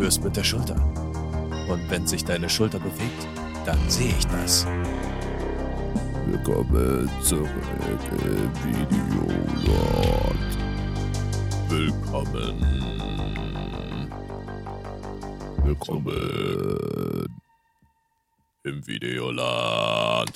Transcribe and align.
führst 0.00 0.24
mit 0.24 0.34
der 0.34 0.44
Schulter. 0.44 0.76
Und 1.68 1.90
wenn 1.90 2.06
sich 2.06 2.24
deine 2.24 2.48
Schulter 2.48 2.78
bewegt, 2.78 3.28
dann 3.66 3.78
sehe 3.90 4.14
ich 4.18 4.26
das. 4.28 4.66
Willkommen 6.26 7.10
zurück 7.22 7.50
im 7.84 8.50
Videoland. 8.64 9.70
Willkommen. 11.68 12.56
Willkommen. 15.64 17.26
Im 18.64 18.86
Videoland. 18.86 20.32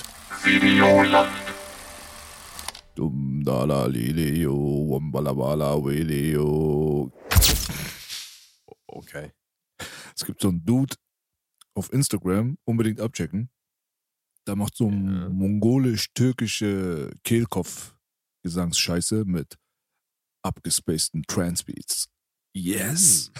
Dum 2.94 3.42
da 3.42 3.64
la 3.64 3.86
li 3.86 4.12
li 4.12 4.42
yo, 4.42 4.54
wambalabala 4.90 5.74
yo. 6.34 7.10
Okay. 8.86 9.32
Es 10.16 10.24
gibt 10.24 10.40
so 10.40 10.48
einen 10.48 10.64
Dude 10.64 10.96
auf 11.74 11.92
Instagram, 11.92 12.56
unbedingt 12.64 13.00
abchecken. 13.00 13.50
Der 14.46 14.56
macht 14.56 14.76
so 14.76 14.88
Ja. 14.90 15.28
mongolisch-türkische 15.28 17.12
Kehlkopf-Gesangsscheiße 17.24 19.24
mit 19.24 19.56
abgespaceden 20.42 21.24
Transbeats. 21.26 22.08
Yes! 22.54 23.32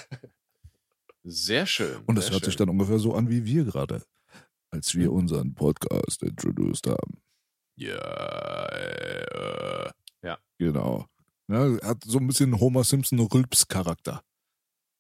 Sehr 1.23 1.67
schön. 1.67 2.03
Und 2.07 2.17
das 2.17 2.31
hört 2.31 2.45
sich 2.45 2.55
schön. 2.55 2.67
dann 2.67 2.71
ungefähr 2.71 2.99
so 2.99 3.15
an 3.15 3.29
wie 3.31 3.45
wir 3.45 3.65
gerade, 3.65 4.03
als 4.71 4.95
wir 4.95 5.13
unseren 5.13 5.55
Podcast 5.55 6.23
introduced 6.23 6.87
haben. 6.87 7.21
Ja, 7.77 8.67
äh, 8.69 9.91
Genau. 10.59 11.07
Ja, 11.49 11.77
hat 11.83 12.05
so 12.05 12.19
ein 12.19 12.27
bisschen 12.29 12.59
Homer 12.61 12.85
Simpson 12.85 13.19
Rülps-Charakter. 13.21 14.23
mm, 14.23 14.34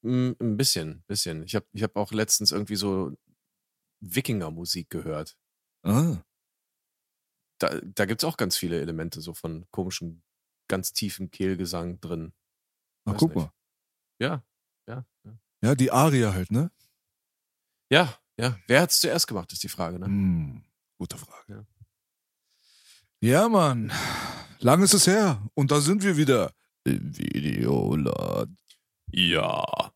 ein 0.05 0.56
bisschen, 0.56 1.02
bisschen. 1.06 1.42
Ich 1.44 1.55
habe 1.55 1.66
ich 1.72 1.83
hab 1.83 1.97
auch 1.97 2.12
letztens 2.12 2.52
irgendwie 2.52 2.77
so 2.77 3.16
Wikinger-Musik 4.00 4.91
gehört. 4.91 5.36
Ah, 5.83 6.19
Da, 7.58 7.80
da 7.83 8.05
gibt 8.05 8.22
es 8.22 8.28
auch 8.28 8.36
ganz 8.36 8.56
viele 8.56 8.80
Elemente 8.80 9.20
so 9.20 9.32
von 9.34 9.66
komischen, 9.70 10.22
ganz 10.69 10.92
tiefen 10.92 11.30
Kehlgesang 11.30 12.00
drin. 12.00 12.32
na 13.06 13.12
Weiß 13.12 13.20
guck 13.20 13.34
nicht. 13.34 13.44
mal. 13.44 13.52
Ja, 14.20 14.44
ja, 14.88 15.06
ja. 15.25 15.38
Ja, 15.62 15.75
die 15.75 15.91
Aria 15.91 16.32
halt, 16.34 16.50
ne? 16.50 16.70
Ja, 17.91 18.19
ja. 18.38 18.58
Wer 18.66 18.82
hat 18.82 18.91
es 18.91 19.00
zuerst 19.00 19.27
gemacht, 19.27 19.52
ist 19.52 19.62
die 19.62 19.69
Frage, 19.69 19.98
ne? 19.98 20.06
Hm, 20.06 20.64
gute 20.98 21.16
Frage. 21.16 21.44
Ja. 21.52 21.66
Ja, 23.20 23.48
Mann. 23.48 23.91
Lang 24.58 24.82
ist 24.82 24.92
es 24.94 25.06
her. 25.06 25.42
Und 25.55 25.70
da 25.70 25.80
sind 25.80 26.02
wir 26.02 26.16
wieder. 26.19 26.52
Im 26.84 27.16
Videoladen. 27.16 28.58
Ja. 29.16 29.92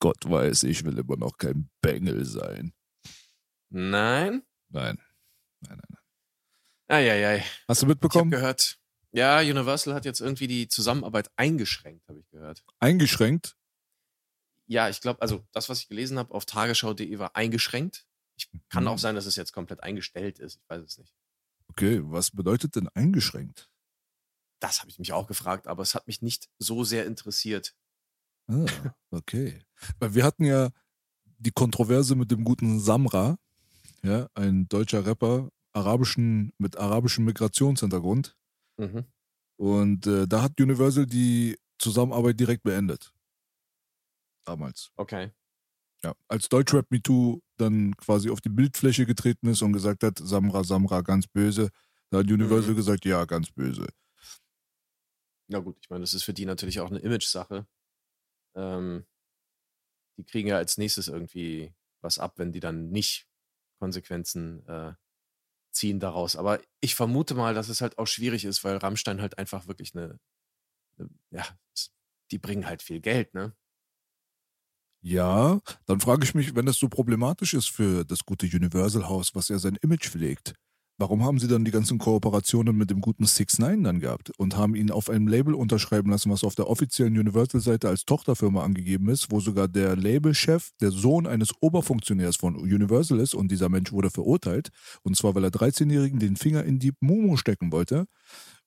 Gott 0.00 0.28
weiß, 0.28 0.62
ich 0.64 0.84
will 0.84 0.96
immer 0.98 1.16
noch 1.16 1.38
kein 1.38 1.70
Bengel 1.80 2.24
sein. 2.24 2.72
Nein? 3.70 4.42
Nein. 4.68 4.98
Nein, 5.60 5.78
nein, 5.78 5.80
nein. 5.88 5.98
Eieiei. 6.86 7.40
Hast 7.40 7.48
du 7.68 7.72
Ich 7.72 7.80
habe 7.82 7.86
mitbekommen? 7.92 8.30
gehört, 8.30 8.78
ja, 9.12 9.40
Universal 9.40 9.94
hat 9.94 10.04
jetzt 10.04 10.20
irgendwie 10.20 10.46
die 10.46 10.68
Zusammenarbeit 10.68 11.30
eingeschränkt, 11.36 12.06
habe 12.08 12.20
ich 12.20 12.28
gehört. 12.30 12.62
Eingeschränkt. 12.78 13.56
Ja, 14.66 14.88
ich 14.88 15.00
glaube, 15.00 15.20
also 15.22 15.44
das, 15.52 15.68
was 15.68 15.80
ich 15.80 15.88
gelesen 15.88 16.18
habe 16.18 16.32
auf 16.34 16.44
tagesschau.de 16.46 17.18
war 17.18 17.34
eingeschränkt. 17.34 18.06
Ich, 18.36 18.50
kann 18.68 18.84
Mhm. 18.84 18.88
auch 18.88 18.98
sein, 18.98 19.14
dass 19.14 19.26
es 19.26 19.36
jetzt 19.36 19.52
komplett 19.52 19.82
eingestellt 19.82 20.38
ist. 20.38 20.56
Ich 20.62 20.68
weiß 20.68 20.82
es 20.82 20.98
nicht. 20.98 21.14
Okay, 21.68 22.00
was 22.04 22.30
bedeutet 22.30 22.76
denn 22.76 22.88
eingeschränkt? 22.94 23.68
Das 24.60 24.80
habe 24.80 24.90
ich 24.90 24.98
mich 24.98 25.12
auch 25.12 25.26
gefragt, 25.26 25.66
aber 25.66 25.82
es 25.82 25.94
hat 25.94 26.06
mich 26.06 26.22
nicht 26.22 26.48
so 26.58 26.84
sehr 26.84 27.06
interessiert. 27.06 27.74
Ah, 28.46 28.66
okay. 29.10 29.62
Weil 29.98 30.14
wir 30.14 30.24
hatten 30.24 30.44
ja 30.44 30.70
die 31.38 31.50
Kontroverse 31.52 32.14
mit 32.14 32.30
dem 32.30 32.44
guten 32.44 32.80
Samra, 32.80 33.38
ja, 34.02 34.28
ein 34.34 34.68
deutscher 34.68 35.04
Rapper, 35.06 35.50
arabischen, 35.72 36.52
mit 36.58 36.76
arabischem 36.76 37.24
Migrationshintergrund. 37.24 38.36
Mhm. 38.76 39.04
Und 39.56 40.06
äh, 40.06 40.26
da 40.26 40.42
hat 40.42 40.60
Universal 40.60 41.06
die 41.06 41.58
Zusammenarbeit 41.78 42.38
direkt 42.38 42.62
beendet. 42.62 43.12
Damals. 44.44 44.90
Okay. 44.96 45.32
Ja. 46.04 46.14
Als 46.28 46.48
Deutschrap 46.48 46.90
Me 46.90 47.02
Too 47.02 47.40
dann 47.56 47.96
quasi 47.96 48.28
auf 48.30 48.40
die 48.40 48.50
Bildfläche 48.50 49.06
getreten 49.06 49.48
ist 49.48 49.62
und 49.62 49.72
gesagt 49.72 50.02
hat, 50.02 50.18
Samra, 50.18 50.64
Samra, 50.64 51.00
ganz 51.00 51.26
böse, 51.26 51.70
da 52.10 52.18
hat 52.18 52.26
Universal 52.30 52.72
Mhm. 52.72 52.76
gesagt, 52.76 53.04
ja, 53.06 53.24
ganz 53.24 53.50
böse. 53.50 53.86
Na 55.48 55.58
gut, 55.60 55.78
ich 55.80 55.90
meine, 55.90 56.02
das 56.02 56.14
ist 56.14 56.24
für 56.24 56.34
die 56.34 56.46
natürlich 56.46 56.80
auch 56.80 56.90
eine 56.90 57.00
Image-Sache. 57.00 57.66
Ähm, 58.56 59.06
die 60.18 60.24
kriegen 60.24 60.48
ja 60.48 60.56
als 60.56 60.78
nächstes 60.78 61.08
irgendwie 61.08 61.74
was 62.00 62.18
ab, 62.18 62.34
wenn 62.38 62.52
die 62.52 62.60
dann 62.60 62.90
nicht 62.90 63.26
Konsequenzen 63.80 64.66
äh, 64.68 64.92
ziehen 65.72 66.00
daraus. 66.00 66.36
Aber 66.36 66.60
ich 66.80 66.94
vermute 66.94 67.34
mal, 67.34 67.54
dass 67.54 67.68
es 67.68 67.80
halt 67.80 67.98
auch 67.98 68.06
schwierig 68.06 68.44
ist, 68.44 68.64
weil 68.64 68.78
Rammstein 68.78 69.20
halt 69.22 69.38
einfach 69.38 69.68
wirklich 69.68 69.94
eine, 69.94 70.20
eine 70.98 71.10
ja, 71.30 71.46
die 72.32 72.38
bringen 72.38 72.66
halt 72.66 72.82
viel 72.82 73.00
Geld, 73.00 73.34
ne? 73.34 73.56
Ja, 75.02 75.60
dann 75.86 76.00
frage 76.00 76.24
ich 76.24 76.34
mich, 76.34 76.54
wenn 76.54 76.64
das 76.66 76.78
so 76.78 76.88
problematisch 76.88 77.52
ist 77.54 77.68
für 77.68 78.04
das 78.04 78.24
gute 78.24 78.46
Universal 78.46 79.06
House, 79.08 79.34
was 79.34 79.48
ja 79.48 79.58
sein 79.58 79.76
Image 79.82 80.08
pflegt, 80.08 80.54
warum 80.98 81.24
haben 81.24 81.38
sie 81.38 81.48
dann 81.48 81.64
die 81.64 81.70
ganzen 81.70 81.98
Kooperationen 81.98 82.76
mit 82.76 82.90
dem 82.90 83.00
guten 83.00 83.26
Six 83.26 83.58
Nine 83.58 83.82
dann 83.82 84.00
gehabt 84.00 84.30
und 84.38 84.56
haben 84.56 84.74
ihn 84.74 84.90
auf 84.90 85.10
einem 85.10 85.26
Label 85.28 85.54
unterschreiben 85.54 86.10
lassen, 86.10 86.30
was 86.30 86.44
auf 86.44 86.54
der 86.54 86.68
offiziellen 86.68 87.18
Universal-Seite 87.18 87.88
als 87.88 88.04
Tochterfirma 88.04 88.62
angegeben 88.62 89.08
ist, 89.08 89.30
wo 89.30 89.40
sogar 89.40 89.68
der 89.68 89.96
Labelchef 89.96 90.70
der 90.80 90.90
Sohn 90.90 91.26
eines 91.26 91.50
Oberfunktionärs 91.60 92.36
von 92.36 92.56
Universal 92.56 93.20
ist 93.20 93.34
und 93.34 93.50
dieser 93.50 93.68
Mensch 93.68 93.92
wurde 93.92 94.10
verurteilt 94.10 94.68
und 95.02 95.16
zwar, 95.16 95.34
weil 95.34 95.44
er 95.44 95.50
13-Jährigen 95.50 96.18
den 96.18 96.36
Finger 96.36 96.64
in 96.64 96.78
die 96.78 96.92
Mumu 97.00 97.36
stecken 97.36 97.72
wollte. 97.72 98.06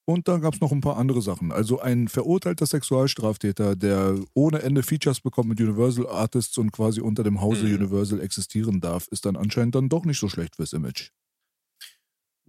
Und 0.09 0.30
dann 0.30 0.40
gab 0.40 0.54
es 0.54 0.62
noch 0.62 0.72
ein 0.72 0.80
paar 0.80 0.96
andere 0.98 1.22
Sachen. 1.22 1.52
Also 1.52 1.82
ein 1.82 2.08
verurteilter 2.08 2.66
Sexualstraftäter, 2.66 3.76
der 3.76 4.18
ohne 4.34 4.62
Ende 4.62 4.82
Features 4.82 5.20
bekommt 5.20 5.50
mit 5.50 5.59
Universal 5.59 6.08
Artists 6.08 6.58
und 6.58 6.72
quasi 6.72 7.02
unter 7.02 7.24
dem 7.24 7.42
Hause 7.42 7.66
Mhm. 7.66 7.76
Universal 7.76 8.22
existieren 8.22 8.80
darf, 8.80 9.08
ist 9.12 9.26
dann 9.26 9.36
anscheinend 9.36 9.76
dann 9.76 9.90
doch 9.90 10.06
nicht 10.06 10.20
so 10.20 10.30
schlecht 10.30 10.56
fürs 10.56 10.72
Image. 10.72 11.09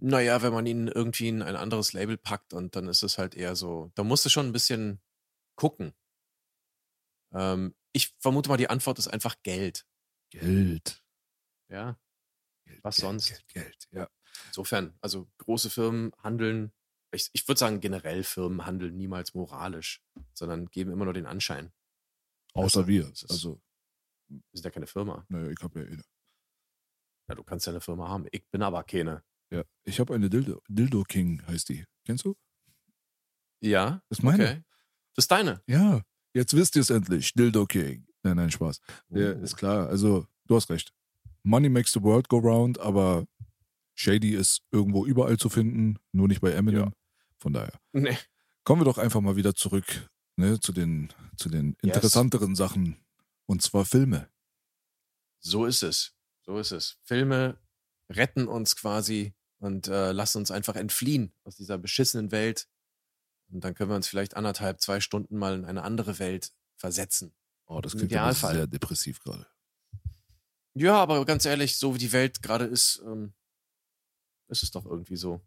Naja, 0.01 0.41
wenn 0.41 0.53
man 0.53 0.65
ihn 0.65 0.87
irgendwie 0.87 1.27
in 1.27 1.41
ein 1.41 1.55
anderes 1.57 1.93
Label 1.93 2.17
packt 2.17 2.53
und 2.53 2.75
dann 2.75 2.87
ist 2.87 3.03
es 3.03 3.17
halt 3.17 3.35
eher 3.35 3.55
so, 3.55 3.91
da 3.95 4.03
musst 4.03 4.23
du 4.25 4.29
schon 4.29 4.47
ein 4.47 4.53
bisschen 4.53 5.01
gucken. 5.55 5.93
Ähm, 7.33 7.75
ich 7.91 8.13
vermute 8.19 8.49
mal, 8.49 8.57
die 8.57 8.69
Antwort 8.69 8.97
ist 8.99 9.07
einfach 9.07 9.35
Geld. 9.43 9.85
Geld. 10.31 11.03
Ja, 11.69 11.99
Geld 12.65 12.83
Was 12.83 12.95
Geld, 12.95 13.01
sonst? 13.05 13.27
Geld, 13.29 13.47
Geld, 13.49 13.87
ja. 13.91 14.09
insofern, 14.47 14.97
also 15.01 15.29
große 15.39 15.69
Firmen 15.69 16.11
handeln, 16.23 16.71
ich, 17.11 17.29
ich 17.33 17.47
würde 17.47 17.59
sagen, 17.59 17.79
generell 17.81 18.23
Firmen 18.23 18.65
handeln 18.65 18.95
niemals 18.95 19.33
moralisch, 19.33 20.01
sondern 20.33 20.67
geben 20.67 20.91
immer 20.91 21.05
nur 21.05 21.13
den 21.13 21.25
Anschein. 21.25 21.73
Außer 22.53 22.79
Also, 22.81 22.87
wir. 22.87 23.09
ist- 23.11 23.29
Also, 23.29 23.61
Wir 24.29 24.41
sind 24.53 24.65
ja 24.65 24.71
keine 24.71 24.87
Firma. 24.87 25.25
naja, 25.29 25.49
ich 25.51 25.61
habe 25.61 25.79
ja 25.81 25.85
eine. 25.87 26.03
Ja, 27.27 27.35
du 27.35 27.43
kannst 27.43 27.65
ja 27.67 27.71
eine 27.73 27.81
Firma 27.81 28.07
haben. 28.07 28.25
Ich 28.31 28.47
bin 28.49 28.61
aber 28.63 28.83
keine. 28.83 29.23
Ja, 29.51 29.63
ich 29.83 29.99
habe 29.99 30.13
eine 30.13 30.29
Dildo, 30.29 30.61
Dildo 30.67 31.03
King, 31.03 31.41
heißt 31.47 31.69
die. 31.69 31.85
Kennst 32.05 32.25
du? 32.25 32.35
Ja, 33.61 34.01
Das 34.09 34.19
ist 34.19 34.23
meine. 34.23 34.43
okay. 34.43 34.63
Das 35.15 35.23
ist 35.23 35.31
deine. 35.31 35.61
Ja, 35.67 36.01
jetzt 36.33 36.55
wisst 36.55 36.75
ihr 36.75 36.81
es 36.81 36.89
endlich. 36.89 37.33
Dildo 37.33 37.65
King. 37.65 38.05
Nein, 38.23 38.37
nein, 38.37 38.51
Spaß. 38.51 38.79
Ja, 39.09 39.33
Oh. 39.33 39.39
ist 39.43 39.57
klar. 39.57 39.87
Also, 39.89 40.27
du 40.45 40.55
hast 40.55 40.69
recht. 40.69 40.93
Money 41.43 41.69
makes 41.69 41.91
the 41.93 42.01
world 42.01 42.29
go 42.29 42.37
round, 42.37 42.79
aber 42.79 43.25
Shady 43.95 44.35
ist 44.35 44.61
irgendwo 44.71 45.05
überall 45.05 45.37
zu 45.37 45.49
finden, 45.49 45.97
nur 46.11 46.27
nicht 46.27 46.41
bei 46.41 46.51
Eminem. 46.51 46.79
Ja. 46.81 46.91
Von 47.39 47.53
daher. 47.53 47.79
Nee. 47.93 48.17
Kommen 48.63 48.81
wir 48.81 48.85
doch 48.85 48.97
einfach 48.97 49.21
mal 49.21 49.35
wieder 49.35 49.55
zurück 49.55 50.09
ne, 50.35 50.59
zu, 50.59 50.71
den, 50.73 51.11
zu 51.37 51.49
den 51.49 51.69
Yes. 51.81 51.95
interessanteren 51.95 52.55
Sachen. 52.55 52.97
Und 53.45 53.61
zwar 53.61 53.83
Filme. 53.85 54.29
So 55.39 55.65
ist 55.65 55.81
es. 55.83 56.13
So 56.41 56.57
ist 56.59 56.71
es. 56.71 56.97
Filme 57.03 57.57
retten 58.09 58.47
uns 58.47 58.75
quasi 58.75 59.33
und 59.59 59.87
äh, 59.87 60.11
lassen 60.11 60.39
uns 60.39 60.51
einfach 60.51 60.75
entfliehen 60.75 61.33
aus 61.43 61.55
dieser 61.55 61.77
beschissenen 61.77 62.31
Welt. 62.31 62.67
Und 63.51 63.63
dann 63.63 63.73
können 63.73 63.89
wir 63.89 63.95
uns 63.95 64.07
vielleicht 64.07 64.35
anderthalb, 64.35 64.79
zwei 64.81 64.99
Stunden 64.99 65.37
mal 65.37 65.55
in 65.55 65.65
eine 65.65 65.83
andere 65.83 66.19
Welt 66.19 66.53
versetzen. 66.77 67.33
Oh, 67.65 67.81
das 67.81 67.93
klingt 67.93 68.11
Idealfall. 68.11 68.55
sehr 68.55 68.67
depressiv 68.67 69.19
gerade. 69.19 69.47
Ja, 70.75 70.95
aber 70.95 71.23
ganz 71.25 71.45
ehrlich, 71.45 71.77
so 71.77 71.93
wie 71.93 71.99
die 71.99 72.11
Welt 72.11 72.41
gerade 72.41 72.65
ist, 72.65 73.01
ähm, 73.05 73.33
ist 74.47 74.63
es 74.63 74.71
doch 74.71 74.85
irgendwie 74.85 75.17
so. 75.17 75.41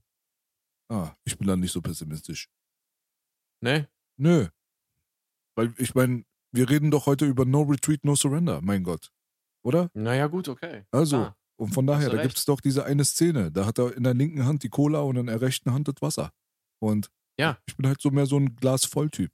Ah, 0.88 1.14
ich 1.24 1.38
bin 1.38 1.46
dann 1.46 1.60
nicht 1.60 1.72
so 1.72 1.80
pessimistisch. 1.80 2.50
Ne? 3.60 3.88
Nö. 4.18 4.48
Weil 5.54 5.72
ich 5.78 5.94
meine, 5.94 6.24
wir 6.50 6.68
reden 6.68 6.90
doch 6.90 7.06
heute 7.06 7.24
über 7.24 7.44
No 7.44 7.62
Retreat, 7.62 8.04
No 8.04 8.14
Surrender, 8.14 8.60
mein 8.60 8.82
Gott. 8.84 9.12
Oder? 9.62 9.90
Naja, 9.94 10.26
gut, 10.26 10.48
okay. 10.48 10.84
Also, 10.90 11.16
Ah, 11.18 11.36
und 11.56 11.72
von 11.74 11.86
daher, 11.86 12.08
da 12.08 12.16
recht. 12.16 12.28
gibt 12.28 12.38
es 12.38 12.44
doch 12.44 12.60
diese 12.60 12.84
eine 12.84 13.04
Szene. 13.04 13.52
Da 13.52 13.66
hat 13.66 13.78
er 13.78 13.96
in 13.96 14.02
der 14.04 14.14
linken 14.14 14.44
Hand 14.44 14.62
die 14.62 14.68
Cola 14.68 15.00
und 15.00 15.16
in 15.16 15.26
der 15.26 15.40
rechten 15.40 15.72
Hand 15.72 15.88
das 15.88 15.96
Wasser. 16.00 16.32
Und 16.80 17.10
Ja. 17.38 17.58
ich 17.66 17.76
bin 17.76 17.86
halt 17.86 18.00
so 18.00 18.10
mehr 18.10 18.26
so 18.26 18.36
ein 18.38 18.56
Glas 18.56 18.84
voll 18.84 19.10
Typ. 19.10 19.30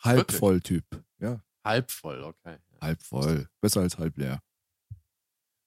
Halb 0.00 0.18
Wirklich? 0.18 0.38
voll 0.38 0.60
Typ. 0.60 0.84
Ja, 1.18 1.42
halb 1.64 1.90
voll, 1.90 2.22
okay. 2.22 2.58
halb 2.80 3.02
voll. 3.02 3.48
Besser 3.60 3.80
als 3.80 3.96
halb 3.98 4.16
leer. 4.18 4.42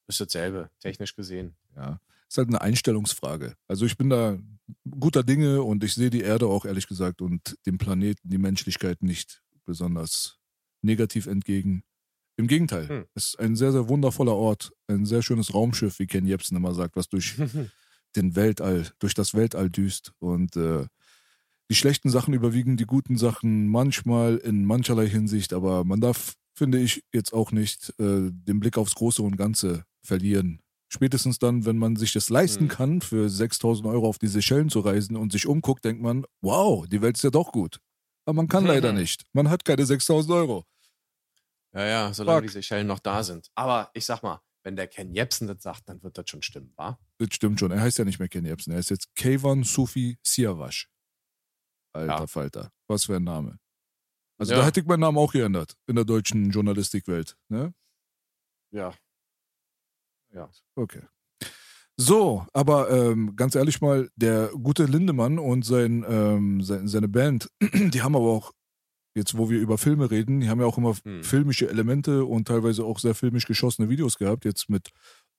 Ist 0.06 0.20
dasselbe, 0.20 0.70
technisch 0.80 1.14
gesehen. 1.16 1.56
Ja. 1.76 2.00
Ist 2.28 2.38
halt 2.38 2.48
eine 2.48 2.60
Einstellungsfrage. 2.60 3.56
Also 3.66 3.86
ich 3.86 3.96
bin 3.96 4.08
da 4.10 4.38
guter 4.88 5.24
Dinge 5.24 5.62
und 5.62 5.82
ich 5.82 5.94
sehe 5.94 6.10
die 6.10 6.20
Erde 6.20 6.46
auch 6.46 6.64
ehrlich 6.64 6.86
gesagt 6.86 7.22
und 7.22 7.58
dem 7.66 7.78
Planeten, 7.78 8.28
die 8.28 8.38
Menschlichkeit 8.38 9.02
nicht 9.02 9.42
besonders 9.64 10.38
negativ 10.82 11.26
entgegen. 11.26 11.82
Im 12.40 12.46
Gegenteil, 12.48 12.88
Hm. 12.88 13.04
es 13.14 13.26
ist 13.26 13.38
ein 13.38 13.54
sehr, 13.56 13.72
sehr 13.72 13.88
wundervoller 13.88 14.34
Ort, 14.34 14.72
ein 14.88 15.04
sehr 15.06 15.22
schönes 15.22 15.54
Raumschiff, 15.54 15.98
wie 15.98 16.06
Ken 16.06 16.26
Jebsen 16.26 16.56
immer 16.56 16.74
sagt, 16.74 16.96
was 16.96 17.08
durch 17.08 17.34
den 18.16 18.34
Weltall, 18.36 18.88
durch 18.98 19.14
das 19.14 19.34
Weltall 19.34 19.70
düst. 19.70 20.12
Und 20.18 20.56
äh, 20.56 20.86
die 21.70 21.74
schlechten 21.76 22.10
Sachen 22.10 22.34
überwiegen 22.34 22.76
die 22.76 22.86
guten 22.86 23.16
Sachen 23.16 23.68
manchmal 23.68 24.38
in 24.38 24.64
mancherlei 24.64 25.08
Hinsicht, 25.08 25.52
aber 25.52 25.84
man 25.84 26.00
darf, 26.00 26.34
finde 26.54 26.78
ich, 26.80 27.04
jetzt 27.12 27.32
auch 27.32 27.52
nicht 27.52 27.90
äh, 28.00 28.30
den 28.32 28.58
Blick 28.58 28.76
aufs 28.78 28.94
Große 28.96 29.22
und 29.22 29.36
Ganze 29.36 29.84
verlieren. 30.02 30.60
Spätestens 30.92 31.38
dann, 31.38 31.66
wenn 31.66 31.78
man 31.78 31.94
sich 31.94 32.12
das 32.12 32.30
leisten 32.30 32.62
Hm. 32.64 32.68
kann, 32.68 33.00
für 33.00 33.28
6000 33.28 33.86
Euro 33.86 34.08
auf 34.08 34.18
die 34.18 34.26
Seychellen 34.26 34.70
zu 34.70 34.80
reisen 34.80 35.14
und 35.16 35.30
sich 35.30 35.46
umguckt, 35.46 35.84
denkt 35.84 36.02
man, 36.02 36.24
wow, 36.40 36.84
die 36.88 37.00
Welt 37.02 37.16
ist 37.16 37.22
ja 37.22 37.30
doch 37.30 37.52
gut. 37.52 37.78
Aber 38.24 38.34
man 38.34 38.48
kann 38.48 38.64
leider 38.66 38.92
nicht. 38.92 39.24
Man 39.32 39.48
hat 39.50 39.64
keine 39.64 39.86
6000 39.86 40.32
Euro. 40.34 40.64
Ja, 41.72 41.84
ja, 41.86 42.12
solange 42.14 42.40
Fuck. 42.40 42.46
die 42.48 42.52
Seychellen 42.52 42.86
noch 42.86 42.98
da 42.98 43.22
sind. 43.22 43.50
Aber 43.54 43.90
ich 43.94 44.04
sag 44.04 44.22
mal, 44.22 44.40
wenn 44.64 44.76
der 44.76 44.88
Ken 44.88 45.14
Jebsen 45.14 45.46
das 45.46 45.62
sagt, 45.62 45.88
dann 45.88 46.02
wird 46.02 46.18
das 46.18 46.28
schon 46.28 46.42
stimmen, 46.42 46.72
wa? 46.76 46.98
Das 47.18 47.28
stimmt 47.32 47.60
schon. 47.60 47.70
Er 47.70 47.80
heißt 47.80 47.98
ja 47.98 48.04
nicht 48.04 48.18
mehr 48.18 48.28
Ken 48.28 48.44
Jebsen. 48.44 48.72
Er 48.72 48.78
ist 48.78 48.90
jetzt 48.90 49.14
Kayvan 49.14 49.62
Sufi 49.64 50.18
Siavash. 50.22 50.88
Alter 51.92 52.18
Ja. 52.20 52.26
Falter. 52.26 52.72
Was 52.88 53.04
für 53.04 53.16
ein 53.16 53.24
Name. 53.24 53.58
Also 54.38 54.52
Ja. 54.52 54.60
da 54.60 54.66
hätte 54.66 54.80
ich 54.80 54.86
meinen 54.86 55.00
Namen 55.00 55.18
auch 55.18 55.32
geändert. 55.32 55.76
In 55.86 55.96
der 55.96 56.04
deutschen 56.04 56.50
Journalistikwelt. 56.50 57.36
Ne? 57.48 57.72
Ja. 58.72 58.92
Ja. 60.32 60.50
Okay. 60.76 61.02
So, 61.96 62.46
aber 62.54 62.90
ähm, 62.90 63.36
ganz 63.36 63.54
ehrlich 63.54 63.80
mal, 63.82 64.08
der 64.16 64.48
gute 64.48 64.84
Lindemann 64.86 65.38
und 65.38 65.64
sein, 65.64 66.04
ähm, 66.08 66.62
sein, 66.62 66.88
seine 66.88 67.08
Band, 67.08 67.50
die 67.60 68.00
haben 68.02 68.16
aber 68.16 68.26
auch, 68.30 68.52
jetzt 69.14 69.36
wo 69.36 69.50
wir 69.50 69.58
über 69.60 69.78
Filme 69.78 70.10
reden, 70.10 70.40
die 70.40 70.48
haben 70.48 70.60
ja 70.60 70.66
auch 70.66 70.78
immer 70.78 70.94
Hm. 71.04 71.22
filmische 71.24 71.68
Elemente 71.68 72.24
und 72.24 72.48
teilweise 72.48 72.84
auch 72.84 72.98
sehr 72.98 73.14
filmisch 73.14 73.46
geschossene 73.46 73.88
Videos 73.88 74.18
gehabt, 74.18 74.44
jetzt 74.44 74.68
mit 74.70 74.90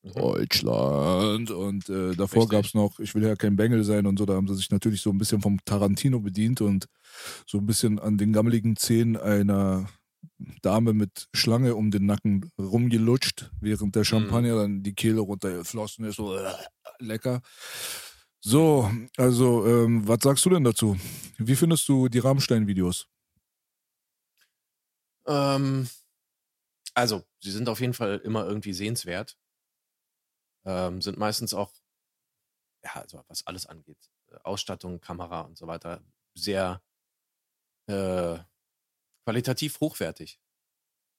Mhm. 0.04 0.14
Deutschland 0.14 1.52
und 1.52 1.88
äh, 1.90 2.16
davor 2.16 2.48
gab 2.50 2.66
es 2.66 2.74
noch, 2.74 3.00
ich 3.00 3.14
will 3.14 3.22
ja 3.24 3.36
kein 3.36 3.56
Bengel 3.56 3.84
sein 3.84 4.08
und 4.08 4.18
so, 4.18 4.26
da 4.26 4.34
haben 4.34 4.48
sie 4.48 4.56
sich 4.56 4.72
natürlich 4.72 5.00
so 5.02 5.12
ein 5.12 5.20
bisschen 5.20 5.42
vom 5.42 5.64
Tarantino 5.64 6.20
bedient 6.20 6.60
und 6.62 6.88
so 7.46 7.60
ein 7.60 7.68
bisschen 7.68 8.00
an 8.00 8.18
den 8.18 8.34
gammeligen 8.34 8.76
Zähnen 8.76 9.16
einer 9.16 9.88
Dame 10.64 10.94
mit 10.94 11.28
Schlange 11.36 11.76
um 11.76 11.92
den 11.92 12.08
Nacken 12.08 12.50
rumgelutscht, 12.60 13.52
während 13.60 13.96
der 13.96 14.04
Champagner 14.04 14.56
dann 14.56 14.82
die 14.82 14.94
Kehle 14.96 15.20
runtergeflossen 15.22 16.06
ist. 16.06 16.16
So, 16.16 16.36
äh, 16.36 16.52
lecker. 17.00 17.42
So, 18.44 18.90
also, 19.18 19.68
ähm, 19.68 20.08
was 20.08 20.18
sagst 20.24 20.44
du 20.46 20.50
denn 20.50 20.64
dazu? 20.64 20.98
Wie 21.38 21.56
findest 21.56 21.88
du 21.88 22.08
die 22.10 22.20
Rammstein-Videos? 22.20 23.06
Ähm, 25.28 25.88
also, 26.94 27.24
sie 27.40 27.52
sind 27.52 27.70
auf 27.70 27.80
jeden 27.80 27.94
Fall 27.94 28.18
immer 28.20 28.46
irgendwie 28.46 28.74
sehenswert. 28.74 29.38
Ähm, 30.66 31.02
sind 31.02 31.18
meistens 31.18 31.54
auch, 31.54 31.72
ja, 32.84 32.94
also 33.02 33.24
was 33.28 33.46
alles 33.48 33.66
angeht, 33.66 34.12
äh, 34.32 34.38
Ausstattung, 34.44 35.02
Kamera 35.02 35.42
und 35.42 35.58
so 35.58 35.68
weiter, 35.68 36.04
sehr 36.36 36.82
äh, 37.88 38.40
qualitativ 39.26 39.80
hochwertig. 39.80 40.40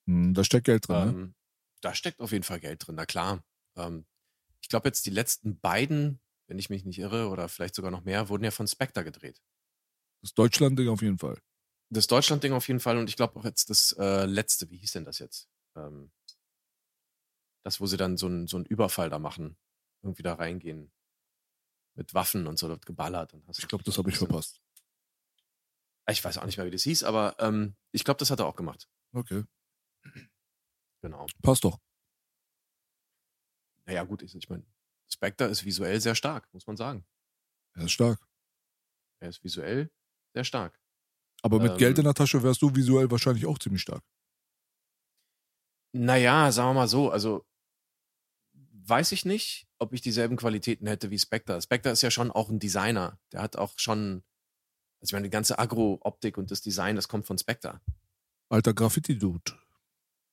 Hm, 0.07 0.35
da 0.35 0.45
steckt 0.45 0.67
Geld 0.67 0.89
drin, 0.89 0.97
ne? 0.99 1.09
Ähm, 1.09 1.35
da 1.81 1.95
steckt 1.95 2.21
auf 2.21 2.33
jeden 2.33 2.45
Fall 2.45 2.61
Geld 2.61 2.87
drin, 2.87 2.97
na 2.97 3.07
klar. 3.07 3.45
Ähm, 3.77 4.07
ich 4.61 4.69
glaube, 4.69 4.89
jetzt 4.89 5.07
die 5.07 5.11
letzten 5.11 5.59
beiden, 5.59 6.21
wenn 6.47 6.59
ich 6.59 6.71
mich 6.71 6.85
nicht 6.85 6.99
irre, 6.99 7.29
oder 7.29 7.49
vielleicht 7.49 7.75
sogar 7.75 7.91
noch 7.91 8.05
mehr, 8.05 8.29
wurden 8.29 8.45
ja 8.45 8.51
von 8.51 8.69
Spectre 8.69 9.05
gedreht. 9.05 9.43
Das 10.23 10.35
Deutschland-Ding 10.35 10.89
auf 10.89 11.03
jeden 11.03 11.19
Fall. 11.19 11.39
Das 11.93 12.07
Deutschland-Ding 12.07 12.55
auf 12.55 12.69
jeden 12.69 12.81
Fall 12.81 12.97
und 12.97 13.09
ich 13.11 13.17
glaube 13.17 13.39
auch 13.39 13.45
jetzt 13.45 13.69
das 13.69 13.95
äh, 13.99 14.25
letzte, 14.25 14.71
wie 14.71 14.79
hieß 14.79 14.93
denn 14.93 15.05
das 15.05 15.19
jetzt? 15.19 15.51
Ähm, 15.77 16.11
das, 17.65 17.81
wo 17.81 17.87
sie 17.87 17.99
dann 17.99 18.17
so 18.17 18.27
einen 18.27 18.47
so 18.47 18.57
einen 18.57 18.65
Überfall 18.65 19.11
da 19.11 19.19
machen, 19.19 19.59
irgendwie 20.03 20.23
da 20.23 20.35
reingehen. 20.35 20.91
Mit 21.95 22.15
Waffen 22.15 22.47
und 22.47 22.59
so, 22.59 22.69
dort 22.69 22.87
geballert. 22.87 23.35
Und 23.35 23.47
hast 23.47 23.59
Ich 23.59 23.69
glaube, 23.69 23.85
das 23.85 23.99
habe 23.99 24.09
ich 24.09 24.17
verpasst. 24.17 24.63
Ich 26.09 26.25
weiß 26.25 26.39
auch 26.39 26.47
nicht 26.47 26.57
mehr, 26.57 26.65
wie 26.67 26.71
das 26.71 26.83
hieß, 26.85 27.05
aber 27.05 27.37
ähm, 27.39 27.77
ich 27.91 28.05
glaube, 28.05 28.19
das 28.19 28.31
hat 28.31 28.41
er 28.41 28.47
auch 28.47 28.57
gemacht. 28.57 28.89
Okay. 29.13 29.45
Genau. 31.03 31.27
Passt 31.43 31.65
doch. 31.65 31.79
Naja, 33.85 34.05
gut, 34.05 34.23
ich, 34.23 34.35
ich 34.35 34.49
meine, 34.49 34.65
Spectre 35.13 35.45
ist 35.45 35.65
visuell 35.65 36.01
sehr 36.01 36.15
stark, 36.15 36.49
muss 36.55 36.67
man 36.67 36.79
sagen. 36.79 37.05
Er 37.75 37.85
ist 37.85 37.93
stark. 37.93 38.27
Er 39.21 39.29
ist 39.29 39.45
visuell 39.45 39.91
sehr 40.33 40.45
stark. 40.45 40.82
Aber 41.43 41.59
mit 41.61 41.73
Ähm, 41.73 41.79
Geld 41.79 41.99
in 41.99 42.05
der 42.05 42.15
Tasche 42.15 42.43
wärst 42.43 42.63
du 42.63 42.75
visuell 42.75 43.11
wahrscheinlich 43.11 43.47
auch 43.47 43.59
ziemlich 43.59 43.83
stark. 43.83 44.03
Naja, 45.95 46.51
sagen 46.53 46.71
wir 46.71 46.75
mal 46.75 46.89
so, 46.89 47.11
also 47.11 47.45
weiß 48.85 49.13
ich 49.13 49.25
nicht, 49.25 49.69
ob 49.79 49.93
ich 49.93 50.01
dieselben 50.01 50.37
Qualitäten 50.37 50.87
hätte 50.87 51.11
wie 51.11 51.19
Spectre. 51.19 51.61
Spectre 51.61 51.91
ist 51.91 52.03
ja 52.03 52.11
schon 52.11 52.31
auch 52.31 52.49
ein 52.49 52.59
Designer. 52.59 53.19
Der 53.33 53.43
hat 53.43 53.57
auch 53.57 53.73
schon, 53.77 54.23
also 55.01 55.11
ich 55.11 55.13
meine, 55.13 55.25
die 55.25 55.31
ganze 55.31 55.59
Agro-Optik 55.59 56.39
und 56.39 56.51
das 56.51 56.63
Design, 56.63 56.97
das 56.97 57.09
kommt 57.09 57.27
von 57.27 57.39
Spectre. 57.39 57.81
Alter 58.49 58.75
Graffiti-Dude. 58.75 59.53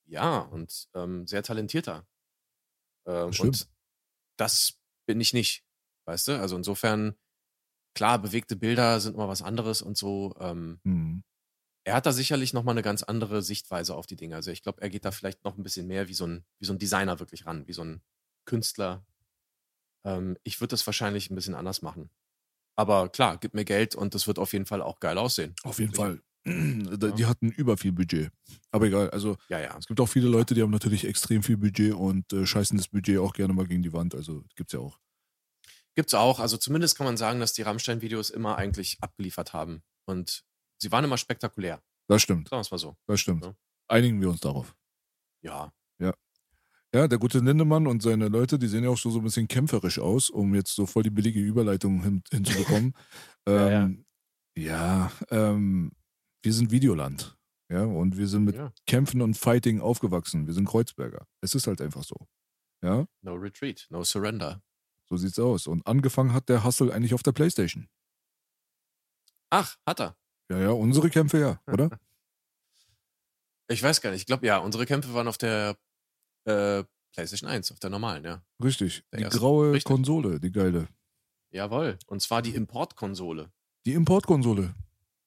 Ja, 0.06 0.40
und 0.40 0.90
ähm, 0.94 1.28
sehr 1.28 1.44
talentierter. 1.44 2.08
Ähm, 3.06 3.32
und 3.40 3.70
das 4.38 4.80
bin 5.06 5.22
ich 5.22 5.34
nicht, 5.34 5.66
weißt 6.06 6.30
du? 6.30 6.40
Also 6.40 6.56
insofern, 6.56 7.16
klar, 7.96 8.20
bewegte 8.22 8.56
Bilder 8.56 9.00
sind 9.00 9.16
immer 9.16 9.28
was 9.28 9.42
anderes 9.42 9.82
und 9.82 9.98
so. 9.98 10.36
Ähm, 10.40 10.80
Hm. 10.86 11.24
er 11.86 11.96
hat 11.96 12.06
da 12.06 12.12
sicherlich 12.14 12.54
nochmal 12.54 12.74
eine 12.74 12.84
ganz 12.84 13.04
andere 13.04 13.42
Sichtweise 13.42 13.96
auf 13.96 14.06
die 14.08 14.16
Dinge. 14.16 14.36
Also 14.36 14.52
ich 14.52 14.62
glaube, 14.64 14.82
er 14.82 14.90
geht 14.90 15.06
da 15.06 15.12
vielleicht 15.12 15.44
noch 15.44 15.58
ein 15.58 15.64
bisschen 15.64 15.88
mehr 15.88 16.08
wie 16.08 16.14
so 16.14 16.26
ein, 16.28 16.46
wie 16.60 16.66
so 16.66 16.74
ein 16.74 16.80
Designer 16.80 17.20
wirklich 17.20 17.46
ran, 17.46 17.68
wie 17.68 17.74
so 17.74 17.84
ein 17.84 18.02
Künstler. 18.46 19.06
Ähm, 20.06 20.38
ich 20.44 20.60
würde 20.62 20.72
das 20.72 20.86
wahrscheinlich 20.86 21.30
ein 21.30 21.36
bisschen 21.36 21.56
anders 21.56 21.82
machen. 21.82 22.10
Aber 22.78 23.10
klar, 23.10 23.38
gib 23.38 23.54
mir 23.54 23.66
Geld 23.66 23.96
und 23.96 24.16
das 24.16 24.28
wird 24.28 24.40
auf 24.40 24.54
jeden 24.54 24.66
Fall 24.66 24.82
auch 24.82 25.00
geil 25.00 25.18
aussehen. 25.18 25.56
Auf 25.64 25.80
jeden. 25.80 25.94
Fall. 25.94 26.22
Die 26.46 27.26
hatten 27.26 27.50
über 27.52 27.78
viel 27.78 27.92
Budget. 27.92 28.32
Aber 28.72 28.86
egal, 28.88 29.10
also 29.12 29.38
Ja, 29.50 29.60
ja. 29.60 29.78
es 29.78 29.88
gibt 29.88 30.00
auch 30.00 30.08
viele 30.08 30.30
Leute, 30.30 30.54
die 30.54 30.62
haben 30.62 30.72
natürlich 30.72 31.06
extrem 31.06 31.44
viel 31.44 31.58
Budget 31.58 31.94
und 31.94 32.32
äh, 32.34 32.46
scheißen 32.46 32.78
das 32.78 32.88
Budget 32.88 33.20
auch 33.20 33.34
gerne 33.34 33.54
mal 33.54 33.68
gegen 33.68 33.84
die 33.84 33.92
Wand. 33.94 34.16
Also 34.16 34.46
gibt's 34.56 34.74
ja 34.74 34.80
auch. 34.80 35.00
Gibt's 36.00 36.14
auch. 36.14 36.40
Also 36.40 36.56
zumindest 36.56 36.98
kann 36.98 37.06
man 37.06 37.18
sagen, 37.18 37.42
dass 37.42 37.52
die 37.52 37.62
Rammstein-Videos 37.62 38.30
immer 38.30 38.56
eigentlich 38.58 38.96
abgeliefert 39.02 39.52
haben. 39.52 39.84
Und 40.06 40.46
sie 40.82 40.94
waren 40.94 41.04
immer 41.04 41.18
spektakulär. 41.18 41.84
Das 42.08 42.22
stimmt, 42.22 42.48
Sagen 42.48 42.60
wir 42.60 42.62
es 42.62 42.72
mal 42.72 42.78
so. 42.78 42.96
das 43.06 43.20
stimmt. 43.20 43.44
Ja. 43.44 43.54
Einigen 43.90 44.22
wir 44.22 44.30
uns 44.30 44.40
darauf. 44.40 44.78
Ja. 45.42 45.74
Ja, 46.94 47.08
der 47.10 47.20
gute 47.20 47.40
Lindemann 47.40 47.86
und 47.86 48.02
seine 48.02 48.30
Leute, 48.30 48.58
die 48.58 48.68
sehen 48.68 48.86
ja 48.86 48.90
auch 48.90 48.98
so, 48.98 49.12
so 49.12 49.20
ein 49.20 49.24
bisschen 49.26 49.48
kämpferisch 49.50 50.00
aus, 50.00 50.30
um 50.30 50.56
jetzt 50.56 50.74
so 50.74 50.86
voll 50.86 51.04
die 51.04 51.10
billige 51.12 51.40
Überleitung 51.42 52.02
hin, 52.02 52.24
hinzubekommen. 52.32 52.94
Ja, 53.48 53.70
ja. 53.70 53.84
ähm, 53.84 54.06
ja, 54.56 55.12
ähm, 55.32 55.92
wir 56.42 56.54
sind 56.54 56.72
Videoland. 56.72 57.36
Ja, 57.70 57.84
und 57.84 58.18
wir 58.18 58.28
sind 58.28 58.46
mit 58.46 58.56
ja. 58.56 58.72
Kämpfen 58.88 59.22
und 59.22 59.36
Fighting 59.38 59.82
aufgewachsen. 59.82 60.48
Wir 60.48 60.54
sind 60.54 60.66
Kreuzberger. 60.66 61.28
Es 61.42 61.56
ist 61.56 61.68
halt 61.68 61.82
einfach 61.82 62.04
so. 62.04 62.16
Ja, 62.84 63.06
No 63.22 63.34
retreat, 63.36 63.86
no 63.90 64.04
surrender. 64.04 64.62
So 65.10 65.18
sieht's 65.18 65.40
aus. 65.40 65.68
Und 65.68 65.86
angefangen 65.88 66.34
hat 66.34 66.50
der 66.50 66.64
Hustle 66.64 66.94
eigentlich 66.94 67.14
auf 67.14 67.24
der 67.24 67.32
Playstation. 67.32 67.88
Ach, 69.50 69.76
hat 69.86 70.00
er. 70.00 70.16
Ja, 70.50 70.60
ja, 70.60 70.70
unsere 70.72 71.10
Kämpfe 71.10 71.40
ja, 71.40 71.62
oder? 71.72 72.00
Ich 73.68 73.84
weiß 73.84 74.02
gar 74.02 74.12
nicht. 74.12 74.22
Ich 74.22 74.26
glaube, 74.26 74.46
ja, 74.48 74.58
unsere 74.58 74.86
Kämpfe 74.86 75.14
waren 75.14 75.28
auf 75.28 75.38
der 75.38 75.78
äh, 76.46 76.84
PlayStation 77.14 77.50
1, 77.50 77.72
auf 77.72 77.80
der 77.80 77.90
normalen, 77.90 78.24
ja. 78.24 78.44
Richtig. 78.64 79.04
Der 79.12 79.18
Die 79.20 79.24
erste. 79.26 79.40
graue 79.40 79.74
Richtig. 79.74 79.86
Konsole, 79.86 80.40
die 80.40 80.52
geile. 80.52 80.88
Jawohl. 81.52 81.98
Und 82.08 82.22
zwar 82.22 82.42
die 82.42 82.54
Importkonsole. 82.56 83.52
Die 83.86 83.94
Importkonsole. 83.94 84.74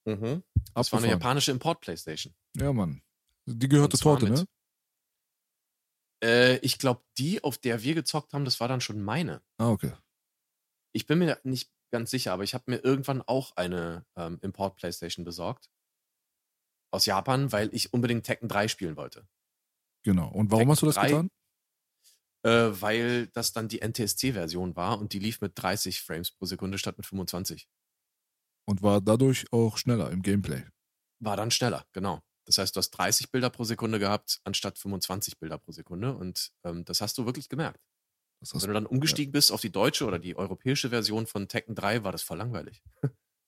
Mhm. 0.04 0.42
Das 0.74 0.92
war 0.92 0.98
eine 1.00 1.08
japanische 1.08 1.50
Import-Playstation. 1.52 2.34
Ja, 2.56 2.72
Mann. 2.72 3.02
Die 3.46 3.68
gehörte 3.68 3.98
Torte, 3.98 4.28
ne? 4.28 4.44
Äh, 6.22 6.58
ich 6.58 6.78
glaube, 6.78 7.02
die, 7.18 7.42
auf 7.42 7.58
der 7.58 7.82
wir 7.82 7.94
gezockt 7.94 8.32
haben, 8.32 8.44
das 8.44 8.60
war 8.60 8.68
dann 8.68 8.80
schon 8.80 9.02
meine. 9.02 9.42
Ah, 9.58 9.70
okay. 9.70 9.92
Ich 10.92 11.06
bin 11.06 11.18
mir 11.18 11.40
nicht 11.42 11.70
ganz 11.90 12.10
sicher, 12.10 12.32
aber 12.32 12.44
ich 12.44 12.54
habe 12.54 12.70
mir 12.70 12.78
irgendwann 12.78 13.22
auch 13.22 13.56
eine 13.56 14.06
ähm, 14.16 14.38
Import-Playstation 14.42 15.24
besorgt. 15.24 15.70
Aus 16.92 17.06
Japan, 17.06 17.52
weil 17.52 17.74
ich 17.74 17.92
unbedingt 17.92 18.24
Tekken 18.24 18.48
3 18.48 18.68
spielen 18.68 18.96
wollte. 18.96 19.26
Genau. 20.04 20.28
Und 20.28 20.50
warum 20.50 20.60
Tekken 20.60 20.70
hast 20.70 20.82
du 20.82 20.86
das 20.86 20.94
3? 20.96 21.08
getan? 21.08 21.28
Äh, 22.44 22.80
weil 22.80 23.28
das 23.28 23.52
dann 23.52 23.68
die 23.68 23.80
NTSC-Version 23.80 24.76
war 24.76 24.98
und 24.98 25.12
die 25.12 25.20
lief 25.20 25.40
mit 25.40 25.52
30 25.54 26.02
Frames 26.02 26.30
pro 26.32 26.44
Sekunde 26.44 26.76
statt 26.76 26.98
mit 26.98 27.06
25. 27.06 27.68
Und 28.68 28.82
war 28.82 29.00
dadurch 29.00 29.46
auch 29.52 29.76
schneller 29.76 30.10
im 30.10 30.22
Gameplay. 30.22 30.64
War 31.20 31.36
dann 31.36 31.50
schneller, 31.50 31.86
genau. 31.92 32.20
Das 32.44 32.58
heißt, 32.58 32.74
du 32.74 32.78
hast 32.78 32.90
30 32.90 33.30
Bilder 33.30 33.50
pro 33.50 33.64
Sekunde 33.64 33.98
gehabt, 33.98 34.40
anstatt 34.44 34.78
25 34.78 35.38
Bilder 35.38 35.58
pro 35.58 35.72
Sekunde. 35.72 36.14
Und 36.16 36.52
ähm, 36.64 36.84
das 36.84 37.00
hast 37.00 37.16
du 37.18 37.26
wirklich 37.26 37.48
gemerkt. 37.48 37.80
Wenn 38.40 38.60
du 38.60 38.72
dann 38.72 38.86
umgestiegen 38.86 39.30
bist 39.30 39.52
auf 39.52 39.60
die 39.60 39.70
deutsche 39.70 40.04
oder 40.04 40.18
die 40.18 40.34
europäische 40.34 40.90
Version 40.90 41.26
von 41.28 41.46
Tekken 41.46 41.76
3, 41.76 42.02
war 42.02 42.10
das 42.10 42.22
voll 42.22 42.38
langweilig. 42.38 42.82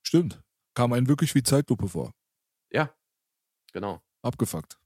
Stimmt. 0.03 0.41
Kam 0.73 0.93
einem 0.93 1.07
wirklich 1.09 1.35
wie 1.35 1.43
Zeitlupe 1.43 1.89
vor. 1.89 2.13
Ja, 2.71 2.93
genau. 3.73 4.01
Abgefuckt. 4.21 4.79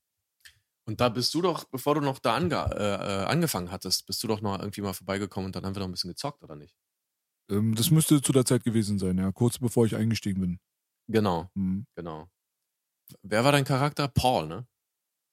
Und 0.85 0.99
da 0.99 1.09
bist 1.09 1.33
du 1.35 1.43
doch, 1.43 1.65
bevor 1.65 1.93
du 1.93 2.01
noch 2.01 2.17
da 2.17 2.35
ange 2.35 2.55
äh, 2.55 3.21
äh, 3.21 3.25
angefangen 3.25 3.69
hattest, 3.69 4.07
bist 4.07 4.23
du 4.23 4.27
doch 4.27 4.41
noch 4.41 4.57
irgendwie 4.59 4.81
mal 4.81 4.93
vorbeigekommen 4.93 5.45
und 5.47 5.55
dann 5.55 5.63
haben 5.65 5.75
wir 5.75 5.81
noch 5.81 5.87
ein 5.87 5.91
bisschen 5.91 6.09
gezockt, 6.09 6.43
oder 6.43 6.55
nicht? 6.55 6.75
Ähm, 7.51 7.75
das 7.75 7.91
müsste 7.91 8.21
zu 8.23 8.31
der 8.31 8.45
Zeit 8.45 8.63
gewesen 8.63 8.97
sein, 8.97 9.19
ja. 9.19 9.31
Kurz 9.31 9.59
bevor 9.59 9.85
ich 9.85 9.95
eingestiegen 9.95 10.41
bin. 10.41 10.59
Genau, 11.07 11.51
Hm. 11.55 11.85
genau. 11.95 12.27
Wer 13.21 13.43
war 13.43 13.51
dein 13.51 13.65
Charakter? 13.65 14.07
Paul, 14.07 14.47
ne? 14.47 14.67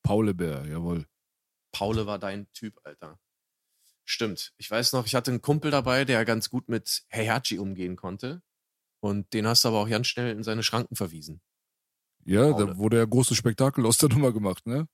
Paulebär, 0.02 0.66
jawohl. 0.66 1.06
Paule 1.72 2.06
war 2.06 2.18
dein 2.18 2.50
Typ, 2.52 2.78
Alter. 2.84 3.18
Stimmt. 4.04 4.52
Ich 4.56 4.70
weiß 4.70 4.92
noch, 4.92 5.04
ich 5.06 5.14
hatte 5.14 5.32
einen 5.32 5.42
Kumpel 5.42 5.70
dabei, 5.70 6.04
der 6.04 6.24
ganz 6.24 6.48
gut 6.48 6.68
mit 6.68 7.04
Heihachi 7.12 7.58
umgehen 7.58 7.96
konnte. 7.96 8.40
Und 9.00 9.32
den 9.34 9.46
hast 9.46 9.64
du 9.64 9.68
aber 9.68 9.80
auch 9.80 9.88
ganz 9.88 10.06
schnell 10.06 10.30
in 10.30 10.42
seine 10.42 10.62
Schranken 10.62 10.96
verwiesen. 10.96 11.40
Ja, 12.24 12.50
Paule. 12.50 12.66
da 12.66 12.78
wurde 12.78 12.98
ja 12.98 13.04
großes 13.04 13.36
Spektakel 13.36 13.84
aus 13.84 13.98
der 13.98 14.08
Nummer 14.08 14.32
gemacht, 14.32 14.66
ne? 14.66 14.88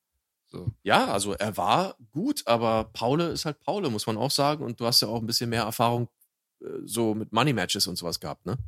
So. 0.47 0.71
Ja, 0.83 1.07
also 1.07 1.33
er 1.33 1.57
war 1.57 1.97
gut, 2.11 2.43
aber 2.47 2.85
Paule 2.93 3.29
ist 3.29 3.47
halt 3.47 3.61
Paule, 3.61 3.89
muss 3.89 4.07
man 4.07 4.19
auch 4.19 4.31
sagen. 4.31 4.65
Und 4.65 4.81
du 4.81 4.87
hast 4.87 5.01
ja 5.01 5.09
auch 5.09 5.21
ein 5.21 5.27
bisschen 5.27 5.51
mehr 5.51 5.63
Erfahrung 5.63 6.09
äh, 6.61 6.67
so 6.85 7.15
mit 7.15 7.33
Money 7.33 7.53
Matches 7.53 7.87
und 7.87 7.97
sowas 7.97 8.21
gehabt, 8.21 8.45
ne? 8.45 8.59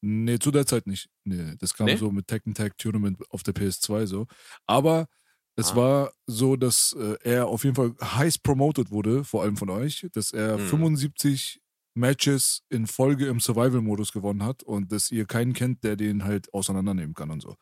Nee, 0.00 0.38
zu 0.38 0.50
der 0.50 0.66
Zeit 0.66 0.86
nicht. 0.86 1.08
Nee, 1.24 1.54
das 1.58 1.74
kam 1.74 1.86
Nee? 1.86 1.96
so 1.96 2.10
mit 2.10 2.26
Tekken 2.28 2.54
Tag 2.54 2.76
Tournament 2.78 3.18
auf 3.30 3.42
der 3.42 3.54
PS2 3.54 4.06
so. 4.06 4.26
Aber 4.66 5.08
es 5.56 5.72
Ah. 5.72 5.76
war 5.76 6.12
so, 6.26 6.54
dass 6.56 6.94
äh, 6.98 7.16
er 7.24 7.46
auf 7.48 7.64
jeden 7.64 7.74
Fall 7.74 7.94
heiß 8.00 8.38
promoted 8.38 8.90
wurde, 8.90 9.24
vor 9.24 9.42
allem 9.42 9.56
von 9.56 9.70
euch, 9.70 10.06
dass 10.12 10.32
er 10.32 10.58
Mhm. 10.58 10.66
75 10.68 11.60
Matches 11.94 12.62
in 12.68 12.86
Folge 12.86 13.26
im 13.26 13.40
Survival-Modus 13.40 14.12
gewonnen 14.12 14.44
hat 14.44 14.62
und 14.62 14.92
dass 14.92 15.10
ihr 15.10 15.26
keinen 15.26 15.52
kennt, 15.52 15.82
der 15.82 15.96
den 15.96 16.22
halt 16.22 16.52
auseinandernehmen 16.54 17.14
kann 17.14 17.30
und 17.30 17.40
so. 17.42 17.56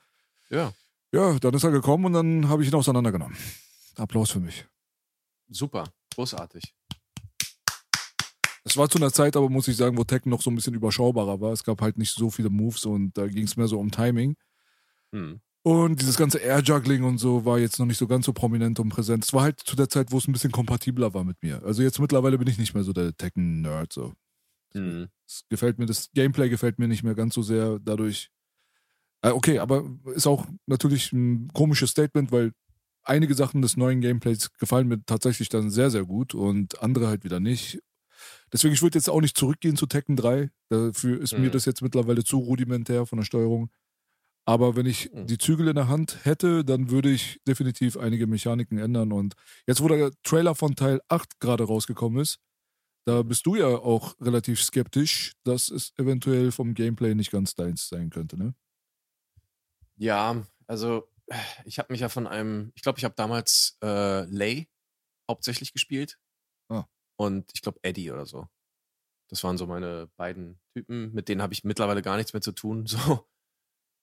Ja, 0.51 0.75
Ja, 1.13 1.39
dann 1.39 1.55
ist 1.55 1.65
er 1.65 1.71
gekommen 1.71 2.05
und 2.07 2.13
dann 2.13 2.49
habe 2.49 2.63
ich 2.63 2.69
ihn 2.69 2.75
auseinandergenommen. 2.75 3.37
Applaus 3.97 4.31
für 4.33 4.41
mich. 4.41 4.67
super, 5.49 5.85
großartig. 6.15 6.75
Es 8.67 8.77
war 8.77 8.91
zu 8.91 8.99
einer 8.99 9.13
Zeit, 9.13 9.37
aber 9.37 9.49
muss 9.49 9.69
ich 9.69 9.77
sagen, 9.77 9.97
wo 9.97 10.03
Tekken 10.03 10.29
noch 10.29 10.43
so 10.43 10.51
ein 10.51 10.57
bisschen 10.57 10.75
überschaubarer 10.75 11.41
war. 11.41 11.53
Es 11.53 11.63
gab 11.63 11.81
halt 11.81 11.99
nicht 11.99 12.13
so 12.13 12.31
viele 12.31 12.51
Moves 12.51 12.85
und 12.85 13.17
da 13.17 13.29
ging 13.29 13.45
es 13.45 13.57
mehr 13.57 13.69
so 13.69 13.79
um 13.79 13.93
Timing. 13.93 14.35
Hm. 15.13 15.41
Und 15.63 16.01
dieses 16.01 16.17
ganze 16.17 16.39
Air-Juggling 16.39 17.05
und 17.05 17.19
so 17.19 17.45
war 17.45 17.61
jetzt 17.61 17.79
noch 17.79 17.87
nicht 17.87 17.99
so 17.99 18.09
ganz 18.09 18.27
so 18.27 18.33
prominent 18.33 18.81
und 18.81 18.89
präsent. 18.89 19.25
Es 19.25 19.33
war 19.33 19.45
halt 19.45 19.61
zu 19.61 19.77
der 19.77 19.89
Zeit, 19.89 20.11
wo 20.11 20.19
es 20.19 20.27
ein 20.27 20.33
bisschen 20.33 20.51
kompatibler 20.51 21.15
war 21.15 21.23
mit 21.23 21.41
mir. 21.45 21.63
Also 21.65 21.85
jetzt 21.85 22.01
mittlerweile 22.01 22.39
bin 22.39 22.49
ich 22.49 22.59
nicht 22.59 22.75
mehr 22.75 22.83
so 22.83 22.93
der 22.93 23.17
Tekken-Nerd. 23.17 23.93
So. 23.93 24.15
Hm. 24.73 25.07
Es 25.29 25.45
gefällt 25.49 25.79
mir, 25.79 25.87
das 25.87 26.11
Gameplay 26.13 26.49
gefällt 26.49 26.81
mir 26.81 26.89
nicht 26.89 27.05
mehr 27.05 27.15
ganz 27.15 27.37
so 27.37 27.43
sehr 27.43 27.79
dadurch. 27.79 28.31
Äh, 29.23 29.31
okay, 29.31 29.61
aber 29.61 29.85
ist 30.13 30.27
auch 30.27 30.45
natürlich 30.67 31.13
ein 31.13 31.53
komisches 31.53 31.91
Statement, 31.91 32.33
weil 32.33 32.51
einige 33.05 33.35
Sachen 33.35 33.63
des 33.63 33.77
neuen 33.77 34.01
Gameplays 34.01 34.53
gefallen 34.55 34.89
mir 34.89 35.05
tatsächlich 35.05 35.51
dann 35.51 35.71
sehr, 35.71 35.91
sehr 35.91 36.05
gut 36.05 36.35
und 36.35 36.83
andere 36.83 37.07
halt 37.07 37.23
wieder 37.23 37.39
nicht. 37.39 37.81
Deswegen, 38.53 38.75
ich 38.75 38.83
würde 38.83 38.99
jetzt 38.99 39.09
auch 39.11 39.21
nicht 39.21 39.37
zurückgehen 39.37 39.77
zu 39.77 39.87
Tekken 39.87 40.17
3. 40.17 40.51
Dafür 40.71 41.21
ist 41.21 41.37
mir 41.39 41.51
Mhm. 41.51 41.51
das 41.51 41.65
jetzt 41.65 41.83
mittlerweile 41.83 42.25
zu 42.25 42.39
rudimentär 42.39 43.07
von 43.07 43.19
der 43.19 43.25
Steuerung. 43.25 43.71
Aber 44.47 44.77
wenn 44.77 44.87
ich 44.87 45.11
Mhm. 45.13 45.27
die 45.29 45.39
Zügel 45.39 45.69
in 45.69 45.77
der 45.77 45.89
Hand 45.89 46.25
hätte, 46.25 46.65
dann 46.65 46.91
würde 46.91 47.11
ich 47.11 47.41
definitiv 47.49 47.97
einige 47.97 48.27
Mechaniken 48.29 48.79
ändern. 48.79 49.13
Und 49.13 49.35
jetzt, 49.67 49.83
wo 49.83 49.89
der 49.89 50.13
Trailer 50.23 50.55
von 50.55 50.77
Teil 50.77 51.01
8 51.09 51.41
gerade 51.41 51.65
rausgekommen 51.65 52.21
ist, 52.23 52.39
da 53.07 53.23
bist 53.23 53.47
du 53.47 53.57
ja 53.57 53.69
auch 53.69 54.17
relativ 54.21 54.63
skeptisch, 54.63 55.33
dass 55.45 55.71
es 55.71 55.93
eventuell 55.99 56.53
vom 56.53 56.75
Gameplay 56.75 57.15
nicht 57.15 57.33
ganz 57.33 57.55
deins 57.55 57.89
sein 57.89 58.11
könnte, 58.11 58.39
ne? 58.39 58.55
Ja, 59.97 60.45
also 60.67 61.09
ich 61.65 61.79
habe 61.79 61.93
mich 61.93 62.01
ja 62.01 62.09
von 62.09 62.27
einem, 62.27 62.73
ich 62.75 62.83
glaube, 62.83 62.99
ich 62.99 63.05
habe 63.05 63.15
damals 63.17 63.79
äh, 63.83 64.25
Lay 64.25 64.69
hauptsächlich 65.31 65.73
gespielt. 65.73 66.19
Und 67.17 67.51
ich 67.55 67.63
glaube 67.63 67.79
Eddie 67.83 68.11
oder 68.11 68.27
so. 68.27 68.49
Das 69.29 69.43
waren 69.43 69.59
so 69.59 69.67
meine 69.67 70.09
beiden 70.17 70.61
Typen, 70.75 71.13
mit 71.13 71.29
denen 71.29 71.43
habe 71.43 71.53
ich 71.53 71.65
mittlerweile 71.65 72.03
gar 72.03 72.17
nichts 72.17 72.33
mehr 72.33 72.43
zu 72.43 72.53
tun. 72.53 72.87
So. 72.97 73.27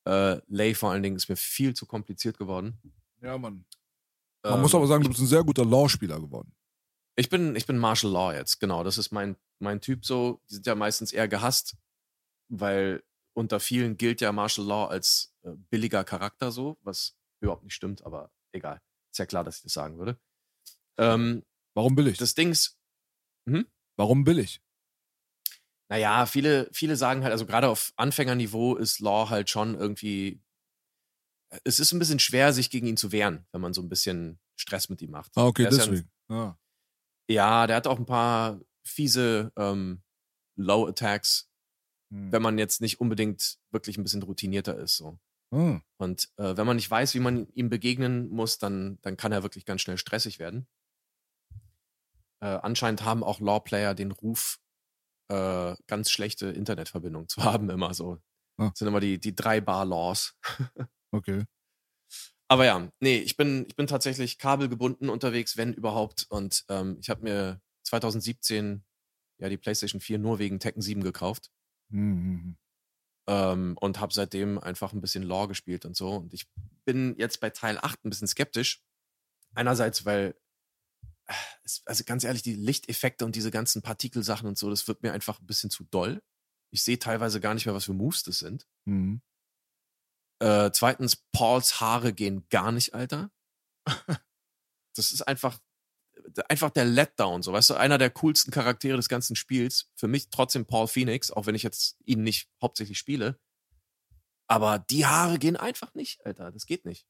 Äh, 0.06 0.42
Lay 0.48 0.74
vor 0.74 0.92
allen 0.92 1.02
Dingen 1.02 1.16
ist 1.16 1.30
mir 1.30 1.38
viel 1.38 1.74
zu 1.74 1.86
kompliziert 1.86 2.38
geworden. 2.38 2.78
Ja, 3.22 3.38
Mann. 3.38 3.64
Man 4.44 4.56
Ähm, 4.56 4.62
muss 4.62 4.76
aber 4.76 4.86
sagen, 4.86 5.02
du 5.04 5.08
bist 5.10 5.22
ein 5.22 5.28
sehr 5.28 5.46
guter 5.46 5.64
Law-Spieler 5.64 6.20
geworden. 6.20 6.54
Ich 7.16 7.30
bin, 7.30 7.56
ich 7.56 7.66
bin 7.66 7.78
Martial 7.78 8.12
Law 8.12 8.34
jetzt, 8.34 8.60
genau. 8.60 8.84
Das 8.84 8.98
ist 8.98 9.12
mein, 9.12 9.38
mein 9.60 9.80
Typ 9.80 10.04
so. 10.06 10.42
Die 10.50 10.56
sind 10.56 10.66
ja 10.66 10.76
meistens 10.76 11.14
eher 11.14 11.30
gehasst, 11.30 11.78
weil 12.50 13.02
unter 13.34 13.62
vielen 13.62 13.96
gilt 13.96 14.20
ja 14.20 14.34
Martial 14.34 14.68
Law 14.68 14.88
als 14.88 15.34
äh, 15.44 15.52
billiger 15.70 16.04
Charakter 16.04 16.52
so, 16.52 16.78
was 16.82 17.16
überhaupt 17.40 17.64
nicht 17.64 17.76
stimmt, 17.76 18.06
aber 18.06 18.30
egal. 18.52 18.82
Ist 19.12 19.20
ja 19.20 19.26
klar, 19.26 19.46
dass 19.46 19.58
ich 19.58 19.64
das 19.64 19.74
sagen 19.74 19.98
würde. 20.00 20.20
Ähm, 20.98 21.44
Warum 21.76 21.96
billig? 21.96 22.18
das 22.18 22.36
Ding 22.36 22.52
ist, 22.52 22.78
Warum 23.96 24.24
billig? 24.24 24.62
naja, 25.90 26.26
viele, 26.26 26.70
viele 26.74 26.96
sagen 26.96 27.22
halt, 27.24 27.32
also 27.32 27.46
gerade 27.46 27.68
auf 27.70 27.94
Anfängerniveau 27.98 28.76
ist 28.76 29.00
Law 29.00 29.30
halt 29.30 29.50
schon 29.50 29.76
irgendwie. 29.76 30.42
Es 31.66 31.80
ist 31.80 31.92
ein 31.92 32.00
bisschen 32.00 32.18
schwer, 32.20 32.52
sich 32.52 32.72
gegen 32.72 32.88
ihn 32.88 32.98
zu 32.98 33.12
wehren, 33.12 33.46
wenn 33.52 33.62
man 33.62 33.74
so 33.74 33.82
ein 33.82 33.90
bisschen 33.90 34.40
Stress 34.56 34.90
mit 34.90 35.02
ihm 35.04 35.12
macht. 35.12 35.32
Ah, 35.36 35.46
okay, 35.46 35.64
Der 35.64 35.72
ist 35.72 35.78
ja 35.78 35.84
ein- 35.84 35.90
deswegen. 35.92 36.12
Ah. 36.30 36.58
Ja, 37.30 37.68
der 37.68 37.76
hat 37.76 37.86
auch 37.86 38.00
ein 38.00 38.08
paar 38.08 38.60
fiese 38.84 39.52
ähm, 39.56 40.02
Low 40.58 40.88
Attacks, 40.88 41.50
Hm. 42.12 42.32
wenn 42.32 42.42
man 42.42 42.58
jetzt 42.58 42.82
nicht 42.82 43.00
unbedingt 43.00 43.60
wirklich 43.72 43.98
ein 43.98 44.04
bisschen 44.04 44.24
routinierter 44.24 44.76
ist. 44.78 44.98
So. 44.98 45.20
Ah. 45.52 45.80
Und 45.98 46.30
äh, 46.38 46.58
wenn 46.58 46.66
man 46.66 46.78
nicht 46.78 46.90
weiß, 46.90 47.14
wie 47.14 47.20
man 47.20 47.48
ihm 47.54 47.70
begegnen 47.70 48.30
muss, 48.30 48.58
dann, 48.58 48.98
dann 49.04 49.16
kann 49.16 49.32
er 49.32 49.44
wirklich 49.44 49.66
ganz 49.66 49.82
schnell 49.82 49.98
stressig 50.00 50.40
werden. 50.40 50.66
Äh, 52.44 52.60
anscheinend 52.62 53.06
haben 53.06 53.24
auch 53.24 53.40
Lawplayer 53.40 53.96
den 53.96 54.12
Ruf, 54.12 54.60
äh, 55.30 55.76
ganz 55.88 56.12
schlechte 56.12 56.48
Internetverbindung 56.48 57.30
zu 57.30 57.38
haben, 57.44 57.70
immer 57.70 57.94
so. 57.94 58.18
Ah. 58.58 58.70
Das 58.70 58.80
sind 58.80 58.90
immer 58.90 59.00
die, 59.00 59.18
die 59.18 59.34
drei 59.34 59.62
Bar 59.62 59.86
Laws. 59.86 60.38
Okay. 61.12 61.46
Aber 62.50 62.66
ja, 62.66 62.92
nee, 63.00 63.18
ich 63.18 63.38
bin, 63.38 63.66
ich 63.68 63.76
bin 63.78 63.88
tatsächlich 63.88 64.38
kabelgebunden 64.38 65.10
unterwegs, 65.10 65.56
wenn 65.56 65.74
überhaupt. 65.74 66.26
Und 66.30 66.66
ähm, 66.68 66.98
ich 67.00 67.10
habe 67.10 67.24
mir 67.24 67.62
2017 67.84 68.84
ja 69.40 69.50
die 69.50 69.58
PlayStation 69.58 70.02
4 70.02 70.20
nur 70.20 70.38
wegen 70.38 70.60
Tekken 70.60 70.82
7 70.82 71.02
gekauft. 71.02 71.50
Hm, 71.92 72.00
hm, 72.00 72.42
hm. 72.42 72.58
ähm, 73.28 73.78
und 73.80 74.00
habe 74.02 74.14
seitdem 74.14 74.60
einfach 74.60 74.92
ein 74.92 75.02
bisschen 75.02 75.24
Lore 75.24 75.48
gespielt 75.48 75.86
und 75.86 75.96
so. 75.96 76.18
Und 76.18 76.34
ich 76.34 76.46
bin 76.84 77.16
jetzt 77.18 77.40
bei 77.40 77.50
Teil 77.50 77.80
8 77.82 78.04
ein 78.04 78.10
bisschen 78.10 78.28
skeptisch. 78.28 78.84
Einerseits, 79.56 80.06
weil, 80.06 80.36
also 81.86 82.04
ganz 82.04 82.24
ehrlich, 82.24 82.42
die 82.42 82.56
Lichteffekte 82.56 83.26
und 83.26 83.36
diese 83.36 83.52
ganzen 83.52 83.82
Partikelsachen 83.82 84.48
und 84.48 84.58
so, 84.58 84.70
das 84.70 84.88
wird 84.88 85.04
mir 85.04 85.14
einfach 85.14 85.40
ein 85.40 85.46
bisschen 85.46 85.70
zu 85.70 85.84
doll. 85.86 86.22
Ich 86.72 86.84
sehe 86.84 87.00
teilweise 87.00 87.40
gar 87.40 87.54
nicht 87.54 87.66
mehr, 87.66 87.76
was 87.76 87.86
für 87.86 87.94
Moves 87.94 88.24
das 88.24 88.40
sind. 88.40 88.68
Hm. 88.86 89.22
Äh, 90.40 90.72
zweitens, 90.74 91.16
Pauls 91.32 91.80
Haare 91.80 92.14
gehen 92.14 92.48
gar 92.50 92.72
nicht, 92.72 92.94
Alter. 92.94 93.32
Das 94.96 95.12
ist 95.12 95.24
einfach, 95.24 95.60
einfach 96.48 96.70
der 96.70 96.86
Letdown, 96.86 97.42
so 97.42 97.52
weißt 97.52 97.72
du, 97.72 97.74
einer 97.74 97.98
der 97.98 98.12
coolsten 98.12 98.52
Charaktere 98.52 98.96
des 98.96 99.10
ganzen 99.10 99.36
Spiels. 99.36 99.90
Für 99.96 100.08
mich 100.08 100.30
trotzdem 100.30 100.68
Paul 100.68 100.88
Phoenix, 100.88 101.32
auch 101.32 101.48
wenn 101.48 101.56
ich 101.56 101.64
jetzt 101.64 101.98
ihn 102.06 102.22
nicht 102.22 102.48
hauptsächlich 102.62 103.00
spiele. 103.00 103.40
Aber 104.48 104.78
die 104.78 105.08
Haare 105.08 105.40
gehen 105.40 105.58
einfach 105.58 105.96
nicht, 105.96 106.24
Alter. 106.26 106.52
Das 106.52 106.68
geht 106.68 106.86
nicht. 106.86 107.08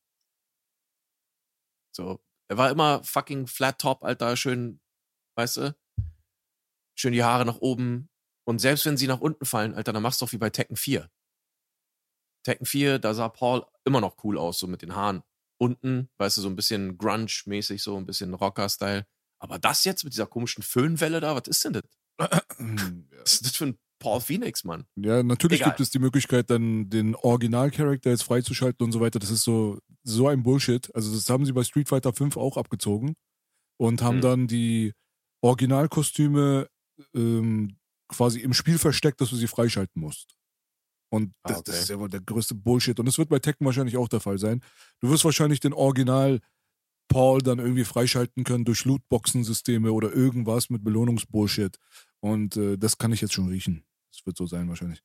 So, 1.92 2.24
er 2.50 2.58
war 2.58 2.70
immer 2.70 3.04
fucking 3.04 3.48
Flat 3.48 3.80
Top, 3.80 4.04
Alter, 4.04 4.36
schön, 4.38 4.80
weißt 5.36 5.58
du, 5.58 5.76
schön 6.96 7.14
die 7.14 7.24
Haare 7.24 7.46
nach 7.46 7.58
oben, 7.58 8.10
Und 8.46 8.60
selbst 8.60 8.86
wenn 8.86 8.98
sie 8.98 9.08
nach 9.08 9.22
unten 9.22 9.46
fallen, 9.46 9.74
Alter, 9.74 9.94
dann 9.94 10.04
machst 10.04 10.22
du 10.22 10.26
doch 10.26 10.34
wie 10.34 10.38
bei 10.38 10.50
Tekken 10.50 10.76
4. 10.76 11.10
Tekken 12.46 12.66
4, 12.66 13.00
da 13.00 13.14
sah 13.14 13.30
Paul 13.30 13.66
immer 13.86 14.02
noch 14.02 14.24
cool 14.24 14.38
aus, 14.38 14.60
so 14.60 14.68
mit 14.68 14.82
den 14.82 14.96
Haaren 14.96 15.24
unten, 15.58 16.10
weißt 16.18 16.38
du, 16.38 16.42
so 16.42 16.50
ein 16.50 16.58
bisschen 16.58 16.98
Grunge-mäßig, 16.98 17.82
so 17.82 17.96
ein 17.96 18.06
bisschen 18.06 18.34
Rocker-Style. 18.34 19.08
Aber 19.40 19.60
das 19.60 19.86
jetzt 19.86 20.04
mit 20.04 20.14
dieser 20.14 20.28
komischen 20.28 20.64
Föhnwelle 20.64 21.22
da, 21.22 21.36
was 21.36 21.48
ist 21.48 21.64
denn 21.64 21.74
das? 21.74 21.84
Was 22.20 23.34
ist 23.34 23.46
das 23.46 23.56
für 23.56 23.66
ein 23.66 23.80
Paul 24.04 24.20
Phoenix, 24.22 24.64
Mann? 24.64 24.86
Ja, 24.96 25.24
natürlich 25.24 25.62
Egal. 25.62 25.72
gibt 25.72 25.80
es 25.80 25.90
die 25.90 26.00
Möglichkeit, 26.00 26.50
dann 26.50 26.90
den 26.90 27.16
Original-Charakter 27.16 28.10
jetzt 28.10 28.24
freizuschalten 28.24 28.84
und 28.86 28.92
so 28.92 29.00
weiter. 29.00 29.18
Das 29.20 29.32
ist 29.32 29.44
so, 29.44 29.80
so 30.04 30.28
ein 30.28 30.44
Bullshit. 30.44 30.94
Also, 30.94 31.14
das 31.14 31.30
haben 31.30 31.46
sie 31.46 31.54
bei 31.54 31.64
Street 31.64 31.88
Fighter 31.90 32.12
5 32.14 32.36
auch 32.38 32.58
abgezogen 32.58 33.16
und 33.78 34.02
haben 34.02 34.18
Mhm. 34.18 34.22
dann 34.22 34.48
die 34.48 34.94
Originalkostüme 35.42 36.68
ähm, 37.16 37.78
quasi 38.08 38.40
im 38.42 38.54
Spiel 38.54 38.78
versteckt, 38.78 39.22
dass 39.22 39.30
du 39.30 39.36
sie 39.36 39.48
freischalten 39.48 40.02
musst. 40.02 40.36
Und 41.12 41.32
Ah, 41.44 41.50
das, 41.50 41.58
okay. 41.60 41.72
das 41.72 41.80
ist 41.84 41.90
ja 41.90 42.00
wohl 42.00 42.10
der 42.10 42.22
größte 42.22 42.56
Bullshit. 42.56 43.00
Und 43.00 43.06
das 43.06 43.18
wird 43.18 43.30
bei 43.30 43.40
Tekken 43.40 43.66
wahrscheinlich 43.66 43.98
auch 43.98 44.08
der 44.10 44.20
Fall 44.20 44.38
sein. 44.38 44.62
Du 45.00 45.10
wirst 45.10 45.24
wahrscheinlich 45.26 45.60
den 45.60 45.74
Original 45.74 46.40
Paul 47.08 47.42
dann 47.42 47.60
irgendwie 47.60 47.84
freischalten 47.84 48.44
können 48.44 48.66
durch 48.66 48.86
Lootboxen-Systeme 48.86 49.92
oder 49.92 50.12
irgendwas 50.14 50.70
mit 50.70 50.84
Belohnungsbullshit. 50.84 51.78
Und 52.20 52.58
äh, 52.58 52.78
das 52.78 52.98
kann 52.98 53.12
ich 53.12 53.22
jetzt 53.22 53.34
schon 53.34 53.48
riechen. 53.50 53.84
Das 54.14 54.26
wird 54.26 54.38
so 54.38 54.46
sein 54.46 54.70
wahrscheinlich. 54.70 55.04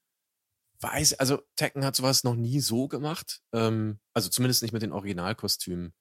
Weiß, 0.80 1.14
also 1.14 1.42
Tekken 1.56 1.84
hat 1.84 1.96
sowas 1.96 2.22
noch 2.22 2.36
nie 2.36 2.60
so 2.60 2.86
gemacht. 2.86 3.42
Ähm, 3.52 3.98
also 4.14 4.28
zumindest 4.28 4.62
nicht 4.62 4.72
mit 4.72 4.82
den 4.82 4.92
Originalkostümen. 4.92 5.92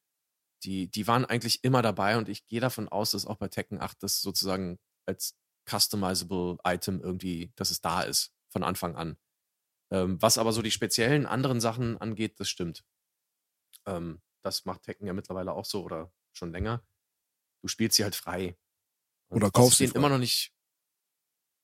Die, 0.64 0.90
die 0.90 1.08
waren 1.08 1.26
eigentlich 1.26 1.64
immer 1.64 1.82
dabei 1.82 2.18
und 2.18 2.30
ich 2.30 2.46
gehe 2.46 2.60
davon 2.60 2.88
aus, 2.90 3.12
dass 3.12 3.26
auch 3.26 3.38
bei 3.38 3.48
Tekken 3.48 3.82
8 3.82 4.02
das 4.04 4.22
sozusagen 4.22 4.80
als 5.06 5.36
customizable 5.70 6.58
Item 6.64 7.02
irgendwie, 7.02 7.52
dass 7.56 7.72
es 7.72 7.82
da 7.82 8.02
ist, 8.02 8.34
von 8.50 8.64
Anfang 8.64 8.96
an. 8.96 9.18
Ähm, 9.92 10.22
was 10.22 10.38
aber 10.38 10.52
so 10.52 10.62
die 10.62 10.72
speziellen 10.72 11.26
anderen 11.26 11.60
Sachen 11.60 11.98
angeht, 11.98 12.40
das 12.40 12.50
stimmt. 12.50 12.84
Ähm, 13.86 14.22
das 14.44 14.66
macht 14.66 14.84
Tekken 14.84 15.08
ja 15.08 15.14
mittlerweile 15.14 15.54
auch 15.54 15.66
so 15.66 15.84
oder 15.84 16.12
schon 16.34 16.52
länger. 16.52 16.86
Du 17.62 17.68
spielst 17.68 17.98
sie 17.98 18.04
halt 18.04 18.16
frei. 18.16 18.58
Und 19.30 19.38
Oder 19.38 19.52
kaufst 19.52 19.80
sie 19.80 19.88
frei. 19.88 19.98
immer 19.98 20.10
noch 20.10 20.20
nicht. 20.20 20.54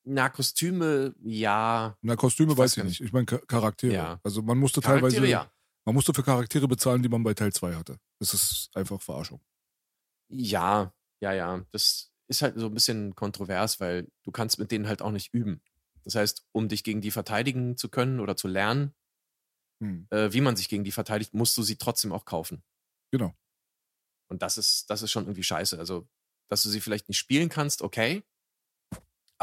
Na, 0.05 0.29
Kostüme, 0.29 1.15
ja. 1.21 1.97
Na, 2.01 2.15
Kostüme 2.15 2.51
Ich 2.53 2.57
weiß 2.57 2.77
weiß 2.77 2.77
ich 2.77 2.83
nicht. 2.83 3.01
Ich 3.01 3.13
meine 3.13 3.25
Cha- 3.25 3.39
Charaktere. 3.47 3.93
Ja. 3.93 4.19
Also 4.23 4.41
man 4.41 4.57
musste 4.57 4.81
Charaktere, 4.81 5.11
teilweise, 5.11 5.27
ja. 5.31 5.51
man 5.85 5.95
musste 5.95 6.13
für 6.13 6.23
Charaktere 6.23 6.67
bezahlen, 6.67 7.01
die 7.01 7.09
man 7.09 7.23
bei 7.23 7.33
Teil 7.33 7.53
2 7.53 7.75
hatte. 7.75 7.97
Das 8.19 8.33
ist 8.33 8.69
einfach 8.73 9.01
Verarschung. 9.01 9.41
Ja, 10.29 10.93
ja, 11.21 11.33
ja. 11.33 11.65
Das 11.71 12.11
ist 12.27 12.41
halt 12.41 12.57
so 12.57 12.65
ein 12.67 12.73
bisschen 12.73 13.15
kontrovers, 13.15 13.79
weil 13.79 14.09
du 14.23 14.31
kannst 14.31 14.59
mit 14.59 14.71
denen 14.71 14.87
halt 14.87 15.01
auch 15.01 15.11
nicht 15.11 15.33
üben. 15.33 15.61
Das 16.03 16.15
heißt, 16.15 16.45
um 16.51 16.67
dich 16.67 16.83
gegen 16.83 16.99
die 17.01 17.11
verteidigen 17.11 17.77
zu 17.77 17.89
können 17.89 18.19
oder 18.19 18.35
zu 18.35 18.47
lernen, 18.47 18.93
Hm. 19.81 20.07
äh, 20.11 20.31
wie 20.33 20.41
man 20.41 20.55
sich 20.55 20.69
gegen 20.69 20.83
die 20.83 20.91
verteidigt, 20.91 21.33
musst 21.33 21.57
du 21.57 21.63
sie 21.63 21.77
trotzdem 21.77 22.11
auch 22.11 22.25
kaufen. 22.25 22.63
Genau. 23.11 23.33
Und 24.29 24.41
das 24.41 24.57
ist, 24.57 24.89
das 24.89 25.01
ist 25.01 25.11
schon 25.11 25.23
irgendwie 25.25 25.43
scheiße. 25.43 25.77
Also, 25.77 26.07
dass 26.49 26.63
du 26.63 26.69
sie 26.69 26.81
vielleicht 26.81 27.07
nicht 27.09 27.17
spielen 27.17 27.49
kannst, 27.49 27.81
okay. 27.81 28.23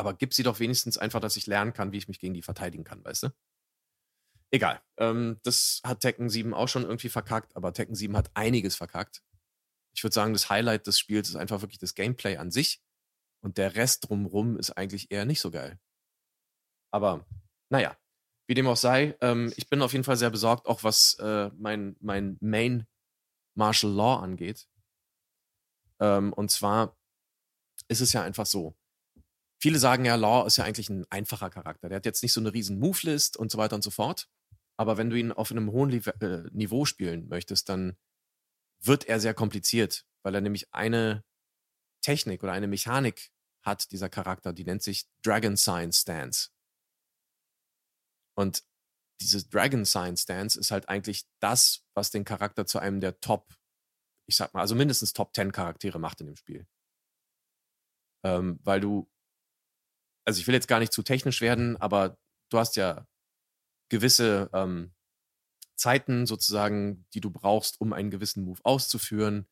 Aber 0.00 0.14
gib 0.14 0.32
sie 0.32 0.42
doch 0.42 0.60
wenigstens 0.60 0.96
einfach, 0.96 1.20
dass 1.20 1.36
ich 1.36 1.46
lernen 1.46 1.74
kann, 1.74 1.92
wie 1.92 1.98
ich 1.98 2.08
mich 2.08 2.20
gegen 2.20 2.32
die 2.32 2.40
verteidigen 2.40 2.84
kann, 2.84 3.04
weißt 3.04 3.24
du? 3.24 3.28
Egal. 4.50 4.80
Ähm, 4.96 5.38
das 5.42 5.82
hat 5.84 6.00
Tekken 6.00 6.30
7 6.30 6.54
auch 6.54 6.68
schon 6.68 6.84
irgendwie 6.84 7.10
verkackt, 7.10 7.54
aber 7.54 7.74
Tekken 7.74 7.94
7 7.94 8.16
hat 8.16 8.30
einiges 8.32 8.76
verkackt. 8.76 9.22
Ich 9.94 10.02
würde 10.02 10.14
sagen, 10.14 10.32
das 10.32 10.48
Highlight 10.48 10.86
des 10.86 10.98
Spiels 10.98 11.28
ist 11.28 11.36
einfach 11.36 11.60
wirklich 11.60 11.80
das 11.80 11.94
Gameplay 11.94 12.38
an 12.38 12.50
sich. 12.50 12.80
Und 13.44 13.58
der 13.58 13.74
Rest 13.74 14.08
drumrum 14.08 14.56
ist 14.56 14.70
eigentlich 14.70 15.10
eher 15.10 15.26
nicht 15.26 15.42
so 15.42 15.50
geil. 15.50 15.78
Aber 16.90 17.26
naja, 17.68 17.94
wie 18.48 18.54
dem 18.54 18.68
auch 18.68 18.78
sei, 18.78 19.18
ähm, 19.20 19.52
ich 19.58 19.68
bin 19.68 19.82
auf 19.82 19.92
jeden 19.92 20.04
Fall 20.04 20.16
sehr 20.16 20.30
besorgt, 20.30 20.66
auch 20.66 20.82
was 20.82 21.18
äh, 21.18 21.50
mein, 21.58 21.94
mein 22.00 22.38
Main 22.40 22.86
Martial 23.54 23.92
Law 23.92 24.16
angeht. 24.22 24.66
Ähm, 26.00 26.32
und 26.32 26.50
zwar 26.50 26.96
ist 27.88 28.00
es 28.00 28.14
ja 28.14 28.22
einfach 28.22 28.46
so. 28.46 28.79
Viele 29.60 29.78
sagen 29.78 30.04
ja, 30.04 30.14
Law 30.14 30.46
ist 30.46 30.56
ja 30.56 30.64
eigentlich 30.64 30.88
ein 30.88 31.04
einfacher 31.10 31.50
Charakter. 31.50 31.88
Der 31.88 31.96
hat 31.96 32.06
jetzt 32.06 32.22
nicht 32.22 32.32
so 32.32 32.40
eine 32.40 32.52
riesen 32.52 32.78
Move-List 32.78 33.36
und 33.36 33.50
so 33.50 33.58
weiter 33.58 33.76
und 33.76 33.82
so 33.82 33.90
fort. 33.90 34.28
Aber 34.78 34.96
wenn 34.96 35.10
du 35.10 35.16
ihn 35.16 35.32
auf 35.32 35.50
einem 35.50 35.70
hohen 35.70 35.90
Liv 35.90 36.06
äh, 36.06 36.44
Niveau 36.52 36.86
spielen 36.86 37.28
möchtest, 37.28 37.68
dann 37.68 37.98
wird 38.82 39.04
er 39.04 39.20
sehr 39.20 39.34
kompliziert, 39.34 40.06
weil 40.22 40.34
er 40.34 40.40
nämlich 40.40 40.72
eine 40.72 41.22
Technik 42.02 42.42
oder 42.42 42.52
eine 42.52 42.66
Mechanik 42.66 43.30
hat, 43.62 43.92
dieser 43.92 44.08
Charakter, 44.08 44.54
die 44.54 44.64
nennt 44.64 44.82
sich 44.82 45.06
Dragon 45.22 45.56
Sign 45.56 45.92
Stance. 45.92 46.48
Und 48.34 48.64
dieses 49.20 49.50
Dragon 49.50 49.84
Sign 49.84 50.16
Stance 50.16 50.58
ist 50.58 50.70
halt 50.70 50.88
eigentlich 50.88 51.26
das, 51.40 51.84
was 51.94 52.10
den 52.10 52.24
Charakter 52.24 52.64
zu 52.64 52.78
einem 52.78 53.00
der 53.00 53.20
Top, 53.20 53.54
ich 54.26 54.36
sag 54.36 54.54
mal, 54.54 54.62
also 54.62 54.74
mindestens 54.74 55.12
Top 55.12 55.34
10 55.34 55.52
Charaktere 55.52 55.98
macht 55.98 56.22
in 56.22 56.28
dem 56.28 56.36
Spiel. 56.36 56.66
Ähm, 58.24 58.58
weil 58.62 58.80
du, 58.80 59.10
also 60.30 60.38
ich 60.38 60.46
will 60.46 60.54
jetzt 60.54 60.68
gar 60.68 60.78
nicht 60.78 60.92
zu 60.92 61.02
technisch 61.02 61.40
werden, 61.40 61.76
aber 61.78 62.16
du 62.50 62.58
hast 62.58 62.76
ja 62.76 63.04
gewisse 63.88 64.48
ähm, 64.52 64.94
Zeiten 65.74 66.24
sozusagen, 66.24 67.04
die 67.14 67.20
du 67.20 67.30
brauchst, 67.30 67.80
um 67.80 67.92
einen 67.92 68.12
gewissen 68.12 68.44
Move 68.44 68.60
auszuführen. 68.62 69.48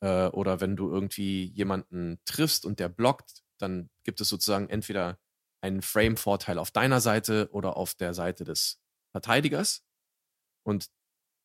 Äh, 0.00 0.26
oder 0.26 0.60
wenn 0.60 0.76
du 0.76 0.90
irgendwie 0.90 1.46
jemanden 1.46 2.20
triffst 2.26 2.66
und 2.66 2.78
der 2.78 2.90
blockt, 2.90 3.42
dann 3.58 3.88
gibt 4.04 4.20
es 4.20 4.28
sozusagen 4.28 4.68
entweder 4.68 5.18
einen 5.62 5.80
Frame-Vorteil 5.80 6.58
auf 6.58 6.70
deiner 6.72 7.00
Seite 7.00 7.48
oder 7.52 7.78
auf 7.78 7.94
der 7.94 8.12
Seite 8.12 8.44
des 8.44 8.78
Verteidigers. 9.12 9.82
Und 10.62 10.90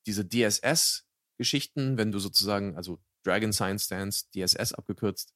diese 0.08 0.28
DSS-Geschichten, 0.28 1.98
wenn 1.98 2.12
du 2.12 2.20
sozusagen, 2.20 2.76
also 2.76 3.00
Dragon 3.24 3.54
Sign 3.54 3.80
Stance, 3.80 4.26
DSS 4.36 4.74
abgekürzt, 4.74 5.34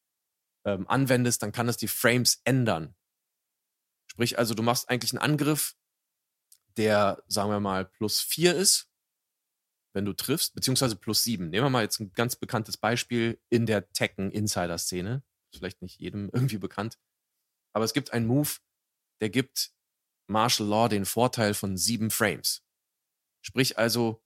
ähm, 0.65 0.85
anwendest, 0.89 1.41
dann 1.43 1.53
kann 1.53 1.69
es 1.69 1.77
die 1.77 1.87
Frames 1.87 2.41
ändern. 2.43 2.93
Sprich 4.07 4.39
also, 4.39 4.53
du 4.53 4.63
machst 4.63 4.89
eigentlich 4.89 5.11
einen 5.11 5.21
Angriff, 5.21 5.75
der, 6.77 7.23
sagen 7.27 7.49
wir 7.49 7.59
mal, 7.59 7.85
plus 7.85 8.21
vier 8.21 8.55
ist, 8.55 8.89
wenn 9.93 10.05
du 10.05 10.13
triffst, 10.13 10.53
beziehungsweise 10.53 10.95
plus 10.95 11.23
sieben. 11.23 11.49
Nehmen 11.49 11.65
wir 11.65 11.69
mal 11.69 11.83
jetzt 11.83 11.99
ein 11.99 12.13
ganz 12.13 12.35
bekanntes 12.35 12.77
Beispiel 12.77 13.41
in 13.49 13.65
der 13.65 13.91
Tekken-Insider-Szene. 13.91 15.23
Vielleicht 15.53 15.81
nicht 15.81 15.99
jedem 15.99 16.29
irgendwie 16.33 16.57
bekannt. 16.57 16.97
Aber 17.73 17.85
es 17.85 17.93
gibt 17.93 18.13
einen 18.13 18.27
Move, 18.27 18.57
der 19.21 19.29
gibt 19.29 19.71
Martial 20.27 20.67
Law 20.67 20.87
den 20.87 21.05
Vorteil 21.05 21.53
von 21.53 21.77
sieben 21.77 22.11
Frames. 22.11 22.63
Sprich 23.41 23.77
also, 23.77 24.23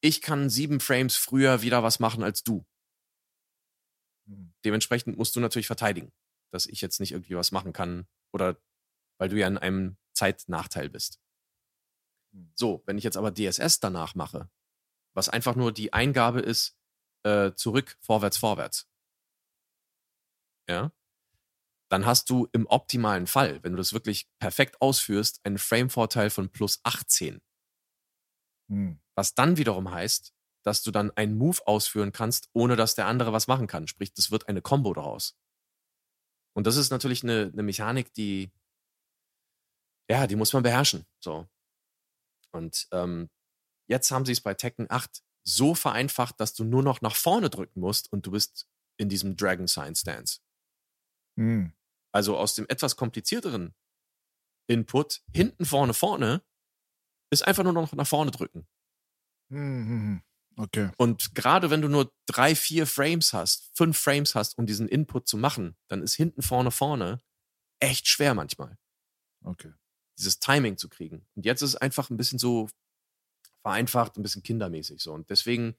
ich 0.00 0.20
kann 0.20 0.50
sieben 0.50 0.80
Frames 0.80 1.16
früher 1.16 1.62
wieder 1.62 1.82
was 1.82 1.98
machen 1.98 2.22
als 2.22 2.44
du. 2.44 2.64
Dementsprechend 4.64 5.16
musst 5.16 5.34
du 5.34 5.40
natürlich 5.40 5.66
verteidigen, 5.66 6.12
dass 6.52 6.66
ich 6.66 6.80
jetzt 6.80 7.00
nicht 7.00 7.12
irgendwie 7.12 7.34
was 7.34 7.50
machen 7.50 7.72
kann 7.72 8.06
oder 8.32 8.60
weil 9.18 9.28
du 9.28 9.36
ja 9.36 9.46
in 9.46 9.58
einem 9.58 9.96
Zeitnachteil 10.14 10.88
bist. 10.88 11.20
So, 12.54 12.82
wenn 12.86 12.98
ich 12.98 13.04
jetzt 13.04 13.16
aber 13.16 13.32
DSS 13.32 13.80
danach 13.80 14.14
mache, 14.14 14.50
was 15.14 15.28
einfach 15.28 15.56
nur 15.56 15.72
die 15.72 15.92
Eingabe 15.92 16.40
ist, 16.40 16.76
äh, 17.24 17.52
zurück, 17.54 17.96
vorwärts, 18.00 18.36
vorwärts. 18.36 18.88
Ja. 20.68 20.92
Dann 21.90 22.04
hast 22.04 22.28
du 22.28 22.48
im 22.52 22.66
optimalen 22.66 23.26
Fall, 23.26 23.62
wenn 23.62 23.72
du 23.72 23.78
das 23.78 23.92
wirklich 23.92 24.28
perfekt 24.38 24.80
ausführst, 24.80 25.40
einen 25.44 25.58
Frame-Vorteil 25.58 26.30
von 26.30 26.50
plus 26.50 26.80
18. 26.84 27.40
Hm. 28.68 29.00
Was 29.14 29.34
dann 29.34 29.56
wiederum 29.56 29.90
heißt, 29.90 30.34
dass 30.62 30.82
du 30.82 30.90
dann 30.90 31.10
einen 31.16 31.38
Move 31.38 31.66
ausführen 31.66 32.12
kannst, 32.12 32.50
ohne 32.52 32.76
dass 32.76 32.94
der 32.94 33.06
andere 33.06 33.32
was 33.32 33.46
machen 33.46 33.66
kann. 33.66 33.88
Sprich, 33.88 34.12
das 34.12 34.30
wird 34.30 34.48
eine 34.48 34.60
Combo 34.60 34.92
daraus. 34.92 35.38
Und 36.58 36.66
das 36.66 36.76
ist 36.76 36.90
natürlich 36.90 37.22
eine, 37.22 37.52
eine 37.52 37.62
Mechanik, 37.62 38.12
die, 38.14 38.50
ja, 40.10 40.26
die 40.26 40.34
muss 40.34 40.52
man 40.52 40.64
beherrschen. 40.64 41.06
So. 41.20 41.48
Und 42.50 42.88
ähm, 42.90 43.30
jetzt 43.86 44.10
haben 44.10 44.24
sie 44.24 44.32
es 44.32 44.40
bei 44.40 44.54
Tekken 44.54 44.90
8 44.90 45.22
so 45.44 45.76
vereinfacht, 45.76 46.40
dass 46.40 46.54
du 46.54 46.64
nur 46.64 46.82
noch 46.82 47.00
nach 47.00 47.14
vorne 47.14 47.48
drücken 47.48 47.78
musst 47.78 48.10
und 48.12 48.26
du 48.26 48.32
bist 48.32 48.68
in 48.96 49.08
diesem 49.08 49.36
Dragon 49.36 49.68
Sign 49.68 49.94
Stance. 49.94 50.40
Hm. 51.36 51.74
Also 52.10 52.36
aus 52.36 52.56
dem 52.56 52.66
etwas 52.68 52.96
komplizierteren 52.96 53.72
Input 54.66 55.22
hinten, 55.32 55.64
vorne, 55.64 55.94
vorne 55.94 56.42
ist 57.30 57.46
einfach 57.46 57.62
nur 57.62 57.72
noch 57.72 57.92
nach 57.92 58.08
vorne 58.08 58.32
drücken. 58.32 58.66
Hm, 59.52 59.86
hm, 59.86 60.00
hm. 60.00 60.22
Okay. 60.58 60.90
Und 60.96 61.34
gerade 61.36 61.70
wenn 61.70 61.82
du 61.82 61.88
nur 61.88 62.12
drei, 62.26 62.56
vier 62.56 62.86
Frames 62.86 63.32
hast, 63.32 63.70
fünf 63.76 63.96
Frames 63.96 64.34
hast, 64.34 64.58
um 64.58 64.66
diesen 64.66 64.88
Input 64.88 65.28
zu 65.28 65.36
machen, 65.36 65.76
dann 65.86 66.02
ist 66.02 66.14
hinten, 66.14 66.42
vorne, 66.42 66.70
vorne 66.72 67.20
echt 67.80 68.08
schwer 68.08 68.34
manchmal, 68.34 68.76
Okay. 69.44 69.72
dieses 70.18 70.40
Timing 70.40 70.76
zu 70.76 70.88
kriegen. 70.88 71.24
Und 71.36 71.46
jetzt 71.46 71.62
ist 71.62 71.70
es 71.70 71.76
einfach 71.76 72.10
ein 72.10 72.16
bisschen 72.16 72.40
so 72.40 72.68
vereinfacht, 73.62 74.16
ein 74.16 74.22
bisschen 74.22 74.42
kindermäßig 74.42 75.00
so. 75.00 75.12
Und 75.12 75.30
deswegen 75.30 75.76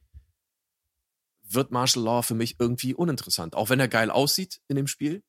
wird 1.44 1.72
Martial 1.72 2.06
Law 2.06 2.22
für 2.22 2.36
mich 2.36 2.56
irgendwie 2.60 2.94
uninteressant. 2.94 3.56
Auch 3.56 3.70
wenn 3.70 3.80
er 3.82 3.88
geil 3.90 4.10
aussieht 4.12 4.62
in 4.70 4.78
dem 4.78 4.88
Spiel, 4.88 5.24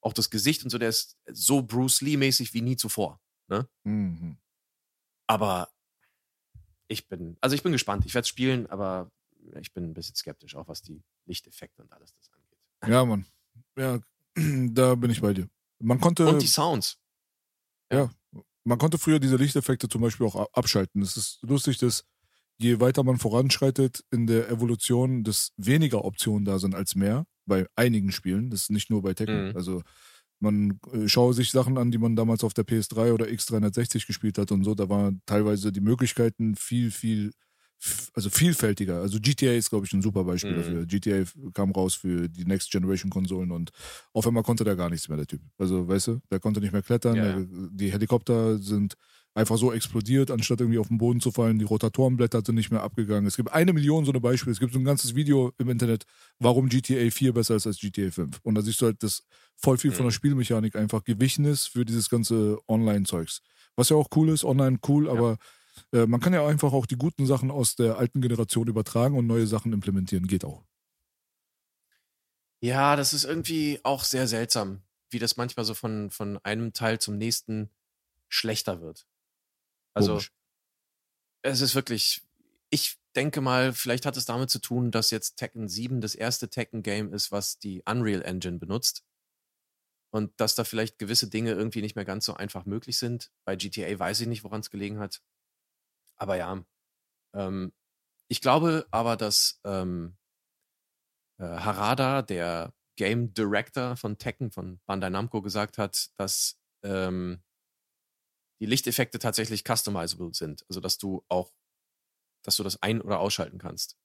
auch 0.00 0.12
das 0.12 0.30
Gesicht 0.30 0.62
und 0.62 0.70
so, 0.70 0.78
der 0.78 0.90
ist 0.90 1.16
so 1.26 1.62
Bruce 1.62 2.02
Lee-mäßig 2.02 2.54
wie 2.54 2.60
nie 2.60 2.76
zuvor. 2.76 3.20
Ne? 3.48 3.68
Mhm. 3.82 4.38
Aber 5.26 5.72
ich 6.88 7.08
bin, 7.08 7.36
also 7.40 7.54
ich 7.54 7.62
bin 7.62 7.72
gespannt. 7.72 8.04
Ich 8.06 8.14
werde 8.14 8.24
es 8.24 8.28
spielen, 8.28 8.66
aber 8.66 9.10
ich 9.60 9.72
bin 9.72 9.84
ein 9.84 9.94
bisschen 9.94 10.14
skeptisch, 10.16 10.56
auch 10.56 10.68
was 10.68 10.82
die 10.82 11.02
Lichteffekte 11.26 11.82
und 11.82 11.92
alles 11.92 12.14
das 12.14 12.30
angeht. 12.32 12.92
Ja, 12.92 13.04
Mann. 13.04 13.26
Ja, 13.76 14.00
da 14.34 14.94
bin 14.94 15.10
ich 15.10 15.20
bei 15.20 15.32
dir. 15.32 15.48
Man 15.78 16.00
konnte. 16.00 16.26
Und 16.26 16.42
die 16.42 16.46
Sounds. 16.46 16.98
Ja. 17.92 18.10
Man 18.64 18.78
konnte 18.78 18.98
früher 18.98 19.20
diese 19.20 19.36
Lichteffekte 19.36 19.88
zum 19.88 20.00
Beispiel 20.00 20.26
auch 20.26 20.52
abschalten. 20.52 21.00
Es 21.00 21.16
ist 21.16 21.38
lustig, 21.42 21.78
dass 21.78 22.04
je 22.58 22.80
weiter 22.80 23.04
man 23.04 23.18
voranschreitet 23.18 24.04
in 24.10 24.26
der 24.26 24.48
Evolution, 24.48 25.22
dass 25.22 25.52
weniger 25.56 26.04
Optionen 26.04 26.44
da 26.44 26.58
sind 26.58 26.74
als 26.74 26.96
mehr. 26.96 27.26
Bei 27.48 27.68
einigen 27.76 28.10
Spielen. 28.10 28.50
Das 28.50 28.62
ist 28.62 28.70
nicht 28.70 28.90
nur 28.90 29.02
bei 29.02 29.14
Tekken. 29.14 29.50
Mhm. 29.50 29.56
Also 29.56 29.82
man 30.40 30.78
äh, 30.92 31.08
schaue 31.08 31.34
sich 31.34 31.50
Sachen 31.50 31.78
an, 31.78 31.90
die 31.90 31.98
man 31.98 32.16
damals 32.16 32.44
auf 32.44 32.54
der 32.54 32.64
PS3 32.64 33.12
oder 33.12 33.26
X360 33.28 34.06
gespielt 34.06 34.38
hat 34.38 34.52
und 34.52 34.64
so. 34.64 34.74
Da 34.74 34.88
waren 34.88 35.22
teilweise 35.26 35.72
die 35.72 35.80
Möglichkeiten 35.80 36.54
viel, 36.56 36.90
viel, 36.90 37.32
also 38.14 38.30
vielfältiger. 38.30 39.00
Also 39.00 39.18
GTA 39.20 39.52
ist, 39.52 39.70
glaube 39.70 39.86
ich, 39.86 39.92
ein 39.92 40.02
super 40.02 40.24
Beispiel 40.24 40.52
Mhm. 40.54 40.56
dafür. 40.56 40.86
GTA 40.86 41.24
kam 41.52 41.70
raus 41.72 41.94
für 41.94 42.28
die 42.28 42.44
Next 42.44 42.70
Generation 42.70 43.10
Konsolen 43.10 43.50
und 43.50 43.70
auf 44.12 44.26
einmal 44.26 44.42
konnte 44.42 44.64
der 44.64 44.76
gar 44.76 44.90
nichts 44.90 45.08
mehr, 45.08 45.16
der 45.16 45.26
Typ. 45.26 45.40
Also, 45.58 45.86
weißt 45.86 46.06
du, 46.08 46.20
der 46.30 46.40
konnte 46.40 46.60
nicht 46.60 46.72
mehr 46.72 46.82
klettern. 46.82 47.16
Ja, 47.16 47.22
der, 47.22 47.46
die 47.70 47.92
Helikopter 47.92 48.58
sind 48.58 48.94
einfach 49.36 49.58
so 49.58 49.72
explodiert, 49.72 50.30
anstatt 50.32 50.60
irgendwie 50.60 50.78
auf 50.78 50.88
den 50.88 50.98
Boden 50.98 51.20
zu 51.20 51.30
fallen. 51.30 51.58
Die 51.58 51.64
Rotatorenblätter 51.66 52.42
sind 52.44 52.56
nicht 52.56 52.70
mehr 52.72 52.82
abgegangen. 52.82 53.26
Es 53.26 53.36
gibt 53.36 53.52
eine 53.52 53.72
Million 53.74 54.04
so 54.06 54.12
eine 54.12 54.20
Beispiele. 54.20 54.52
Es 54.52 54.60
gibt 54.60 54.72
so 54.72 54.78
ein 54.80 54.84
ganzes 54.84 55.14
Video 55.14 55.52
im 55.58 55.68
Internet, 55.70 56.04
warum 56.40 56.68
GTA 56.68 57.10
4 57.10 57.34
besser 57.34 57.56
ist 57.56 57.66
als 57.66 57.78
GTA 57.78 58.10
5. 58.10 58.40
Und 58.42 58.54
da 58.56 58.62
siehst 58.62 58.80
du 58.80 58.86
halt, 58.86 59.02
dass 59.02 59.24
voll 59.56 59.78
viel 59.78 59.92
von 59.92 60.06
Mhm. 60.06 60.08
der 60.08 60.12
Spielmechanik 60.12 60.76
einfach 60.76 61.04
gewichen 61.04 61.44
ist 61.44 61.66
für 61.68 61.84
dieses 61.84 62.08
ganze 62.10 62.58
Online-Zeugs. 62.68 63.42
Was 63.76 63.90
ja 63.90 63.96
auch 63.96 64.08
cool 64.16 64.30
ist, 64.30 64.44
online 64.44 64.78
cool, 64.88 65.08
aber 65.08 65.36
äh, 65.92 66.06
man 66.06 66.20
kann 66.20 66.32
ja 66.34 66.46
einfach 66.46 66.72
auch 66.72 66.86
die 66.86 66.96
guten 66.96 67.26
Sachen 67.26 67.50
aus 67.50 67.76
der 67.76 67.98
alten 67.98 68.22
Generation 68.22 68.68
übertragen 68.68 69.16
und 69.18 69.26
neue 69.26 69.46
Sachen 69.46 69.72
implementieren. 69.74 70.26
Geht 70.26 70.44
auch. 70.44 70.64
Ja, 72.62 72.96
das 72.96 73.12
ist 73.12 73.24
irgendwie 73.24 73.80
auch 73.84 74.04
sehr 74.04 74.26
seltsam, 74.26 74.82
wie 75.10 75.18
das 75.18 75.36
manchmal 75.36 75.64
so 75.64 75.74
von, 75.74 76.10
von 76.10 76.38
einem 76.38 76.72
Teil 76.72 76.98
zum 76.98 77.16
nächsten 77.18 77.70
schlechter 78.28 78.80
wird. 78.80 79.06
Also, 79.96 80.12
Komisch. 80.12 80.32
es 81.42 81.62
ist 81.62 81.74
wirklich, 81.74 82.22
ich 82.68 82.98
denke 83.14 83.40
mal, 83.40 83.72
vielleicht 83.72 84.04
hat 84.04 84.18
es 84.18 84.26
damit 84.26 84.50
zu 84.50 84.58
tun, 84.58 84.90
dass 84.90 85.10
jetzt 85.10 85.36
Tekken 85.36 85.68
7 85.68 86.02
das 86.02 86.14
erste 86.14 86.50
Tekken-Game 86.50 87.14
ist, 87.14 87.32
was 87.32 87.58
die 87.58 87.82
Unreal 87.86 88.20
Engine 88.22 88.58
benutzt. 88.58 89.04
Und 90.10 90.38
dass 90.38 90.54
da 90.54 90.64
vielleicht 90.64 90.98
gewisse 90.98 91.30
Dinge 91.30 91.52
irgendwie 91.52 91.80
nicht 91.80 91.96
mehr 91.96 92.04
ganz 92.04 92.26
so 92.26 92.34
einfach 92.34 92.66
möglich 92.66 92.98
sind. 92.98 93.32
Bei 93.44 93.56
GTA 93.56 93.98
weiß 93.98 94.20
ich 94.20 94.28
nicht, 94.28 94.44
woran 94.44 94.60
es 94.60 94.70
gelegen 94.70 94.98
hat. 94.98 95.22
Aber 96.16 96.36
ja, 96.36 96.62
ähm, 97.34 97.72
ich 98.28 98.42
glaube 98.42 98.86
aber, 98.90 99.16
dass 99.16 99.60
ähm, 99.64 100.16
äh, 101.38 101.44
Harada, 101.44 102.20
der 102.20 102.74
Game 102.96 103.32
Director 103.32 103.96
von 103.96 104.18
Tekken, 104.18 104.50
von 104.50 104.78
Bandai 104.84 105.08
Namco, 105.08 105.40
gesagt 105.40 105.78
hat, 105.78 106.10
dass 106.18 106.58
ähm, 106.82 107.42
die 108.60 108.66
Lichteffekte 108.66 109.18
tatsächlich 109.18 109.62
customizable 109.66 110.32
sind. 110.32 110.64
Also, 110.68 110.80
dass 110.80 110.98
du 110.98 111.24
auch, 111.28 111.52
dass 112.42 112.56
du 112.56 112.62
das 112.62 112.82
ein- 112.82 113.00
oder 113.02 113.20
ausschalten 113.20 113.58
kannst. 113.58 113.96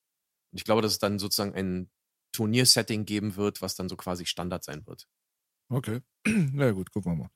Und 0.52 0.58
ich 0.60 0.64
glaube, 0.66 0.82
dass 0.82 0.92
es 0.94 1.00
dann 1.00 1.20
sozusagen 1.20 1.54
ein 1.56 1.90
Turniersetting 2.34 3.06
geben 3.06 3.36
wird, 3.36 3.62
was 3.62 3.76
dann 3.76 3.90
so 3.90 3.96
quasi 3.96 4.26
Standard 4.26 4.64
sein 4.64 4.86
wird. 4.88 5.08
Okay. 5.70 6.02
Na 6.26 6.66
ja, 6.66 6.72
gut, 6.72 6.92
gucken 6.92 7.12
wir 7.14 7.16
mal. 7.24 7.30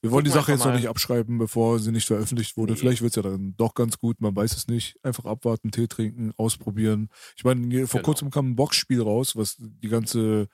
Wir 0.00 0.10
wollen 0.10 0.24
die 0.24 0.30
Gucken 0.30 0.38
wir 0.38 0.42
Sache 0.42 0.52
jetzt 0.52 0.64
noch 0.64 0.74
nicht 0.74 0.88
abschreiben, 0.88 1.36
bevor 1.36 1.78
sie 1.78 1.92
nicht 1.92 2.06
veröffentlicht 2.06 2.56
wurde. 2.56 2.72
Nee. 2.72 2.78
Vielleicht 2.78 3.02
wird 3.02 3.10
es 3.12 3.16
ja 3.16 3.22
dann 3.22 3.54
doch 3.58 3.74
ganz 3.74 3.98
gut, 3.98 4.20
man 4.20 4.34
weiß 4.34 4.56
es 4.56 4.68
nicht. 4.68 4.96
Einfach 5.02 5.26
abwarten, 5.26 5.70
Tee 5.70 5.86
trinken, 5.86 6.32
ausprobieren. 6.38 7.10
Ich 7.36 7.44
meine, 7.44 7.86
vor 7.86 8.00
Genau. 8.00 8.06
kurzem 8.06 8.30
kam 8.30 8.50
ein 8.50 8.56
Boxspiel 8.56 9.02
raus, 9.02 9.36
was 9.36 9.56
die 9.58 9.88
ganze 9.88 10.48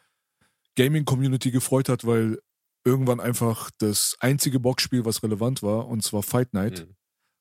Gaming-Community 0.76 1.52
gefreut 1.52 1.88
hat, 1.88 2.04
weil 2.04 2.40
irgendwann 2.86 3.20
einfach 3.20 3.70
das 3.78 4.16
einzige 4.20 4.60
Boxspiel, 4.60 5.04
was 5.04 5.22
relevant 5.22 5.62
war, 5.62 5.88
und 5.88 6.02
zwar 6.02 6.22
Fight 6.22 6.54
Night, 6.54 6.86
Mhm. 6.86 6.94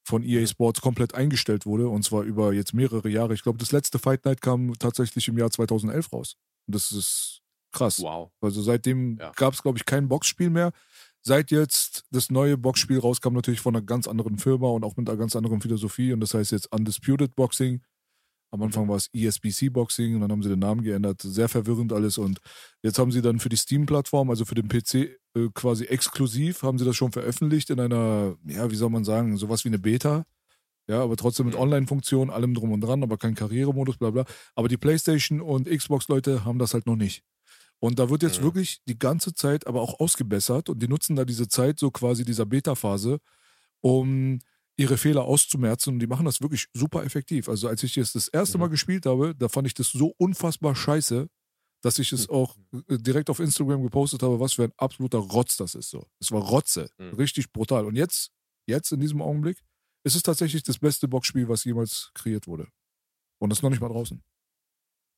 von 0.08 0.24
EA 0.24 0.46
Sports 0.46 0.82
komplett 0.82 1.16
eingestellt 1.16 1.66
wurde. 1.66 1.88
Und 1.90 2.04
zwar 2.04 2.24
über 2.24 2.54
jetzt 2.54 2.74
mehrere 2.74 3.10
Jahre. 3.10 3.34
Ich 3.34 3.42
glaube, 3.44 3.58
das 3.60 3.72
letzte 3.72 3.98
Fight 3.98 4.26
Night 4.26 4.42
kam 4.42 4.74
tatsächlich 4.78 5.28
im 5.28 5.38
Jahr 5.38 5.50
2011 5.50 6.12
raus. 6.14 6.36
Und 6.68 6.76
das 6.76 6.92
ist 6.92 7.42
krass. 7.72 8.00
Wow. 8.02 8.32
Also 8.42 8.62
seitdem 8.62 9.18
Ja. 9.18 9.32
gab 9.36 9.54
es, 9.54 9.64
glaube 9.64 9.78
ich, 9.80 9.86
kein 9.86 10.08
Boxspiel 10.08 10.50
mehr. 10.50 10.72
Seit 11.24 11.50
jetzt 11.50 12.04
das 12.12 12.30
neue 12.30 12.56
Boxspiel 12.56 13.00
rauskam, 13.00 13.34
natürlich 13.34 13.62
von 13.62 13.76
einer 13.76 13.84
ganz 13.84 14.08
anderen 14.08 14.38
Firma 14.38 14.68
und 14.68 14.84
auch 14.84 14.96
mit 14.96 15.10
einer 15.10 15.18
ganz 15.18 15.36
anderen 15.36 15.60
Philosophie. 15.60 16.14
Und 16.14 16.20
das 16.20 16.36
heißt 16.36 16.52
jetzt 16.52 16.72
Undisputed 16.72 17.36
Boxing. 17.36 17.82
Am 18.56 18.64
Anfang 18.64 18.88
war 18.90 18.96
es 18.96 19.10
ESBC 19.14 19.70
Boxing 19.72 20.16
und 20.16 20.22
dann 20.22 20.32
haben 20.32 20.42
sie 20.44 20.50
den 20.50 20.60
Namen 20.60 20.82
geändert. 20.82 21.22
Sehr 21.22 21.48
verwirrend 21.50 21.94
alles. 21.94 22.18
Und 22.18 22.40
jetzt 22.82 22.98
haben 23.00 23.12
sie 23.12 23.22
dann 23.22 23.40
für 23.40 23.50
die 23.50 23.56
Steam-Plattform, 23.58 24.30
also 24.30 24.46
für 24.46 24.56
den 24.56 24.68
PC, 24.68 24.96
äh, 25.36 25.50
quasi 25.54 25.86
exklusiv, 25.86 26.64
haben 26.64 26.80
sie 26.80 26.86
das 26.86 26.96
schon 26.96 27.12
veröffentlicht 27.12 27.70
in 27.70 27.80
einer, 27.80 28.36
ja, 28.48 28.72
wie 28.72 28.76
soll 28.76 28.90
man 28.90 29.04
sagen, 29.06 29.38
sowas 29.38 29.64
wie 29.66 29.70
eine 29.70 29.80
Beta. 29.80 30.26
Ja, 30.88 31.02
aber 31.04 31.16
trotzdem 31.18 31.48
mit 31.48 31.56
Mhm. 31.56 31.62
Online-Funktion, 31.62 32.30
allem 32.30 32.54
drum 32.54 32.72
und 32.72 32.82
dran, 32.82 33.04
aber 33.04 33.18
kein 33.18 33.36
Karrieremodus, 33.36 33.98
bla 33.98 34.12
bla. 34.12 34.26
Aber 34.56 34.68
die 34.68 34.78
PlayStation 34.78 35.42
und 35.42 35.68
Xbox-Leute 35.70 36.46
haben 36.46 36.60
das 36.60 36.74
halt 36.74 36.86
noch 36.86 36.96
nicht. 36.96 37.24
Und 37.80 38.00
da 38.00 38.10
wird 38.10 38.24
jetzt 38.24 38.40
Mhm. 38.40 38.46
wirklich 38.46 38.80
die 38.88 38.98
ganze 38.98 39.34
Zeit 39.34 39.68
aber 39.68 39.82
auch 39.82 40.00
ausgebessert 40.00 40.70
und 40.70 40.82
die 40.82 40.88
nutzen 40.88 41.16
da 41.16 41.26
diese 41.26 41.48
Zeit, 41.48 41.80
so 41.80 41.92
quasi 41.92 42.24
dieser 42.24 42.46
Beta-Phase, 42.46 43.20
um 43.82 44.40
ihre 44.78 44.98
Fehler 44.98 45.24
auszumerzen 45.24 45.94
und 45.94 46.00
die 46.00 46.08
machen 46.08 46.26
das 46.26 46.42
wirklich 46.42 46.68
super 46.74 47.04
effektiv. 47.04 47.48
Also 47.50 47.68
als 47.68 47.82
ich 47.84 47.98
es 47.98 48.12
das 48.14 48.28
erste 48.28 48.58
Mhm. 48.58 48.64
Mal 48.64 48.68
gespielt 48.70 49.06
habe, 49.06 49.34
da 49.36 49.48
fand 49.48 49.68
ich 49.68 49.74
das 49.74 49.90
so 49.92 50.14
unfassbar 50.18 50.76
scheiße, 50.76 51.28
dass 51.82 52.00
ich 52.00 52.12
es 52.12 52.28
auch 52.30 52.58
äh, 52.90 52.98
direkt 52.98 53.30
auf 53.30 53.40
Instagram 53.40 53.84
gepostet 53.84 54.24
habe, 54.24 54.40
was 54.40 54.54
für 54.54 54.64
ein 54.66 54.74
absoluter 54.78 55.20
Rotz 55.20 55.56
das 55.58 55.76
ist. 55.76 55.90
So. 55.92 56.06
Es 56.20 56.32
war 56.32 56.42
Rotze, 56.42 56.90
Mhm. 56.98 57.14
richtig 57.14 57.52
brutal. 57.54 57.86
Und 57.86 57.96
jetzt, 57.96 58.32
jetzt 58.68 58.92
in 58.92 59.00
diesem 59.00 59.22
Augenblick, 59.22 59.64
ist 60.04 60.16
es 60.16 60.24
tatsächlich 60.24 60.64
das 60.64 60.78
beste 60.80 61.08
Boxspiel, 61.08 61.48
was 61.48 61.64
jemals 61.64 62.12
kreiert 62.14 62.46
wurde. 62.48 62.68
Und 63.40 63.50
das 63.50 63.60
ist 63.60 63.64
noch 63.64 63.70
nicht 63.70 63.82
mal 63.82 63.90
draußen. 63.90 64.22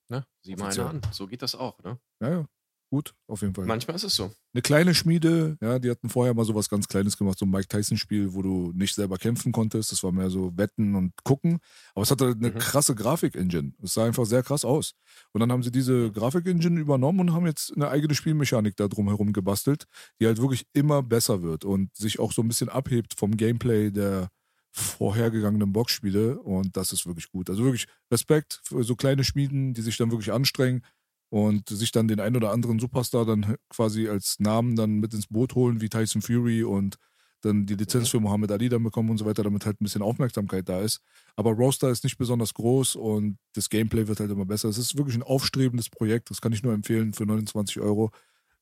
Ne? 0.10 0.26
Sieh 0.44 0.56
mal 0.56 0.78
an. 0.80 1.02
So 1.12 1.28
geht 1.28 1.42
das 1.42 1.56
auch. 1.56 1.82
Ne? 1.84 2.00
Ja, 2.22 2.30
ja. 2.30 2.48
Gut, 2.90 3.14
auf 3.28 3.42
jeden 3.42 3.54
Fall. 3.54 3.66
Manchmal 3.66 3.98
ist 3.98 4.04
es 4.06 4.16
so. 4.16 4.32
Eine 4.54 4.62
kleine 4.62 4.96
Schmiede, 4.96 5.58
ja, 5.62 5.78
die 5.78 5.90
hatten 5.92 6.08
vorher 6.08 6.34
mal 6.34 6.46
so 6.46 6.56
was 6.56 6.70
ganz 6.70 6.88
Kleines 6.88 7.18
gemacht, 7.18 7.38
so 7.38 7.46
ein 7.46 7.52
Mike 7.52 7.68
Tyson-Spiel, 7.68 8.34
wo 8.34 8.42
du 8.42 8.72
nicht 8.74 8.96
selber 8.96 9.18
kämpfen 9.18 9.52
konntest. 9.52 9.92
Das 9.92 10.04
war 10.04 10.14
mehr 10.14 10.30
so 10.30 10.58
Wetten 10.58 10.96
und 10.96 11.12
Gucken. 11.26 11.60
Aber 11.94 12.04
es 12.04 12.12
hatte 12.12 12.28
eine 12.28 12.50
Mhm. 12.52 12.58
krasse 12.58 12.96
Grafik-Engine. 12.96 13.74
Es 13.84 13.94
sah 13.96 14.06
einfach 14.06 14.26
sehr 14.26 14.42
krass 14.42 14.64
aus. 14.64 14.94
Und 15.34 15.42
dann 15.42 15.52
haben 15.52 15.64
sie 15.64 15.72
diese 15.72 16.12
Grafik-Engine 16.14 16.80
übernommen 16.80 17.20
und 17.20 17.34
haben 17.34 17.46
jetzt 17.46 17.74
eine 17.76 17.90
eigene 17.90 18.16
Spielmechanik 18.16 18.78
da 18.78 18.88
drumherum 18.88 19.34
gebastelt, 19.34 19.84
die 20.22 20.26
halt 20.26 20.40
wirklich 20.40 20.66
immer 20.72 21.04
besser 21.04 21.44
wird 21.44 21.66
und 21.66 21.94
sich 21.94 22.20
auch 22.20 22.32
so 22.32 22.42
ein 22.42 22.48
bisschen 22.48 22.70
abhebt 22.70 23.16
vom 23.20 23.36
Gameplay 23.36 23.92
der 23.92 24.30
vorhergegangenen 24.72 25.74
Boxspiele. 25.74 26.40
Und 26.40 26.78
das 26.78 26.94
ist 26.94 27.06
wirklich 27.06 27.30
gut. 27.32 27.50
Also 27.50 27.64
wirklich 27.64 27.88
Respekt 28.12 28.62
für 28.64 28.84
so 28.84 28.96
kleine 28.96 29.24
Schmieden, 29.24 29.74
die 29.74 29.82
sich 29.82 29.98
dann 29.98 30.12
wirklich 30.12 30.32
anstrengen 30.32 30.84
und 31.30 31.68
sich 31.70 31.92
dann 31.92 32.08
den 32.08 32.20
ein 32.20 32.36
oder 32.36 32.52
anderen 32.52 32.80
Superstar 32.80 33.26
dann 33.26 33.56
quasi 33.70 34.08
als 34.08 34.40
Namen 34.40 34.76
dann 34.76 35.00
mit 35.00 35.14
ins 35.14 35.28
Boot 35.28 35.56
holen, 35.56 35.82
wie 35.82 35.90
Tyson 35.90 36.22
Fury 36.22 36.64
und 36.64 36.98
dann 37.42 37.66
die 37.66 37.76
Lizenz 37.76 38.10
für 38.10 38.20
Muhammad 38.20 38.52
Ali 38.52 38.70
dann 38.70 38.84
bekommen 38.84 39.10
und 39.10 39.18
so 39.18 39.26
weiter, 39.26 39.44
damit 39.44 39.66
halt 39.66 39.80
ein 39.80 39.84
bisschen 39.84 40.02
Aufmerksamkeit 40.02 40.68
da 40.68 40.82
ist. 40.82 41.02
Aber 41.36 41.52
Roaster 41.52 41.90
ist 41.90 42.04
nicht 42.04 42.18
besonders 42.18 42.54
groß 42.54 42.96
und 42.96 43.38
das 43.54 43.70
Gameplay 43.70 44.08
wird 44.08 44.20
halt 44.20 44.32
immer 44.32 44.46
besser. 44.46 44.70
Es 44.70 44.78
ist 44.78 44.98
wirklich 44.98 45.16
ein 45.16 45.24
aufstrebendes 45.24 45.90
Projekt, 45.90 46.30
das 46.32 46.42
kann 46.42 46.52
ich 46.52 46.64
nur 46.64 46.74
empfehlen 46.74 47.14
für 47.14 47.26
29 47.26 47.80
Euro. 47.80 48.12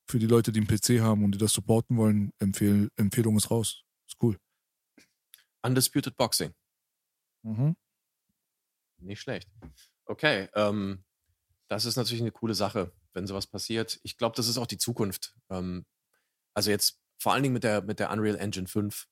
Für 0.08 0.20
die 0.20 0.28
Leute, 0.28 0.52
die 0.52 0.60
einen 0.60 0.68
PC 0.68 1.02
haben 1.02 1.24
und 1.24 1.32
die 1.32 1.40
das 1.40 1.54
supporten 1.54 1.98
wollen, 1.98 2.32
empfehl 2.40 2.90
Empfehlung 2.96 3.38
ist 3.38 3.50
raus. 3.50 3.84
Ist 4.08 4.22
cool. 4.22 4.38
Undisputed 5.64 6.16
Boxing. 6.16 6.54
Mhm. 7.44 7.76
Nicht 9.00 9.22
schlecht. 9.22 9.50
Okay, 10.06 10.48
ähm, 10.54 11.04
das 11.68 11.86
ist 11.86 11.96
natürlich 11.96 12.22
eine 12.22 12.32
coole 12.32 12.54
Sache, 12.54 12.92
wenn 13.14 13.28
sowas 13.28 13.48
passiert. 13.48 14.00
Ich 14.04 14.18
glaube, 14.18 14.36
das 14.36 14.48
ist 14.48 14.58
auch 14.58 14.68
die 14.68 14.78
Zukunft. 14.78 15.36
Ähm, 15.50 15.86
also 16.54 16.72
jetzt 16.72 17.00
vor 17.18 17.34
allen 17.34 17.44
Dingen 17.44 17.54
mit 17.54 17.64
der, 17.64 17.82
mit 17.82 18.00
der 18.00 18.12
Unreal 18.12 18.38
Engine 18.38 18.68
5, 18.68 19.08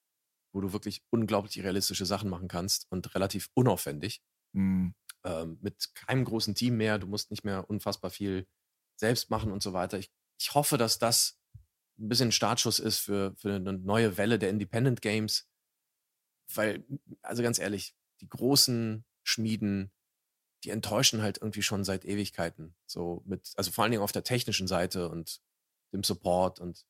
wo 0.54 0.62
du 0.62 0.74
wirklich 0.74 1.04
unglaublich 1.10 1.62
realistische 1.64 2.06
Sachen 2.06 2.30
machen 2.30 2.48
kannst 2.48 2.86
und 2.92 3.14
relativ 3.16 3.50
unaufwendig. 3.54 4.22
Mhm. 4.54 4.94
Ähm, 5.24 5.58
mit 5.62 5.96
keinem 5.96 6.26
großen 6.26 6.54
Team 6.54 6.78
mehr. 6.78 7.00
Du 7.00 7.08
musst 7.08 7.32
nicht 7.32 7.44
mehr 7.44 7.70
unfassbar 7.70 8.12
viel 8.12 8.48
selbst 8.96 9.30
machen 9.30 9.52
und 9.52 9.64
so 9.64 9.74
weiter. 9.74 9.98
Ich, 9.98 10.12
ich 10.40 10.54
hoffe, 10.54 10.78
dass 10.78 11.00
das 11.00 11.40
ein 11.98 12.10
bisschen 12.10 12.32
Startschuss 12.32 12.80
ist 12.80 13.00
für, 13.00 13.34
für 13.38 13.56
eine 13.56 13.74
neue 13.74 14.18
Welle 14.18 14.38
der 14.38 14.50
Independent 14.50 15.02
Games. 15.02 15.48
Weil, 16.54 16.86
also 17.22 17.42
ganz 17.42 17.58
ehrlich, 17.58 17.96
die 18.22 18.30
großen 18.30 19.06
Schmieden, 19.24 19.92
die 20.64 20.70
enttäuschen 20.70 21.22
halt 21.22 21.38
irgendwie 21.40 21.62
schon 21.62 21.84
seit 21.84 22.06
Ewigkeiten. 22.06 22.76
So 22.86 23.22
mit, 23.26 23.52
also 23.56 23.72
vor 23.72 23.84
allen 23.84 23.92
Dingen 23.92 24.04
auf 24.04 24.12
der 24.12 24.24
technischen 24.24 24.68
Seite 24.68 25.10
und 25.10 25.42
dem 25.94 26.04
Support 26.04 26.60
und 26.60 26.86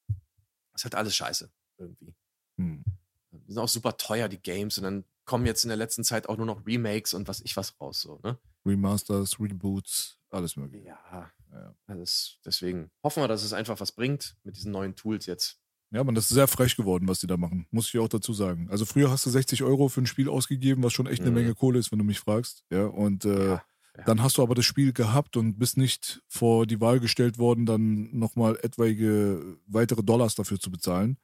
ist 0.74 0.84
halt 0.84 0.96
alles 0.96 1.16
scheiße 1.16 1.52
irgendwie. 1.78 2.16
Hm. 2.58 2.84
Die 3.32 3.52
sind 3.52 3.62
auch 3.62 3.68
super 3.70 3.98
teuer, 3.98 4.30
die 4.30 4.42
Games, 4.42 4.78
und 4.78 4.84
dann 4.84 5.06
kommen 5.26 5.46
jetzt 5.46 5.64
in 5.64 5.70
der 5.70 5.78
letzten 5.78 6.04
Zeit 6.04 6.30
auch 6.30 6.38
nur 6.38 6.46
noch 6.46 6.66
Remakes 6.66 7.14
und 7.14 7.28
was 7.28 7.42
ich 7.42 7.58
was 7.58 7.80
raus, 7.82 8.02
so, 8.02 8.20
ne? 8.24 8.38
Remasters, 8.66 9.40
Reboots, 9.40 10.18
alles 10.30 10.56
mögliche. 10.56 10.88
Ja. 10.88 11.32
Ja. 11.52 11.76
Also 11.88 12.02
es- 12.02 12.40
deswegen 12.46 12.92
hoffen 13.04 13.22
wir, 13.24 13.28
dass 13.28 13.44
es 13.44 13.54
einfach 13.54 13.80
was 13.80 13.92
bringt 13.92 14.38
mit 14.44 14.56
diesen 14.56 14.72
neuen 14.72 14.96
Tools 14.96 15.26
jetzt. 15.26 15.60
Ja, 15.94 16.04
man, 16.04 16.16
das 16.16 16.26
ist 16.26 16.32
sehr 16.36 16.48
frech 16.48 16.76
geworden, 16.76 17.08
was 17.08 17.20
die 17.20 17.28
da 17.28 17.38
machen. 17.38 17.68
Muss 17.72 17.88
ich 17.94 18.00
auch 18.00 18.08
dazu 18.10 18.34
sagen. 18.34 18.68
Also 18.72 18.84
früher 18.86 19.12
hast 19.12 19.26
du 19.26 19.30
60 19.30 19.62
Euro 19.64 19.90
für 19.90 20.02
ein 20.02 20.08
Spiel 20.08 20.28
ausgegeben, 20.28 20.82
was 20.84 20.92
schon 20.94 21.06
echt 21.08 21.22
eine 21.22 21.30
Mhm. 21.30 21.36
Menge 21.38 21.56
Kohle 21.56 21.78
ist, 21.80 21.92
wenn 21.92 22.00
du 22.00 22.06
mich 22.06 22.20
fragst. 22.20 22.64
Ja, 22.72 22.86
und 22.88 23.26
äh, 23.26 23.46
Ja, 23.48 23.64
ja. 23.98 24.04
dann 24.06 24.24
hast 24.24 24.38
du 24.38 24.42
aber 24.42 24.56
das 24.56 24.66
Spiel 24.66 24.92
gehabt 24.92 25.38
und 25.38 25.60
bist 25.60 25.78
nicht 25.78 26.22
vor 26.28 26.66
die 26.66 26.82
Wahl 26.82 27.00
gestellt 27.00 27.38
worden, 27.38 27.66
dann 27.68 28.10
nochmal 28.18 28.58
etwaige 28.64 29.58
weitere 29.68 30.02
Dollars 30.04 30.34
dafür 30.36 30.60
zu 30.60 30.72
bezahlen. 30.72 31.18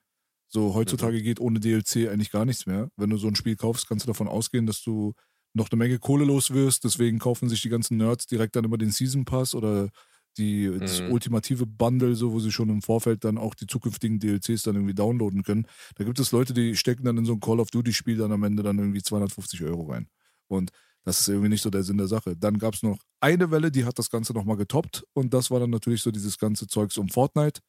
So, 0.47 0.73
heutzutage 0.75 1.21
geht 1.21 1.39
ohne 1.39 1.59
DLC 1.59 2.07
eigentlich 2.09 2.31
gar 2.31 2.45
nichts 2.45 2.65
mehr. 2.65 2.89
Wenn 2.95 3.09
du 3.09 3.17
so 3.17 3.27
ein 3.27 3.35
Spiel 3.35 3.55
kaufst, 3.55 3.87
kannst 3.87 4.05
du 4.05 4.07
davon 4.07 4.27
ausgehen, 4.27 4.65
dass 4.65 4.81
du 4.83 5.13
noch 5.53 5.71
eine 5.71 5.77
Menge 5.79 5.97
Kohle 5.99 6.25
los 6.25 6.51
wirst. 6.51 6.83
Deswegen 6.83 7.17
kaufen 7.19 7.49
sich 7.49 7.61
die 7.61 7.69
ganzen 7.69 7.97
Nerds 7.97 8.27
direkt 8.27 8.55
dann 8.55 8.65
immer 8.65 8.77
den 8.77 8.91
Season 8.91 9.25
Pass 9.25 9.53
oder 9.55 9.89
die, 10.37 10.69
das 10.79 11.01
Mhm. 11.01 11.11
ultimative 11.11 11.65
Bundle, 11.65 12.15
so 12.15 12.31
wo 12.31 12.39
sie 12.39 12.51
schon 12.51 12.69
im 12.69 12.81
Vorfeld 12.81 13.23
dann 13.25 13.37
auch 13.37 13.55
die 13.55 13.67
zukünftigen 13.67 14.19
DLCs 14.19 14.63
dann 14.63 14.75
irgendwie 14.75 14.93
downloaden 14.93 15.43
können. 15.43 15.65
Da 15.95 16.03
gibt 16.05 16.19
es 16.19 16.31
Leute, 16.31 16.53
die 16.53 16.75
stecken 16.75 17.03
dann 17.05 17.17
in 17.17 17.25
so 17.25 17.33
ein 17.33 17.39
Call 17.39 17.59
of 17.59 17.71
Duty-Spiel 17.71 18.17
dann 18.17 18.31
am 18.31 18.43
Ende 18.43 18.63
dann 18.63 18.77
irgendwie 18.79 19.01
250 19.01 19.63
Euro 19.63 19.91
rein. 19.91 20.07
Und 20.47 20.71
das 21.03 21.21
ist 21.21 21.27
irgendwie 21.29 21.49
nicht 21.49 21.61
so 21.61 21.69
der 21.69 21.83
Sinn 21.83 21.97
der 21.97 22.07
Sache. 22.07 22.35
Dann 22.37 22.57
gab 22.59 22.73
es 22.73 22.83
noch 22.83 22.99
eine 23.21 23.51
Welle, 23.51 23.71
die 23.71 23.85
hat 23.85 23.97
das 23.99 24.09
Ganze 24.09 24.33
nochmal 24.33 24.57
getoppt. 24.57 25.03
Und 25.13 25.33
das 25.33 25.49
war 25.51 25.59
dann 25.59 25.69
natürlich 25.71 26.01
so 26.01 26.11
dieses 26.11 26.37
ganze 26.37 26.67
Zeugs 26.67 26.97
um 26.97 27.09
Fortnite, 27.09 27.61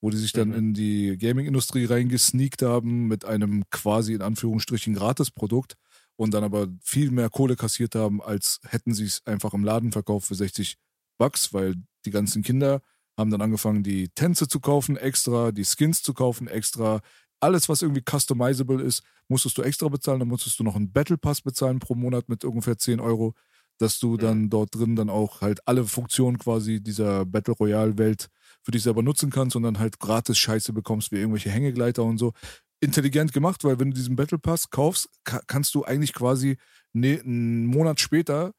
wo 0.00 0.10
die 0.10 0.16
sich 0.18 0.32
dann 0.32 0.48
Mhm. 0.48 0.54
in 0.54 0.74
die 0.74 1.16
Gaming-Industrie 1.18 1.84
reingesneakt 1.86 2.62
haben 2.62 3.06
mit 3.08 3.24
einem 3.24 3.64
quasi 3.70 4.14
in 4.14 4.22
Anführungsstrichen 4.22 4.94
Gratis-Produkt 4.94 5.74
und 6.16 6.34
dann 6.34 6.44
aber 6.44 6.68
viel 6.82 7.10
mehr 7.10 7.30
Kohle 7.30 7.56
kassiert 7.56 7.94
haben, 7.94 8.20
als 8.20 8.60
hätten 8.66 8.94
sie 8.94 9.04
es 9.06 9.24
einfach 9.26 9.54
im 9.54 9.64
Laden 9.64 9.92
verkauft 9.92 10.26
für 10.26 10.34
60 10.34 10.76
Bucks, 11.18 11.52
weil 11.54 11.76
die 12.04 12.10
ganzen 12.10 12.42
Kinder 12.42 12.82
haben 13.16 13.30
dann 13.30 13.42
angefangen, 13.42 13.82
die 13.82 14.08
Tänze 14.08 14.48
zu 14.48 14.60
kaufen 14.60 14.96
extra, 14.96 15.52
die 15.52 15.64
Skins 15.64 16.02
zu 16.02 16.14
kaufen 16.14 16.48
extra. 16.48 17.00
Alles, 17.40 17.68
was 17.68 17.82
irgendwie 17.82 18.02
customizable 18.08 18.82
ist, 18.82 19.02
musstest 19.28 19.58
du 19.58 19.62
extra 19.62 19.88
bezahlen. 19.88 20.20
Dann 20.20 20.28
musstest 20.28 20.58
du 20.58 20.64
noch 20.64 20.76
einen 20.76 20.92
Battle 20.92 21.18
Pass 21.18 21.40
bezahlen 21.42 21.78
pro 21.78 21.94
Monat 21.94 22.28
mit 22.28 22.44
ungefähr 22.44 22.78
10 22.78 23.00
Euro, 23.00 23.34
dass 23.78 23.98
du 23.98 24.16
dann 24.16 24.48
dort 24.48 24.74
drin 24.74 24.96
dann 24.96 25.10
auch 25.10 25.40
halt 25.40 25.66
alle 25.66 25.84
Funktionen 25.84 26.38
quasi 26.38 26.80
dieser 26.80 27.26
Battle 27.26 27.54
Royale 27.54 27.98
Welt 27.98 28.28
für 28.62 28.70
dich 28.70 28.82
selber 28.82 29.02
nutzen 29.02 29.30
kannst 29.30 29.56
und 29.56 29.64
dann 29.64 29.78
halt 29.78 29.98
gratis 29.98 30.38
Scheiße 30.38 30.72
bekommst, 30.72 31.10
wie 31.10 31.16
irgendwelche 31.16 31.50
Hängegleiter 31.50 32.04
und 32.04 32.18
so. 32.18 32.32
Intelligent 32.80 33.32
gemacht, 33.32 33.62
weil 33.64 33.78
wenn 33.78 33.90
du 33.90 33.96
diesen 33.96 34.16
Battle 34.16 34.38
Pass 34.38 34.70
kaufst, 34.70 35.08
ka 35.24 35.40
kannst 35.46 35.74
du 35.74 35.84
eigentlich 35.84 36.12
quasi 36.12 36.56
ne, 36.92 37.20
einen 37.20 37.66
Monat 37.66 38.00
später 38.00 38.52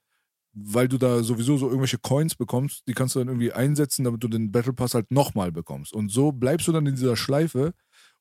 weil 0.54 0.88
du 0.88 0.98
da 0.98 1.24
sowieso 1.24 1.58
so 1.58 1.68
irgendwelche 1.68 1.98
Coins 1.98 2.36
bekommst, 2.36 2.84
die 2.88 2.94
kannst 2.94 3.16
du 3.16 3.20
dann 3.20 3.28
irgendwie 3.28 3.52
einsetzen, 3.52 4.04
damit 4.04 4.24
du 4.24 4.28
den 4.28 4.52
Battle 4.52 4.74
Pass 4.74 4.94
halt 4.94 5.12
nochmal 5.12 5.52
bekommst. 5.52 5.94
Und 5.94 6.10
so 6.12 6.32
bleibst 6.32 6.68
du 6.68 6.72
dann 6.72 6.86
in 6.86 6.96
dieser 6.96 7.16
Schleife 7.16 7.74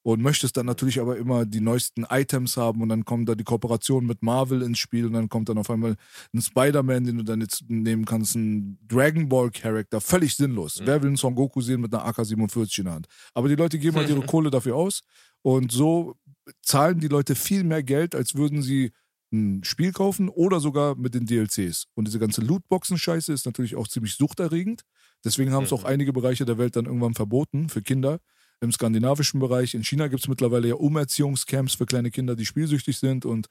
und 0.03 0.21
möchtest 0.21 0.57
dann 0.57 0.67
natürlich 0.67 1.01
aber 1.01 1.17
immer 1.17 1.47
die 1.47 1.61
neuesten 1.61 2.05
Items 2.09 2.57
haben 2.57 2.83
und 2.83 2.89
dann 2.89 3.05
kommt 3.05 3.29
da 3.29 3.35
die 3.35 3.45
Kooperation 3.45 4.05
mit 4.05 4.23
Marvel 4.23 4.63
ins 4.63 4.79
Spiel 4.79 5.07
und 5.07 5.13
dann 5.13 5.29
kommt 5.29 5.49
dann 5.49 5.59
auf 5.59 5.71
einmal 5.71 5.97
ein 6.35 6.43
Spider-Man, 6.43 7.05
den 7.05 7.19
du 7.19 7.25
dann 7.25 7.41
jetzt 7.41 7.65
nehmen 7.69 8.05
kannst, 8.05 8.35
ein 8.35 8.79
Dragon 8.89 9.29
Ball 9.29 9.51
Charakter, 9.51 10.01
völlig 10.01 10.35
sinnlos. 10.35 10.81
Wer 10.85 11.03
will 11.03 11.09
einen 11.09 11.17
Son 11.17 11.35
Goku 11.35 11.61
sehen 11.61 11.81
mit 11.83 11.95
einer 11.95 12.05
AK-47 12.07 12.79
in 12.79 12.85
der 12.85 12.95
Hand? 12.95 13.07
Aber 13.35 13.49
die 13.49 13.55
Leute 13.55 13.79
geben 13.79 13.97
halt 13.97 14.09
ihre 14.09 14.23
Kohle 14.27 14.51
dafür 14.51 14.75
aus 14.75 15.03
und 15.43 15.71
so 15.71 16.17
zahlen 16.63 16.99
die 16.99 17.09
Leute 17.09 17.35
viel 17.35 17.63
mehr 17.63 17.83
Geld, 17.85 18.17
als 18.17 18.35
würden 18.35 18.63
sie 18.63 18.93
ein 19.33 19.65
Spiel 19.65 19.93
kaufen 19.93 20.29
oder 20.29 20.61
sogar 20.61 20.95
mit 20.97 21.15
den 21.15 21.27
DLCs. 21.27 21.87
Und 21.95 22.07
diese 22.07 22.19
ganze 22.19 22.43
Lootboxen-Scheiße 22.43 23.33
ist 23.33 23.47
natürlich 23.47 23.77
auch 23.77 23.89
ziemlich 23.89 24.15
suchterregend. 24.15 24.83
Deswegen 25.25 25.53
haben 25.53 25.65
es 25.65 25.73
auch 25.73 25.85
einige 25.85 26.13
Bereiche 26.13 26.45
der 26.45 26.59
Welt 26.59 26.77
dann 26.77 26.87
irgendwann 26.87 27.15
verboten 27.15 27.69
für 27.69 27.83
Kinder. 27.83 28.19
Im 28.61 28.71
skandinavischen 28.71 29.41
Bereich, 29.41 29.75
in 29.75 29.83
China 29.83 30.09
gibt 30.09 30.23
es 30.23 30.29
mittlerweile 30.29 30.69
ja 30.69 30.75
Umerziehungscamps 30.75 31.75
für 31.75 31.87
kleine 31.87 32.11
Kinder, 32.11 32.37
die 32.37 32.47
spielsüchtig 32.47 32.99
sind 32.99 33.25
und 33.25 33.49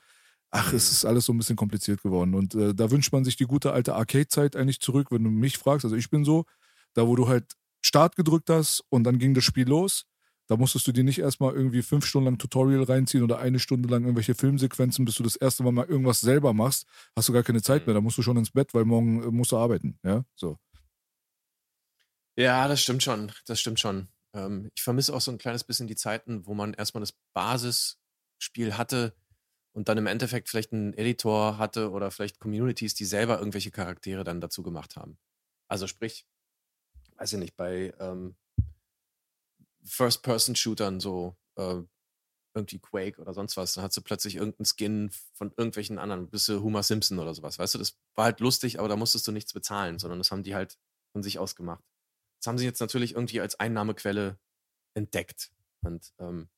ach, 0.51 0.73
es 0.73 0.91
ist 0.91 1.05
alles 1.05 1.25
so 1.25 1.33
ein 1.33 1.37
bisschen 1.37 1.55
kompliziert 1.55 2.01
geworden. 2.01 2.35
Und 2.35 2.55
äh, 2.55 2.73
da 2.75 2.91
wünscht 2.91 3.11
man 3.11 3.23
sich 3.23 3.35
die 3.35 3.45
gute 3.45 3.73
alte 3.73 3.95
Arcade-Zeit 3.95 4.55
eigentlich 4.55 4.79
zurück, 4.79 5.07
wenn 5.11 5.23
du 5.23 5.29
mich 5.29 5.57
fragst. 5.57 5.85
Also 5.85 5.95
ich 5.95 6.09
bin 6.09 6.23
so, 6.23 6.45
da 6.93 7.07
wo 7.07 7.15
du 7.15 7.27
halt 7.27 7.53
Start 7.81 8.15
gedrückt 8.15 8.49
hast 8.49 8.83
und 8.89 9.03
dann 9.03 9.17
ging 9.17 9.33
das 9.33 9.43
Spiel 9.43 9.67
los. 9.67 10.05
Da 10.51 10.57
musstest 10.57 10.85
du 10.85 10.91
dir 10.91 11.05
nicht 11.05 11.19
erstmal 11.19 11.53
irgendwie 11.53 11.81
fünf 11.81 12.05
Stunden 12.05 12.25
lang 12.25 12.37
Tutorial 12.37 12.83
reinziehen 12.83 13.23
oder 13.23 13.39
eine 13.39 13.57
Stunde 13.57 13.87
lang 13.87 14.03
irgendwelche 14.03 14.35
Filmsequenzen, 14.35 15.05
bis 15.05 15.15
du 15.15 15.23
das 15.23 15.37
erste 15.37 15.63
Mal 15.63 15.71
mal 15.71 15.85
irgendwas 15.85 16.19
selber 16.19 16.51
machst. 16.51 16.85
Hast 17.15 17.29
du 17.29 17.31
gar 17.31 17.43
keine 17.43 17.61
Zeit 17.61 17.87
mehr. 17.87 17.93
Da 17.93 18.01
musst 18.01 18.17
du 18.17 18.21
schon 18.21 18.35
ins 18.35 18.51
Bett, 18.51 18.73
weil 18.73 18.83
morgen 18.83 19.23
äh, 19.23 19.27
musst 19.27 19.53
du 19.53 19.57
arbeiten. 19.57 19.97
Ja, 20.03 20.25
so. 20.35 20.59
Ja, 22.35 22.67
das 22.67 22.81
stimmt 22.81 23.01
schon. 23.01 23.31
Das 23.45 23.61
stimmt 23.61 23.79
schon. 23.79 24.09
Ähm, 24.33 24.69
ich 24.75 24.83
vermisse 24.83 25.13
auch 25.13 25.21
so 25.21 25.31
ein 25.31 25.37
kleines 25.37 25.63
bisschen 25.63 25.87
die 25.87 25.95
Zeiten, 25.95 26.45
wo 26.45 26.53
man 26.53 26.73
erstmal 26.73 26.99
das 26.99 27.13
Basisspiel 27.33 28.77
hatte 28.77 29.15
und 29.71 29.87
dann 29.87 29.97
im 29.97 30.07
Endeffekt 30.07 30.49
vielleicht 30.49 30.73
einen 30.73 30.93
Editor 30.95 31.59
hatte 31.59 31.91
oder 31.91 32.11
vielleicht 32.11 32.41
Communities, 32.41 32.93
die 32.93 33.05
selber 33.05 33.39
irgendwelche 33.39 33.71
Charaktere 33.71 34.25
dann 34.25 34.41
dazu 34.41 34.63
gemacht 34.63 34.97
haben. 34.97 35.17
Also 35.69 35.87
sprich, 35.87 36.25
weiß 37.15 37.31
ich 37.31 37.39
nicht, 37.39 37.55
bei 37.55 37.93
ähm, 38.01 38.35
First-Person-Shootern 39.83 40.99
so 40.99 41.35
äh, 41.55 41.81
irgendwie 42.53 42.79
Quake 42.79 43.19
oder 43.19 43.33
sonst 43.33 43.57
was, 43.57 43.73
dann 43.73 43.83
hast 43.83 43.95
du 43.95 44.01
plötzlich 44.01 44.35
irgendeinen 44.35 44.65
Skin 44.65 45.09
von 45.33 45.53
irgendwelchen 45.55 45.97
anderen, 45.97 46.29
bist 46.29 46.47
du 46.49 46.61
Homer 46.61 46.83
Simpson 46.83 47.19
oder 47.19 47.33
sowas, 47.33 47.57
weißt 47.59 47.75
du, 47.75 47.79
das 47.79 47.97
war 48.15 48.25
halt 48.25 48.39
lustig, 48.39 48.79
aber 48.79 48.89
da 48.89 48.95
musstest 48.95 49.27
du 49.27 49.31
nichts 49.31 49.53
bezahlen, 49.53 49.99
sondern 49.99 50.19
das 50.19 50.31
haben 50.31 50.43
die 50.43 50.55
halt 50.55 50.77
von 51.13 51.23
sich 51.23 51.39
aus 51.39 51.55
gemacht. 51.55 51.83
Das 52.39 52.47
haben 52.47 52.57
sie 52.57 52.65
jetzt 52.65 52.79
natürlich 52.79 53.13
irgendwie 53.13 53.41
als 53.41 53.59
Einnahmequelle 53.59 54.39
entdeckt 54.93 55.51
und 55.81 56.13
ähm, 56.19 56.49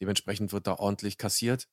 dementsprechend 0.00 0.52
wird 0.52 0.66
da 0.66 0.74
ordentlich 0.74 1.18
kassiert. 1.18 1.68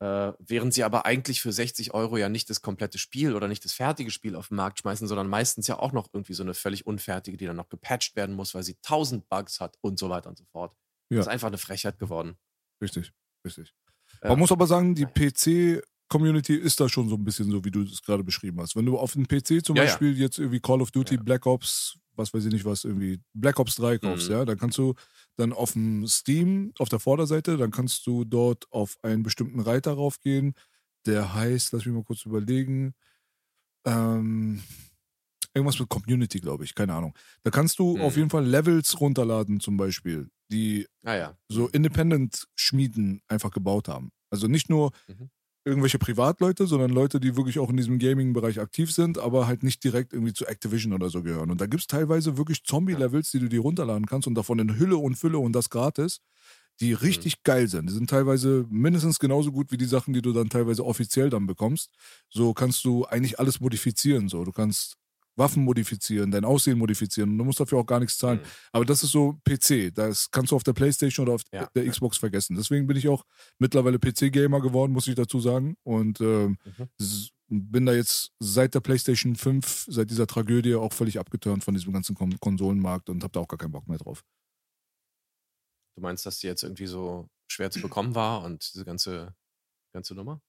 Äh, 0.00 0.32
während 0.38 0.72
sie 0.74 0.84
aber 0.84 1.06
eigentlich 1.06 1.40
für 1.40 1.50
60 1.52 1.92
Euro 1.92 2.16
ja 2.18 2.28
nicht 2.28 2.48
das 2.50 2.62
komplette 2.62 2.98
Spiel 2.98 3.34
oder 3.34 3.48
nicht 3.48 3.64
das 3.64 3.72
fertige 3.72 4.12
Spiel 4.12 4.36
auf 4.36 4.48
den 4.48 4.56
Markt 4.56 4.78
schmeißen, 4.78 5.08
sondern 5.08 5.26
meistens 5.28 5.66
ja 5.66 5.78
auch 5.78 5.90
noch 5.92 6.08
irgendwie 6.12 6.34
so 6.34 6.44
eine 6.44 6.54
völlig 6.54 6.86
unfertige, 6.86 7.36
die 7.36 7.46
dann 7.46 7.56
noch 7.56 7.68
gepatcht 7.68 8.14
werden 8.14 8.36
muss, 8.36 8.54
weil 8.54 8.62
sie 8.62 8.76
1000 8.84 9.28
Bugs 9.28 9.58
hat 9.58 9.76
und 9.80 9.98
so 9.98 10.08
weiter 10.08 10.28
und 10.28 10.38
so 10.38 10.44
fort. 10.52 10.72
Ja. 11.10 11.16
Das 11.16 11.26
ist 11.26 11.32
einfach 11.32 11.48
eine 11.48 11.58
Frechheit 11.58 11.98
geworden. 11.98 12.36
Richtig, 12.80 13.12
richtig. 13.44 13.74
Ja. 14.22 14.28
Man 14.30 14.38
muss 14.38 14.52
aber 14.52 14.68
sagen, 14.68 14.94
die 14.94 15.04
PC-Community 15.06 16.54
ist 16.54 16.80
da 16.80 16.88
schon 16.88 17.08
so 17.08 17.16
ein 17.16 17.24
bisschen 17.24 17.50
so, 17.50 17.64
wie 17.64 17.70
du 17.70 17.82
es 17.82 18.02
gerade 18.02 18.24
beschrieben 18.24 18.60
hast. 18.60 18.76
Wenn 18.76 18.86
du 18.86 18.98
auf 18.98 19.12
dem 19.12 19.26
PC 19.26 19.64
zum 19.64 19.76
Ja, 19.76 19.82
ja. 19.84 19.88
Beispiel 19.90 20.16
jetzt 20.18 20.38
irgendwie 20.38 20.60
Call 20.60 20.80
of 20.80 20.90
Duty, 20.90 21.16
Ja. 21.16 21.22
Black 21.22 21.46
Ops, 21.46 21.98
was 22.14 22.32
weiß 22.32 22.44
ich 22.44 22.52
nicht 22.52 22.64
was, 22.64 22.84
irgendwie 22.84 23.20
Black 23.34 23.58
Ops 23.58 23.74
3 23.76 23.98
kaufst, 23.98 24.28
Mhm. 24.28 24.32
ja, 24.34 24.44
dann 24.44 24.58
kannst 24.58 24.78
du 24.78 24.94
dann 25.38 25.52
auf 25.52 25.72
dem 25.74 26.06
Steam, 26.08 26.72
auf 26.78 26.88
der 26.90 27.00
Vorderseite, 27.00 27.56
dann 27.58 27.70
kannst 27.72 28.06
du 28.06 28.24
dort 28.24 28.66
auf 28.72 28.96
einen 29.02 29.22
bestimmten 29.22 29.60
Reiter 29.60 29.92
raufgehen, 29.94 30.54
der 31.06 31.34
heißt, 31.34 31.72
lass 31.72 31.86
mich 31.86 31.94
mal 31.94 32.04
kurz 32.04 32.26
überlegen, 32.26 32.94
ähm, 33.86 34.62
irgendwas 35.54 35.78
mit 35.80 35.88
Community, 35.88 36.40
glaube 36.40 36.64
ich, 36.64 36.74
keine 36.74 36.94
Ahnung. 36.94 37.14
Da 37.42 37.50
kannst 37.50 37.78
du 37.78 37.98
Mhm. 37.98 38.00
auf 38.00 38.16
jeden 38.16 38.30
Fall 38.30 38.46
Levels 38.46 39.00
runterladen 39.00 39.60
zum 39.60 39.76
Beispiel, 39.76 40.30
die 40.50 40.86
Ah 41.04 41.14
ja. 41.16 41.38
so 41.50 41.68
Independent-Schmieden 41.68 43.22
einfach 43.28 43.50
gebaut 43.52 43.88
haben. 43.88 44.10
Also 44.30 44.48
nicht 44.48 44.70
nur 44.70 44.92
Mhm. 45.08 45.28
Irgendwelche 45.68 45.98
Privatleute, 45.98 46.66
sondern 46.66 46.90
Leute, 46.90 47.20
die 47.20 47.36
wirklich 47.36 47.58
auch 47.58 47.70
in 47.70 47.76
diesem 47.76 47.98
Gaming-Bereich 47.98 48.60
aktiv 48.60 48.92
sind, 48.92 49.18
aber 49.18 49.46
halt 49.46 49.62
nicht 49.62 49.84
direkt 49.84 50.12
irgendwie 50.12 50.32
zu 50.32 50.46
Activision 50.46 50.92
oder 50.92 51.10
so 51.10 51.22
gehören. 51.22 51.50
Und 51.50 51.60
da 51.60 51.66
gibt 51.66 51.82
es 51.82 51.86
teilweise 51.86 52.36
wirklich 52.36 52.64
Zombie-Levels, 52.64 53.30
die 53.30 53.40
du 53.40 53.48
dir 53.48 53.60
runterladen 53.60 54.06
kannst 54.06 54.26
und 54.26 54.34
davon 54.34 54.58
in 54.58 54.78
Hülle 54.78 54.96
und 54.96 55.16
Fülle 55.16 55.38
und 55.38 55.52
das 55.52 55.70
gratis, 55.70 56.20
die 56.80 56.92
richtig 56.92 57.42
geil 57.42 57.68
sind. 57.68 57.88
Die 57.90 57.94
sind 57.94 58.10
teilweise 58.10 58.66
mindestens 58.70 59.18
genauso 59.18 59.52
gut 59.52 59.72
wie 59.72 59.76
die 59.76 59.84
Sachen, 59.84 60.14
die 60.14 60.22
du 60.22 60.32
dann 60.32 60.48
teilweise 60.48 60.84
offiziell 60.84 61.30
dann 61.30 61.46
bekommst. 61.46 61.90
So 62.30 62.54
kannst 62.54 62.84
du 62.84 63.04
eigentlich 63.04 63.38
alles 63.38 63.60
modifizieren. 63.60 64.28
So, 64.28 64.44
du 64.44 64.52
kannst 64.52 64.96
Waffen 65.38 65.64
modifizieren, 65.64 66.30
dein 66.30 66.44
Aussehen 66.44 66.78
modifizieren. 66.78 67.30
Und 67.30 67.38
du 67.38 67.44
musst 67.44 67.60
dafür 67.60 67.78
auch 67.78 67.86
gar 67.86 68.00
nichts 68.00 68.18
zahlen. 68.18 68.40
Mhm. 68.40 68.46
Aber 68.72 68.84
das 68.84 69.02
ist 69.02 69.12
so 69.12 69.38
PC. 69.44 69.92
Das 69.94 70.30
kannst 70.30 70.52
du 70.52 70.56
auf 70.56 70.64
der 70.64 70.72
Playstation 70.74 71.26
oder 71.26 71.34
auf 71.36 71.42
Ja, 71.52 71.66
der. 71.74 71.88
Xbox 71.88 72.18
vergessen. 72.18 72.56
Deswegen 72.56 72.86
bin 72.86 72.96
ich 72.96 73.08
auch 73.08 73.24
mittlerweile 73.58 73.98
PC-Gamer 73.98 74.60
geworden, 74.60 74.92
muss 74.92 75.06
ich 75.08 75.14
dazu 75.14 75.40
sagen. 75.40 75.76
Und 75.84 76.20
ähm, 76.20 76.58
Mhm. 76.78 77.28
bin 77.70 77.86
da 77.86 77.94
jetzt 77.94 78.32
seit 78.40 78.74
der 78.74 78.80
PlayStation 78.80 79.34
5, 79.36 79.86
seit 79.88 80.10
dieser 80.10 80.26
Tragödie 80.26 80.74
auch 80.74 80.92
völlig 80.92 81.18
abgeturnt 81.18 81.64
von 81.64 81.72
diesem 81.74 81.92
ganzen 81.92 82.14
Kon 82.14 82.38
Konsolenmarkt 82.40 83.08
und 83.08 83.22
habe 83.22 83.32
da 83.32 83.40
auch 83.40 83.48
gar 83.48 83.56
keinen 83.58 83.72
Bock 83.72 83.88
mehr 83.88 83.98
drauf. 83.98 84.22
Du 85.96 86.02
meinst, 86.02 86.26
dass 86.26 86.38
die 86.38 86.46
jetzt 86.46 86.62
irgendwie 86.62 86.86
so 86.86 87.28
schwer 87.50 87.70
zu 87.70 87.80
bekommen 87.80 88.14
war 88.14 88.44
und 88.44 88.72
diese 88.74 88.84
ganze, 88.84 89.34
ganze 89.92 90.14
Nummer? 90.14 90.40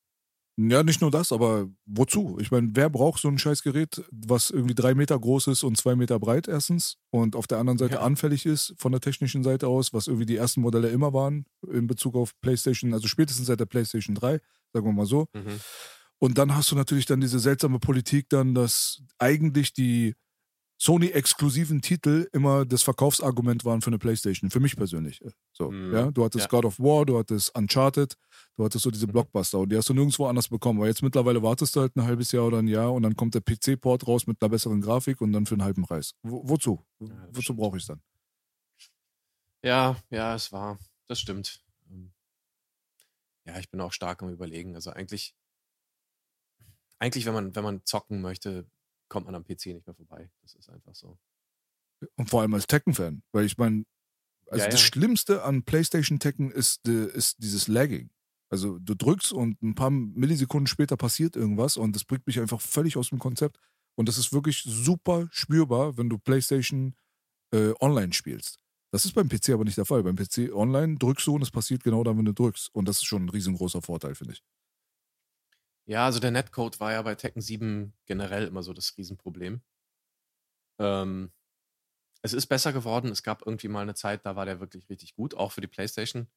Ja, 0.62 0.84
nicht 0.84 1.00
nur 1.00 1.10
das, 1.10 1.32
aber 1.32 1.70
wozu? 1.86 2.38
Ich 2.42 2.52
meine, 2.52 2.72
wer 2.74 2.90
braucht 2.90 3.22
so 3.22 3.30
ein 3.30 3.38
Scheißgerät, 3.38 4.04
was 4.12 4.50
irgendwie 4.50 4.76
drei 4.76 4.94
Meter 4.94 5.18
groß 5.18 5.48
ist 5.48 5.64
und 5.64 5.78
zwei 5.78 5.96
Meter 5.96 6.20
breit 6.20 6.50
erstens 6.50 6.98
und 7.12 7.38
auf 7.38 7.48
der 7.48 7.60
anderen 7.60 7.78
Seite 7.78 7.96
Ja. 7.96 8.02
anfällig 8.02 8.46
ist 8.46 8.74
von 8.78 8.92
der 8.92 9.00
technischen 9.00 9.42
Seite 9.44 9.68
aus, 9.68 9.94
was 9.94 10.08
irgendwie 10.08 10.26
die 10.26 10.36
ersten 10.36 10.60
Modelle 10.60 10.90
immer 10.90 11.14
waren 11.14 11.46
in 11.72 11.88
Bezug 11.88 12.16
auf 12.16 12.34
PlayStation, 12.42 12.94
also 12.94 13.08
spätestens 13.08 13.48
seit 13.48 13.62
der 13.62 13.68
PlayStation 13.68 14.16
3, 14.16 14.42
sagen 14.74 14.86
wir 14.86 14.92
mal 14.92 15.06
so. 15.06 15.28
Mhm. 15.34 15.62
Und 16.18 16.38
dann 16.38 16.54
hast 16.54 16.72
du 16.72 16.76
natürlich 16.76 17.06
dann 17.06 17.22
diese 17.22 17.40
seltsame 17.40 17.80
Politik 17.80 18.28
dann, 18.28 18.54
dass 18.54 19.02
eigentlich 19.18 19.72
die 19.72 20.16
Sony-exklusiven 20.82 21.82
Titel 21.82 22.30
immer 22.32 22.66
das 22.66 22.84
Verkaufsargument 22.84 23.66
waren 23.66 23.82
für 23.82 23.90
eine 23.90 24.00
PlayStation, 24.00 24.50
für 24.50 24.62
mich 24.62 24.78
persönlich. 24.78 25.20
So, 25.52 25.72
Mhm. 25.72 25.94
ja, 25.94 26.10
du 26.12 26.24
hattest 26.24 26.46
Ja. 26.46 26.50
God 26.50 26.66
of 26.66 26.80
War, 26.80 27.06
du 27.06 27.18
hattest 27.20 27.54
Uncharted, 27.56 28.16
du 28.56 28.64
hattest 28.64 28.84
so 28.84 28.90
diese 28.92 29.06
Mhm. 29.06 29.12
Blockbuster 29.12 29.60
und 29.60 29.72
die 29.72 29.78
hast 29.78 29.90
du 29.90 29.94
nirgendwo 29.94 30.26
anders 30.28 30.48
bekommen. 30.48 30.80
Aber 30.80 30.88
jetzt 30.88 31.04
mittlerweile 31.04 31.44
wartest 31.44 31.76
du 31.76 31.82
halt 31.82 31.96
ein 31.98 32.04
halbes 32.04 32.32
Jahr 32.32 32.46
oder 32.46 32.60
ein 32.60 32.68
Jahr 32.70 32.94
und 32.94 33.04
dann 33.04 33.16
kommt 33.18 33.36
der 33.36 33.42
PC-Port 33.42 34.08
raus 34.08 34.26
mit 34.26 34.42
einer 34.42 34.50
besseren 34.50 34.80
Grafik 34.82 35.20
und 35.20 35.34
dann 35.34 35.46
für 35.46 35.56
einen 35.56 35.64
halben 35.64 35.84
Preis. 35.84 36.14
Wo, 36.24 36.48
wozu? 36.48 36.86
Ja, 37.02 37.28
wozu 37.34 37.54
brauche 37.56 37.76
ich 37.76 37.84
es 37.84 37.88
dann? 37.88 38.02
Ja, 39.62 39.98
ja, 40.10 40.36
es 40.36 40.52
war. 40.54 40.80
Das 41.08 41.20
stimmt. 41.20 41.62
Ähm, 41.90 42.14
Ja, 43.46 43.58
ich 43.60 43.70
bin 43.70 43.82
auch 43.82 43.92
stark 43.94 44.22
am 44.22 44.30
überlegen. 44.30 44.76
Also 44.76 44.92
eigentlich, 44.92 45.36
eigentlich, 47.00 47.26
wenn 47.26 47.34
man, 47.34 47.56
wenn 47.56 47.64
man 47.64 47.82
zocken 47.86 48.22
möchte, 48.22 48.66
kommt 49.10 49.26
man 49.26 49.36
am 49.36 49.44
PC 49.44 49.68
nicht 49.68 49.86
mehr 49.86 49.96
vorbei. 49.96 50.30
Das 50.42 50.56
ist 50.56 50.70
einfach 50.70 50.96
so. 50.96 51.18
Und 52.16 52.30
vor 52.30 52.42
allem 52.42 52.54
als 52.54 52.68
Tekken-Fan, 52.68 53.24
weil 53.32 53.46
ich 53.46 53.58
meine, 53.58 53.84
also 54.50 54.64
Ja, 54.64 54.72
das 54.72 54.80
ja. 54.82 54.86
Schlimmste 54.86 55.44
an 55.44 55.64
PlayStation 55.64 56.20
Tekken 56.20 56.52
ist, 56.52 56.88
ist 56.88 57.44
dieses 57.44 57.68
Lagging. 57.68 58.10
Also 58.50 58.80
du 58.80 58.96
drückst 58.96 59.32
und 59.32 59.62
ein 59.62 59.76
paar 59.76 59.92
Millisekunden 59.92 60.68
später 60.68 60.98
passiert 60.98 61.36
irgendwas 61.36 61.78
und 61.78 61.96
das 61.96 62.04
bringt 62.04 62.26
mich 62.26 62.40
einfach 62.40 62.62
völlig 62.62 62.98
aus 62.98 63.10
dem 63.10 63.20
Konzept. 63.20 63.60
Und 63.96 64.08
das 64.08 64.18
ist 64.18 64.34
wirklich 64.34 64.64
super 64.66 65.28
spürbar, 65.32 65.98
wenn 65.98 66.10
du 66.10 66.18
PlayStation 66.18 66.96
äh, 67.54 67.74
online 67.80 68.14
spielst. 68.14 68.58
Das 68.92 69.06
ist 69.06 69.14
beim 69.14 69.30
PC 69.30 69.50
aber 69.50 69.66
nicht 69.66 69.78
der 69.78 69.86
Fall. 69.86 70.02
Beim 70.04 70.16
PC 70.16 70.52
online 70.52 70.96
drückst 70.98 71.28
du 71.28 71.36
und 71.36 71.44
es 71.44 71.52
passiert 71.52 71.84
genau 71.84 72.04
dann, 72.04 72.18
wenn 72.18 72.26
du 72.26 72.34
drückst. 72.34 72.70
Und 72.74 72.88
das 72.88 72.98
ist 72.98 73.06
schon 73.06 73.26
ein 73.26 73.30
riesengroßer 73.30 73.82
Vorteil, 73.82 74.16
finde 74.16 74.34
ich. 74.34 74.44
Ja, 75.90 76.06
also 76.06 76.20
der 76.20 76.30
Netcode 76.30 76.80
war 76.80 76.92
ja 76.92 77.02
bei 77.02 77.16
Tekken 77.16 77.42
7 77.42 77.96
generell 78.06 78.46
immer 78.46 78.62
so 78.62 78.74
das 78.74 78.96
Riesenproblem. 78.96 79.64
Ähm, 80.80 81.34
es 82.22 82.34
ist 82.34 82.46
besser 82.46 82.74
geworden. 82.74 83.10
Es 83.10 83.24
gab 83.24 83.44
irgendwie 83.44 83.70
mal 83.70 83.82
eine 83.82 83.96
Zeit, 83.96 84.24
da 84.24 84.36
war 84.36 84.46
der 84.46 84.60
wirklich 84.60 84.88
richtig 84.90 85.16
gut, 85.16 85.34
auch 85.34 85.52
für 85.52 85.62
die 85.62 85.68
PlayStation. 85.68 86.28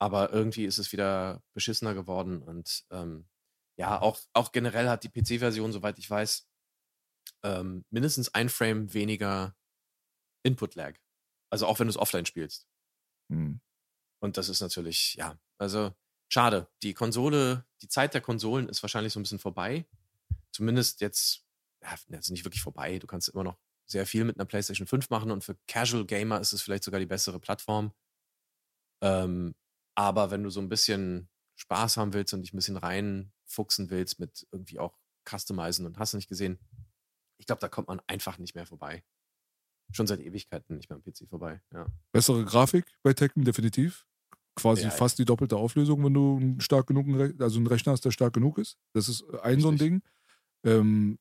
Aber 0.00 0.32
irgendwie 0.32 0.64
ist 0.64 0.78
es 0.78 0.90
wieder 0.92 1.42
beschissener 1.52 1.92
geworden. 1.92 2.40
Und 2.40 2.86
ähm, 2.90 3.28
ja, 3.78 4.00
auch, 4.00 4.20
auch 4.32 4.52
generell 4.52 4.88
hat 4.88 5.04
die 5.04 5.10
PC-Version, 5.10 5.70
soweit 5.70 5.98
ich 5.98 6.08
weiß, 6.08 6.48
ähm, 7.42 7.84
mindestens 7.90 8.32
ein 8.34 8.48
Frame 8.48 8.94
weniger 8.94 9.54
Input-Lag. 10.44 10.98
Also 11.52 11.66
auch 11.66 11.78
wenn 11.78 11.88
du 11.88 11.90
es 11.90 11.98
offline 11.98 12.24
spielst. 12.24 12.66
Hm. 13.30 13.60
Und 14.22 14.38
das 14.38 14.48
ist 14.48 14.62
natürlich, 14.62 15.16
ja, 15.16 15.38
also 15.58 15.94
schade. 16.32 16.70
Die 16.82 16.94
Konsole, 16.94 17.67
die 17.82 17.88
Zeit 17.88 18.14
der 18.14 18.20
Konsolen 18.20 18.68
ist 18.68 18.82
wahrscheinlich 18.82 19.12
so 19.12 19.20
ein 19.20 19.22
bisschen 19.22 19.38
vorbei. 19.38 19.86
Zumindest 20.52 21.00
jetzt, 21.00 21.44
jetzt 22.08 22.30
nicht 22.30 22.44
wirklich 22.44 22.62
vorbei. 22.62 22.98
Du 22.98 23.06
kannst 23.06 23.28
immer 23.28 23.44
noch 23.44 23.58
sehr 23.86 24.06
viel 24.06 24.24
mit 24.24 24.36
einer 24.36 24.44
PlayStation 24.44 24.86
5 24.86 25.10
machen 25.10 25.30
und 25.30 25.44
für 25.44 25.56
Casual 25.66 26.04
Gamer 26.04 26.40
ist 26.40 26.52
es 26.52 26.62
vielleicht 26.62 26.84
sogar 26.84 27.00
die 27.00 27.06
bessere 27.06 27.40
Plattform. 27.40 27.92
Ähm, 29.00 29.54
aber 29.94 30.30
wenn 30.30 30.42
du 30.42 30.50
so 30.50 30.60
ein 30.60 30.68
bisschen 30.68 31.28
Spaß 31.56 31.96
haben 31.96 32.12
willst 32.12 32.34
und 32.34 32.42
dich 32.42 32.52
ein 32.52 32.56
bisschen 32.56 32.76
reinfuchsen 32.76 33.90
willst 33.90 34.20
mit 34.20 34.46
irgendwie 34.52 34.78
auch 34.78 34.98
Customizen 35.28 35.86
und 35.86 35.98
hast 35.98 36.12
du 36.12 36.18
nicht 36.18 36.28
gesehen, 36.28 36.58
ich 37.38 37.46
glaube, 37.46 37.60
da 37.60 37.68
kommt 37.68 37.88
man 37.88 38.00
einfach 38.06 38.38
nicht 38.38 38.54
mehr 38.54 38.66
vorbei. 38.66 39.04
Schon 39.92 40.06
seit 40.06 40.20
Ewigkeiten 40.20 40.76
nicht 40.76 40.90
mehr 40.90 40.96
am 40.96 41.02
PC 41.02 41.28
vorbei, 41.28 41.62
ja. 41.72 41.86
Bessere 42.12 42.44
Grafik 42.44 42.84
bei 43.02 43.14
Tekken, 43.14 43.44
definitiv. 43.44 44.06
Quasi 44.58 44.82
Ja, 44.84 44.90
fast 44.90 45.18
die 45.18 45.24
doppelte 45.24 45.56
Auflösung, 45.56 46.04
wenn 46.04 46.14
du 46.14 46.36
einen 46.36 46.60
stark 46.60 46.86
genug, 46.86 47.06
also 47.40 47.58
einen 47.58 47.66
Rechner 47.66 47.92
hast, 47.92 48.04
der 48.04 48.10
stark 48.10 48.32
genug 48.32 48.58
ist. 48.58 48.76
Das 48.92 49.08
ist 49.08 49.24
ein 49.42 49.60
so 49.60 49.68
ein. 49.68 49.76
Ding. 49.76 50.02
Ähm, 50.64 51.18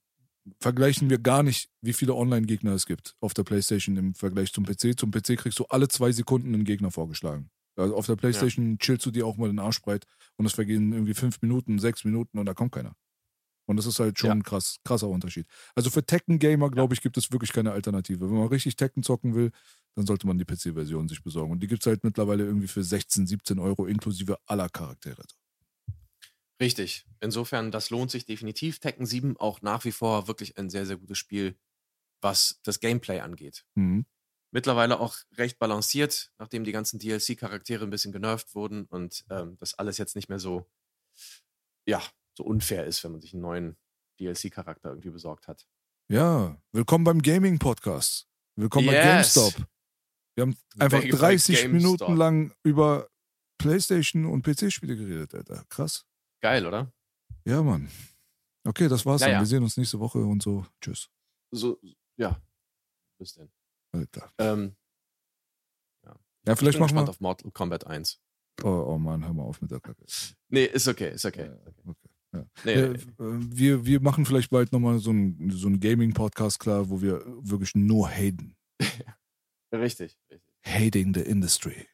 vergleichen 0.60 1.10
wir 1.10 1.20
gar 1.20 1.44
nicht, 1.44 1.70
wie 1.82 1.94
viele 1.94 2.16
Online-Gegner 2.16 2.72
es 2.72 2.86
gibt 2.86 3.16
auf 3.20 3.34
der 3.34 3.44
PlayStation 3.44 3.98
im 3.98 4.16
Vergleich 4.16 4.54
zum 4.54 4.66
PC. 4.66 4.98
Zum 4.98 5.12
PC 5.12 5.38
kriegst 5.38 5.60
du 5.60 5.66
alle 5.66 5.88
zwei 5.88 6.12
Sekunden 6.12 6.54
einen 6.54 6.64
Gegner 6.64 6.92
vorgeschlagen. 6.92 7.50
Also 7.76 7.96
auf 7.96 8.08
der 8.08 8.16
PlayStation 8.16 8.80
chillst 8.80 9.06
du 9.06 9.12
dir 9.12 9.28
auch 9.28 9.38
mal 9.38 9.50
den 9.50 9.60
Arsch 9.60 9.82
breit 9.82 10.06
und 10.38 10.46
es 10.46 10.54
vergehen 10.54 10.94
irgendwie 10.94 11.14
fünf 11.14 11.42
Minuten, 11.42 11.80
sechs 11.80 12.04
Minuten 12.06 12.40
und 12.40 12.46
da 12.46 12.54
kommt 12.54 12.72
keiner. 12.72 12.94
Und 13.68 13.78
das 13.78 13.86
ist 13.86 14.00
halt 14.00 14.18
schon 14.18 14.30
Ja. 14.30 14.34
ein 14.36 14.44
krass, 14.44 14.78
krasser 14.84 15.08
Unterschied. 15.10 15.46
Also 15.76 15.90
für 15.90 16.04
Tekken-Gamer, 16.06 16.72
glaube 16.72 16.94
ich, 16.94 17.02
gibt 17.02 17.18
es 17.18 17.32
wirklich 17.32 17.54
keine 17.54 17.72
Alternative. 17.74 18.22
Wenn 18.22 18.38
man 18.38 18.48
richtig 18.48 18.76
Tekken 18.78 19.04
zocken 19.04 19.36
will, 19.36 19.52
dann 19.96 20.06
sollte 20.06 20.26
man 20.26 20.38
die 20.38 20.46
PC-Version 20.46 21.08
sich 21.08 21.22
besorgen. 21.22 21.52
Und 21.52 21.60
die 21.62 21.68
gibt 21.68 21.84
es 21.84 21.88
halt 21.88 22.04
mittlerweile 22.04 22.44
irgendwie 22.46 22.68
für 22.68 22.84
16, 22.84 23.28
17 23.28 23.60
Euro 23.60 23.86
inklusive 23.86 24.38
aller 24.46 24.70
Charaktere. 24.70 25.24
Richtig. 26.60 27.06
Insofern, 27.20 27.72
das 27.72 27.90
lohnt 27.90 28.10
sich 28.10 28.26
definitiv. 28.26 28.80
Tekken 28.80 29.06
7 29.06 29.38
auch 29.38 29.62
nach 29.62 29.86
wie 29.86 29.92
vor 29.92 30.28
wirklich 30.28 30.58
ein 30.58 30.70
sehr, 30.70 30.86
sehr 30.86 30.98
gutes 30.98 31.18
Spiel, 31.18 31.56
was 32.22 32.60
das 32.64 32.80
Gameplay 32.80 33.20
angeht. 33.20 33.66
Mhm. 33.76 34.06
Mittlerweile 34.52 35.00
auch 35.00 35.18
recht 35.36 35.60
balanciert, 35.60 36.32
nachdem 36.40 36.64
die 36.64 36.72
ganzen 36.72 37.00
DLC-Charaktere 37.00 37.84
ein 37.84 37.90
bisschen 37.90 38.12
genervt 38.14 38.56
wurden 38.56 38.86
und 38.86 39.26
ähm, 39.30 39.58
das 39.60 39.74
alles 39.76 39.98
jetzt 39.98 40.16
nicht 40.16 40.30
mehr 40.30 40.40
so, 40.40 40.66
ja, 41.86 42.02
so 42.38 42.44
unfair 42.44 42.86
ist, 42.86 43.04
wenn 43.04 43.12
man 43.14 43.22
sich 43.22 43.34
einen 43.34 43.42
neuen 43.42 43.78
DLC-Charakter 44.20 44.90
irgendwie 44.90 45.10
besorgt 45.10 45.48
hat. 45.48 45.68
Ja, 46.08 46.62
willkommen 46.72 47.04
beim 47.04 47.20
Gaming-Podcast. 47.22 48.28
Willkommen 48.56 48.86
bei 48.88 48.94
Yes. 48.94 49.34
GameStop. 49.34 49.68
Wir 50.36 50.42
haben 50.44 50.58
einfach 50.78 51.02
Bei- 51.02 51.10
bei 51.10 51.18
30 51.18 51.62
GameStop. 51.64 51.72
Minuten 51.74 52.16
lang 52.16 52.54
über 52.64 53.10
PlayStation 53.60 54.26
und 54.26 54.44
PC-Spiele 54.44 54.96
geredet, 54.96 55.34
Alter. 55.34 55.66
Krass. 55.70 56.06
Geil, 56.42 56.68
oder? 56.68 56.94
Ja, 57.44 57.64
Mann. 57.64 57.90
Okay, 58.68 58.88
das 58.88 59.04
war's 59.06 59.22
Ja, 59.22 59.28
dann. 59.28 59.34
ja. 59.38 59.40
Wir 59.42 59.48
sehen 59.48 59.64
uns 59.64 59.76
nächste 59.78 60.00
Woche 60.00 60.20
und 60.20 60.44
so. 60.44 60.64
Tschüss. 60.80 61.10
So, 61.52 61.80
ja. 62.18 62.40
Bis 63.20 63.34
denn. 63.34 63.52
Alter. 63.94 64.32
Ähm, 64.38 64.76
Ja, 66.06 66.14
ich 66.54 66.60
vielleicht 66.60 66.78
bin 66.78 66.82
machen 66.82 66.96
gespannt 66.96 67.08
wir. 67.08 67.10
auf 67.10 67.20
Mortal 67.20 67.52
Kombat 67.52 67.88
1. 67.88 68.22
Oh, 68.64 68.68
oh 68.70 68.98
Mann, 69.00 69.26
hör 69.26 69.34
mal 69.34 69.44
auf 69.44 69.60
mit 69.62 69.72
der 69.72 69.80
Kacke. 69.80 70.06
Nee, 70.50 70.66
ist 70.66 70.88
okay, 70.88 71.14
ist 71.14 71.26
okay. 71.26 71.48
Ja, 71.48 71.54
ist 71.54 71.68
okay. 71.68 71.82
okay. 71.90 72.07
Ja. 72.38 72.46
Nee, 72.66 72.72
Äh, 72.74 72.90
nee. 72.90 72.96
äh, 72.96 73.40
wir, 73.58 73.86
wir 73.86 74.02
machen 74.02 74.26
vielleicht 74.26 74.50
bald 74.50 74.72
nochmal 74.72 75.00
so 75.00 75.10
einen 75.12 75.50
so 75.52 75.68
einen 75.68 75.80
Gaming-Podcast 75.80 76.60
klar, 76.60 76.90
wo 76.90 77.02
wir 77.02 77.24
wirklich 77.26 77.76
nur 77.76 78.10
haten. 78.10 78.56
Richtig, 79.74 80.18
richtig. 80.32 80.54
Hating 80.66 81.14
the 81.14 81.22
industry. 81.22 81.88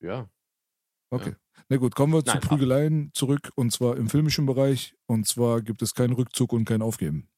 Ja. 0.00 0.30
Okay. 1.10 1.36
Na 1.68 1.76
gut, 1.76 1.94
kommen 1.94 2.12
wir 2.14 2.22
Nein, 2.24 2.40
zu 2.40 2.48
Prügeleien 2.48 3.10
zurück 3.14 3.50
und 3.56 3.72
zwar 3.72 3.96
im 3.96 4.08
filmischen 4.08 4.46
Bereich. 4.46 4.96
Und 5.06 5.26
zwar 5.28 5.60
gibt 5.62 5.82
es 5.82 5.94
keinen 5.94 6.14
Rückzug 6.14 6.52
und 6.52 6.64
kein 6.64 6.80
Aufgeben. 6.82 7.28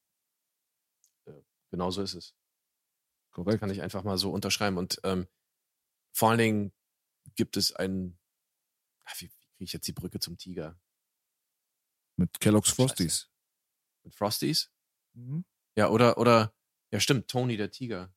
Genau 1.73 1.90
so 1.90 2.03
ist 2.03 2.14
es. 2.14 2.35
Das 3.31 3.35
Korrekt. 3.45 3.61
kann 3.61 3.71
ich 3.71 3.83
einfach 3.83 4.05
mal 4.05 4.19
so 4.19 4.31
unterschreiben. 4.31 4.79
Und 4.79 5.01
ähm, 5.05 5.27
vor 6.14 6.31
allen 6.31 6.38
Dingen 6.38 6.73
gibt 7.35 7.57
es 7.57 7.75
ein. 7.75 8.19
Ach, 9.05 9.14
wie, 9.21 9.27
wie 9.27 9.47
kriege 9.57 9.64
ich 9.64 9.73
jetzt 9.73 9.88
die 9.88 9.92
Brücke 9.92 10.21
zum 10.21 10.38
Tiger? 10.38 10.79
Mit 12.17 12.41
Kellogg's. 12.41 12.71
Frosties. 12.71 13.31
Mit 14.05 14.15
Frosties? 14.15 14.71
Mhm. 15.15 15.45
Ja, 15.77 15.89
oder, 15.91 16.17
oder, 16.19 16.55
ja, 16.93 17.01
stimmt, 17.01 17.29
Tony 17.29 17.57
der 17.57 17.71
Tiger. 17.71 18.13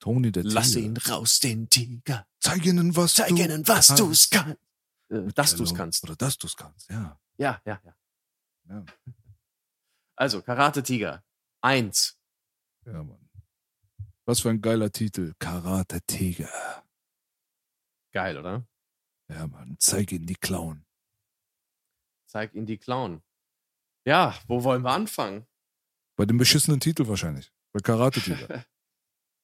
Tony 0.00 0.30
der 0.30 0.44
Lass 0.44 0.72
Tiger. 0.72 0.86
ihn 0.86 0.96
raus, 0.96 1.40
den 1.40 1.68
Tiger. 1.68 2.24
Zeig 2.38 2.64
ihnen, 2.64 2.94
was 2.94 3.14
Zeig 3.14 3.30
du 3.30 3.36
ihnen, 3.36 3.66
was 3.66 3.88
kannst. 3.88 4.00
du's 4.00 4.30
kannst. 4.30 4.60
Äh, 5.10 5.26
dass 5.34 5.56
du's 5.56 5.74
kannst. 5.74 6.04
Oder 6.04 6.14
dass 6.14 6.38
du's 6.38 6.54
kannst, 6.56 6.88
ja. 6.88 7.20
Ja, 7.36 7.60
ja, 7.66 7.80
ja. 7.84 7.96
Ja, 8.68 8.86
Also, 10.14 10.40
Karate 10.42 10.84
Tiger. 10.84 11.24
Eins. 11.62 12.16
ja 12.86 13.02
Mann. 13.02 13.28
Was 14.24 14.40
für 14.40 14.50
ein 14.50 14.60
geiler 14.60 14.92
Titel. 14.92 15.34
Karate 15.40 16.00
Tiger. 16.02 16.84
Geil, 18.12 18.38
oder? 18.38 18.68
Ja, 19.28 19.48
Mann. 19.48 19.76
Zeig 19.80 20.12
ihnen 20.12 20.26
die 20.26 20.36
Clown. 20.36 20.86
Zeig 22.28 22.54
ihn 22.54 22.66
die 22.66 22.76
Clown. 22.78 23.22
Ja, 24.06 24.38
wo 24.46 24.62
wollen 24.62 24.82
wir 24.82 24.90
anfangen? 24.92 25.46
Bei 26.16 26.26
dem 26.26 26.36
beschissenen 26.38 26.78
Titel 26.78 27.08
wahrscheinlich. 27.08 27.50
Bei 27.72 27.80
Karate 27.80 28.20
Tiger. 28.20 28.64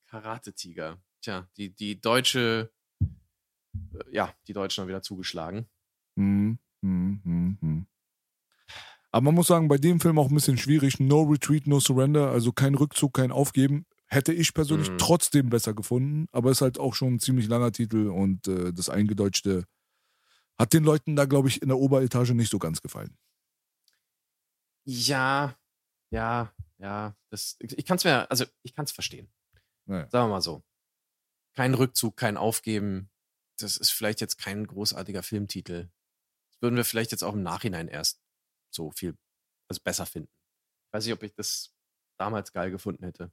Karate-Tiger. 0.08 0.98
Tja, 1.22 1.48
die, 1.56 1.70
die 1.74 2.00
deutsche, 2.00 2.70
äh, 3.02 4.12
ja, 4.12 4.32
die 4.46 4.52
Deutschen 4.52 4.82
haben 4.82 4.88
wieder 4.88 5.02
zugeschlagen. 5.02 5.66
Hm, 6.16 6.58
hm, 6.82 7.20
hm, 7.24 7.58
hm. 7.60 7.86
Aber 9.10 9.24
man 9.24 9.34
muss 9.34 9.46
sagen, 9.48 9.68
bei 9.68 9.78
dem 9.78 9.98
Film 10.00 10.18
auch 10.18 10.28
ein 10.28 10.34
bisschen 10.34 10.58
schwierig. 10.58 11.00
No 11.00 11.22
Retreat, 11.22 11.66
No 11.66 11.80
Surrender, 11.80 12.30
also 12.30 12.52
kein 12.52 12.74
Rückzug, 12.74 13.14
kein 13.14 13.32
Aufgeben. 13.32 13.86
Hätte 14.06 14.32
ich 14.32 14.54
persönlich 14.54 14.90
Mhm. 14.90 14.98
trotzdem 14.98 15.50
besser 15.50 15.74
gefunden, 15.74 16.26
aber 16.32 16.50
ist 16.50 16.60
halt 16.60 16.78
auch 16.78 16.94
schon 16.94 17.14
ein 17.14 17.20
ziemlich 17.20 17.48
langer 17.48 17.72
Titel 17.72 18.08
und 18.08 18.46
äh, 18.46 18.72
das 18.72 18.88
eingedeutschte 18.88 19.64
Hat 20.58 20.72
den 20.72 20.84
Leuten 20.84 21.16
da, 21.16 21.24
glaube 21.24 21.48
ich, 21.48 21.62
in 21.62 21.68
der 21.68 21.78
Oberetage 21.78 22.34
nicht 22.34 22.50
so 22.50 22.58
ganz 22.58 22.80
gefallen. 22.80 23.16
Ja, 24.84 25.56
ja, 26.10 26.52
ja. 26.78 27.16
Das, 27.30 27.56
ich 27.58 27.84
kann 27.84 27.96
es 27.96 28.04
mir, 28.04 28.30
also 28.30 28.44
ich 28.62 28.74
kann 28.74 28.84
es 28.84 28.92
verstehen. 28.92 29.32
Naja. 29.86 30.08
Sagen 30.10 30.28
wir 30.28 30.34
mal 30.34 30.40
so. 30.40 30.62
Kein 31.54 31.74
Rückzug, 31.74 32.16
kein 32.16 32.36
Aufgeben. 32.36 33.10
Das 33.58 33.76
ist 33.76 33.90
vielleicht 33.90 34.20
jetzt 34.20 34.38
kein 34.38 34.66
großartiger 34.66 35.22
Filmtitel. 35.22 35.90
Das 36.50 36.62
würden 36.62 36.76
wir 36.76 36.84
vielleicht 36.84 37.12
jetzt 37.12 37.22
auch 37.22 37.34
im 37.34 37.42
Nachhinein 37.42 37.88
erst 37.88 38.20
so 38.70 38.90
viel, 38.90 39.16
also 39.68 39.80
besser 39.82 40.06
finden. 40.06 40.30
Ich 40.86 40.92
weiß 40.92 41.04
nicht, 41.04 41.14
ob 41.14 41.22
ich 41.22 41.34
das 41.34 41.74
damals 42.16 42.52
geil 42.52 42.70
gefunden 42.70 43.04
hätte. 43.04 43.32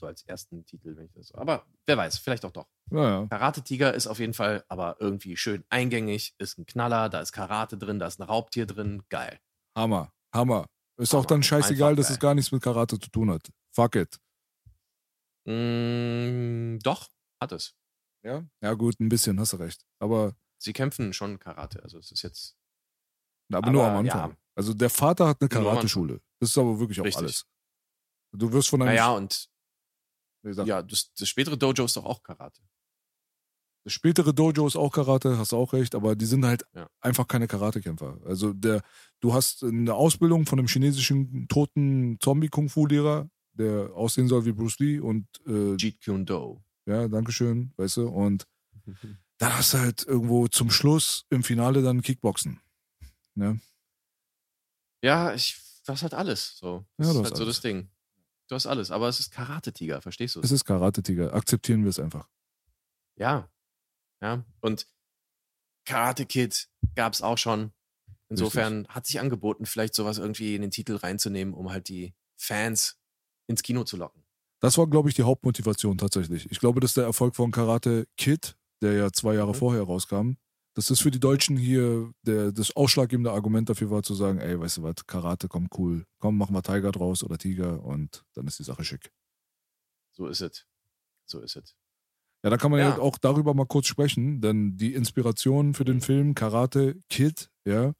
So 0.00 0.06
als 0.06 0.22
ersten 0.22 0.64
Titel, 0.64 0.96
wenn 0.96 1.06
ich 1.06 1.12
das. 1.12 1.32
Aber 1.32 1.66
wer 1.86 1.96
weiß, 1.96 2.18
vielleicht 2.18 2.44
auch 2.44 2.52
doch. 2.52 2.68
Naja. 2.90 3.26
Karate 3.28 3.62
Tiger 3.62 3.94
ist 3.94 4.06
auf 4.06 4.20
jeden 4.20 4.34
Fall 4.34 4.64
aber 4.68 4.96
irgendwie 5.00 5.36
schön 5.36 5.64
eingängig, 5.70 6.34
ist 6.38 6.56
ein 6.58 6.66
Knaller, 6.66 7.08
da 7.08 7.20
ist 7.20 7.32
Karate 7.32 7.76
drin, 7.76 7.98
da 7.98 8.06
ist 8.06 8.20
ein 8.20 8.22
Raubtier 8.22 8.66
drin, 8.66 9.02
geil. 9.08 9.40
Hammer. 9.76 10.12
Hammer. 10.32 10.66
Ist 10.98 11.12
Hammer. 11.12 11.20
auch 11.22 11.26
dann 11.26 11.42
scheißegal, 11.42 11.90
Einfach 11.90 11.96
dass 11.98 12.06
geil. 12.08 12.14
es 12.14 12.20
gar 12.20 12.34
nichts 12.34 12.52
mit 12.52 12.62
Karate 12.62 12.98
zu 12.98 13.10
tun 13.10 13.30
hat. 13.30 13.48
Fuck 13.74 13.96
it. 13.96 14.18
Mm, 15.46 16.78
doch, 16.82 17.08
hat 17.40 17.52
es. 17.52 17.74
Ja? 18.22 18.44
Ja, 18.60 18.74
gut, 18.74 18.98
ein 19.00 19.08
bisschen, 19.08 19.38
hast 19.40 19.52
du 19.54 19.56
recht. 19.56 19.84
Aber, 19.98 20.34
Sie 20.58 20.72
kämpfen 20.72 21.12
schon 21.12 21.38
Karate, 21.38 21.82
also 21.82 21.98
es 21.98 22.10
ist 22.12 22.22
jetzt 22.22 22.56
aber, 23.52 23.70
nur 23.70 23.84
Aber, 23.84 23.92
am 23.98 23.98
Anfang. 24.04 24.30
ja. 24.32 24.36
Also 24.56 24.74
der 24.74 24.90
Vater 24.90 25.28
hat 25.28 25.40
eine 25.40 25.48
Nur. 25.52 25.70
Karateschule. 25.70 26.20
Das 26.40 26.50
ist 26.50 26.58
aber 26.58 26.78
wirklich 26.80 27.00
auch 27.00 27.04
Richtig. 27.04 27.22
alles. 27.22 27.46
Du 28.32 28.52
wirst 28.52 28.68
von 28.68 28.82
einem. 28.82 28.90
Naja, 28.90 29.12
und 29.12 29.48
ja, 30.42 30.82
das, 30.82 31.12
das 31.14 31.28
spätere 31.28 31.56
Dojo 31.56 31.84
ist 31.84 31.96
doch 31.96 32.04
auch 32.04 32.22
Karate. 32.22 32.60
Das 33.84 33.92
spätere 33.92 34.34
Dojo 34.34 34.66
ist 34.66 34.76
auch 34.76 34.90
Karate, 34.92 35.38
hast 35.38 35.52
du 35.52 35.56
auch 35.56 35.72
recht, 35.72 35.94
aber 35.94 36.14
die 36.16 36.26
sind 36.26 36.44
halt 36.44 36.64
Ja. 36.74 36.88
einfach 37.00 37.26
keine 37.26 37.46
Karatekämpfer. 37.46 38.18
Also 38.24 38.52
der, 38.52 38.82
du 39.20 39.32
hast 39.32 39.62
eine 39.64 39.94
Ausbildung 39.94 40.46
von 40.46 40.58
einem 40.58 40.68
chinesischen 40.68 41.48
toten 41.48 42.18
Zombie-Kung-Fu-Lehrer, 42.20 43.30
der 43.52 43.90
aussehen 43.94 44.28
soll 44.28 44.44
wie 44.44 44.52
Bruce 44.52 44.78
Lee 44.78 45.00
und 45.00 45.26
äh, 45.46 45.74
Jeet 45.76 46.04
Kune 46.04 46.24
Do. 46.24 46.62
ja, 46.86 47.08
Dankeschön, 47.08 47.72
weißt 47.76 47.98
du, 47.98 48.08
und 48.08 48.46
dann 49.38 49.56
hast 49.56 49.74
du 49.74 49.78
halt 49.78 50.04
irgendwo 50.06 50.48
zum 50.48 50.70
Schluss 50.70 51.24
im 51.30 51.42
Finale 51.42 51.82
dann 51.82 52.02
Kickboxen. 52.02 52.60
Ne? 53.34 53.60
Ja, 55.02 55.32
ich, 55.32 55.56
du 55.86 55.92
hast 55.92 56.02
halt 56.02 56.14
alles. 56.14 56.58
So. 56.58 56.84
Ja, 56.98 57.06
Das 57.06 57.16
ist 57.16 57.22
halt 57.24 57.36
so 57.36 57.44
das 57.44 57.60
Ding. 57.60 57.88
Du 58.48 58.54
hast 58.54 58.66
alles, 58.66 58.90
aber 58.90 59.08
es 59.08 59.20
ist 59.20 59.30
Karate-Tiger, 59.30 60.00
verstehst 60.00 60.36
du? 60.36 60.40
Es 60.40 60.50
ist 60.52 60.64
Karate-Tiger, 60.64 61.34
akzeptieren 61.34 61.82
wir 61.82 61.90
es 61.90 61.98
einfach. 61.98 62.28
Ja. 63.16 63.50
Ja. 64.22 64.44
Und 64.60 64.86
Karate 65.84 66.26
Kid 66.26 66.68
gab 66.94 67.12
es 67.12 67.22
auch 67.22 67.38
schon. 67.38 67.72
Insofern 68.30 68.86
hat 68.88 69.06
sich 69.06 69.20
angeboten, 69.20 69.64
vielleicht 69.64 69.94
sowas 69.94 70.18
irgendwie 70.18 70.54
in 70.54 70.62
den 70.62 70.70
Titel 70.70 70.96
reinzunehmen, 70.96 71.54
um 71.54 71.70
halt 71.70 71.88
die 71.88 72.14
Fans 72.36 73.00
ins 73.46 73.62
Kino 73.62 73.84
zu 73.84 73.96
locken. 73.96 74.22
Das 74.60 74.76
war, 74.76 74.86
glaube 74.86 75.08
ich, 75.08 75.14
die 75.14 75.22
Hauptmotivation 75.22 75.96
tatsächlich. 75.98 76.50
Ich 76.50 76.58
glaube, 76.60 76.80
dass 76.80 76.94
der 76.94 77.04
Erfolg 77.04 77.36
von 77.36 77.50
Karate 77.52 78.06
Kid, 78.16 78.56
der 78.82 78.92
ja 78.94 79.12
zwei 79.12 79.34
Jahre 79.34 79.52
Mhm. 79.52 79.56
vorher 79.56 79.82
rauskam, 79.82 80.32
dass 80.78 80.86
das 80.86 81.00
für 81.00 81.10
die 81.10 81.18
Deutschen 81.18 81.56
hier 81.56 82.12
der, 82.22 82.52
das 82.52 82.76
ausschlaggebende 82.76 83.32
Argument 83.32 83.68
dafür 83.68 83.90
war, 83.90 84.04
zu 84.04 84.14
sagen, 84.14 84.38
ey, 84.38 84.60
weißt 84.60 84.76
du 84.76 84.82
was, 84.84 84.94
Karate 85.08 85.48
kommt 85.48 85.76
cool. 85.76 86.06
Komm, 86.20 86.38
machen 86.38 86.54
wir 86.54 86.62
Tiger 86.62 86.92
draus 86.92 87.24
oder 87.24 87.36
Tiger 87.36 87.82
und 87.82 88.24
dann 88.34 88.46
ist 88.46 88.60
die 88.60 88.62
Sache 88.62 88.84
schick. 88.84 89.10
So 90.12 90.28
ist 90.28 90.40
es. 90.40 90.66
So 91.26 91.40
ist 91.40 91.56
es. 91.56 91.74
Ja, 92.44 92.50
da 92.50 92.56
kann 92.56 92.70
man 92.70 92.78
ja. 92.78 92.90
Ja. 92.90 92.98
auch 93.00 93.18
darüber 93.18 93.54
mal 93.54 93.66
kurz 93.66 93.88
sprechen, 93.88 94.40
denn 94.40 94.76
die 94.76 94.94
Inspiration 94.94 95.74
für 95.74 95.84
den 95.84 96.00
Film 96.00 96.36
Karate 96.36 97.02
Kid, 97.08 97.50
ja, 97.64 97.92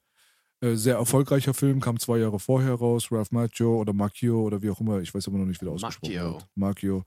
äh, 0.61 0.77
sehr 0.77 0.99
erfolgreicher 0.99 1.55
Film, 1.55 1.81
kam 1.81 1.99
zwei 1.99 2.19
Jahre 2.19 2.39
vorher 2.39 2.75
raus, 2.75 3.11
Ralph 3.11 3.33
Macchio 3.33 3.77
oder 3.81 3.93
Macchio 3.93 4.41
oder 4.41 4.63
wie 4.63 4.71
auch 4.71 4.81
immer, 4.81 5.01
ich 5.01 5.13
weiß 5.13 5.27
immer 5.27 5.39
noch 5.39 5.47
nicht, 5.47 5.61
wie 5.61 5.65
der 5.65 5.75
ausgesprochen 5.75 6.15
Macchio. 6.15 6.33
wird. 6.35 6.49
Macchio. 6.55 7.05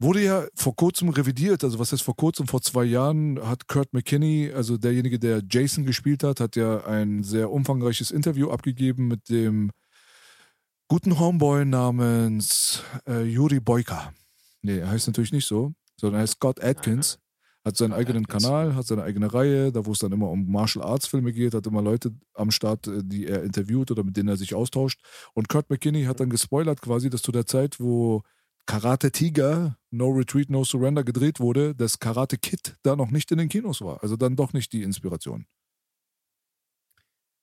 Wurde 0.00 0.22
ja 0.22 0.46
vor 0.54 0.76
kurzem 0.76 1.08
revidiert, 1.08 1.64
also 1.64 1.80
was 1.80 1.90
heißt 1.90 2.02
vor 2.02 2.14
kurzem, 2.14 2.46
vor 2.46 2.62
zwei 2.62 2.84
Jahren 2.84 3.40
hat 3.42 3.66
Kurt 3.66 3.92
McKinney, 3.92 4.52
also 4.54 4.76
derjenige, 4.76 5.18
der 5.18 5.42
Jason 5.50 5.84
gespielt 5.84 6.22
hat, 6.22 6.38
hat 6.38 6.54
ja 6.54 6.84
ein 6.86 7.24
sehr 7.24 7.50
umfangreiches 7.50 8.12
Interview 8.12 8.50
abgegeben 8.50 9.08
mit 9.08 9.28
dem 9.28 9.72
guten 10.86 11.18
Homeboy 11.18 11.64
namens 11.64 12.84
äh, 13.08 13.24
Yuri 13.24 13.58
Boyka. 13.58 14.12
Nee, 14.62 14.78
er 14.78 14.90
heißt 14.90 15.08
natürlich 15.08 15.32
nicht 15.32 15.48
so, 15.48 15.72
sondern 15.96 16.20
er 16.20 16.22
heißt 16.22 16.34
Scott 16.34 16.62
Atkins, 16.62 17.18
hat 17.64 17.76
seinen 17.76 17.90
Scott 17.90 18.00
eigenen 18.00 18.24
Atkins. 18.24 18.44
Kanal, 18.44 18.74
hat 18.76 18.86
seine 18.86 19.02
eigene 19.02 19.34
Reihe, 19.34 19.72
da 19.72 19.84
wo 19.84 19.90
es 19.90 19.98
dann 19.98 20.12
immer 20.12 20.30
um 20.30 20.48
Martial 20.48 20.84
Arts 20.84 21.08
Filme 21.08 21.32
geht, 21.32 21.54
hat 21.54 21.66
immer 21.66 21.82
Leute 21.82 22.12
am 22.34 22.52
Start, 22.52 22.86
äh, 22.86 23.02
die 23.02 23.26
er 23.26 23.42
interviewt 23.42 23.90
oder 23.90 24.04
mit 24.04 24.16
denen 24.16 24.28
er 24.28 24.36
sich 24.36 24.54
austauscht. 24.54 25.00
Und 25.34 25.48
Kurt 25.48 25.70
McKinney 25.70 26.04
hat 26.04 26.20
dann 26.20 26.30
gespoilert 26.30 26.80
quasi, 26.80 27.10
dass 27.10 27.22
zu 27.22 27.32
der 27.32 27.46
Zeit, 27.46 27.80
wo 27.80 28.22
Karate 28.68 29.10
Tiger, 29.10 29.78
No 29.90 30.10
Retreat, 30.10 30.50
No 30.50 30.62
Surrender 30.62 31.02
gedreht 31.02 31.40
wurde, 31.40 31.74
das 31.74 32.00
Karate 32.00 32.36
Kid 32.36 32.76
da 32.82 32.96
noch 32.96 33.10
nicht 33.10 33.32
in 33.32 33.38
den 33.38 33.48
Kinos 33.48 33.80
war. 33.80 34.02
Also 34.02 34.16
dann 34.16 34.36
doch 34.36 34.52
nicht 34.52 34.74
die 34.74 34.82
Inspiration. 34.82 35.46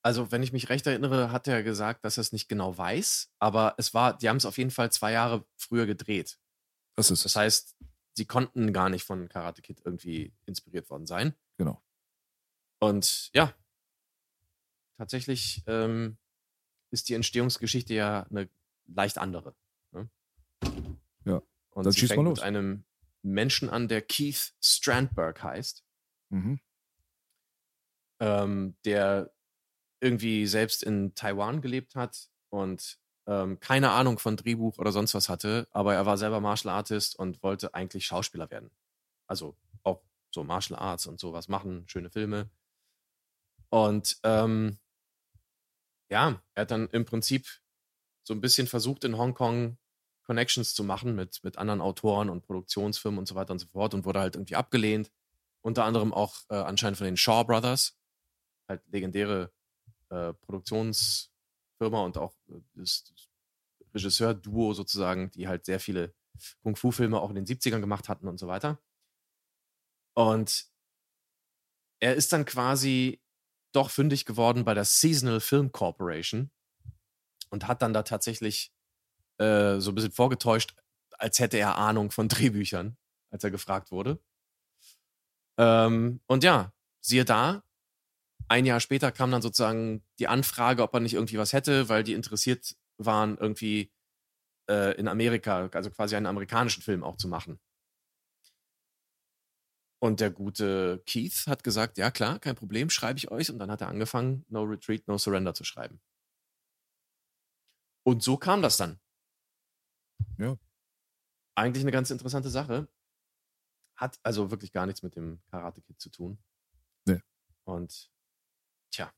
Also, 0.03 0.31
wenn 0.31 0.43
ich 0.43 0.53
mich 0.53 0.69
recht 0.69 0.85
erinnere, 0.85 1.31
hat 1.31 1.47
er 1.47 1.63
gesagt, 1.63 2.05
dass 2.05 2.19
er 2.19 2.21
es 2.21 2.31
nicht 2.31 2.47
genau 2.47 2.77
weiß, 2.77 3.31
aber 3.39 3.73
es 3.79 3.95
war, 3.95 4.15
die 4.15 4.29
haben 4.29 4.37
es 4.37 4.45
auf 4.45 4.59
jeden 4.59 4.69
Fall 4.69 4.91
zwei 4.91 5.13
Jahre 5.13 5.43
früher 5.55 5.87
gedreht. 5.87 6.37
Das 6.95 7.09
ist 7.09 7.25
Das 7.25 7.35
heißt, 7.35 7.75
sie 8.13 8.25
konnten 8.25 8.71
gar 8.71 8.89
nicht 8.89 9.03
von 9.03 9.27
Karate 9.27 9.63
Kid 9.63 9.81
irgendwie 9.83 10.31
inspiriert 10.45 10.91
worden 10.91 11.07
sein. 11.07 11.33
Genau. 11.57 11.81
Und 12.77 13.31
ja, 13.33 13.51
tatsächlich 14.99 15.63
ähm, 15.65 16.19
ist 16.91 17.09
die 17.09 17.15
Entstehungsgeschichte 17.15 17.95
ja 17.95 18.27
eine 18.29 18.47
leicht 18.85 19.17
andere. 19.17 19.55
Und 21.75 21.85
dann 21.85 21.93
sie 21.93 22.07
fängt 22.07 22.23
los. 22.23 22.37
mit 22.39 22.43
einem 22.43 22.85
Menschen 23.21 23.69
an, 23.69 23.87
der 23.87 24.01
Keith 24.01 24.53
Strandberg 24.61 25.43
heißt, 25.43 25.83
Mhm. 26.29 26.59
ähm, 28.19 28.75
der 28.85 29.31
irgendwie 30.01 30.45
selbst 30.47 30.83
in 30.83 31.13
Taiwan 31.15 31.61
gelebt 31.61 31.95
hat 31.95 32.29
und 32.49 32.99
ähm, 33.27 33.59
keine 33.59 33.91
Ahnung 33.91 34.19
von 34.19 34.37
Drehbuch 34.37 34.77
oder 34.77 34.91
sonst 34.91 35.13
was 35.13 35.29
hatte, 35.29 35.67
aber 35.71 35.95
er 35.95 36.05
war 36.05 36.17
selber 36.17 36.41
Martial 36.41 36.73
Artist 36.73 37.15
und 37.17 37.41
wollte 37.43 37.73
eigentlich 37.73 38.05
Schauspieler 38.05 38.49
werden. 38.51 38.69
Also 39.27 39.57
auch 39.83 40.03
so 40.33 40.43
Martial 40.43 40.77
Arts 40.79 41.07
und 41.07 41.19
sowas 41.19 41.47
machen, 41.47 41.87
schöne 41.87 42.09
Filme. 42.11 42.49
Und 43.69 44.19
ähm, 44.23 44.77
ja, 46.09 46.41
er 46.53 46.61
hat 46.61 46.71
dann 46.71 46.87
im 46.89 47.05
Prinzip 47.05 47.47
so 48.23 48.33
ein 48.33 48.41
bisschen 48.41 48.67
versucht, 48.67 49.03
in 49.03 49.17
Hongkong 49.17 49.77
Connections 50.25 50.73
zu 50.73 50.83
machen 50.83 51.15
mit, 51.15 51.43
mit 51.43 51.57
anderen 51.57 51.81
Autoren 51.81 52.29
und 52.29 52.41
Produktionsfirmen 52.41 53.19
und 53.19 53.27
so 53.27 53.35
weiter 53.35 53.53
und 53.53 53.59
so 53.59 53.67
fort 53.67 53.93
und 53.93 54.05
wurde 54.05 54.19
halt 54.19 54.35
irgendwie 54.35 54.55
abgelehnt. 54.55 55.11
Unter 55.61 55.85
anderem 55.85 56.13
auch 56.13 56.35
äh, 56.49 56.55
anscheinend 56.55 56.97
von 56.97 57.05
den 57.05 57.17
Shaw 57.17 57.43
Brothers, 57.43 57.97
halt 58.67 58.81
legendäre 58.87 59.51
äh, 60.09 60.33
Produktionsfirma 60.33 62.03
und 62.03 62.17
auch 62.17 62.35
äh, 62.49 62.59
das, 62.73 63.03
das 63.05 63.29
Regisseur-Duo 63.93 64.73
sozusagen, 64.73 65.31
die 65.31 65.47
halt 65.47 65.65
sehr 65.65 65.79
viele 65.79 66.13
Kung-Fu-Filme 66.63 67.19
auch 67.19 67.29
in 67.29 67.35
den 67.35 67.45
70ern 67.45 67.79
gemacht 67.79 68.09
hatten 68.09 68.27
und 68.27 68.37
so 68.37 68.47
weiter. 68.47 68.79
Und 70.13 70.67
er 71.99 72.15
ist 72.15 72.33
dann 72.33 72.45
quasi 72.45 73.21
doch 73.71 73.89
fündig 73.89 74.25
geworden 74.25 74.65
bei 74.65 74.73
der 74.73 74.85
Seasonal 74.85 75.39
Film 75.39 75.71
Corporation 75.71 76.51
und 77.49 77.67
hat 77.67 77.81
dann 77.81 77.93
da 77.93 78.03
tatsächlich 78.03 78.74
äh, 79.37 79.79
so 79.79 79.91
ein 79.91 79.95
bisschen 79.95 80.11
vorgetäuscht, 80.11 80.75
als 81.11 81.39
hätte 81.39 81.57
er 81.57 81.77
Ahnung 81.77 82.11
von 82.11 82.27
Drehbüchern, 82.29 82.97
als 83.31 83.43
er 83.43 83.51
gefragt 83.51 83.91
wurde. 83.91 84.19
Ähm, 85.57 86.21
und 86.27 86.43
ja, 86.43 86.73
siehe 87.01 87.25
da, 87.25 87.63
ein 88.47 88.65
Jahr 88.65 88.79
später 88.79 89.11
kam 89.11 89.31
dann 89.31 89.41
sozusagen 89.41 90.03
die 90.19 90.27
Anfrage, 90.27 90.83
ob 90.83 90.93
er 90.93 90.99
nicht 90.99 91.13
irgendwie 91.13 91.37
was 91.37 91.53
hätte, 91.53 91.89
weil 91.89 92.03
die 92.03 92.13
interessiert 92.13 92.75
waren, 92.97 93.37
irgendwie 93.37 93.91
äh, 94.69 94.95
in 94.97 95.07
Amerika, 95.07 95.69
also 95.73 95.89
quasi 95.91 96.15
einen 96.15 96.27
amerikanischen 96.27 96.83
Film 96.83 97.03
auch 97.03 97.17
zu 97.17 97.27
machen. 97.27 97.59
Und 99.99 100.19
der 100.19 100.29
gute 100.29 101.01
Keith 101.07 101.47
hat 101.47 101.63
gesagt, 101.63 101.97
ja 101.97 102.11
klar, 102.11 102.39
kein 102.39 102.55
Problem, 102.55 102.89
schreibe 102.89 103.17
ich 103.17 103.31
euch. 103.31 103.49
Und 103.49 103.59
dann 103.59 103.71
hat 103.71 103.81
er 103.81 103.87
angefangen, 103.87 104.45
No 104.49 104.61
Retreat, 104.63 105.07
No 105.07 105.17
Surrender 105.17 105.53
zu 105.53 105.63
schreiben. 105.63 105.99
Und 108.03 108.21
so 108.21 108.37
kam 108.37 108.61
das 108.61 108.77
dann. 108.77 108.99
Ja. 110.37 110.57
Eigentlich 111.55 111.83
eine 111.83 111.91
ganz 111.91 112.09
interessante 112.11 112.49
Sache. 112.49 112.87
Hat 113.95 114.19
also 114.23 114.51
wirklich 114.51 114.71
gar 114.71 114.85
nichts 114.85 115.03
mit 115.03 115.15
dem 115.15 115.41
Karate 115.49 115.81
Kid 115.81 116.01
zu 116.01 116.09
tun. 116.09 116.37
Nee. 117.05 117.21
Und 117.63 118.11
tja, 118.91 119.11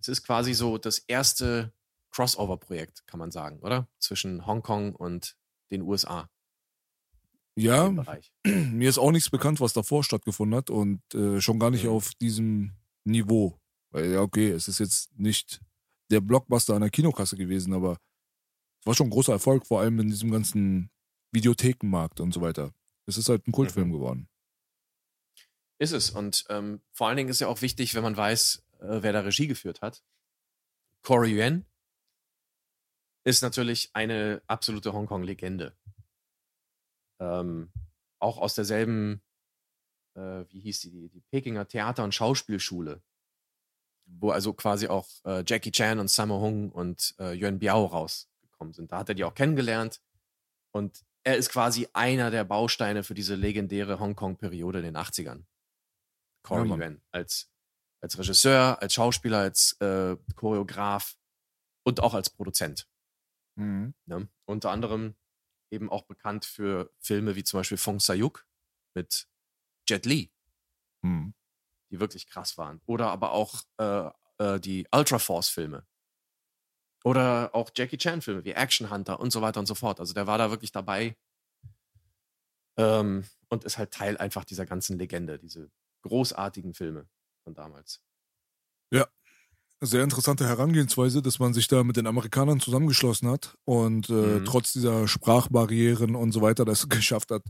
es 0.00 0.08
ist 0.08 0.22
quasi 0.22 0.54
so 0.54 0.78
das 0.78 0.98
erste 0.98 1.72
Crossover-Projekt, 2.12 3.06
kann 3.08 3.18
man 3.18 3.32
sagen, 3.32 3.58
oder? 3.60 3.88
Zwischen 3.98 4.46
Hongkong 4.46 4.94
und 4.94 5.36
den 5.72 5.82
USA. 5.82 6.30
Ja, 7.56 7.90
mir 8.44 8.88
ist 8.88 8.98
auch 8.98 9.10
nichts 9.12 9.30
bekannt, 9.30 9.60
was 9.60 9.72
davor 9.72 10.04
stattgefunden 10.04 10.56
hat 10.56 10.70
und 10.70 11.02
äh, 11.14 11.40
schon 11.40 11.58
gar 11.58 11.70
nicht 11.70 11.84
Mhm. 11.84 11.90
auf 11.90 12.14
diesem 12.14 12.76
Niveau. 13.04 13.58
Weil 13.90 14.12
ja, 14.12 14.20
okay, 14.20 14.50
es 14.50 14.68
ist 14.68 14.78
jetzt 14.78 15.16
nicht 15.18 15.60
der 16.10 16.20
Blockbuster 16.20 16.74
an 16.74 16.82
der 16.82 16.90
Kinokasse 16.90 17.36
gewesen, 17.36 17.72
aber 17.72 17.98
war 18.84 18.94
schon 18.94 19.08
ein 19.08 19.10
großer 19.10 19.32
Erfolg, 19.32 19.66
vor 19.66 19.80
allem 19.80 19.98
in 20.00 20.08
diesem 20.08 20.30
ganzen 20.30 20.90
Videothekenmarkt 21.32 22.20
und 22.20 22.32
so 22.32 22.40
weiter. 22.40 22.72
Es 23.06 23.18
ist 23.18 23.28
halt 23.28 23.46
ein 23.46 23.52
Kultfilm 23.52 23.88
Mhm. 23.88 23.92
geworden. 23.92 24.28
Ist 25.78 25.92
es. 25.92 26.10
Und 26.10 26.44
ähm, 26.48 26.80
vor 26.92 27.08
allen 27.08 27.16
Dingen 27.16 27.28
ist 27.28 27.40
ja 27.40 27.48
auch 27.48 27.60
wichtig, 27.62 27.94
wenn 27.94 28.02
man 28.02 28.16
weiß, 28.16 28.64
äh, 28.80 29.02
wer 29.02 29.12
da 29.12 29.20
Regie 29.20 29.46
geführt 29.46 29.82
hat. 29.82 30.04
Corey 31.02 31.32
Yuen 31.32 31.66
ist 33.24 33.42
natürlich 33.42 33.90
eine 33.94 34.42
absolute 34.46 34.92
Hongkong-Legende. 34.92 35.76
Ähm, 37.20 37.72
auch 38.18 38.38
aus 38.38 38.54
derselben, 38.54 39.22
äh, 40.14 40.44
wie 40.50 40.60
hieß 40.60 40.80
die, 40.80 41.08
die, 41.08 41.20
Pekinger 41.30 41.66
Theater- 41.66 42.04
und 42.04 42.14
Schauspielschule, 42.14 43.02
wo 44.06 44.30
also 44.30 44.52
quasi 44.52 44.88
auch 44.88 45.08
äh, 45.24 45.42
Jackie 45.46 45.72
Chan 45.72 45.98
und 45.98 46.08
Sammo 46.08 46.40
Hung 46.40 46.70
und 46.70 47.14
äh, 47.18 47.32
Yuan 47.34 47.58
Biao 47.58 47.86
rausgekommen 48.64 48.72
sind. 48.72 48.92
Da 48.92 48.98
hat 48.98 49.08
er 49.08 49.14
die 49.14 49.24
auch 49.24 49.34
kennengelernt 49.34 50.00
und 50.72 51.04
er 51.24 51.36
ist 51.36 51.50
quasi 51.50 51.88
einer 51.92 52.30
der 52.30 52.44
Bausteine 52.44 53.02
für 53.02 53.14
diese 53.14 53.34
legendäre 53.34 53.98
Hongkong-Periode 53.98 54.78
in 54.80 54.84
den 54.84 54.96
80ern. 54.96 55.44
Corey 56.42 56.66
Mann. 56.68 56.80
Yuen 56.80 57.02
als, 57.12 57.50
als 58.02 58.18
Regisseur, 58.18 58.82
als 58.82 58.92
Schauspieler, 58.92 59.38
als 59.38 59.72
äh, 59.80 60.16
Choreograf 60.36 61.16
und 61.84 62.00
auch 62.00 62.12
als 62.12 62.28
Produzent. 62.28 62.86
Mhm. 63.56 63.94
Ne? 64.06 64.28
Unter 64.44 64.70
anderem 64.70 65.14
eben 65.70 65.88
auch 65.88 66.02
bekannt 66.02 66.44
für 66.44 66.92
Filme 66.98 67.36
wie 67.36 67.44
zum 67.44 67.60
Beispiel 67.60 67.78
Fong 67.78 68.00
Sayuk 68.00 68.46
mit 68.94 69.28
Jet 69.88 70.06
Li, 70.06 70.30
Mhm. 71.02 71.34
die 71.90 72.00
wirklich 72.00 72.26
krass 72.26 72.56
waren. 72.58 72.80
Oder 72.86 73.10
aber 73.10 73.32
auch 73.32 73.62
äh, 73.78 74.10
äh, 74.38 74.60
die 74.60 74.86
Ultra 74.92 75.18
Force-Filme. 75.18 75.86
Oder 77.04 77.54
auch 77.54 77.70
Jackie 77.76 77.98
Chan-Filme 77.98 78.44
wie 78.44 78.52
Action 78.52 78.90
Hunter 78.90 79.20
und 79.20 79.30
so 79.30 79.42
weiter 79.42 79.60
und 79.60 79.66
so 79.66 79.74
fort. 79.74 80.00
Also 80.00 80.14
der 80.14 80.26
war 80.26 80.38
da 80.38 80.50
wirklich 80.50 80.72
dabei 80.72 81.16
ähm, 82.78 83.24
und 83.48 83.64
ist 83.64 83.78
halt 83.78 83.92
Teil 83.92 84.16
einfach 84.16 84.44
dieser 84.44 84.66
ganzen 84.66 84.98
Legende, 84.98 85.38
diese 85.38 85.70
großartigen 86.02 86.74
Filme 86.74 87.06
von 87.44 87.54
damals. 87.54 88.00
Sehr 89.80 90.02
interessante 90.02 90.46
Herangehensweise, 90.46 91.20
dass 91.20 91.38
man 91.38 91.52
sich 91.52 91.68
da 91.68 91.84
mit 91.84 91.98
den 91.98 92.06
Amerikanern 92.06 92.58
zusammengeschlossen 92.58 93.28
hat 93.28 93.58
und 93.66 94.08
äh, 94.08 94.40
Mhm. 94.40 94.44
trotz 94.46 94.72
dieser 94.72 95.06
Sprachbarrieren 95.06 96.14
und 96.14 96.32
so 96.32 96.40
weiter 96.40 96.64
das 96.64 96.88
geschafft 96.88 97.30
hat, 97.30 97.42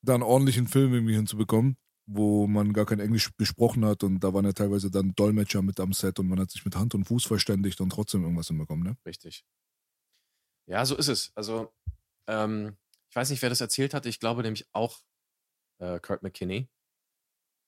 da 0.00 0.14
einen 0.14 0.22
ordentlichen 0.22 0.68
Film 0.68 0.94
irgendwie 0.94 1.16
hinzubekommen, 1.16 1.76
wo 2.06 2.46
man 2.46 2.72
gar 2.72 2.86
kein 2.86 3.00
Englisch 3.00 3.30
gesprochen 3.36 3.84
hat 3.84 4.04
und 4.04 4.20
da 4.20 4.32
waren 4.32 4.44
ja 4.44 4.52
teilweise 4.52 4.90
dann 4.90 5.14
Dolmetscher 5.14 5.60
mit 5.62 5.80
am 5.80 5.92
Set 5.92 6.18
und 6.20 6.28
man 6.28 6.38
hat 6.38 6.50
sich 6.50 6.64
mit 6.64 6.76
Hand 6.76 6.94
und 6.94 7.04
Fuß 7.04 7.26
verständigt 7.26 7.80
und 7.80 7.90
trotzdem 7.90 8.22
irgendwas 8.22 8.46
hinbekommen, 8.46 8.84
ne? 8.84 8.96
Richtig. 9.04 9.44
Ja, 10.68 10.84
so 10.84 10.96
ist 10.96 11.08
es. 11.08 11.32
Also, 11.34 11.72
ähm, 12.28 12.76
ich 13.10 13.16
weiß 13.16 13.30
nicht, 13.30 13.42
wer 13.42 13.50
das 13.50 13.60
erzählt 13.60 13.92
hatte. 13.92 14.08
Ich 14.08 14.20
glaube 14.20 14.42
nämlich 14.42 14.68
auch 14.72 15.00
äh, 15.78 15.98
Kurt 16.00 16.22
McKinney, 16.22 16.68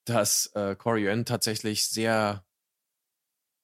dass 0.05 0.47
äh, 0.55 0.77
Corey 0.77 1.05
Yuen 1.05 1.25
tatsächlich 1.25 1.89
sehr, 1.89 2.45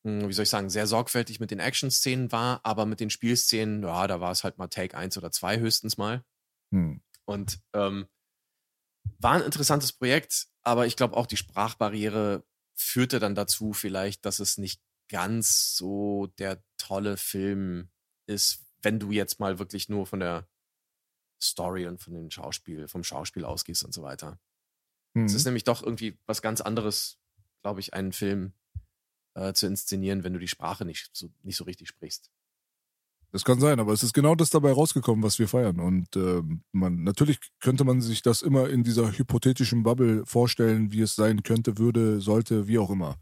mh, 0.05 0.29
wie 0.29 0.33
soll 0.33 0.45
ich 0.45 0.51
sagen, 0.51 0.71
sehr 0.71 0.87
sorgfältig 0.87 1.41
mit 1.41 1.51
den 1.51 1.61
Action-Szenen 1.61 2.33
war, 2.33 2.61
aber 2.65 2.85
mit 2.85 3.01
den 3.01 3.11
Spielszenen, 3.11 3.83
ja, 3.83 4.07
da 4.07 4.21
war 4.21 4.33
es 4.33 4.43
halt 4.45 4.59
mal 4.59 4.69
Take 4.69 4.97
1 4.97 5.19
oder 5.19 5.31
2 5.31 5.59
höchstens 5.59 5.99
mal. 5.99 6.25
Hm. 6.73 7.01
Und 7.27 7.61
ähm, 7.75 8.07
war 9.19 9.33
ein 9.33 9.43
interessantes 9.43 9.93
Projekt, 9.93 10.49
aber 10.65 10.87
ich 10.87 10.97
glaube 10.97 11.17
auch 11.17 11.27
die 11.27 11.37
Sprachbarriere 11.37 12.45
führte 12.75 13.21
dann 13.21 13.35
dazu 13.35 13.73
vielleicht, 13.73 14.25
dass 14.25 14.41
es 14.41 14.59
nicht 14.59 14.83
ganz 15.09 15.77
so 15.77 16.27
der 16.39 16.63
tolle 16.79 17.17
Film 17.17 17.91
ist, 18.27 18.65
wenn 18.83 18.99
du 18.99 19.13
jetzt 19.13 19.39
mal 19.39 19.59
wirklich 19.59 19.89
nur 19.89 20.07
von 20.07 20.21
der 20.21 20.49
Story 21.41 21.87
und 21.87 22.01
von 22.01 22.15
dem 22.15 22.31
Schauspiel, 22.31 22.89
vom 22.89 23.05
Schauspiel 23.05 23.45
ausgehst 23.45 23.85
und 23.85 23.93
so 23.93 24.03
weiter. 24.03 24.41
Hm. 25.15 25.27
Es 25.27 25.35
ist 25.35 25.45
nämlich 25.45 25.65
doch 25.65 25.83
irgendwie 25.83 26.19
was 26.27 26.43
ganz 26.43 26.61
anderes, 26.61 27.19
glaube 27.63 27.81
ich, 27.81 27.95
einen 27.95 28.13
Film 28.13 28.55
äh, 29.35 29.53
zu 29.53 29.67
inszenieren, 29.67 30.25
wenn 30.25 30.33
du 30.33 30.39
die 30.39 30.49
Sprache 30.49 30.85
nicht 30.85 31.11
so, 31.13 31.31
nicht 31.43 31.57
so 31.57 31.65
richtig 31.65 31.89
sprichst. 31.89 32.31
Das 33.35 33.45
kann 33.45 33.59
sein, 33.59 33.81
aber 33.81 33.93
es 33.93 34.05
ist 34.05 34.13
genau 34.15 34.37
das 34.37 34.51
dabei 34.51 34.71
rausgekommen, 34.71 35.25
was 35.25 35.41
wir 35.41 35.49
feiern. 35.49 35.81
Und 35.81 36.15
ähm, 36.15 36.63
man, 36.71 37.03
natürlich 37.03 37.41
könnte 37.59 37.83
man 37.83 38.01
sich 38.01 38.23
das 38.23 38.43
immer 38.43 38.71
in 38.71 38.85
dieser 38.85 39.11
hypothetischen 39.11 39.83
Bubble 39.83 40.25
vorstellen, 40.25 40.93
wie 40.93 41.01
es 41.01 41.17
sein 41.17 41.43
könnte, 41.43 41.77
würde, 41.77 42.21
sollte, 42.21 42.69
wie 42.69 42.79
auch 42.79 42.91
immer. 42.91 43.17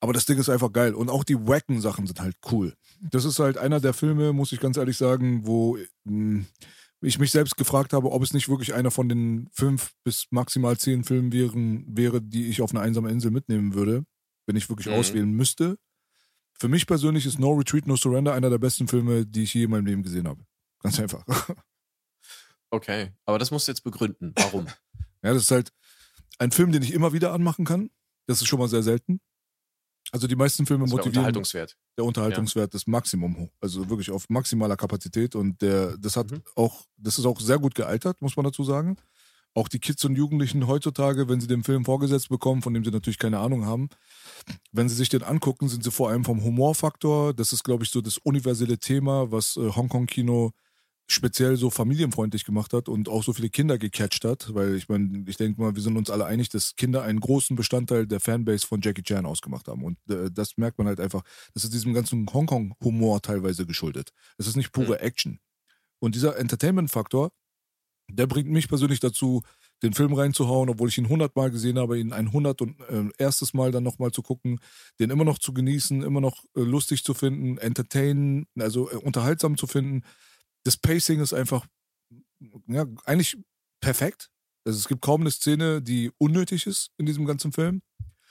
Aber 0.00 0.14
das 0.14 0.24
Ding 0.24 0.38
ist 0.38 0.48
einfach 0.48 0.72
geil. 0.72 0.94
Und 0.94 1.10
auch 1.10 1.24
die 1.24 1.46
wacken 1.46 1.82
Sachen 1.82 2.06
sind 2.06 2.22
halt 2.22 2.36
cool. 2.50 2.72
Das 3.10 3.26
ist 3.26 3.38
halt 3.38 3.58
einer 3.58 3.80
der 3.80 3.92
Filme, 3.92 4.32
muss 4.32 4.50
ich 4.50 4.60
ganz 4.60 4.78
ehrlich 4.78 4.96
sagen, 4.96 5.46
wo 5.46 5.76
mh, 6.04 6.46
ich 7.02 7.18
mich 7.18 7.32
selbst 7.32 7.58
gefragt 7.58 7.92
habe, 7.92 8.10
ob 8.12 8.22
es 8.22 8.32
nicht 8.32 8.48
wirklich 8.48 8.72
einer 8.72 8.90
von 8.90 9.10
den 9.10 9.50
fünf 9.52 9.92
bis 10.04 10.26
maximal 10.30 10.78
zehn 10.78 11.04
Filmen 11.04 11.34
wären, 11.34 11.84
wäre, 11.86 12.22
die 12.22 12.46
ich 12.48 12.62
auf 12.62 12.70
eine 12.70 12.80
einsame 12.80 13.10
Insel 13.10 13.30
mitnehmen 13.30 13.74
würde, 13.74 14.06
wenn 14.46 14.56
ich 14.56 14.70
wirklich 14.70 14.86
Mhm. 14.86 14.94
auswählen 14.94 15.30
müsste. 15.32 15.76
Für 16.58 16.68
mich 16.68 16.86
persönlich 16.86 17.26
ist 17.26 17.38
No 17.38 17.52
Retreat, 17.52 17.86
No 17.86 17.96
Surrender 17.96 18.34
einer 18.34 18.50
der 18.50 18.58
besten 18.58 18.86
Filme, 18.88 19.26
die 19.26 19.42
ich 19.42 19.54
je 19.54 19.64
in 19.64 19.70
meinem 19.70 19.86
Leben 19.86 20.02
gesehen 20.02 20.28
habe. 20.28 20.44
Ganz 20.82 20.98
einfach. 21.00 21.24
Okay, 22.74 23.12
aber 23.26 23.38
das 23.38 23.50
musst 23.50 23.68
du 23.68 23.72
jetzt 23.72 23.82
begründen. 23.84 24.32
Warum? 24.36 24.66
Ja, 25.24 25.32
das 25.34 25.42
ist 25.44 25.50
halt 25.52 25.70
ein 26.38 26.50
Film, 26.50 26.72
den 26.72 26.82
ich 26.82 26.92
immer 26.92 27.12
wieder 27.12 27.32
anmachen 27.32 27.64
kann. 27.64 27.90
Das 28.26 28.40
ist 28.40 28.48
schon 28.48 28.58
mal 28.58 28.66
sehr 28.66 28.82
selten. 28.82 29.20
Also 30.10 30.26
die 30.26 30.34
meisten 30.34 30.66
Filme 30.66 30.84
wäre 30.86 30.96
motivieren. 30.96 31.18
Unterhaltungswert. 31.18 31.76
der 31.96 32.04
Unterhaltungswert 32.04 32.74
ist 32.74 32.88
Maximum 32.88 33.36
hoch. 33.38 33.52
Also 33.60 33.88
wirklich 33.88 34.10
auf 34.10 34.28
maximaler 34.30 34.76
Kapazität 34.76 35.36
und 35.36 35.62
der, 35.62 35.96
das 35.98 36.16
hat 36.16 36.32
Mhm. 36.32 36.42
auch, 36.56 36.86
das 36.96 37.18
ist 37.20 37.24
auch 37.26 37.38
sehr 37.40 37.60
gut 37.60 37.76
gealtert, 37.76 38.20
muss 38.20 38.34
man 38.36 38.42
dazu 38.44 38.64
sagen. 38.64 38.96
Auch 39.54 39.68
die 39.68 39.78
Kids 39.78 40.04
und 40.04 40.16
Jugendlichen 40.16 40.66
heutzutage, 40.66 41.28
wenn 41.28 41.40
sie 41.40 41.46
den 41.46 41.62
Film 41.62 41.84
vorgesetzt 41.84 42.30
bekommen, 42.30 42.62
von 42.62 42.72
dem 42.72 42.84
sie 42.84 42.90
natürlich 42.90 43.18
keine 43.18 43.38
Ahnung 43.38 43.66
haben, 43.66 43.90
wenn 44.72 44.88
sie 44.88 44.94
sich 44.94 45.10
den 45.10 45.22
angucken, 45.22 45.68
sind 45.68 45.84
sie 45.84 45.90
vor 45.90 46.08
allem 46.08 46.24
vom 46.24 46.42
Humorfaktor. 46.42 47.34
Das 47.34 47.52
ist, 47.52 47.62
glaube 47.62 47.84
ich, 47.84 47.90
so 47.90 48.00
das 48.00 48.18
universelle 48.18 48.78
Thema, 48.78 49.30
was 49.30 49.56
äh, 49.56 49.70
Hongkong-Kino 49.70 50.52
speziell 51.08 51.56
so 51.56 51.70
familienfreundlich 51.70 52.44
gemacht 52.44 52.72
hat 52.72 52.88
und 52.88 53.08
auch 53.08 53.22
so 53.22 53.32
viele 53.32 53.50
Kinder 53.50 53.78
gecatcht 53.78 54.24
hat, 54.24 54.54
weil 54.54 54.76
ich 54.76 54.88
meine, 54.88 55.24
ich 55.26 55.36
denke 55.36 55.60
mal, 55.60 55.74
wir 55.74 55.82
sind 55.82 55.96
uns 55.96 56.10
alle 56.10 56.24
einig, 56.24 56.48
dass 56.48 56.74
Kinder 56.76 57.02
einen 57.02 57.20
großen 57.20 57.56
Bestandteil 57.56 58.06
der 58.06 58.20
Fanbase 58.20 58.66
von 58.66 58.80
Jackie 58.80 59.02
Chan 59.02 59.26
ausgemacht 59.26 59.68
haben 59.68 59.84
und 59.84 59.98
äh, 60.08 60.30
das 60.30 60.56
merkt 60.56 60.78
man 60.78 60.86
halt 60.86 61.00
einfach, 61.00 61.22
das 61.54 61.64
ist 61.64 61.74
diesem 61.74 61.92
ganzen 61.92 62.26
Hongkong-Humor 62.32 63.20
teilweise 63.20 63.66
geschuldet. 63.66 64.10
Es 64.38 64.46
ist 64.46 64.56
nicht 64.56 64.72
pure 64.72 65.00
Action. 65.00 65.38
Und 65.98 66.14
dieser 66.14 66.36
Entertainment-Faktor, 66.36 67.30
der 68.12 68.26
bringt 68.26 68.50
mich 68.50 68.68
persönlich 68.68 69.00
dazu, 69.00 69.42
den 69.82 69.94
Film 69.94 70.12
reinzuhauen, 70.12 70.68
obwohl 70.68 70.88
ich 70.88 70.98
ihn 70.98 71.08
hundertmal 71.08 71.50
gesehen 71.50 71.78
habe, 71.78 71.98
ihn 71.98 72.12
ein 72.12 72.32
hundert 72.32 72.62
und 72.62 72.78
äh, 72.80 73.08
erstes 73.18 73.52
Mal 73.52 73.72
dann 73.72 73.82
nochmal 73.82 74.12
zu 74.12 74.22
gucken, 74.22 74.60
den 75.00 75.10
immer 75.10 75.24
noch 75.24 75.38
zu 75.38 75.52
genießen, 75.52 76.02
immer 76.02 76.20
noch 76.20 76.44
äh, 76.56 76.60
lustig 76.60 77.04
zu 77.04 77.14
finden, 77.14 77.58
entertainen, 77.58 78.46
also 78.58 78.90
äh, 78.90 78.96
unterhaltsam 78.96 79.56
zu 79.56 79.66
finden. 79.66 80.02
Das 80.64 80.76
Pacing 80.76 81.20
ist 81.20 81.32
einfach, 81.32 81.66
ja, 82.68 82.86
eigentlich 83.04 83.36
perfekt. 83.80 84.30
Also 84.64 84.78
es 84.78 84.86
gibt 84.86 85.02
kaum 85.02 85.22
eine 85.22 85.30
Szene, 85.32 85.82
die 85.82 86.12
unnötig 86.18 86.66
ist 86.66 86.90
in 86.96 87.06
diesem 87.06 87.26
ganzen 87.26 87.52
Film. 87.52 87.82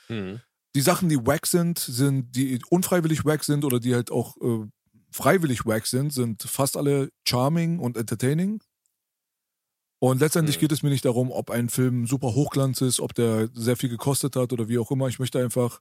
Mhm. 0.08 0.40
Die 0.74 0.80
Sachen, 0.80 1.10
die 1.10 1.26
wack 1.26 1.46
sind, 1.46 1.78
sind, 1.78 2.34
die 2.34 2.58
unfreiwillig 2.70 3.26
wack 3.26 3.44
sind 3.44 3.64
oder 3.64 3.78
die 3.78 3.94
halt 3.94 4.10
auch 4.10 4.36
äh, 4.38 4.66
freiwillig 5.10 5.66
wack 5.66 5.86
sind, 5.86 6.14
sind 6.14 6.42
fast 6.42 6.78
alle 6.78 7.10
charming 7.28 7.78
und 7.78 7.98
entertaining. 7.98 8.62
Und 10.02 10.18
letztendlich 10.18 10.58
Mhm. 10.58 10.58
geht 10.58 10.72
es 10.72 10.82
mir 10.82 10.90
nicht 10.90 11.04
darum, 11.04 11.30
ob 11.30 11.48
ein 11.48 11.68
Film 11.68 12.08
super 12.08 12.34
Hochglanz 12.34 12.80
ist, 12.80 12.98
ob 12.98 13.14
der 13.14 13.48
sehr 13.54 13.76
viel 13.76 13.88
gekostet 13.88 14.34
hat 14.34 14.52
oder 14.52 14.68
wie 14.68 14.78
auch 14.78 14.90
immer. 14.90 15.06
Ich 15.06 15.20
möchte 15.20 15.38
einfach 15.38 15.80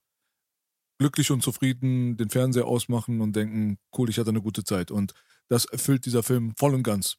glücklich 1.00 1.32
und 1.32 1.42
zufrieden 1.42 2.18
den 2.18 2.30
Fernseher 2.30 2.66
ausmachen 2.68 3.22
und 3.22 3.36
denken, 3.36 3.78
cool, 3.98 4.10
ich 4.10 4.20
hatte 4.20 4.30
eine 4.30 4.42
gute 4.42 4.64
Zeit. 4.64 4.92
Und 4.92 5.14
das 5.50 5.66
erfüllt 5.66 6.06
dieser 6.06 6.22
Film 6.24 6.54
voll 6.58 6.76
und 6.76 6.84
ganz. 6.84 7.18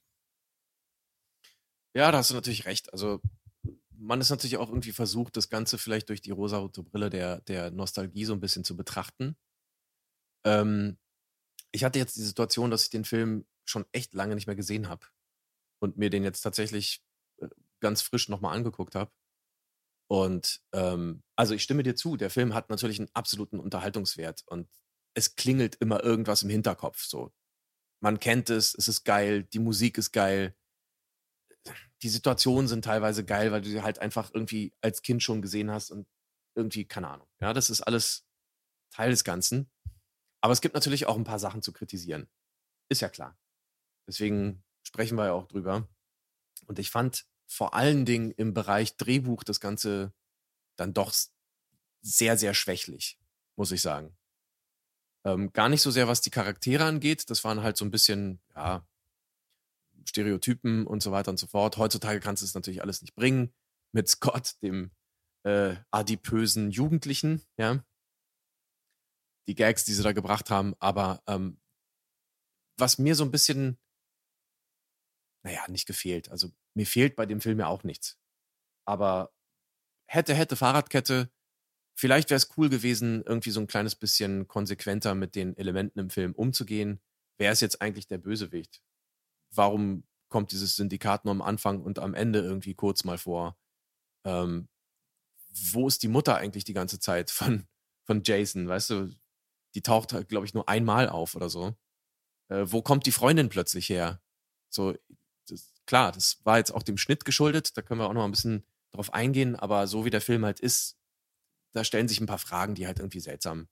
Ja, 1.94 2.10
da 2.10 2.18
hast 2.18 2.30
du 2.30 2.34
natürlich 2.34 2.64
recht. 2.66 2.92
Also 2.92 3.20
man 3.96 4.20
ist 4.20 4.30
natürlich 4.30 4.56
auch 4.56 4.68
irgendwie 4.68 4.92
versucht, 4.92 5.36
das 5.36 5.48
Ganze 5.50 5.78
vielleicht 5.78 6.08
durch 6.08 6.20
die 6.20 6.30
rosarote 6.30 6.82
Brille 6.82 7.10
der, 7.10 7.40
der 7.42 7.70
Nostalgie 7.70 8.24
so 8.24 8.32
ein 8.32 8.40
bisschen 8.40 8.64
zu 8.64 8.76
betrachten. 8.76 9.36
Ähm, 10.44 10.98
ich 11.72 11.84
hatte 11.84 11.98
jetzt 11.98 12.16
die 12.16 12.22
Situation, 12.22 12.70
dass 12.70 12.84
ich 12.84 12.90
den 12.90 13.04
Film 13.04 13.46
schon 13.64 13.86
echt 13.92 14.14
lange 14.14 14.34
nicht 14.34 14.46
mehr 14.46 14.56
gesehen 14.56 14.88
habe 14.88 15.06
und 15.82 15.98
mir 15.98 16.10
den 16.10 16.24
jetzt 16.24 16.42
tatsächlich 16.42 17.02
äh, 17.38 17.48
ganz 17.80 18.02
frisch 18.02 18.28
nochmal 18.28 18.56
angeguckt 18.56 18.94
habe. 18.94 19.10
Und 20.08 20.62
ähm, 20.72 21.22
also 21.36 21.54
ich 21.54 21.62
stimme 21.62 21.82
dir 21.82 21.96
zu, 21.96 22.16
der 22.16 22.30
Film 22.30 22.54
hat 22.54 22.70
natürlich 22.70 22.98
einen 22.98 23.10
absoluten 23.14 23.60
Unterhaltungswert 23.60 24.44
und 24.46 24.68
es 25.14 25.36
klingelt 25.36 25.76
immer 25.76 26.02
irgendwas 26.02 26.42
im 26.42 26.50
Hinterkopf. 26.50 27.04
So, 27.04 27.32
man 28.00 28.20
kennt 28.20 28.50
es, 28.50 28.74
es 28.74 28.88
ist 28.88 29.04
geil, 29.04 29.44
die 29.44 29.58
Musik 29.58 29.98
ist 29.98 30.12
geil 30.12 30.54
die 32.02 32.08
Situationen 32.08 32.68
sind 32.68 32.84
teilweise 32.84 33.24
geil, 33.24 33.52
weil 33.52 33.60
du 33.60 33.68
sie 33.68 33.82
halt 33.82 34.00
einfach 34.00 34.30
irgendwie 34.34 34.72
als 34.80 35.02
Kind 35.02 35.22
schon 35.22 35.42
gesehen 35.42 35.70
hast 35.70 35.90
und 35.90 36.06
irgendwie, 36.54 36.84
keine 36.84 37.08
Ahnung. 37.08 37.28
Ja, 37.40 37.52
das 37.52 37.70
ist 37.70 37.80
alles 37.82 38.26
Teil 38.90 39.10
des 39.10 39.24
Ganzen. 39.24 39.70
Aber 40.40 40.52
es 40.52 40.60
gibt 40.60 40.74
natürlich 40.74 41.06
auch 41.06 41.16
ein 41.16 41.24
paar 41.24 41.38
Sachen 41.38 41.62
zu 41.62 41.72
kritisieren. 41.72 42.28
Ist 42.90 43.00
ja 43.00 43.08
klar. 43.08 43.38
Deswegen 44.08 44.64
sprechen 44.92 45.16
wir 45.16 45.26
ja 45.26 45.32
auch 45.32 45.48
drüber. 45.48 45.88
Und 46.66 46.78
ich 46.78 46.90
fand 46.90 47.24
vor 47.46 47.72
allen 47.72 48.04
Dingen 48.04 48.30
im 48.32 48.52
Bereich 48.52 48.98
Drehbuch 48.98 49.42
das 49.42 49.58
Ganze 49.58 50.12
dann 50.76 50.92
doch 50.92 51.14
sehr, 52.02 52.36
sehr 52.36 52.52
schwächlich, 52.52 53.18
muss 53.56 53.72
ich 53.72 53.80
sagen. 53.80 54.14
Ähm, 55.24 55.50
gar 55.54 55.70
nicht 55.70 55.80
so 55.80 55.90
sehr, 55.90 56.08
was 56.08 56.20
die 56.20 56.30
Charaktere 56.30 56.84
angeht. 56.84 57.30
Das 57.30 57.42
waren 57.42 57.62
halt 57.62 57.78
so 57.78 57.86
ein 57.86 57.90
bisschen, 57.90 58.42
ja, 58.54 58.86
Stereotypen 60.06 60.86
und 60.86 61.02
so 61.02 61.10
weiter 61.10 61.30
und 61.30 61.38
so 61.38 61.46
fort. 61.46 61.78
Heutzutage 61.78 62.20
kannst 62.20 62.42
du 62.42 62.46
es 62.46 62.54
natürlich 62.54 62.82
alles 62.82 63.00
nicht 63.00 63.14
bringen. 63.14 63.54
Mit 63.92 64.08
Scott, 64.08 64.60
dem 64.62 64.90
äh, 65.44 65.76
adipösen 65.90 66.70
Jugendlichen, 66.70 67.42
ja. 67.56 67.82
Die 69.46 69.54
Gags, 69.54 69.84
die 69.84 69.94
sie 69.94 70.02
da 70.02 70.12
gebracht 70.12 70.50
haben, 70.50 70.74
aber 70.80 71.22
ähm, 71.26 71.58
was 72.76 72.98
mir 72.98 73.14
so 73.14 73.24
ein 73.24 73.30
bisschen, 73.30 73.78
naja, 75.42 75.64
nicht 75.68 75.86
gefehlt. 75.86 76.30
Also 76.30 76.50
mir 76.74 76.86
fehlt 76.86 77.16
bei 77.16 77.26
dem 77.26 77.40
Film 77.40 77.58
ja 77.58 77.66
auch 77.68 77.84
nichts. 77.84 78.18
Aber 78.84 79.32
hätte, 80.06 80.34
hätte 80.34 80.56
Fahrradkette, 80.56 81.30
vielleicht 81.94 82.30
wäre 82.30 82.36
es 82.36 82.50
cool 82.56 82.68
gewesen, 82.68 83.22
irgendwie 83.24 83.50
so 83.50 83.60
ein 83.60 83.66
kleines 83.66 83.94
bisschen 83.94 84.48
konsequenter 84.48 85.14
mit 85.14 85.34
den 85.34 85.56
Elementen 85.56 85.98
im 85.98 86.10
Film 86.10 86.32
umzugehen. 86.34 87.00
Wer 87.38 87.52
ist 87.52 87.60
jetzt 87.60 87.82
eigentlich 87.82 88.06
der 88.06 88.18
Bösewicht? 88.18 88.82
warum 89.52 90.04
kommt 90.28 90.52
dieses 90.52 90.76
Syndikat 90.76 91.24
nur 91.24 91.32
am 91.32 91.42
Anfang 91.42 91.82
und 91.82 91.98
am 91.98 92.14
Ende 92.14 92.40
irgendwie 92.40 92.74
kurz 92.74 93.04
mal 93.04 93.18
vor? 93.18 93.56
Ähm, 94.24 94.68
wo 95.72 95.86
ist 95.86 96.02
die 96.02 96.08
Mutter 96.08 96.36
eigentlich 96.36 96.64
die 96.64 96.72
ganze 96.72 96.98
Zeit 96.98 97.30
von, 97.30 97.66
von 98.04 98.22
Jason? 98.24 98.68
Weißt 98.68 98.90
du, 98.90 99.14
die 99.74 99.82
taucht, 99.82 100.12
halt, 100.12 100.28
glaube 100.28 100.46
ich, 100.46 100.54
nur 100.54 100.68
einmal 100.68 101.08
auf 101.08 101.34
oder 101.34 101.48
so. 101.48 101.74
Äh, 102.48 102.64
wo 102.66 102.82
kommt 102.82 103.06
die 103.06 103.12
Freundin 103.12 103.48
plötzlich 103.48 103.88
her? 103.88 104.22
So, 104.70 104.94
das, 105.48 105.72
klar, 105.86 106.12
das 106.12 106.44
war 106.44 106.58
jetzt 106.58 106.72
auch 106.72 106.82
dem 106.82 106.96
Schnitt 106.96 107.24
geschuldet, 107.24 107.76
da 107.76 107.82
können 107.82 108.00
wir 108.00 108.08
auch 108.08 108.12
noch 108.12 108.24
ein 108.24 108.30
bisschen 108.30 108.64
drauf 108.92 109.12
eingehen, 109.12 109.56
aber 109.56 109.86
so 109.86 110.04
wie 110.04 110.10
der 110.10 110.20
Film 110.20 110.44
halt 110.44 110.60
ist, 110.60 110.98
da 111.72 111.84
stellen 111.84 112.08
sich 112.08 112.20
ein 112.20 112.26
paar 112.26 112.38
Fragen, 112.38 112.74
die 112.74 112.86
halt 112.86 112.98
irgendwie 112.98 113.20
seltsam 113.20 113.68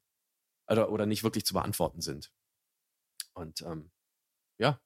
oder, 0.69 0.91
oder 0.91 1.07
nicht 1.07 1.23
wirklich 1.23 1.45
zu 1.45 1.55
beantworten 1.55 2.01
sind. 2.01 2.33
Und 3.35 3.63
ähm, 3.63 3.91
ja, 4.59 4.81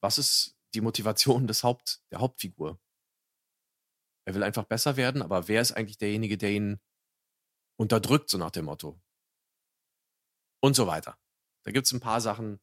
was 0.00 0.18
ist 0.18 0.56
die 0.74 0.80
Motivation 0.80 1.46
des 1.46 1.62
Haupt, 1.62 2.02
der 2.10 2.20
Hauptfigur? 2.20 2.80
Er 4.26 4.34
will 4.34 4.42
einfach 4.42 4.64
besser 4.64 4.96
werden, 4.96 5.22
aber 5.22 5.48
wer 5.48 5.60
ist 5.60 5.72
eigentlich 5.72 5.98
derjenige, 5.98 6.36
der 6.36 6.50
ihn 6.50 6.80
unterdrückt, 7.78 8.28
so 8.28 8.38
nach 8.38 8.50
dem 8.50 8.66
Motto? 8.66 9.00
Und 10.60 10.74
so 10.74 10.86
weiter. 10.86 11.18
Da 11.64 11.72
gibt 11.72 11.86
es 11.86 11.92
ein 11.92 12.00
paar 12.00 12.20
Sachen, 12.20 12.60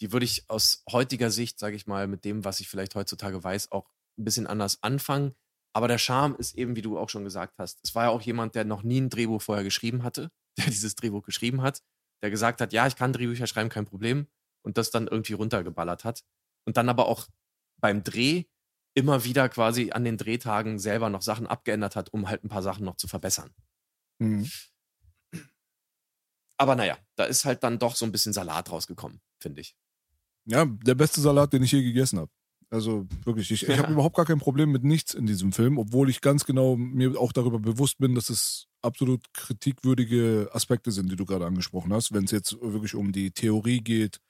die 0.00 0.12
würde 0.12 0.24
ich 0.24 0.48
aus 0.48 0.82
heutiger 0.90 1.30
Sicht, 1.30 1.58
sage 1.58 1.76
ich 1.76 1.86
mal, 1.86 2.06
mit 2.06 2.24
dem, 2.24 2.44
was 2.44 2.60
ich 2.60 2.68
vielleicht 2.68 2.94
heutzutage 2.94 3.42
weiß, 3.42 3.72
auch 3.72 3.88
ein 4.18 4.24
bisschen 4.24 4.46
anders 4.46 4.82
anfangen. 4.82 5.34
Aber 5.72 5.88
der 5.88 5.98
Charme 5.98 6.34
ist 6.36 6.54
eben, 6.56 6.74
wie 6.74 6.82
du 6.82 6.98
auch 6.98 7.08
schon 7.08 7.24
gesagt 7.24 7.58
hast, 7.58 7.80
es 7.84 7.94
war 7.94 8.04
ja 8.04 8.10
auch 8.10 8.22
jemand, 8.22 8.54
der 8.54 8.64
noch 8.64 8.82
nie 8.82 9.00
ein 9.00 9.10
Drehbuch 9.10 9.42
vorher 9.42 9.64
geschrieben 9.64 10.02
hatte, 10.02 10.30
der 10.58 10.66
dieses 10.66 10.94
Drehbuch 10.94 11.22
geschrieben 11.22 11.62
hat, 11.62 11.82
der 12.22 12.30
gesagt 12.30 12.60
hat, 12.60 12.72
ja, 12.72 12.86
ich 12.86 12.96
kann 12.96 13.12
Drehbücher 13.12 13.46
schreiben, 13.46 13.68
kein 13.68 13.86
Problem, 13.86 14.26
und 14.62 14.78
das 14.78 14.90
dann 14.90 15.06
irgendwie 15.06 15.32
runtergeballert 15.34 16.04
hat 16.04 16.24
und 16.66 16.76
dann 16.76 16.88
aber 16.88 17.06
auch 17.06 17.28
beim 17.80 18.02
Dreh 18.02 18.44
immer 18.94 19.24
wieder 19.24 19.48
quasi 19.48 19.92
an 19.92 20.04
den 20.04 20.16
Drehtagen 20.16 20.78
selber 20.78 21.08
noch 21.08 21.22
Sachen 21.22 21.46
abgeändert 21.46 21.96
hat, 21.96 22.12
um 22.12 22.28
halt 22.28 22.44
ein 22.44 22.48
paar 22.48 22.62
Sachen 22.62 22.84
noch 22.84 22.96
zu 22.96 23.08
verbessern. 23.08 23.54
Mhm. 24.18 24.50
Aber 26.58 26.76
naja, 26.76 26.98
da 27.16 27.24
ist 27.24 27.46
halt 27.46 27.62
dann 27.64 27.78
doch 27.78 27.96
so 27.96 28.04
ein 28.04 28.12
bisschen 28.12 28.34
Salat 28.34 28.70
rausgekommen, 28.70 29.22
finde 29.40 29.62
ich. 29.62 29.76
Ja, 30.46 30.64
der 30.64 30.94
beste 30.94 31.20
Salat, 31.20 31.52
den 31.52 31.62
ich 31.62 31.72
je 31.72 31.82
gegessen 31.82 32.18
habe. 32.18 32.30
Also 32.70 33.06
wirklich, 33.24 33.50
ich, 33.50 33.68
ich 33.68 33.78
habe 33.78 33.92
überhaupt 33.92 34.16
gar 34.16 34.26
kein 34.26 34.38
Problem 34.38 34.70
mit 34.70 34.84
nichts 34.84 35.12
in 35.12 35.26
diesem 35.26 35.52
Film, 35.52 35.76
obwohl 35.76 36.08
ich 36.08 36.20
ganz 36.20 36.44
genau 36.44 36.76
mir 36.76 37.18
auch 37.18 37.32
darüber 37.32 37.58
bewusst 37.58 37.98
bin, 37.98 38.14
dass 38.14 38.30
es 38.30 38.68
absolut 38.80 39.32
kritikwürdige 39.34 40.48
Aspekte 40.52 40.92
sind, 40.92 41.10
die 41.10 41.16
du 41.16 41.26
gerade 41.26 41.46
angesprochen 41.46 41.92
hast, 41.92 42.12
wenn 42.12 42.24
es 42.24 42.30
jetzt 42.30 42.56
wirklich 42.60 42.94
um 42.94 43.10
die 43.10 43.32
Theorie 43.32 43.80
geht, 43.80 44.20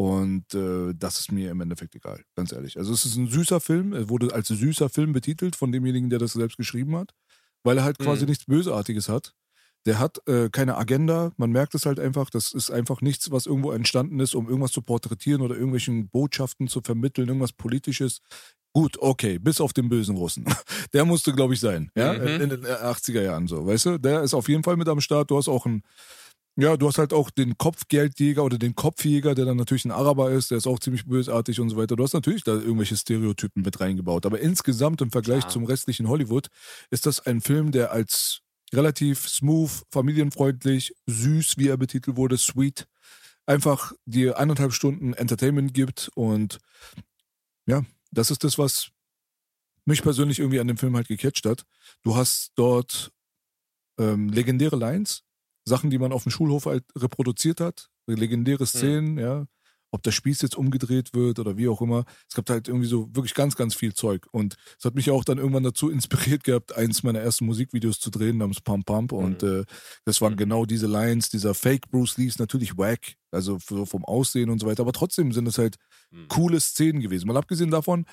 und 0.00 0.54
äh, 0.54 0.94
das 0.94 1.20
ist 1.20 1.30
mir 1.30 1.50
im 1.50 1.60
Endeffekt 1.60 1.94
egal, 1.94 2.24
ganz 2.34 2.52
ehrlich. 2.52 2.78
Also 2.78 2.94
es 2.94 3.04
ist 3.04 3.16
ein 3.16 3.28
süßer 3.28 3.60
Film, 3.60 3.92
er 3.92 4.08
wurde 4.08 4.32
als 4.32 4.48
süßer 4.48 4.88
Film 4.88 5.12
betitelt 5.12 5.56
von 5.56 5.72
demjenigen, 5.72 6.08
der 6.08 6.18
das 6.18 6.32
selbst 6.32 6.56
geschrieben 6.56 6.96
hat, 6.96 7.12
weil 7.64 7.76
er 7.76 7.84
halt 7.84 7.98
quasi 7.98 8.22
mhm. 8.22 8.30
nichts 8.30 8.46
Bösartiges 8.46 9.10
hat. 9.10 9.34
Der 9.86 9.98
hat 9.98 10.26
äh, 10.28 10.50
keine 10.50 10.76
Agenda, 10.76 11.32
man 11.36 11.50
merkt 11.50 11.74
es 11.74 11.86
halt 11.86 11.98
einfach, 11.98 12.30
das 12.30 12.52
ist 12.52 12.70
einfach 12.70 13.00
nichts, 13.00 13.30
was 13.30 13.46
irgendwo 13.46 13.72
entstanden 13.72 14.20
ist, 14.20 14.34
um 14.34 14.46
irgendwas 14.46 14.72
zu 14.72 14.82
porträtieren 14.82 15.40
oder 15.40 15.54
irgendwelchen 15.54 16.08
Botschaften 16.08 16.68
zu 16.68 16.80
vermitteln, 16.82 17.28
irgendwas 17.28 17.52
Politisches. 17.52 18.20
Gut, 18.72 18.98
okay, 19.00 19.38
bis 19.38 19.60
auf 19.60 19.72
den 19.72 19.88
bösen 19.88 20.16
Russen. 20.16 20.44
Der 20.92 21.04
musste, 21.04 21.32
glaube 21.32 21.54
ich, 21.54 21.60
sein, 21.60 21.90
ja, 21.96 22.12
mhm. 22.12 22.26
in 22.26 22.50
den 22.50 22.66
80er 22.66 23.22
Jahren 23.22 23.48
so, 23.48 23.66
weißt 23.66 23.86
du? 23.86 23.98
Der 23.98 24.22
ist 24.22 24.34
auf 24.34 24.48
jeden 24.48 24.62
Fall 24.62 24.76
mit 24.76 24.88
am 24.88 25.00
Start. 25.00 25.30
Du 25.30 25.36
hast 25.36 25.48
auch 25.48 25.66
einen 25.66 25.82
ja, 26.56 26.76
du 26.76 26.88
hast 26.88 26.98
halt 26.98 27.12
auch 27.12 27.30
den 27.30 27.56
Kopfgeldjäger 27.56 28.44
oder 28.44 28.58
den 28.58 28.74
Kopfjäger, 28.74 29.34
der 29.34 29.46
dann 29.46 29.56
natürlich 29.56 29.84
ein 29.84 29.92
Araber 29.92 30.30
ist, 30.30 30.50
der 30.50 30.58
ist 30.58 30.66
auch 30.66 30.78
ziemlich 30.78 31.06
bösartig 31.06 31.60
und 31.60 31.70
so 31.70 31.76
weiter. 31.76 31.96
Du 31.96 32.02
hast 32.02 32.12
natürlich 32.12 32.44
da 32.44 32.52
irgendwelche 32.52 32.96
Stereotypen 32.96 33.62
mit 33.62 33.80
reingebaut. 33.80 34.26
Aber 34.26 34.40
insgesamt 34.40 35.00
im 35.00 35.10
Vergleich 35.10 35.40
Klar. 35.40 35.52
zum 35.52 35.64
restlichen 35.64 36.08
Hollywood 36.08 36.48
ist 36.90 37.06
das 37.06 37.24
ein 37.24 37.40
Film, 37.40 37.70
der 37.70 37.92
als 37.92 38.40
relativ 38.72 39.28
smooth, 39.28 39.70
familienfreundlich, 39.90 40.94
süß, 41.06 41.58
wie 41.58 41.68
er 41.68 41.76
betitelt 41.76 42.16
wurde, 42.16 42.36
sweet, 42.38 42.86
einfach 43.46 43.92
dir 44.04 44.38
eineinhalb 44.38 44.72
Stunden 44.72 45.12
Entertainment 45.12 45.74
gibt. 45.74 46.10
Und 46.14 46.58
ja, 47.66 47.84
das 48.10 48.30
ist 48.30 48.44
das, 48.44 48.58
was 48.58 48.90
mich 49.84 50.02
persönlich 50.02 50.38
irgendwie 50.38 50.60
an 50.60 50.68
dem 50.68 50.76
Film 50.76 50.96
halt 50.96 51.08
gecatcht 51.08 51.46
hat. 51.46 51.64
Du 52.02 52.16
hast 52.16 52.52
dort 52.54 53.12
ähm, 53.98 54.28
legendäre 54.28 54.76
Lines, 54.76 55.24
Sachen, 55.64 55.90
die 55.90 55.98
man 55.98 56.12
auf 56.12 56.22
dem 56.24 56.32
Schulhof 56.32 56.66
halt 56.66 56.84
reproduziert 56.96 57.60
hat, 57.60 57.90
legendäre 58.06 58.62
mhm. 58.62 58.66
Szenen, 58.66 59.12
mhm. 59.12 59.18
ja, 59.18 59.46
ob 59.90 60.02
der 60.02 60.12
Spieß 60.12 60.42
jetzt 60.42 60.56
umgedreht 60.56 61.14
wird 61.14 61.38
oder 61.38 61.56
wie 61.56 61.68
auch 61.68 61.80
immer. 61.80 62.04
Es 62.28 62.34
gab 62.34 62.48
halt 62.48 62.68
irgendwie 62.68 62.86
so 62.86 63.08
wirklich 63.14 63.34
ganz, 63.34 63.56
ganz 63.56 63.74
viel 63.74 63.92
Zeug. 63.92 64.26
Und 64.30 64.56
es 64.78 64.84
hat 64.84 64.94
mich 64.94 65.10
auch 65.10 65.24
dann 65.24 65.38
irgendwann 65.38 65.62
dazu 65.62 65.90
inspiriert 65.90 66.44
gehabt, 66.44 66.74
eins 66.76 67.02
meiner 67.02 67.20
ersten 67.20 67.46
Musikvideos 67.46 67.98
zu 68.00 68.10
drehen 68.10 68.38
namens 68.38 68.60
Pump 68.60 68.86
Pump. 68.86 69.12
Mhm. 69.12 69.18
Und 69.18 69.42
äh, 69.42 69.64
das 70.04 70.20
waren 70.20 70.34
mhm. 70.34 70.38
genau 70.38 70.64
diese 70.64 70.86
Lines, 70.86 71.30
dieser 71.30 71.54
Fake 71.54 71.90
Bruce 71.90 72.16
Lee 72.18 72.26
ist 72.26 72.38
natürlich 72.38 72.78
wack, 72.78 73.14
also 73.30 73.58
vom 73.58 74.04
Aussehen 74.04 74.50
und 74.50 74.60
so 74.60 74.66
weiter. 74.66 74.82
Aber 74.82 74.92
trotzdem 74.92 75.32
sind 75.32 75.48
es 75.48 75.58
halt 75.58 75.76
mhm. 76.10 76.28
coole 76.28 76.60
Szenen 76.60 77.00
gewesen. 77.00 77.26
Mal 77.26 77.36
abgesehen 77.36 77.70
davon, 77.70 78.06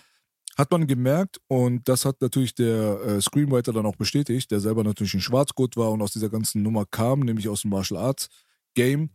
hat 0.58 0.72
man 0.72 0.88
gemerkt 0.88 1.40
und 1.48 1.88
das 1.88 2.04
hat 2.04 2.20
natürlich 2.20 2.56
der 2.56 3.00
äh, 3.02 3.22
Screenwriter 3.22 3.74
dann 3.74 3.86
auch 3.86 3.96
bestätigt, 3.96 4.50
der 4.50 4.60
selber 4.60 4.84
natürlich 4.84 5.14
ein 5.14 5.22
Schwarzgurt 5.22 5.78
war 5.78 5.92
und 5.92 6.02
aus 6.02 6.14
dieser 6.14 6.30
ganzen 6.30 6.64
Nummer 6.64 6.86
kam, 6.86 7.20
nämlich 7.20 7.48
aus 7.48 7.62
dem 7.62 7.70
Martial 7.70 8.00
Arts 8.00 8.28
Game, 8.74 9.10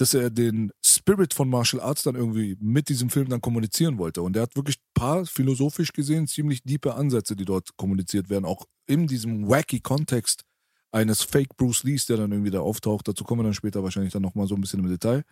dass 0.00 0.14
er 0.14 0.30
den 0.30 0.72
Spirit 0.82 1.34
von 1.34 1.50
Martial 1.50 1.82
Arts 1.82 2.04
dann 2.04 2.14
irgendwie 2.14 2.56
mit 2.58 2.88
diesem 2.88 3.10
Film 3.10 3.28
dann 3.28 3.42
kommunizieren 3.42 3.98
wollte. 3.98 4.22
Und 4.22 4.34
er 4.34 4.42
hat 4.42 4.56
wirklich 4.56 4.78
ein 4.78 4.94
paar 4.94 5.26
philosophisch 5.26 5.92
gesehen 5.92 6.26
ziemlich 6.26 6.62
diepe 6.62 6.94
Ansätze, 6.94 7.36
die 7.36 7.44
dort 7.44 7.76
kommuniziert 7.76 8.30
werden, 8.30 8.46
auch 8.46 8.64
in 8.86 9.06
diesem 9.06 9.46
wacky 9.46 9.80
Kontext 9.80 10.44
eines 10.90 11.22
Fake 11.22 11.54
Bruce 11.58 11.84
Lees, 11.84 12.06
der 12.06 12.16
dann 12.16 12.32
irgendwie 12.32 12.50
da 12.50 12.60
auftaucht. 12.60 13.08
Dazu 13.08 13.24
kommen 13.24 13.40
wir 13.40 13.44
dann 13.44 13.52
später 13.52 13.82
wahrscheinlich 13.82 14.14
dann 14.14 14.22
nochmal 14.22 14.46
so 14.46 14.54
ein 14.54 14.62
bisschen 14.62 14.80
im 14.80 14.88
Detail. 14.88 15.22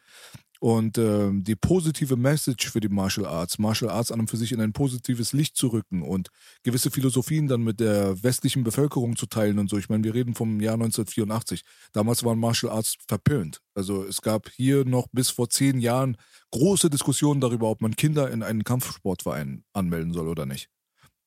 Und 0.61 0.99
ähm, 0.99 1.45
die 1.45 1.55
positive 1.55 2.17
Message 2.17 2.71
für 2.71 2.81
die 2.81 2.89
Martial 2.89 3.27
Arts, 3.27 3.59
Martial 3.59 3.91
Arts 3.91 4.11
an 4.11 4.21
und 4.21 4.29
für 4.29 4.37
sich 4.37 4.51
in 4.51 4.61
ein 4.61 4.73
positives 4.73 5.33
Licht 5.33 5.57
zu 5.57 5.69
rücken 5.69 6.03
und 6.03 6.31
gewisse 6.65 6.91
Philosophien 6.91 7.47
dann 7.47 7.63
mit 7.63 7.79
der 7.79 8.21
westlichen 8.25 8.65
Bevölkerung 8.65 9.15
zu 9.15 9.27
teilen 9.27 9.61
und 9.61 9.71
so. 9.71 9.79
Ich 9.79 9.89
meine, 9.89 10.03
wir 10.03 10.15
reden 10.15 10.35
vom 10.35 10.61
Jahr 10.61 10.75
1984. 10.75 11.63
Damals 11.93 12.25
waren 12.25 12.41
Martial 12.41 12.73
Arts 12.73 12.97
verpönt. 13.07 13.61
Also 13.75 14.03
es 14.05 14.21
gab 14.21 14.49
hier 14.49 14.85
noch 14.85 15.07
bis 15.13 15.31
vor 15.31 15.49
zehn 15.49 15.79
Jahren 15.79 16.17
große 16.51 16.91
Diskussionen 16.91 17.41
darüber, 17.41 17.71
ob 17.71 17.81
man 17.81 17.95
Kinder 17.95 18.29
in 18.31 18.43
einen 18.43 18.65
Kampfsportverein 18.65 19.63
anmelden 19.73 20.13
soll 20.13 20.27
oder 20.27 20.45
nicht. 20.45 20.69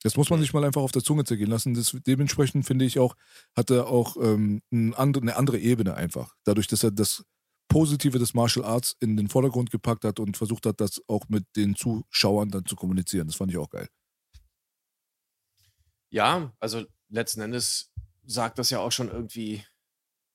Das 0.03 0.17
muss 0.17 0.29
man 0.29 0.39
sich 0.39 0.53
mal 0.53 0.65
einfach 0.65 0.81
auf 0.81 0.91
der 0.91 1.03
Zunge 1.03 1.25
zergehen 1.25 1.49
lassen. 1.49 1.75
Das, 1.75 1.95
dementsprechend 2.05 2.65
finde 2.65 2.85
ich 2.85 2.97
auch, 2.97 3.15
hat 3.55 3.69
er 3.69 3.87
auch 3.87 4.17
ähm, 4.17 4.61
eine 4.71 4.97
andere 4.97 5.59
Ebene 5.59 5.93
einfach. 5.93 6.33
Dadurch, 6.43 6.67
dass 6.67 6.83
er 6.83 6.91
das 6.91 7.23
Positive 7.71 8.19
des 8.19 8.33
Martial 8.33 8.65
Arts 8.65 8.97
in 8.99 9.15
den 9.15 9.29
Vordergrund 9.29 9.71
gepackt 9.71 10.03
hat 10.03 10.19
und 10.19 10.35
versucht 10.35 10.65
hat, 10.65 10.81
das 10.81 11.01
auch 11.07 11.29
mit 11.29 11.45
den 11.55 11.73
Zuschauern 11.75 12.49
dann 12.49 12.65
zu 12.65 12.75
kommunizieren. 12.75 13.27
Das 13.27 13.37
fand 13.37 13.49
ich 13.49 13.57
auch 13.57 13.69
geil. 13.69 13.87
Ja, 16.09 16.53
also 16.59 16.85
letzten 17.07 17.39
Endes 17.39 17.89
sagt 18.23 18.59
das 18.59 18.71
ja 18.71 18.79
auch 18.79 18.91
schon 18.91 19.07
irgendwie 19.07 19.65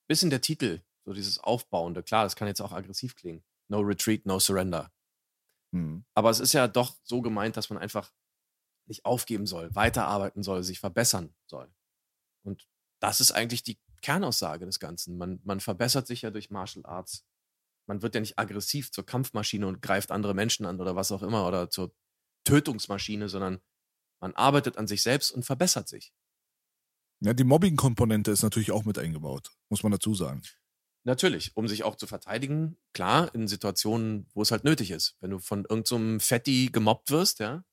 bis 0.09 0.23
in 0.23 0.31
der 0.31 0.41
Titel, 0.41 0.81
so 1.05 1.13
dieses 1.13 1.39
Aufbauende. 1.39 2.03
Klar, 2.03 2.25
das 2.25 2.37
kann 2.37 2.49
jetzt 2.49 2.63
auch 2.63 2.73
aggressiv 2.73 3.15
klingen. 3.15 3.45
No 3.69 3.81
retreat, 3.81 4.25
no 4.25 4.39
surrender. 4.39 4.91
Hm. 5.75 6.07
Aber 6.15 6.31
es 6.31 6.41
ist 6.41 6.55
ja 6.55 6.69
doch 6.69 6.97
so 7.03 7.21
gemeint, 7.21 7.59
dass 7.59 7.69
man 7.69 7.79
einfach 7.79 8.15
nicht 8.87 9.05
aufgeben 9.05 9.47
soll, 9.47 9.75
weiterarbeiten 9.75 10.43
soll, 10.43 10.63
sich 10.63 10.81
verbessern 10.81 11.35
soll. 11.47 11.69
Und 12.45 12.67
das 12.99 13.21
ist 13.21 13.33
eigentlich 13.33 13.63
die 13.63 13.79
Kernaussage 14.01 14.65
des 14.65 14.81
Ganzen. 14.81 15.19
Man, 15.19 15.41
man 15.45 15.61
verbessert 15.61 16.07
sich 16.07 16.23
ja 16.23 16.31
durch 16.31 16.51
Martial 16.51 16.87
Arts. 16.87 17.26
Man 17.87 18.03
wird 18.03 18.15
ja 18.15 18.21
nicht 18.21 18.39
aggressiv 18.39 18.91
zur 18.91 19.07
Kampfmaschine 19.07 19.67
und 19.67 19.81
greift 19.81 20.11
andere 20.11 20.35
Menschen 20.35 20.67
an 20.67 20.81
oder 20.81 20.97
was 20.97 21.13
auch 21.13 21.23
immer 21.23 21.47
oder 21.47 21.71
zur 21.71 21.95
Tötungsmaschine, 22.45 23.29
sondern 23.29 23.61
man 24.21 24.35
arbeitet 24.35 24.79
an 24.79 24.87
sich 24.87 25.03
selbst 25.03 25.31
und 25.31 25.45
verbessert 25.45 25.89
sich. 25.89 26.13
Ja, 27.21 27.33
die 27.33 27.45
Mobbing-Komponente 27.45 28.31
ist 28.31 28.43
natürlich 28.43 28.73
auch 28.73 28.85
mit 28.85 28.99
eingebaut, 28.99 29.51
muss 29.69 29.83
man 29.83 29.93
dazu 29.93 30.15
sagen. 30.15 30.43
Natürlich, 31.05 31.57
um 31.57 31.69
sich 31.69 31.85
auch 31.85 31.97
zu 31.97 32.07
verteidigen, 32.07 32.77
klar, 32.93 33.33
in 33.35 33.47
Situationen, 33.47 34.27
wo 34.35 34.43
es 34.43 34.51
halt 34.51 34.65
nötig 34.65 34.91
ist. 34.91 35.17
Wenn 35.21 35.31
du 35.31 35.39
von 35.39 35.65
irgendeinem 35.69 36.19
so 36.19 36.27
Fetti 36.27 36.69
gemobbt 36.73 37.11
wirst, 37.11 37.39
ja, 37.39 37.65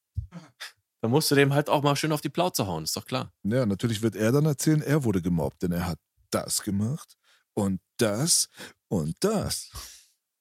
dann 1.01 1.11
musst 1.11 1.32
du 1.32 1.36
dem 1.36 1.53
halt 1.53 1.70
auch 1.70 1.84
mal 1.84 1.95
schön 1.95 2.11
auf 2.11 2.22
die 2.22 2.30
Plauze 2.30 2.68
hauen, 2.68 2.84
ist 2.84 2.95
doch 2.95 3.05
klar. 3.05 3.34
Ja, 3.43 3.66
natürlich 3.66 4.01
wird 4.01 4.16
er 4.16 4.32
dann 4.32 4.45
erzählen, 4.45 4.82
er 4.82 5.03
wurde 5.03 5.22
gemobbt, 5.22 5.64
denn 5.64 5.72
er 5.72 5.88
hat 5.88 5.99
das 6.30 6.61
gemacht 6.61 7.18
und 7.53 7.82
das 7.97 8.49
und 8.88 9.16
das. 9.20 9.72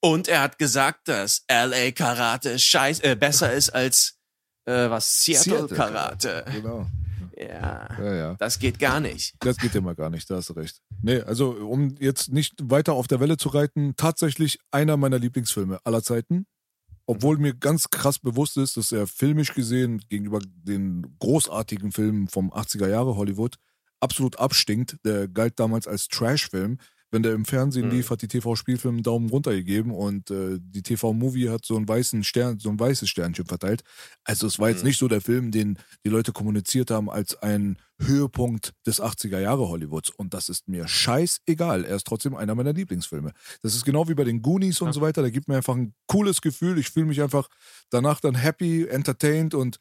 Und 0.05 0.27
er 0.27 0.43
hat 0.43 0.59
gesagt, 0.59 1.07
dass 1.07 1.45
LA 1.49 1.93
Karate 1.93 2.59
scheiß, 2.59 3.01
äh, 3.01 3.15
besser 3.15 3.53
ist 3.53 3.71
als 3.71 4.19
äh, 4.65 4.91
was 4.91 5.23
Seattle, 5.23 5.69
Seattle 5.69 5.77
Karate. 5.77 6.45
Genau. 6.53 6.87
Ja, 7.35 7.89
ja, 7.99 8.15
ja, 8.15 8.35
das 8.35 8.59
geht 8.61 8.79
gar 8.79 9.01
nicht. 9.01 9.35
Das 9.41 9.57
geht 9.57 9.75
immer 9.75 9.97
gar 9.97 10.11
nicht, 10.11 10.31
da 10.31 10.37
hast 10.37 10.51
du 10.51 10.53
recht. 10.53 10.81
Nee, 11.01 11.23
also 11.23 11.51
um 11.51 11.97
jetzt 11.99 12.31
nicht 12.31 12.55
weiter 12.63 12.93
auf 12.93 13.09
der 13.09 13.19
Welle 13.19 13.37
zu 13.37 13.49
reiten, 13.49 13.95
tatsächlich 13.97 14.59
einer 14.71 14.97
meiner 14.97 15.19
Lieblingsfilme 15.19 15.81
aller 15.83 16.05
Zeiten. 16.05 16.47
Obwohl 17.07 17.39
mir 17.39 17.55
ganz 17.55 17.91
krass 17.91 18.21
bewusst 18.21 18.59
ist, 18.59 18.77
dass 18.77 18.93
er 18.93 19.09
filmisch 19.09 19.55
gesehen 19.55 20.03
gegenüber 20.09 20.39
den 20.45 21.17
großartigen 21.19 21.91
Filmen 21.91 22.29
vom 22.29 22.53
80er 22.53 22.87
Jahre 22.87 23.17
Hollywood 23.17 23.57
absolut 23.99 24.39
abstinkt. 24.39 24.99
Der 25.05 25.27
galt 25.27 25.59
damals 25.59 25.89
als 25.89 26.07
Trash-Film 26.09 26.79
wenn 27.13 27.23
der 27.23 27.35
im 27.35 27.45
Fernsehen 27.45 27.87
mhm. 27.87 27.93
lief, 27.93 28.11
hat 28.11 28.23
die 28.23 28.29
TV-Spielfilm 28.29 28.97
einen 28.97 29.03
Daumen 29.03 29.29
runter 29.29 29.53
gegeben 29.53 29.93
und 29.93 30.31
äh, 30.31 30.59
die 30.59 30.83
TV-Movie 30.83 31.51
hat 31.51 31.65
so 31.65 31.77
einen 31.77 31.87
weißen 31.87 32.25
Stern, 32.25 32.59
so 32.59 32.71
ein 32.71 32.81
weißes 32.81 33.09
Sternchen 33.09 33.45
verteilt. 33.45 33.83
Also 34.25 34.47
es 34.47 34.59
war 34.59 34.71
jetzt 34.71 34.83
mhm. 34.83 34.89
nicht 34.89 34.99
so 34.99 35.09
der 35.09 35.21
Film, 35.21 35.51
den 35.51 35.79
die 36.05 36.09
Leute 36.09 36.33
kommuniziert 36.33 36.91
haben 36.91 37.11
als 37.11 37.37
ein 37.37 37.77
Höhepunkt 38.01 38.73
des 38.87 39.01
80er 39.01 39.39
Jahre 39.39 39.69
Hollywoods. 39.69 40.09
Und 40.11 40.33
das 40.33 40.49
ist 40.49 40.69
mir 40.69 40.89
scheißegal. 40.89 41.85
Er 41.85 41.97
ist 41.97 42.07
trotzdem 42.07 42.35
einer 42.35 42.55
meiner 42.55 42.73
Lieblingsfilme. 42.73 43.33
Das 43.63 43.75
ist 43.75 43.85
genau 43.85 44.09
wie 44.09 44.15
bei 44.15 44.25
den 44.25 44.41
Goonies 44.41 44.81
und 44.81 44.89
ja. 44.89 44.93
so 44.95 45.03
weiter. 45.03 45.21
Der 45.21 45.31
gibt 45.31 45.49
mir 45.49 45.57
einfach 45.57 45.77
ein 45.77 45.95
cooles 46.07 46.41
Gefühl. 46.41 46.79
Ich 46.79 46.91
fühle 46.91 47.07
mich 47.07 47.21
einfach 47.21 47.49
danach 47.91 48.21
dann 48.21 48.35
happy, 48.35 48.87
entertained 48.89 49.55
und 49.55 49.77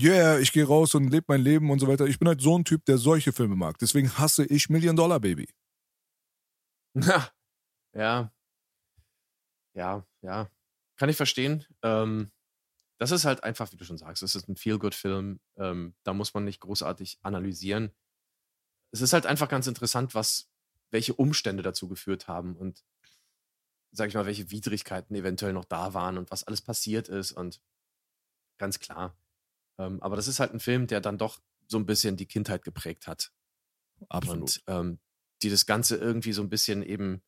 yeah, 0.00 0.38
ich 0.38 0.52
gehe 0.52 0.64
raus 0.64 0.94
und 0.94 1.10
lebe 1.10 1.26
mein 1.28 1.40
Leben 1.40 1.68
und 1.70 1.80
so 1.80 1.88
weiter. 1.88 2.06
Ich 2.06 2.20
bin 2.20 2.28
halt 2.28 2.40
so 2.40 2.56
ein 2.56 2.64
Typ, 2.64 2.84
der 2.84 2.98
solche 2.98 3.32
Filme 3.32 3.56
mag. 3.56 3.76
Deswegen 3.78 4.10
hasse 4.12 4.44
ich 4.44 4.70
Million 4.70 4.94
Dollar 4.94 5.18
Baby. 5.18 5.48
ja. 7.94 8.32
Ja, 9.74 10.06
ja. 10.22 10.50
Kann 10.96 11.08
ich 11.08 11.16
verstehen. 11.16 11.64
Ähm, 11.82 12.32
das 12.98 13.10
ist 13.10 13.26
halt 13.26 13.44
einfach, 13.44 13.70
wie 13.72 13.76
du 13.76 13.84
schon 13.84 13.98
sagst, 13.98 14.22
es 14.22 14.34
ist 14.34 14.48
ein 14.48 14.56
Feel-Good-Film. 14.56 15.40
Ähm, 15.56 15.94
da 16.02 16.14
muss 16.14 16.32
man 16.32 16.44
nicht 16.44 16.60
großartig 16.60 17.18
analysieren. 17.22 17.94
Es 18.92 19.02
ist 19.02 19.12
halt 19.12 19.26
einfach 19.26 19.48
ganz 19.48 19.66
interessant, 19.66 20.14
was, 20.14 20.48
welche 20.90 21.14
Umstände 21.14 21.62
dazu 21.62 21.88
geführt 21.88 22.28
haben 22.28 22.56
und, 22.56 22.84
sag 23.92 24.08
ich 24.08 24.14
mal, 24.14 24.24
welche 24.24 24.50
Widrigkeiten 24.50 25.14
eventuell 25.14 25.52
noch 25.52 25.66
da 25.66 25.92
waren 25.92 26.16
und 26.16 26.30
was 26.30 26.44
alles 26.44 26.62
passiert 26.62 27.08
ist 27.08 27.32
und 27.32 27.60
ganz 28.56 28.78
klar. 28.78 29.14
Ähm, 29.78 30.02
aber 30.02 30.16
das 30.16 30.28
ist 30.28 30.40
halt 30.40 30.54
ein 30.54 30.60
Film, 30.60 30.86
der 30.86 31.02
dann 31.02 31.18
doch 31.18 31.38
so 31.68 31.76
ein 31.78 31.84
bisschen 31.84 32.16
die 32.16 32.26
Kindheit 32.26 32.64
geprägt 32.64 33.06
hat. 33.06 33.32
Absolut. 34.08 34.40
Und 34.40 34.62
ähm, 34.68 34.98
die 35.42 35.50
das 35.50 35.66
Ganze 35.66 35.96
irgendwie 35.96 36.32
so 36.32 36.42
ein 36.42 36.48
bisschen 36.48 36.82
eben 36.82 37.22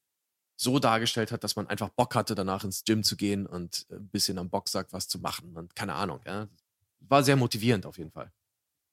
so 0.57 0.79
dargestellt 0.79 1.31
hat, 1.31 1.45
dass 1.45 1.57
man 1.57 1.69
einfach 1.69 1.89
Bock 1.91 2.15
hatte, 2.15 2.35
danach 2.35 2.65
ins 2.65 2.85
Gym 2.85 3.05
zu 3.05 3.17
gehen 3.17 3.47
und 3.47 3.87
äh, 3.91 3.95
ein 3.95 4.09
bisschen 4.09 4.39
am 4.39 4.51
Boxsack 4.51 4.89
was 4.93 5.09
zu 5.09 5.19
machen 5.21 5.57
und 5.57 5.77
keine 5.77 5.95
Ahnung. 5.95 6.21
Ja. 6.27 6.49
War 7.01 7.23
sehr 7.23 7.37
motivierend 7.37 7.87
auf 7.87 7.99
jeden 7.99 8.11
Fall. 8.11 8.33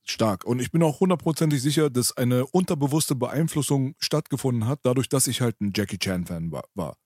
Stark. 0.07 0.45
Und 0.45 0.59
ich 0.59 0.71
bin 0.71 0.83
auch 0.83 0.99
hundertprozentig 0.99 1.61
sicher, 1.61 1.89
dass 1.89 2.15
eine 2.15 2.45
unterbewusste 2.45 3.15
Beeinflussung 3.15 3.95
stattgefunden 3.97 4.67
hat, 4.67 4.81
dadurch, 4.83 5.09
dass 5.09 5.25
ich 5.25 5.41
halt 5.41 5.59
ein 5.61 5.73
Jackie 5.75 5.97
Chan-Fan 5.97 6.51
war. 6.51 6.97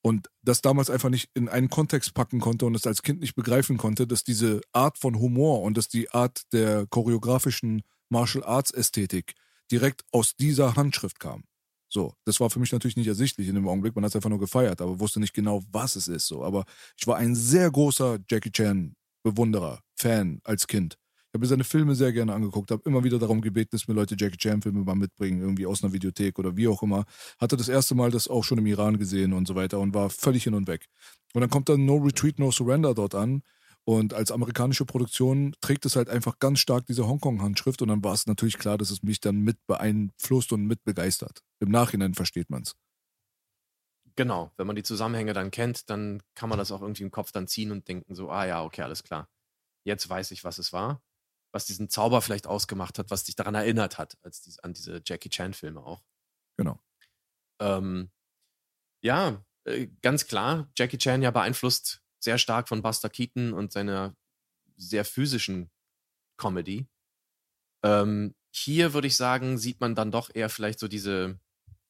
Und 0.00 0.30
das 0.42 0.62
damals 0.62 0.88
einfach 0.88 1.10
nicht 1.10 1.30
in 1.34 1.48
einen 1.48 1.68
Kontext 1.68 2.14
packen 2.14 2.40
konnte 2.40 2.64
und 2.64 2.74
es 2.74 2.86
als 2.86 3.02
Kind 3.02 3.20
nicht 3.20 3.34
begreifen 3.34 3.76
konnte, 3.76 4.06
dass 4.06 4.24
diese 4.24 4.60
Art 4.72 4.96
von 4.98 5.18
Humor 5.18 5.62
und 5.62 5.76
dass 5.76 5.88
die 5.88 6.10
Art 6.10 6.42
der 6.52 6.86
choreografischen 6.86 7.82
Martial 8.08 8.44
Arts 8.44 8.70
Ästhetik 8.70 9.34
direkt 9.70 10.04
aus 10.12 10.36
dieser 10.36 10.76
Handschrift 10.76 11.18
kam. 11.18 11.44
So, 11.88 12.14
das 12.24 12.40
war 12.40 12.50
für 12.50 12.58
mich 12.58 12.72
natürlich 12.72 12.96
nicht 12.96 13.06
ersichtlich 13.06 13.48
in 13.48 13.54
dem 13.54 13.68
Augenblick. 13.68 13.94
Man 13.94 14.04
hat 14.04 14.10
es 14.10 14.16
einfach 14.16 14.30
nur 14.30 14.40
gefeiert, 14.40 14.80
aber 14.80 14.98
wusste 14.98 15.20
nicht 15.20 15.34
genau, 15.34 15.62
was 15.70 15.96
es 15.96 16.08
ist. 16.08 16.26
So, 16.26 16.44
aber 16.44 16.64
ich 16.96 17.06
war 17.06 17.16
ein 17.16 17.34
sehr 17.34 17.70
großer 17.70 18.18
Jackie 18.28 18.50
Chan 18.50 18.94
Bewunderer, 19.22 19.80
Fan 19.96 20.40
als 20.44 20.66
Kind. 20.66 20.98
Ich 21.28 21.34
habe 21.34 21.40
mir 21.40 21.48
seine 21.48 21.64
Filme 21.64 21.94
sehr 21.94 22.12
gerne 22.12 22.32
angeguckt, 22.32 22.70
habe 22.70 22.82
immer 22.86 23.04
wieder 23.04 23.18
darum 23.18 23.40
gebeten, 23.40 23.70
dass 23.72 23.88
mir 23.88 23.94
Leute 23.94 24.16
Jackie 24.18 24.38
Chan 24.38 24.62
Filme 24.62 24.84
mal 24.84 24.94
mitbringen, 24.94 25.40
irgendwie 25.40 25.66
aus 25.66 25.82
einer 25.82 25.92
Videothek 25.92 26.38
oder 26.38 26.56
wie 26.56 26.68
auch 26.68 26.82
immer. 26.82 27.04
Hatte 27.38 27.56
das 27.56 27.68
erste 27.68 27.94
Mal 27.94 28.10
das 28.10 28.28
auch 28.28 28.42
schon 28.42 28.58
im 28.58 28.66
Iran 28.66 28.98
gesehen 28.98 29.32
und 29.32 29.46
so 29.46 29.54
weiter 29.54 29.80
und 29.80 29.94
war 29.94 30.10
völlig 30.10 30.44
hin 30.44 30.54
und 30.54 30.66
weg. 30.66 30.86
Und 31.34 31.40
dann 31.40 31.50
kommt 31.50 31.68
dann 31.68 31.84
No 31.84 31.96
Retreat, 31.96 32.38
No 32.38 32.50
Surrender 32.50 32.94
dort 32.94 33.14
an 33.14 33.42
und 33.88 34.14
als 34.14 34.32
amerikanische 34.32 34.84
Produktion 34.84 35.54
trägt 35.60 35.86
es 35.86 35.94
halt 35.94 36.08
einfach 36.08 36.40
ganz 36.40 36.58
stark 36.58 36.86
diese 36.86 37.06
Hongkong-Handschrift 37.06 37.82
und 37.82 37.88
dann 37.88 38.02
war 38.02 38.14
es 38.14 38.26
natürlich 38.26 38.58
klar, 38.58 38.78
dass 38.78 38.90
es 38.90 39.04
mich 39.04 39.20
dann 39.20 39.36
mit 39.36 39.64
beeinflusst 39.68 40.52
und 40.52 40.66
mit 40.66 40.82
begeistert. 40.82 41.44
Im 41.60 41.70
Nachhinein 41.70 42.14
versteht 42.14 42.50
man 42.50 42.62
es. 42.62 42.74
Genau, 44.16 44.50
wenn 44.56 44.66
man 44.66 44.74
die 44.74 44.82
Zusammenhänge 44.82 45.34
dann 45.34 45.52
kennt, 45.52 45.88
dann 45.88 46.20
kann 46.34 46.48
man 46.48 46.58
das 46.58 46.72
auch 46.72 46.82
irgendwie 46.82 47.04
im 47.04 47.12
Kopf 47.12 47.30
dann 47.30 47.46
ziehen 47.46 47.70
und 47.70 47.86
denken 47.86 48.16
so, 48.16 48.28
ah 48.28 48.44
ja, 48.44 48.64
okay, 48.64 48.82
alles 48.82 49.04
klar. 49.04 49.28
Jetzt 49.84 50.08
weiß 50.08 50.32
ich, 50.32 50.42
was 50.42 50.58
es 50.58 50.72
war, 50.72 51.00
was 51.52 51.66
diesen 51.66 51.88
Zauber 51.88 52.22
vielleicht 52.22 52.48
ausgemacht 52.48 52.98
hat, 52.98 53.12
was 53.12 53.22
dich 53.22 53.36
daran 53.36 53.54
erinnert 53.54 53.98
hat, 53.98 54.18
als 54.22 54.42
die, 54.42 54.52
an 54.64 54.72
diese 54.72 55.00
Jackie 55.04 55.28
Chan-Filme 55.28 55.80
auch. 55.80 56.02
Genau. 56.56 56.80
Ähm, 57.60 58.10
ja, 59.00 59.44
äh, 59.64 59.86
ganz 60.02 60.26
klar, 60.26 60.68
Jackie 60.76 60.98
Chan 60.98 61.22
ja 61.22 61.30
beeinflusst 61.30 62.02
sehr 62.18 62.38
stark 62.38 62.68
von 62.68 62.82
Buster 62.82 63.10
Keaton 63.10 63.52
und 63.52 63.72
seiner 63.72 64.16
sehr 64.76 65.04
physischen 65.04 65.70
Comedy. 66.36 66.88
Ähm, 67.82 68.34
hier 68.50 68.94
würde 68.94 69.06
ich 69.06 69.16
sagen, 69.16 69.58
sieht 69.58 69.80
man 69.80 69.94
dann 69.94 70.10
doch 70.10 70.30
eher 70.34 70.48
vielleicht 70.48 70.78
so 70.78 70.88
diese 70.88 71.38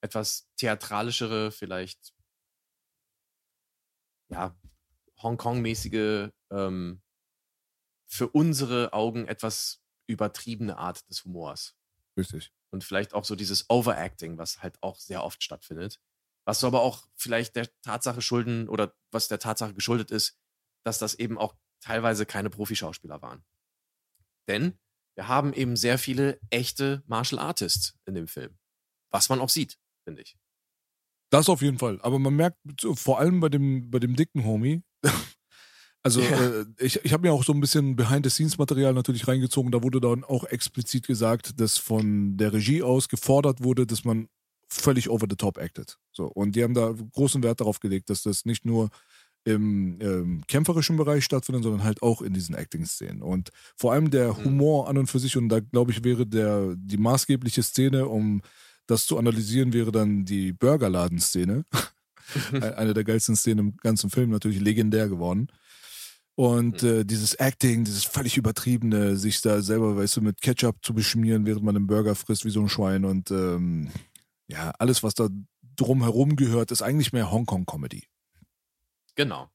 etwas 0.00 0.48
theatralischere, 0.56 1.50
vielleicht 1.50 2.12
ja, 4.28 4.56
Hongkong-mäßige, 5.22 6.30
ähm, 6.50 7.02
für 8.06 8.28
unsere 8.28 8.92
Augen 8.92 9.26
etwas 9.26 9.82
übertriebene 10.06 10.78
Art 10.78 11.08
des 11.10 11.24
Humors. 11.24 11.76
Richtig. 12.16 12.52
Und 12.70 12.84
vielleicht 12.84 13.14
auch 13.14 13.24
so 13.24 13.36
dieses 13.36 13.68
Overacting, 13.68 14.38
was 14.38 14.62
halt 14.62 14.82
auch 14.82 14.96
sehr 14.96 15.24
oft 15.24 15.42
stattfindet. 15.42 16.00
Was 16.46 16.60
so 16.60 16.68
aber 16.68 16.80
auch 16.80 17.06
vielleicht 17.16 17.56
der 17.56 17.68
Tatsache 17.82 18.22
schulden 18.22 18.68
oder 18.68 18.94
was 19.10 19.28
der 19.28 19.40
Tatsache 19.40 19.74
geschuldet 19.74 20.10
ist, 20.10 20.38
dass 20.84 20.98
das 20.98 21.14
eben 21.14 21.38
auch 21.38 21.54
teilweise 21.80 22.24
keine 22.24 22.50
Profischauspieler 22.50 23.20
waren. 23.20 23.44
Denn 24.48 24.78
wir 25.16 25.28
haben 25.28 25.52
eben 25.52 25.76
sehr 25.76 25.98
viele 25.98 26.38
echte 26.50 27.02
Martial 27.06 27.40
Artists 27.40 27.98
in 28.04 28.14
dem 28.14 28.28
Film. 28.28 28.56
Was 29.10 29.28
man 29.28 29.40
auch 29.40 29.48
sieht, 29.48 29.78
finde 30.04 30.22
ich. 30.22 30.36
Das 31.30 31.48
auf 31.48 31.62
jeden 31.62 31.78
Fall. 31.78 32.00
Aber 32.02 32.18
man 32.18 32.36
merkt 32.36 32.58
vor 32.94 33.18
allem 33.18 33.40
bei 33.40 33.48
dem, 33.48 33.90
bei 33.90 33.98
dem 33.98 34.14
dicken 34.14 34.44
Homie, 34.44 34.82
also 36.04 36.20
ja. 36.20 36.60
äh, 36.60 36.66
ich, 36.78 37.04
ich 37.04 37.12
habe 37.12 37.26
mir 37.26 37.32
auch 37.32 37.42
so 37.42 37.52
ein 37.52 37.60
bisschen 37.60 37.96
Behind-the-Scenes-Material 37.96 38.94
natürlich 38.94 39.26
reingezogen. 39.26 39.72
Da 39.72 39.82
wurde 39.82 40.00
dann 40.00 40.22
auch 40.22 40.44
explizit 40.44 41.06
gesagt, 41.08 41.60
dass 41.60 41.78
von 41.78 42.36
der 42.36 42.52
Regie 42.52 42.82
aus 42.82 43.08
gefordert 43.08 43.64
wurde, 43.64 43.86
dass 43.86 44.04
man 44.04 44.28
völlig 44.68 45.10
over 45.10 45.26
the 45.28 45.36
top 45.36 45.58
acted. 45.58 45.96
So, 46.12 46.26
und 46.26 46.56
die 46.56 46.62
haben 46.62 46.74
da 46.74 46.94
großen 47.12 47.42
Wert 47.42 47.60
darauf 47.60 47.80
gelegt, 47.80 48.10
dass 48.10 48.22
das 48.22 48.44
nicht 48.44 48.64
nur 48.64 48.90
im 49.44 49.98
ähm, 50.00 50.42
kämpferischen 50.48 50.96
Bereich 50.96 51.24
stattfindet, 51.24 51.62
sondern 51.62 51.84
halt 51.84 52.02
auch 52.02 52.20
in 52.20 52.34
diesen 52.34 52.56
Acting-Szenen. 52.56 53.22
Und 53.22 53.50
vor 53.76 53.92
allem 53.92 54.10
der 54.10 54.32
mhm. 54.32 54.44
Humor 54.44 54.88
an 54.88 54.98
und 54.98 55.06
für 55.06 55.20
sich, 55.20 55.36
und 55.36 55.48
da 55.48 55.60
glaube 55.60 55.92
ich, 55.92 56.02
wäre 56.02 56.26
der, 56.26 56.74
die 56.76 56.96
maßgebliche 56.96 57.62
Szene, 57.62 58.08
um 58.08 58.42
das 58.88 59.06
zu 59.06 59.16
analysieren, 59.18 59.72
wäre 59.72 59.92
dann 59.92 60.24
die 60.24 60.52
Burgerladen-Szene. 60.52 61.64
Eine 62.76 62.92
der 62.92 63.04
geilsten 63.04 63.36
Szenen 63.36 63.68
im 63.68 63.76
ganzen 63.76 64.10
Film, 64.10 64.30
natürlich 64.30 64.60
legendär 64.60 65.08
geworden. 65.08 65.46
Und 66.34 66.82
mhm. 66.82 66.88
äh, 66.88 67.04
dieses 67.04 67.34
Acting, 67.34 67.84
dieses 67.84 68.04
völlig 68.04 68.36
übertriebene, 68.36 69.16
sich 69.16 69.40
da 69.42 69.62
selber, 69.62 69.96
weißt 69.96 70.16
du, 70.16 70.22
mit 70.22 70.40
Ketchup 70.40 70.84
zu 70.84 70.92
beschmieren, 70.92 71.46
während 71.46 71.64
man 71.64 71.76
einen 71.76 71.86
Burger 71.86 72.16
frisst 72.16 72.44
wie 72.44 72.50
so 72.50 72.60
ein 72.60 72.68
Schwein 72.68 73.04
und 73.04 73.30
ähm, 73.30 73.90
ja, 74.48 74.72
alles, 74.78 75.02
was 75.02 75.14
da 75.14 75.28
drumherum 75.76 76.36
gehört, 76.36 76.70
ist 76.70 76.82
eigentlich 76.82 77.12
mehr 77.12 77.30
Hongkong-Comedy. 77.30 78.08
Genau. 79.14 79.50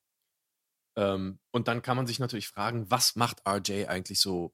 Ähm, 0.98 1.40
und 1.52 1.68
dann 1.68 1.82
kann 1.82 1.98
man 1.98 2.08
sich 2.08 2.20
natürlich 2.20 2.48
fragen, 2.48 2.90
was 2.90 3.16
macht 3.16 3.48
RJ 3.48 3.86
eigentlich 3.88 4.20
so 4.20 4.54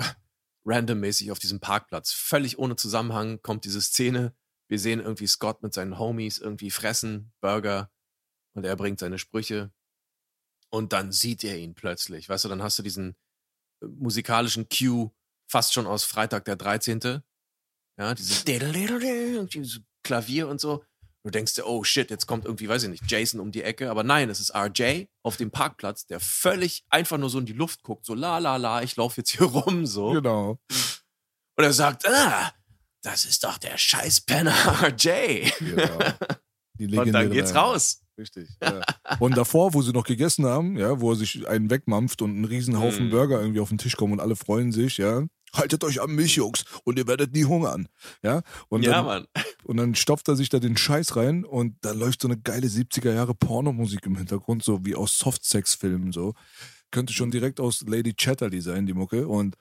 randommäßig 0.64 1.30
auf 1.30 1.38
diesem 1.38 1.60
Parkplatz. 1.60 2.12
Völlig 2.12 2.58
ohne 2.58 2.76
Zusammenhang 2.76 3.40
kommt 3.42 3.64
diese 3.64 3.80
Szene. 3.80 4.34
Wir 4.68 4.78
sehen 4.78 5.00
irgendwie 5.00 5.26
Scott 5.26 5.62
mit 5.62 5.72
seinen 5.72 5.98
Homies 5.98 6.38
irgendwie 6.38 6.70
fressen, 6.70 7.32
Burger 7.40 7.90
und 8.54 8.64
er 8.64 8.76
bringt 8.76 8.98
seine 8.98 9.18
Sprüche. 9.18 9.72
Und 10.70 10.92
dann 10.92 11.12
sieht 11.12 11.44
er 11.44 11.56
ihn 11.56 11.74
plötzlich. 11.74 12.28
Weißt 12.28 12.44
du, 12.44 12.48
dann 12.48 12.62
hast 12.62 12.78
du 12.78 12.82
diesen 12.82 13.16
musikalischen 13.80 14.68
Cue 14.68 15.10
fast 15.50 15.72
schon 15.72 15.86
aus 15.86 16.04
Freitag 16.04 16.44
der 16.44 16.56
13. 16.56 17.22
Ja, 17.98 18.14
dieses 18.14 18.44
dieses 18.44 19.80
Klavier 20.04 20.48
und 20.48 20.60
so. 20.60 20.84
Du 21.24 21.30
denkst 21.30 21.54
dir, 21.54 21.66
oh 21.66 21.82
shit, 21.82 22.10
jetzt 22.10 22.26
kommt 22.26 22.44
irgendwie, 22.44 22.68
weiß 22.68 22.84
ich 22.84 22.88
nicht, 22.90 23.10
Jason 23.10 23.40
um 23.40 23.50
die 23.50 23.62
Ecke. 23.62 23.90
Aber 23.90 24.04
nein, 24.04 24.30
es 24.30 24.40
ist 24.40 24.54
RJ 24.54 25.06
auf 25.22 25.36
dem 25.36 25.50
Parkplatz, 25.50 26.06
der 26.06 26.20
völlig 26.20 26.84
einfach 26.88 27.18
nur 27.18 27.28
so 27.28 27.38
in 27.40 27.46
die 27.46 27.52
Luft 27.52 27.82
guckt, 27.82 28.06
so 28.06 28.14
la 28.14 28.38
la 28.38 28.56
la, 28.56 28.82
ich 28.82 28.96
laufe 28.96 29.20
jetzt 29.20 29.30
hier 29.30 29.46
rum, 29.46 29.84
so. 29.84 30.12
Genau. 30.12 30.58
Und 31.56 31.64
er 31.64 31.72
sagt, 31.72 32.08
ah, 32.08 32.52
das 33.02 33.24
ist 33.24 33.42
doch 33.44 33.58
der 33.58 33.76
scheiß 33.76 34.22
Penner 34.22 34.54
RJ. 34.82 35.50
genau. 35.58 35.98
Und 37.02 37.12
dann 37.12 37.30
geht's 37.32 37.56
raus. 37.56 38.00
Richtig. 38.16 38.48
Ja. 38.62 38.82
Und 39.18 39.36
davor, 39.36 39.74
wo 39.74 39.82
sie 39.82 39.92
noch 39.92 40.04
gegessen 40.04 40.46
haben, 40.46 40.76
ja, 40.78 41.00
wo 41.00 41.10
er 41.10 41.16
sich 41.16 41.46
einen 41.48 41.70
wegmampft 41.70 42.22
und 42.22 42.40
ein 42.40 42.44
Riesenhaufen 42.44 43.08
Mm. 43.08 43.10
Burger 43.10 43.40
irgendwie 43.40 43.60
auf 43.60 43.68
den 43.68 43.78
Tisch 43.78 43.96
kommen 43.96 44.12
und 44.14 44.20
alle 44.20 44.36
freuen 44.36 44.70
sich, 44.70 44.98
ja. 44.98 45.24
Haltet 45.54 45.84
euch 45.84 46.00
an 46.00 46.10
mich, 46.10 46.36
Jungs, 46.36 46.64
und 46.84 46.98
ihr 46.98 47.06
werdet 47.06 47.32
nie 47.32 47.44
hungern. 47.44 47.88
Ja. 48.22 48.42
Und 48.68 48.82
ja, 48.82 48.92
dann, 48.92 49.04
Mann. 49.04 49.26
Und 49.64 49.76
dann 49.76 49.94
stopft 49.94 50.28
er 50.28 50.36
sich 50.36 50.48
da 50.48 50.58
den 50.58 50.76
Scheiß 50.76 51.16
rein 51.16 51.44
und 51.44 51.76
da 51.82 51.92
läuft 51.92 52.22
so 52.22 52.28
eine 52.28 52.38
geile 52.38 52.66
70er 52.66 53.12
Jahre 53.12 53.34
Pornomusik 53.34 54.06
im 54.06 54.16
Hintergrund, 54.16 54.62
so 54.62 54.84
wie 54.84 54.94
aus 54.94 55.18
Softsex-Filmen 55.18 56.12
so. 56.12 56.34
Könnte 56.90 57.12
schon 57.12 57.30
direkt 57.30 57.60
aus 57.60 57.82
Lady 57.86 58.14
Chatterley 58.14 58.60
sein, 58.60 58.86
die 58.86 58.94
Mucke. 58.94 59.28
Und 59.28 59.56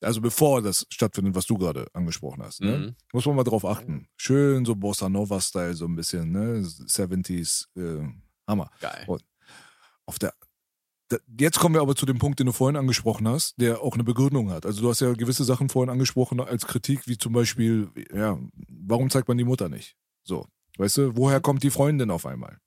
also 0.00 0.20
bevor 0.20 0.62
das 0.62 0.86
stattfindet, 0.90 1.34
was 1.34 1.46
du 1.46 1.58
gerade 1.58 1.86
angesprochen 1.92 2.42
hast, 2.42 2.60
ne? 2.60 2.78
Mhm. 2.78 2.96
muss 3.12 3.26
man 3.26 3.36
mal 3.36 3.44
drauf 3.44 3.64
achten. 3.64 4.08
Schön 4.16 4.64
so 4.64 4.76
Bossa 4.76 5.08
Nova-Style, 5.08 5.74
so 5.74 5.86
ein 5.86 5.96
bisschen, 5.96 6.30
ne? 6.30 6.60
70s, 6.60 7.66
äh, 7.76 8.06
Hammer. 8.46 8.70
Geil. 8.80 9.04
Und 9.06 9.24
auf 10.06 10.18
der 10.18 10.32
Jetzt 11.38 11.58
kommen 11.58 11.74
wir 11.74 11.80
aber 11.80 11.94
zu 11.96 12.04
dem 12.06 12.18
Punkt, 12.18 12.38
den 12.38 12.46
du 12.46 12.52
vorhin 12.52 12.76
angesprochen 12.76 13.26
hast, 13.28 13.54
der 13.60 13.80
auch 13.80 13.94
eine 13.94 14.04
Begründung 14.04 14.50
hat. 14.50 14.66
Also 14.66 14.82
du 14.82 14.90
hast 14.90 15.00
ja 15.00 15.12
gewisse 15.14 15.44
Sachen 15.44 15.68
vorhin 15.70 15.90
angesprochen 15.90 16.40
als 16.40 16.66
Kritik, 16.66 17.06
wie 17.06 17.16
zum 17.16 17.32
Beispiel, 17.32 17.90
ja, 18.14 18.38
warum 18.68 19.08
zeigt 19.08 19.28
man 19.28 19.38
die 19.38 19.44
Mutter 19.44 19.68
nicht? 19.70 19.96
So, 20.24 20.46
weißt 20.76 20.98
du, 20.98 21.16
woher 21.16 21.40
kommt 21.40 21.62
die 21.62 21.70
Freundin 21.70 22.10
auf 22.10 22.26
einmal? 22.26 22.58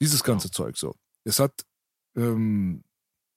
Dieses 0.00 0.24
ganze 0.24 0.50
Zeug 0.50 0.76
so. 0.76 0.94
Es 1.22 1.38
hat, 1.38 1.64
ähm, 2.16 2.82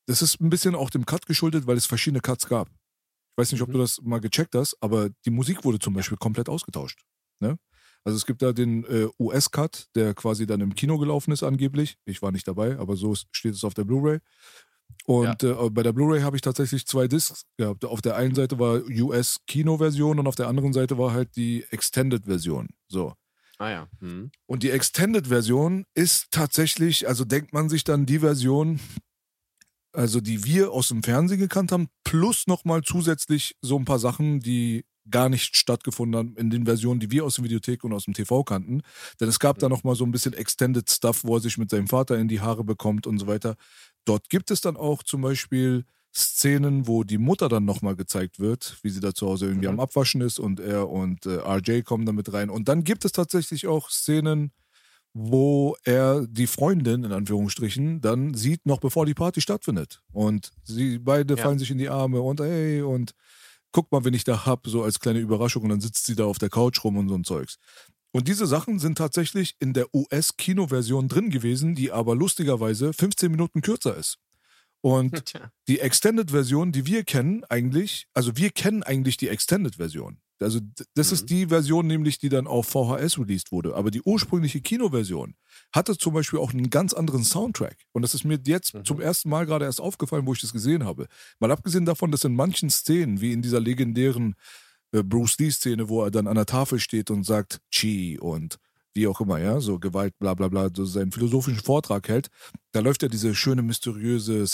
das 0.08 0.22
ist 0.24 0.42
ein 0.42 0.50
bisschen 0.50 0.74
auch 0.74 0.90
dem 0.90 1.06
Cut 1.06 1.28
geschuldet, 1.28 1.68
weil 1.68 1.78
es 1.78 1.86
verschiedene 1.86 2.22
Cuts 2.22 2.48
gab. 2.48 2.70
Ich 2.70 3.38
weiß 3.38 3.52
nicht, 3.52 3.62
ob 3.62 3.70
Mhm. 3.70 3.74
du 3.74 3.80
das 3.80 4.02
mal 4.02 4.20
gecheckt 4.20 4.56
hast, 4.56 4.76
aber 4.82 5.10
die 5.26 5.30
Musik 5.30 5.64
wurde 5.64 5.78
zum 5.78 5.94
Beispiel 5.94 6.18
komplett 6.18 6.50
ausgetauscht. 6.50 7.04
Ne? 7.40 7.60
Also 8.04 8.18
es 8.18 8.26
gibt 8.26 8.42
da 8.42 8.54
den 8.54 8.86
äh, 8.86 9.08
US-Cut, 9.20 9.88
der 9.96 10.14
quasi 10.14 10.46
dann 10.46 10.62
im 10.62 10.76
Kino 10.76 10.98
gelaufen 10.98 11.32
ist 11.32 11.44
angeblich. 11.44 11.98
Ich 12.06 12.22
war 12.22 12.32
nicht 12.32 12.48
dabei, 12.48 12.78
aber 12.78 12.96
so 12.96 13.16
steht 13.16 13.54
es 13.54 13.64
auf 13.64 13.74
der 13.74 13.84
Blu-ray. 13.84 14.20
Und 15.06 15.44
äh, 15.44 15.54
bei 15.70 15.84
der 15.84 15.94
Blu-ray 15.94 16.22
habe 16.22 16.36
ich 16.36 16.42
tatsächlich 16.42 16.86
zwei 16.86 17.08
Discs 17.08 17.46
gehabt. 17.58 17.86
Auf 17.86 18.02
der 18.02 18.16
einen 18.16 18.36
Seite 18.36 18.60
war 18.60 18.82
US-Kino-Version 18.88 20.20
und 20.20 20.28
auf 20.28 20.36
der 20.36 20.48
anderen 20.48 20.74
Seite 20.74 20.98
war 20.98 21.14
halt 21.14 21.36
die 21.36 21.66
Extended-Version. 21.70 22.70
So. 22.88 23.14
Ah 23.58 23.70
ja. 23.70 23.88
Mhm. 24.00 24.32
Und 24.46 24.64
die 24.64 24.72
Extended-Version 24.72 25.86
ist 25.94 26.28
tatsächlich, 26.32 27.08
also 27.08 27.26
denkt 27.26 27.54
man 27.54 27.70
sich 27.70 27.84
dann 27.84 28.06
die 28.06 28.20
Version, 28.20 28.80
also 29.94 30.22
die 30.22 30.44
wir 30.44 30.72
aus 30.72 30.90
dem 30.90 31.04
Fernsehen 31.04 31.40
gekannt 31.40 31.72
haben, 31.72 31.88
plus 32.04 32.48
nochmal 32.48 32.84
zusätzlich 32.84 33.56
so 33.62 33.78
ein 33.78 33.86
paar 33.86 34.00
Sachen, 34.00 34.40
die 34.40 34.86
gar 35.10 35.30
nicht 35.30 35.56
stattgefunden 35.56 36.18
haben 36.18 36.36
in 36.38 36.50
den 36.50 36.66
Versionen, 36.66 37.00
die 37.00 37.12
wir 37.12 37.26
aus 37.26 37.36
der 37.36 37.44
Videothek 37.46 37.84
und 37.84 37.94
aus 37.94 38.06
dem 38.06 38.14
TV 38.14 38.44
kannten. 38.44 38.82
Denn 39.20 39.28
es 39.30 39.40
gab 39.40 39.60
da 39.60 39.70
nochmal 39.70 39.96
so 39.96 40.06
ein 40.06 40.12
bisschen 40.12 40.34
Extended 40.34 40.90
Stuff, 40.90 41.24
wo 41.24 41.36
er 41.36 41.42
sich 41.42 41.58
mit 41.58 41.70
seinem 41.70 41.88
Vater 41.88 42.18
in 42.18 42.28
die 42.28 42.42
Haare 42.42 42.64
bekommt 42.64 43.08
und 43.08 43.20
so 43.20 43.28
weiter. 43.28 43.56
Dort 44.06 44.30
gibt 44.30 44.52
es 44.52 44.62
dann 44.62 44.78
auch 44.78 45.04
zum 45.04 45.22
Beispiel 45.22 45.86
Szenen, 46.16 46.88
wo 46.88 47.04
die 47.04 47.18
Mutter 47.20 47.48
dann 47.50 47.66
nochmal 47.66 47.96
gezeigt 47.96 48.40
wird, 48.40 48.78
wie 48.82 48.90
sie 48.90 49.02
da 49.02 49.14
zu 49.14 49.28
Hause 49.28 49.48
irgendwie 49.48 49.68
Mhm. 49.68 49.74
am 49.74 49.80
Abwaschen 49.82 50.22
ist 50.22 50.40
und 50.40 50.60
er 50.60 50.90
und 50.90 51.26
äh, 51.26 51.36
RJ 51.46 51.82
kommen 51.84 52.06
da 52.06 52.12
mit 52.12 52.32
rein. 52.34 52.50
Und 52.50 52.68
dann 52.70 52.84
gibt 52.84 53.06
es 53.06 53.12
tatsächlich 53.12 53.68
auch 53.68 53.90
Szenen, 53.92 54.52
wo 55.14 55.76
er 55.84 56.28
die 56.28 56.48
Freundin, 56.48 57.04
in 57.04 57.12
Anführungsstrichen, 57.12 58.02
dann 58.02 58.34
sieht, 58.36 58.66
noch 58.66 58.80
bevor 58.80 59.06
die 59.06 59.16
Party 59.16 59.42
stattfindet. 59.42 60.02
Und 60.12 60.52
sie 60.64 61.00
beide 61.00 61.36
Ja. 61.36 61.42
fallen 61.44 61.60
sich 61.60 61.72
in 61.72 61.78
die 61.80 61.90
Arme 61.90 62.22
und 62.22 62.40
hey, 62.40 62.82
und 62.82 63.14
guck 63.78 63.92
mal, 63.92 64.04
wen 64.04 64.16
ich 64.16 64.24
da 64.24 64.48
hab, 64.48 64.66
so 64.66 64.82
als 64.82 65.00
kleine 65.00 65.20
Überraschung. 65.20 65.62
Und 65.62 65.70
dann 65.70 65.82
sitzt 65.82 66.08
sie 66.08 66.16
da 66.16 66.26
auf 66.26 66.40
der 66.40 66.50
Couch 66.50 66.84
rum 66.84 66.98
und 66.98 67.10
so 67.10 67.14
ein 67.14 67.24
Zeugs. 67.24 67.60
Und 68.12 68.28
diese 68.28 68.48
Sachen 68.48 68.80
sind 68.80 68.98
tatsächlich 68.98 69.56
in 69.60 69.74
der 69.74 69.94
US-Kinoversion 69.94 71.08
drin 71.08 71.30
gewesen, 71.30 71.76
die 71.76 71.92
aber 71.92 72.16
lustigerweise 72.16 72.92
15 72.92 73.30
Minuten 73.30 73.62
kürzer 73.62 73.96
ist. 73.96 74.18
Und 74.82 75.36
die 75.68 75.80
Extended-Version, 75.80 76.72
die 76.72 76.88
wir 76.88 77.04
kennen, 77.04 77.44
eigentlich, 77.50 78.08
also 78.16 78.36
wir 78.36 78.50
kennen 78.50 78.82
eigentlich 78.82 79.18
die 79.18 79.28
Extended-Version. 79.28 80.18
Also 80.40 80.60
das 80.94 81.10
Mhm. 81.10 81.14
ist 81.14 81.30
die 81.30 81.46
Version 81.48 81.88
nämlich, 81.88 82.20
die 82.20 82.30
dann 82.30 82.48
auf 82.48 82.68
VHS 82.68 83.18
released 83.20 83.52
wurde. 83.52 83.76
Aber 83.76 83.92
die 83.92 84.02
ursprüngliche 84.02 84.62
Kinoversion 84.62 85.36
hatte 85.74 85.98
zum 85.98 86.14
Beispiel 86.14 86.40
auch 86.40 86.54
einen 86.54 86.70
ganz 86.70 86.94
anderen 86.94 87.24
Soundtrack. 87.24 87.78
Und 87.94 88.02
das 88.04 88.14
ist 88.14 88.24
mir 88.24 88.40
jetzt 88.46 88.74
Mhm. 88.76 88.86
zum 88.86 89.02
ersten 89.02 89.30
Mal 89.30 89.46
gerade 89.46 89.66
erst 89.66 89.82
aufgefallen, 89.82 90.26
wo 90.28 90.34
ich 90.34 90.42
das 90.42 90.54
gesehen 90.54 90.86
habe. 90.86 91.08
Mal 91.40 91.52
abgesehen 91.52 91.86
davon, 91.86 92.12
dass 92.12 92.24
in 92.24 92.36
manchen 92.36 92.70
Szenen, 92.70 93.20
wie 93.22 93.32
in 93.34 93.42
dieser 93.42 93.60
legendären 93.60 94.36
äh, 94.94 95.04
Bruce 95.04 95.38
Lee-Szene, 95.40 95.90
wo 95.90 96.04
er 96.04 96.12
dann 96.12 96.28
an 96.28 96.36
der 96.36 96.46
Tafel 96.46 96.80
steht 96.80 97.12
und 97.12 97.26
sagt 97.26 97.60
Chi 97.72 98.18
und 98.20 98.58
wie 98.94 99.06
auch 99.08 99.20
immer, 99.20 99.38
ja, 99.38 99.60
so 99.60 99.80
Gewalt, 99.80 100.18
bla 100.18 100.34
bla 100.34 100.48
bla, 100.48 100.70
so 100.74 100.86
seinen 100.86 101.12
philosophischen 101.12 101.60
Vortrag 101.62 102.08
hält, 102.08 102.30
da 102.72 102.80
läuft 102.80 103.04
ja 103.04 103.10
diese 103.10 103.36
schöne, 103.36 103.62
mysteriöse 103.64 104.48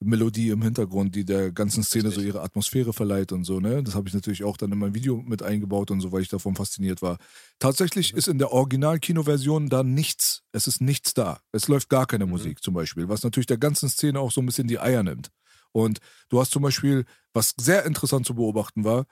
Synthesizer-Melodie 0.00 0.50
im 0.50 0.62
Hintergrund, 0.62 1.14
die 1.14 1.24
der 1.24 1.52
ganzen 1.52 1.82
Szene 1.82 2.10
so 2.10 2.20
ihre 2.20 2.42
Atmosphäre 2.42 2.92
verleiht 2.92 3.32
und 3.32 3.44
so, 3.44 3.60
ne? 3.60 3.82
Das 3.82 3.94
habe 3.94 4.08
ich 4.08 4.14
natürlich 4.14 4.44
auch 4.44 4.56
dann 4.56 4.72
in 4.72 4.78
mein 4.78 4.94
Video 4.94 5.16
mit 5.22 5.42
eingebaut 5.42 5.90
und 5.90 6.00
so, 6.00 6.12
weil 6.12 6.22
ich 6.22 6.28
davon 6.28 6.56
fasziniert 6.56 7.02
war. 7.02 7.18
Tatsächlich 7.58 8.14
ist 8.14 8.28
in 8.28 8.38
der 8.38 8.52
Original-Kinoversion 8.52 9.68
da 9.68 9.82
nichts. 9.82 10.42
Es 10.52 10.66
ist 10.66 10.80
nichts 10.80 11.14
da. 11.14 11.40
Es 11.52 11.68
läuft 11.68 11.88
gar 11.88 12.06
keine 12.06 12.24
Mhm. 12.24 12.32
Musik 12.32 12.62
zum 12.62 12.74
Beispiel, 12.74 13.08
was 13.08 13.22
natürlich 13.22 13.46
der 13.46 13.58
ganzen 13.58 13.88
Szene 13.88 14.20
auch 14.20 14.32
so 14.32 14.40
ein 14.40 14.46
bisschen 14.46 14.68
die 14.68 14.80
Eier 14.80 15.02
nimmt. 15.02 15.30
Und 15.72 16.00
du 16.28 16.40
hast 16.40 16.50
zum 16.50 16.62
Beispiel, 16.62 17.04
was 17.32 17.54
sehr 17.60 17.84
interessant 17.84 18.26
zu 18.26 18.34
beobachten 18.34 18.84
war, 18.84 19.06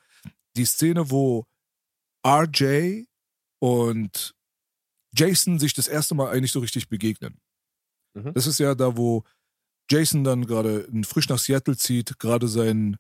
die 0.57 0.65
Szene, 0.65 1.11
wo 1.11 1.45
RJ 2.27 3.05
und 3.61 4.35
Jason 5.15 5.59
sich 5.59 5.75
das 5.75 5.89
erste 5.89 6.15
Mal 6.15 6.31
eigentlich 6.31 6.53
so 6.53 6.61
richtig 6.61 6.89
begegnen. 6.89 7.39
Mhm. 8.15 8.33
Das 8.35 8.47
ist 8.47 8.59
ja 8.59 8.75
da, 8.75 8.97
wo 8.97 9.23
Jason 9.91 10.25
dann 10.25 10.47
gerade 10.47 10.87
frisch 11.05 11.29
nach 11.29 11.39
Seattle 11.39 11.77
zieht, 11.77 12.19
gerade 12.19 12.49
sein, 12.49 12.97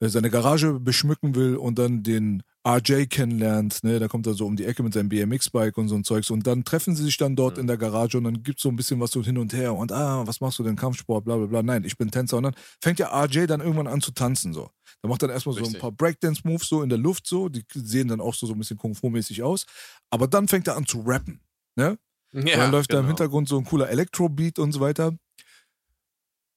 äh, 0.00 0.08
seine 0.08 0.30
Garage 0.30 0.78
beschmücken 0.80 1.34
will 1.34 1.56
und 1.56 1.78
dann 1.78 2.02
den 2.02 2.42
RJ 2.66 3.06
kennenlernt. 3.06 3.82
Ne? 3.82 3.98
Da 3.98 4.06
kommt 4.06 4.26
er 4.26 4.34
so 4.34 4.46
um 4.46 4.54
die 4.56 4.64
Ecke 4.64 4.82
mit 4.84 4.92
seinem 4.94 5.08
BMX-Bike 5.08 5.76
und 5.78 5.88
so 5.88 5.96
ein 5.96 6.04
Zeugs. 6.04 6.30
Und 6.30 6.46
dann 6.46 6.64
treffen 6.64 6.94
sie 6.94 7.02
sich 7.02 7.16
dann 7.16 7.34
dort 7.34 7.56
Mhm. 7.56 7.62
in 7.62 7.66
der 7.66 7.76
Garage 7.76 8.18
und 8.18 8.24
dann 8.24 8.42
gibt 8.44 8.58
es 8.58 8.62
so 8.62 8.68
ein 8.68 8.76
bisschen 8.76 9.00
was 9.00 9.10
so 9.10 9.22
hin 9.24 9.36
und 9.38 9.52
her. 9.52 9.74
Und 9.74 9.90
ah, 9.90 10.24
was 10.26 10.40
machst 10.40 10.58
du 10.60 10.62
denn? 10.62 10.76
Kampfsport, 10.76 11.24
bla 11.24 11.36
bla 11.36 11.46
bla. 11.46 11.62
Nein, 11.62 11.84
ich 11.84 11.96
bin 11.96 12.10
Tänzer. 12.10 12.36
Und 12.36 12.44
dann 12.44 12.54
fängt 12.80 12.98
ja 13.00 13.08
RJ 13.08 13.46
dann 13.46 13.60
irgendwann 13.60 13.88
an 13.88 14.00
zu 14.00 14.12
tanzen. 14.12 14.52
so. 14.52 14.70
Da 15.02 15.08
macht 15.08 15.22
dann 15.22 15.30
erstmal 15.30 15.54
so 15.54 15.60
ein 15.60 15.64
Richtig. 15.64 15.80
paar 15.80 15.90
Breakdance-Moves 15.90 16.68
so 16.68 16.82
in 16.82 16.88
der 16.88 16.98
Luft 16.98 17.26
so. 17.26 17.48
Die 17.48 17.64
sehen 17.74 18.06
dann 18.08 18.20
auch 18.20 18.34
so, 18.34 18.46
so 18.46 18.52
ein 18.52 18.58
bisschen 18.58 18.76
Kung-Fu-mäßig 18.78 19.42
aus. 19.42 19.66
Aber 20.10 20.28
dann 20.28 20.46
fängt 20.46 20.68
er 20.68 20.76
an 20.76 20.86
zu 20.86 21.00
rappen. 21.00 21.40
Ne? 21.74 21.98
Ja, 22.32 22.40
und 22.40 22.48
dann 22.48 22.70
läuft 22.70 22.92
da 22.92 22.98
im 22.98 23.02
genau. 23.06 23.08
Hintergrund 23.08 23.48
so 23.48 23.58
ein 23.58 23.64
cooler 23.64 23.88
Elektro-Beat 23.90 24.58
und 24.60 24.70
so 24.72 24.78
weiter. 24.80 25.12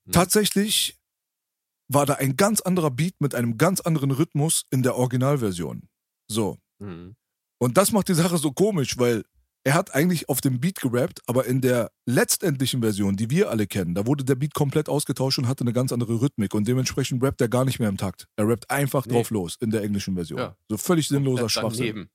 Mhm. 0.06 0.12
Tatsächlich 0.12 0.99
war 1.88 2.06
da 2.06 2.16
ein 2.16 2.36
ganz 2.36 2.62
anderer 2.62 2.91
Beat 2.91 3.16
mit 3.20 3.36
einem 3.36 3.58
ganz 3.58 3.80
anderen 3.82 4.12
Rhythmus 4.12 4.66
in 4.72 4.82
der 4.84 4.95
Originalversion. 4.95 5.88
So. 6.28 6.58
Mhm. 6.80 7.16
Und 7.60 7.78
das 7.78 7.91
macht 7.91 8.08
die 8.10 8.14
Sache 8.16 8.38
so 8.38 8.51
komisch, 8.51 8.97
weil 8.97 9.24
er 9.64 9.74
hat 9.74 9.95
eigentlich 9.95 10.30
auf 10.30 10.41
dem 10.41 10.60
Beat 10.60 10.80
gerappt, 10.82 11.22
aber 11.26 11.45
in 11.45 11.60
der 11.62 11.91
letztendlichen 12.06 12.82
Version, 12.82 13.16
die 13.16 13.32
wir 13.32 13.49
alle 13.49 13.66
kennen, 13.66 13.95
da 13.95 14.06
wurde 14.06 14.24
der 14.24 14.36
Beat 14.36 14.53
komplett 14.53 14.89
ausgetauscht 14.89 15.39
und 15.39 15.47
hatte 15.47 15.62
eine 15.64 15.74
ganz 15.74 15.91
andere 15.91 16.22
Rhythmik 16.22 16.53
und 16.53 16.68
dementsprechend 16.68 17.24
rappt 17.24 17.41
er 17.41 17.49
gar 17.49 17.66
nicht 17.66 17.80
mehr 17.80 17.89
im 17.89 17.97
Takt. 17.97 18.28
Er 18.36 18.47
rappt 18.47 18.70
einfach 18.70 19.06
Nee. 19.08 19.14
drauf 19.14 19.32
los 19.32 19.56
in 19.60 19.72
der 19.72 19.82
englischen 19.82 20.14
Version. 20.16 20.39
Ja. 20.39 20.56
So 20.70 20.78
völlig 20.78 21.08
sinnloser 21.08 21.49
Schwachsinn. 21.49 22.10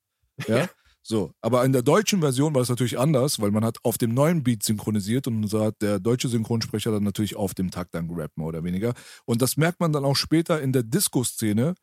Ja? 0.47 0.69
So, 1.03 1.33
aber 1.41 1.65
in 1.65 1.73
der 1.73 1.81
deutschen 1.81 2.19
Version 2.21 2.53
war 2.53 2.61
es 2.61 2.69
natürlich 2.69 2.99
anders, 2.99 3.39
weil 3.41 3.49
man 3.51 3.65
hat 3.65 3.79
auf 3.83 3.97
dem 3.97 4.13
neuen 4.13 4.43
Beat 4.43 4.61
synchronisiert 4.63 5.27
und 5.27 5.47
so 5.47 5.63
hat 5.63 5.81
der 5.81 5.99
deutsche 5.99 6.27
Synchronsprecher 6.27 6.91
dann 6.91 7.03
natürlich 7.03 7.35
auf 7.35 7.55
dem 7.55 7.71
Takt 7.71 7.95
dann 7.95 8.07
gerappt, 8.07 8.37
mehr 8.37 8.47
oder 8.47 8.63
weniger. 8.63 8.93
Und 9.25 9.41
das 9.41 9.57
merkt 9.57 9.79
man 9.79 9.91
dann 9.93 10.05
auch 10.05 10.15
später 10.15 10.61
in 10.61 10.73
der 10.73 10.83
Disco-Szene, 10.83 11.73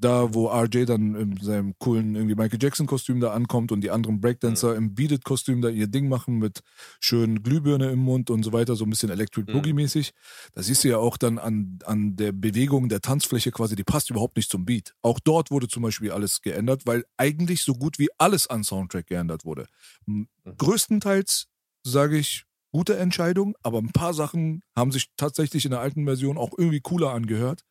Da, 0.00 0.32
wo 0.32 0.46
RJ 0.48 0.84
dann 0.84 1.16
in 1.16 1.36
seinem 1.38 1.74
coolen 1.78 2.14
irgendwie 2.14 2.36
Michael 2.36 2.62
Jackson-Kostüm 2.62 3.18
da 3.18 3.32
ankommt 3.32 3.72
und 3.72 3.80
die 3.80 3.90
anderen 3.90 4.20
Breakdancer 4.20 4.76
im 4.76 4.94
Beat-It-Kostüm 4.94 5.60
da 5.60 5.70
ihr 5.70 5.88
Ding 5.88 6.08
machen 6.08 6.38
mit 6.38 6.60
schönen 7.00 7.42
Glühbirne 7.42 7.90
im 7.90 7.98
Mund 7.98 8.30
und 8.30 8.44
so 8.44 8.52
weiter, 8.52 8.76
so 8.76 8.84
ein 8.84 8.90
bisschen 8.90 9.10
Electric 9.10 9.50
Mhm. 9.50 9.56
Boogie-mäßig. 9.56 10.12
Da 10.54 10.62
siehst 10.62 10.84
du 10.84 10.88
ja 10.88 10.98
auch 10.98 11.16
dann 11.16 11.38
an, 11.40 11.80
an 11.84 12.14
der 12.14 12.30
Bewegung 12.30 12.88
der 12.88 13.00
Tanzfläche 13.00 13.50
quasi, 13.50 13.74
die 13.74 13.82
passt 13.82 14.08
überhaupt 14.10 14.36
nicht 14.36 14.48
zum 14.52 14.64
Beat. 14.64 14.94
Auch 15.02 15.18
dort 15.18 15.50
wurde 15.50 15.66
zum 15.66 15.82
Beispiel 15.82 16.12
alles 16.12 16.42
geändert, 16.42 16.82
weil 16.86 17.04
eigentlich 17.16 17.64
so 17.64 17.74
gut 17.74 17.98
wie 17.98 18.08
alles 18.18 18.46
an 18.46 18.62
Soundtrack 18.62 19.08
geändert 19.08 19.44
wurde. 19.44 19.66
M- 20.06 20.28
Größtenteils 20.58 21.46
sage 21.82 22.18
ich, 22.18 22.44
gute 22.70 22.96
Entscheidung, 22.98 23.56
aber 23.64 23.78
ein 23.78 23.90
paar 23.90 24.14
Sachen 24.14 24.62
haben 24.76 24.92
sich 24.92 25.08
tatsächlich 25.16 25.64
in 25.64 25.72
der 25.72 25.80
alten 25.80 26.04
Version 26.04 26.38
auch 26.38 26.52
irgendwie 26.56 26.80
cooler 26.80 27.12
angehört. 27.14 27.62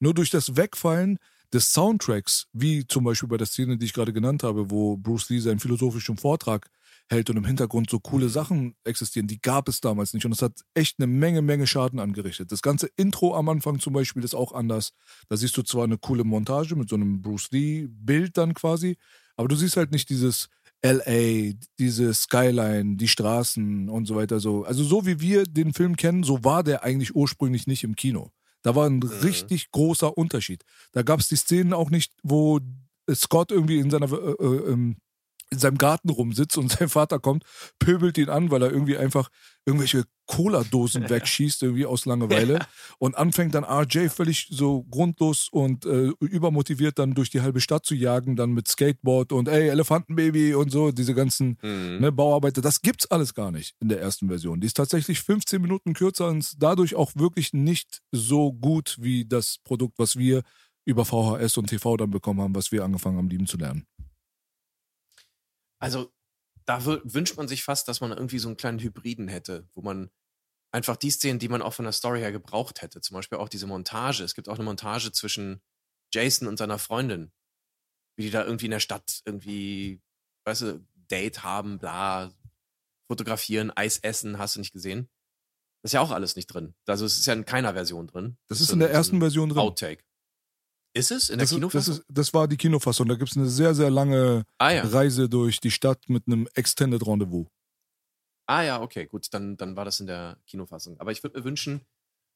Nur 0.00 0.14
durch 0.14 0.30
das 0.30 0.56
Wegfallen 0.56 1.18
des 1.56 1.72
Soundtracks, 1.72 2.48
wie 2.52 2.86
zum 2.86 3.04
Beispiel 3.04 3.30
bei 3.30 3.38
der 3.38 3.46
Szene, 3.46 3.78
die 3.78 3.86
ich 3.86 3.94
gerade 3.94 4.12
genannt 4.12 4.42
habe, 4.42 4.70
wo 4.70 4.98
Bruce 4.98 5.30
Lee 5.30 5.38
seinen 5.38 5.58
philosophischen 5.58 6.18
Vortrag 6.18 6.68
hält 7.08 7.30
und 7.30 7.36
im 7.36 7.46
Hintergrund 7.46 7.88
so 7.88 7.98
coole 7.98 8.28
Sachen 8.28 8.74
existieren, 8.84 9.26
die 9.26 9.40
gab 9.40 9.68
es 9.68 9.80
damals 9.80 10.12
nicht. 10.12 10.26
Und 10.26 10.32
es 10.32 10.42
hat 10.42 10.52
echt 10.74 10.98
eine 10.98 11.06
Menge, 11.06 11.40
Menge 11.40 11.66
Schaden 11.66 11.98
angerichtet. 11.98 12.52
Das 12.52 12.60
ganze 12.60 12.90
Intro 12.96 13.34
am 13.34 13.48
Anfang 13.48 13.78
zum 13.78 13.94
Beispiel 13.94 14.22
ist 14.22 14.34
auch 14.34 14.52
anders. 14.52 14.92
Da 15.28 15.36
siehst 15.38 15.56
du 15.56 15.62
zwar 15.62 15.84
eine 15.84 15.96
coole 15.96 16.24
Montage 16.24 16.76
mit 16.76 16.90
so 16.90 16.96
einem 16.96 17.22
Bruce 17.22 17.50
Lee-Bild 17.52 18.36
dann 18.36 18.52
quasi, 18.52 18.98
aber 19.36 19.48
du 19.48 19.56
siehst 19.56 19.78
halt 19.78 19.92
nicht 19.92 20.10
dieses 20.10 20.48
LA, 20.84 21.54
diese 21.78 22.12
Skyline, 22.12 22.96
die 22.96 23.08
Straßen 23.08 23.88
und 23.88 24.04
so 24.04 24.14
weiter 24.14 24.40
so. 24.40 24.64
Also 24.64 24.84
so 24.84 25.06
wie 25.06 25.20
wir 25.20 25.44
den 25.44 25.72
Film 25.72 25.96
kennen, 25.96 26.22
so 26.22 26.44
war 26.44 26.62
der 26.62 26.82
eigentlich 26.82 27.16
ursprünglich 27.16 27.66
nicht 27.66 27.82
im 27.82 27.96
Kino. 27.96 28.30
Da 28.66 28.74
war 28.74 28.90
ein 28.90 29.00
richtig 29.00 29.70
großer 29.70 30.18
Unterschied. 30.18 30.64
Da 30.90 31.02
gab 31.02 31.20
es 31.20 31.28
die 31.28 31.36
Szenen 31.36 31.72
auch 31.72 31.88
nicht, 31.88 32.12
wo 32.24 32.58
Scott 33.14 33.52
irgendwie 33.52 33.78
in 33.78 33.90
seiner 33.90 34.10
äh, 34.10 34.32
äh, 34.32 34.72
ähm, 34.72 34.96
in 35.50 35.58
seinem 35.58 35.78
Garten 35.78 36.10
rumsitzt 36.10 36.58
und 36.58 36.70
sein 36.72 36.88
Vater 36.88 37.18
kommt, 37.18 37.44
pöbelt 37.78 38.18
ihn 38.18 38.28
an, 38.28 38.50
weil 38.50 38.62
er 38.62 38.70
irgendwie 38.70 38.96
einfach 38.96 39.28
irgendwelche 39.64 40.04
Cola-Dosen 40.26 41.08
wegschießt, 41.08 41.62
irgendwie 41.62 41.86
aus 41.86 42.04
Langeweile. 42.04 42.58
Und 42.98 43.16
anfängt 43.16 43.54
dann 43.54 43.64
RJ 43.64 44.08
völlig 44.08 44.48
so 44.50 44.82
grundlos 44.84 45.48
und 45.50 45.84
äh, 45.86 46.12
übermotiviert 46.20 46.98
dann 46.98 47.14
durch 47.14 47.30
die 47.30 47.40
halbe 47.42 47.60
Stadt 47.60 47.84
zu 47.86 47.94
jagen, 47.94 48.34
dann 48.36 48.50
mit 48.50 48.66
Skateboard 48.68 49.32
und 49.32 49.48
ey, 49.48 49.68
Elefantenbaby 49.68 50.54
und 50.54 50.70
so, 50.70 50.90
diese 50.92 51.14
ganzen 51.14 51.58
Mhm. 51.62 51.98
ne, 52.00 52.12
Bauarbeiter. 52.12 52.60
Das 52.60 52.80
gibt's 52.82 53.10
alles 53.10 53.34
gar 53.34 53.50
nicht 53.50 53.74
in 53.80 53.88
der 53.88 54.00
ersten 54.00 54.28
Version. 54.28 54.60
Die 54.60 54.66
ist 54.66 54.76
tatsächlich 54.76 55.20
15 55.20 55.60
Minuten 55.62 55.94
kürzer 55.94 56.28
und 56.28 56.38
ist 56.38 56.56
dadurch 56.58 56.94
auch 56.96 57.12
wirklich 57.14 57.52
nicht 57.52 58.02
so 58.12 58.52
gut 58.52 58.96
wie 59.00 59.24
das 59.26 59.58
Produkt, 59.64 59.98
was 59.98 60.16
wir 60.16 60.42
über 60.84 61.04
VHS 61.04 61.56
und 61.58 61.68
TV 61.68 61.96
dann 61.96 62.10
bekommen 62.10 62.40
haben, 62.40 62.54
was 62.54 62.72
wir 62.72 62.84
angefangen 62.84 63.16
haben, 63.18 63.28
lieben 63.28 63.46
zu 63.46 63.56
lernen. 63.56 63.86
Also, 65.78 66.12
da 66.64 66.78
wü- 66.78 67.00
wünscht 67.04 67.36
man 67.36 67.48
sich 67.48 67.62
fast, 67.62 67.88
dass 67.88 68.00
man 68.00 68.10
irgendwie 68.12 68.38
so 68.38 68.48
einen 68.48 68.56
kleinen 68.56 68.78
Hybriden 68.78 69.28
hätte, 69.28 69.68
wo 69.74 69.82
man 69.82 70.10
einfach 70.72 70.96
die 70.96 71.10
Szenen, 71.10 71.38
die 71.38 71.48
man 71.48 71.62
auch 71.62 71.74
von 71.74 71.84
der 71.84 71.92
Story 71.92 72.20
her 72.20 72.32
gebraucht 72.32 72.82
hätte, 72.82 73.00
zum 73.00 73.14
Beispiel 73.14 73.38
auch 73.38 73.48
diese 73.48 73.66
Montage. 73.66 74.24
Es 74.24 74.34
gibt 74.34 74.48
auch 74.48 74.56
eine 74.56 74.64
Montage 74.64 75.12
zwischen 75.12 75.62
Jason 76.12 76.48
und 76.48 76.56
seiner 76.56 76.78
Freundin, 76.78 77.32
wie 78.16 78.24
die 78.24 78.30
da 78.30 78.44
irgendwie 78.44 78.66
in 78.66 78.72
der 78.72 78.80
Stadt 78.80 79.22
irgendwie, 79.24 80.02
weißt 80.44 80.62
du, 80.62 80.86
Date 81.10 81.44
haben, 81.44 81.78
bla, 81.78 82.32
fotografieren, 83.08 83.70
Eis 83.70 83.98
essen, 83.98 84.38
hast 84.38 84.56
du 84.56 84.60
nicht 84.60 84.72
gesehen? 84.72 85.08
Das 85.82 85.90
ist 85.90 85.92
ja 85.94 86.00
auch 86.00 86.10
alles 86.10 86.34
nicht 86.34 86.46
drin. 86.48 86.74
Also 86.86 87.04
es 87.04 87.16
ist 87.18 87.26
ja 87.26 87.32
in 87.32 87.44
keiner 87.44 87.74
Version 87.74 88.08
drin. 88.08 88.38
Das 88.48 88.58
so 88.58 88.64
ist 88.64 88.70
in 88.70 88.80
der 88.80 88.90
ersten 88.90 89.20
Version 89.20 89.50
drin. 89.50 89.58
Outtake. 89.58 90.04
Ist 90.96 91.10
es 91.10 91.28
in 91.28 91.38
der 91.38 91.44
Das, 91.46 91.52
ist, 91.52 91.56
das, 91.56 91.58
Kinofassung? 91.58 91.94
ist, 91.94 92.04
das 92.08 92.34
war 92.34 92.48
die 92.48 92.56
Kinofassung. 92.56 93.06
Da 93.06 93.16
gibt 93.16 93.30
es 93.30 93.36
eine 93.36 93.48
sehr, 93.48 93.74
sehr 93.74 93.90
lange 93.90 94.44
ah 94.56 94.70
ja. 94.70 94.82
Reise 94.82 95.28
durch 95.28 95.60
die 95.60 95.70
Stadt 95.70 96.08
mit 96.08 96.26
einem 96.26 96.48
Extended 96.54 97.06
Rendezvous. 97.06 97.46
Ah 98.46 98.62
ja, 98.62 98.80
okay, 98.80 99.06
gut, 99.06 99.26
dann, 99.34 99.58
dann 99.58 99.76
war 99.76 99.84
das 99.84 100.00
in 100.00 100.06
der 100.06 100.38
Kinofassung. 100.46 100.98
Aber 100.98 101.12
ich 101.12 101.22
würde 101.22 101.38
mir 101.38 101.44
wünschen, 101.44 101.84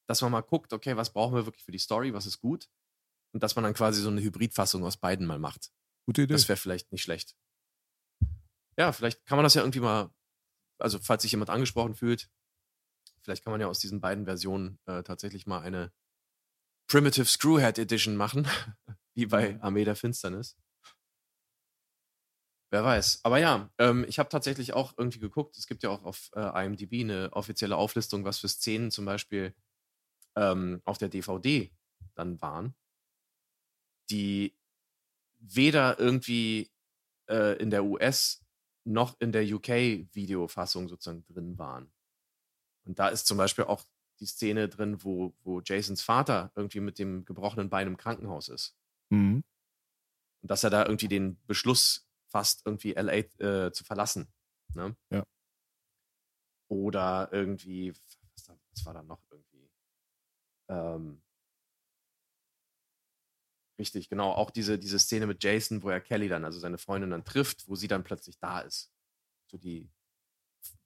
dass 0.06 0.20
man 0.20 0.30
mal 0.30 0.42
guckt, 0.42 0.74
okay, 0.74 0.94
was 0.94 1.10
brauchen 1.10 1.34
wir 1.36 1.46
wirklich 1.46 1.64
für 1.64 1.72
die 1.72 1.78
Story, 1.78 2.12
was 2.12 2.26
ist 2.26 2.38
gut? 2.40 2.68
Und 3.32 3.42
dass 3.42 3.56
man 3.56 3.62
dann 3.64 3.72
quasi 3.72 4.02
so 4.02 4.10
eine 4.10 4.20
Hybridfassung 4.20 4.84
aus 4.84 4.98
beiden 4.98 5.26
mal 5.26 5.38
macht. 5.38 5.70
Gute 6.04 6.22
Idee. 6.22 6.34
Das 6.34 6.48
wäre 6.48 6.58
vielleicht 6.58 6.92
nicht 6.92 7.02
schlecht. 7.02 7.36
Ja, 8.76 8.92
vielleicht 8.92 9.24
kann 9.24 9.36
man 9.36 9.44
das 9.44 9.54
ja 9.54 9.62
irgendwie 9.62 9.80
mal, 9.80 10.10
also 10.78 10.98
falls 10.98 11.22
sich 11.22 11.32
jemand 11.32 11.48
angesprochen 11.48 11.94
fühlt, 11.94 12.28
vielleicht 13.22 13.42
kann 13.42 13.52
man 13.52 13.60
ja 13.62 13.68
aus 13.68 13.78
diesen 13.78 14.02
beiden 14.02 14.26
Versionen 14.26 14.78
äh, 14.84 15.02
tatsächlich 15.02 15.46
mal 15.46 15.60
eine 15.60 15.92
Primitive 16.90 17.26
Screwhead 17.26 17.78
Edition 17.78 18.16
machen, 18.16 18.48
wie 19.14 19.26
bei 19.26 19.62
Armee 19.62 19.84
der 19.84 19.94
Finsternis. 19.94 20.56
Wer 22.72 22.82
weiß. 22.82 23.20
Aber 23.24 23.38
ja, 23.38 23.70
ähm, 23.78 24.04
ich 24.08 24.18
habe 24.18 24.28
tatsächlich 24.28 24.72
auch 24.72 24.94
irgendwie 24.96 25.20
geguckt. 25.20 25.56
Es 25.56 25.68
gibt 25.68 25.84
ja 25.84 25.90
auch 25.90 26.02
auf 26.02 26.30
äh, 26.34 26.64
IMDb 26.64 27.00
eine 27.02 27.32
offizielle 27.32 27.76
Auflistung, 27.76 28.24
was 28.24 28.40
für 28.40 28.48
Szenen 28.48 28.90
zum 28.90 29.04
Beispiel 29.04 29.54
ähm, 30.36 30.82
auf 30.84 30.98
der 30.98 31.08
DVD 31.08 31.70
dann 32.14 32.40
waren, 32.40 32.74
die 34.10 34.56
weder 35.38 35.98
irgendwie 36.00 36.72
äh, 37.28 37.56
in 37.62 37.70
der 37.70 37.84
US 37.84 38.44
noch 38.84 39.14
in 39.20 39.30
der 39.30 39.44
UK-Videofassung 39.44 40.88
sozusagen 40.88 41.24
drin 41.26 41.56
waren. 41.56 41.92
Und 42.84 42.98
da 42.98 43.08
ist 43.08 43.28
zum 43.28 43.38
Beispiel 43.38 43.64
auch 43.64 43.84
die 44.20 44.26
Szene 44.26 44.68
drin, 44.68 45.02
wo, 45.02 45.34
wo 45.42 45.60
Jasons 45.60 46.02
Vater 46.02 46.52
irgendwie 46.54 46.80
mit 46.80 46.98
dem 46.98 47.24
gebrochenen 47.24 47.70
Bein 47.70 47.86
im 47.86 47.96
Krankenhaus 47.96 48.48
ist. 48.48 48.76
Mhm. 49.10 49.42
Und 50.42 50.50
dass 50.50 50.64
er 50.64 50.70
da 50.70 50.84
irgendwie 50.84 51.08
den 51.08 51.40
Beschluss 51.46 52.08
fasst, 52.28 52.62
irgendwie 52.64 52.92
LA 52.92 53.12
äh, 53.12 53.72
zu 53.72 53.84
verlassen. 53.84 54.32
Ne? 54.74 54.96
Ja. 55.10 55.24
Oder 56.68 57.28
irgendwie, 57.32 57.92
was, 57.92 58.44
da, 58.44 58.56
was 58.72 58.84
war 58.86 58.94
da 58.94 59.02
noch 59.02 59.20
irgendwie? 59.30 59.70
Ähm, 60.68 61.22
richtig, 63.78 64.08
genau, 64.08 64.32
auch 64.32 64.50
diese, 64.50 64.78
diese 64.78 64.98
Szene 64.98 65.26
mit 65.26 65.42
Jason, 65.42 65.82
wo 65.82 65.90
er 65.90 66.00
Kelly 66.00 66.28
dann, 66.28 66.44
also 66.44 66.60
seine 66.60 66.78
Freundin 66.78 67.10
dann 67.10 67.24
trifft, 67.24 67.66
wo 67.68 67.74
sie 67.74 67.88
dann 67.88 68.04
plötzlich 68.04 68.38
da 68.38 68.60
ist. 68.60 68.92
So 69.50 69.58
die 69.58 69.90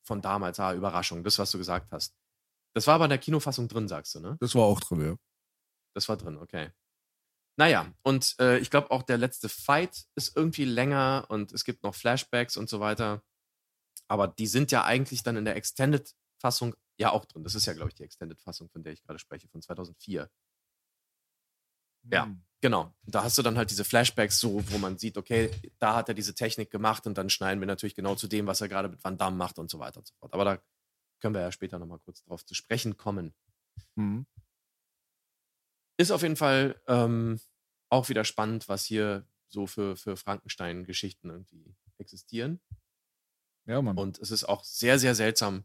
von 0.03 0.23
damals, 0.23 0.61
ah, 0.61 0.73
Überraschung, 0.75 1.25
das, 1.25 1.39
was 1.39 1.51
du 1.51 1.59
gesagt 1.59 1.93
hast. 1.93 2.17
Das 2.75 2.87
war 2.87 2.97
aber 2.97 3.05
in 3.05 3.11
der 3.11 3.19
Kinofassung 3.19 3.69
drin, 3.69 3.89
sagst 3.89 4.15
du, 4.17 4.21
ne? 4.21 4.37
Das 4.41 4.55
war 4.55 4.65
auch 4.65 4.81
drin, 4.81 5.01
ja. 5.01 5.17
Das 5.95 6.09
war 6.09 6.17
drin, 6.17 6.37
okay. 6.39 6.71
Naja, 7.57 7.93
und 8.03 8.35
äh, 8.41 8.59
ich 8.59 8.69
glaube 8.71 8.91
auch 8.91 9.03
der 9.05 9.17
letzte 9.17 9.49
Fight 9.49 10.05
ist 10.17 10.37
irgendwie 10.37 10.65
länger 10.65 11.27
und 11.29 11.53
es 11.53 11.65
gibt 11.65 11.85
noch 11.85 11.95
Flashbacks 11.95 12.57
und 12.57 12.69
so 12.69 12.81
weiter. 12.81 13.23
Aber 14.09 14.27
die 14.27 14.49
sind 14.49 14.73
ja 14.73 14.85
eigentlich 14.85 15.23
dann 15.23 15.37
in 15.37 15.45
der 15.45 15.55
Extended-Fassung 15.57 16.75
ja 16.99 17.13
auch 17.13 17.25
drin. 17.27 17.45
Das 17.45 17.55
ist 17.55 17.67
ja, 17.67 17.73
glaube 17.73 17.91
ich, 17.91 17.95
die 17.95 18.03
Extended-Fassung, 18.03 18.69
von 18.71 18.83
der 18.83 18.93
ich 18.93 19.03
gerade 19.05 19.19
spreche, 19.21 19.49
von 19.49 19.63
2004. 19.63 20.29
Ja, 22.11 22.27
Mhm. 22.27 22.43
genau. 22.61 22.93
Da 23.05 23.23
hast 23.23 23.39
du 23.39 23.43
dann 23.43 23.57
halt 23.57 23.71
diese 23.71 23.85
Flashbacks, 23.85 24.39
so, 24.41 24.63
wo 24.71 24.79
man 24.79 24.99
sieht, 24.99 25.17
okay, 25.17 25.51
da 25.79 25.95
hat 25.97 26.09
er 26.09 26.15
diese 26.15 26.35
Technik 26.35 26.71
gemacht 26.71 27.07
und 27.07 27.17
dann 27.17 27.31
schneiden 27.31 27.61
wir 27.61 27.67
natürlich 27.67 27.95
genau 27.95 28.15
zu 28.15 28.27
dem, 28.27 28.47
was 28.47 28.61
er 28.61 28.69
gerade 28.69 28.89
mit 28.89 29.03
Van 29.03 29.17
Damme 29.17 29.37
macht 29.37 29.59
und 29.59 29.71
so 29.71 29.79
weiter 29.79 29.99
und 30.01 30.07
so 30.09 30.15
fort. 30.19 30.35
Aber 30.35 30.45
da 30.45 30.59
können 31.25 31.35
wir 31.35 31.41
ja 31.41 31.53
später 31.53 31.79
nochmal 31.79 32.01
kurz 32.01 32.23
drauf 32.25 32.45
zu 32.45 32.55
sprechen 32.55 32.99
kommen. 32.99 33.33
Mhm. 33.95 34.27
Ist 35.99 36.11
auf 36.11 36.21
jeden 36.21 36.37
Fall 36.37 36.79
ähm, 36.87 37.41
auch 37.89 38.11
wieder 38.11 38.27
spannend, 38.27 38.69
was 38.69 38.85
hier 38.85 39.27
so 39.49 39.67
für, 39.67 39.97
für 39.97 40.19
Frankenstein-Geschichten 40.19 41.31
irgendwie 41.31 41.75
existieren. 41.97 42.61
Ja, 43.65 43.81
Mann. 43.81 43.97
Und 43.97 44.19
es 44.19 44.31
ist 44.31 44.45
auch 44.45 44.65
sehr, 44.65 44.99
sehr 44.99 45.15
seltsam, 45.15 45.65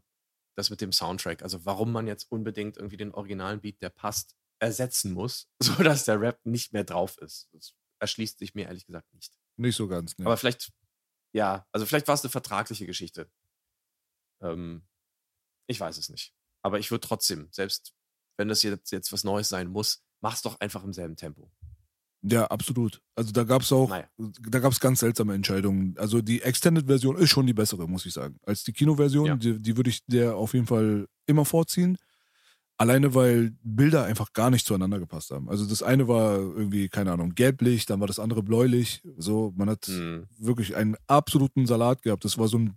das 0.56 0.70
mit 0.70 0.80
dem 0.80 0.92
Soundtrack. 0.92 1.42
Also 1.42 1.66
warum 1.66 1.92
man 1.92 2.06
jetzt 2.06 2.32
unbedingt 2.32 2.78
irgendwie 2.78 2.96
den 2.96 3.12
originalen 3.12 3.60
Beat, 3.60 3.82
der 3.82 3.90
passt, 3.90 4.34
ersetzen 4.60 5.12
muss, 5.12 5.50
sodass 5.62 6.06
der 6.06 6.22
Rap 6.22 6.40
nicht 6.46 6.72
mehr 6.72 6.84
drauf 6.84 7.18
ist. 7.18 7.50
Das 7.52 7.74
erschließt 7.98 8.38
sich 8.38 8.54
mir 8.54 8.64
ehrlich 8.64 8.86
gesagt 8.86 9.12
nicht. 9.12 9.38
Nicht 9.58 9.76
so 9.76 9.88
ganz, 9.88 10.16
ne. 10.16 10.24
Aber 10.24 10.38
vielleicht, 10.38 10.72
ja, 11.34 11.66
also 11.70 11.84
vielleicht 11.84 12.08
war 12.08 12.14
es 12.14 12.24
eine 12.24 12.30
vertragliche 12.30 12.86
Geschichte. 12.86 13.30
Ähm, 14.40 14.86
ich 15.70 15.80
weiß 15.80 15.96
es 15.98 16.08
nicht. 16.10 16.32
Aber 16.62 16.78
ich 16.78 16.90
würde 16.90 17.06
trotzdem, 17.06 17.48
selbst 17.52 17.94
wenn 18.36 18.48
das 18.48 18.62
jetzt, 18.62 18.90
jetzt 18.92 19.12
was 19.12 19.24
Neues 19.24 19.48
sein 19.48 19.68
muss, 19.68 20.02
mach's 20.20 20.42
doch 20.42 20.58
einfach 20.60 20.82
im 20.84 20.92
selben 20.92 21.16
Tempo. 21.16 21.50
Ja, 22.22 22.46
absolut. 22.48 23.00
Also 23.14 23.32
da 23.32 23.44
gab 23.44 23.62
es 23.62 23.72
auch, 23.72 23.88
Naja. 23.88 24.06
da 24.18 24.58
gab 24.58 24.72
es 24.72 24.80
ganz 24.80 25.00
seltsame 25.00 25.32
Entscheidungen. 25.34 25.94
Also 25.96 26.20
die 26.20 26.42
Extended-Version 26.42 27.16
ist 27.16 27.30
schon 27.30 27.46
die 27.46 27.54
bessere, 27.54 27.88
muss 27.88 28.04
ich 28.04 28.12
sagen. 28.12 28.38
Als 28.42 28.62
die 28.64 28.72
Kinoversion, 28.74 29.26
Ja. 29.26 29.36
die, 29.36 29.58
die 29.58 29.76
würde 29.76 29.88
ich 29.88 30.04
der 30.06 30.36
auf 30.36 30.52
jeden 30.52 30.66
Fall 30.66 31.06
immer 31.26 31.46
vorziehen. 31.46 31.96
Alleine, 32.76 33.14
weil 33.14 33.52
Bilder 33.62 34.04
einfach 34.04 34.32
gar 34.32 34.50
nicht 34.50 34.66
zueinander 34.66 34.98
gepasst 34.98 35.30
haben. 35.30 35.48
Also 35.50 35.66
das 35.66 35.82
eine 35.82 36.08
war 36.08 36.38
irgendwie, 36.38 36.88
keine 36.88 37.12
Ahnung, 37.12 37.34
gelblich, 37.34 37.84
dann 37.86 38.00
war 38.00 38.06
das 38.06 38.18
andere 38.18 38.42
bläulich. 38.42 39.02
So, 39.18 39.52
man 39.56 39.68
hat 39.70 39.86
Hm. 39.86 40.26
wirklich 40.38 40.76
einen 40.76 40.96
absoluten 41.06 41.66
Salat 41.66 42.02
gehabt. 42.02 42.24
Das 42.24 42.36
war 42.38 42.48
so 42.48 42.58
ein 42.58 42.76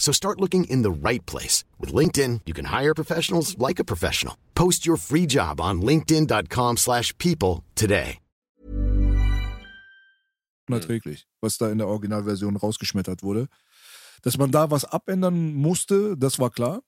So 0.00 0.12
start 0.12 0.40
looking 0.40 0.64
in 0.64 0.82
the 0.82 0.90
right 0.90 1.24
place. 1.26 1.62
With 1.78 1.94
LinkedIn, 1.94 2.40
you 2.46 2.54
can 2.54 2.64
hire 2.64 2.94
professionals 2.94 3.56
like 3.58 3.78
a 3.78 3.84
professional. 3.84 4.34
Post 4.56 4.86
your 4.86 4.96
free 4.96 5.26
job 5.26 5.60
on 5.60 5.82
linkedin.com/people 5.82 6.76
slash 6.76 7.16
people 7.18 7.62
today. 7.76 8.18
unerträglich, 10.70 11.26
was 11.40 11.58
da 11.58 11.70
in 11.70 11.78
der 11.78 11.88
Originalversion 11.88 12.56
rausgeschmettert 12.56 13.22
wurde. 13.22 13.48
Dass 14.22 14.38
man 14.38 14.50
da 14.50 14.70
was 14.70 14.84
abändern 14.84 15.54
musste, 15.54 16.16
das 16.16 16.38
war 16.38 16.50
klar. 16.50 16.82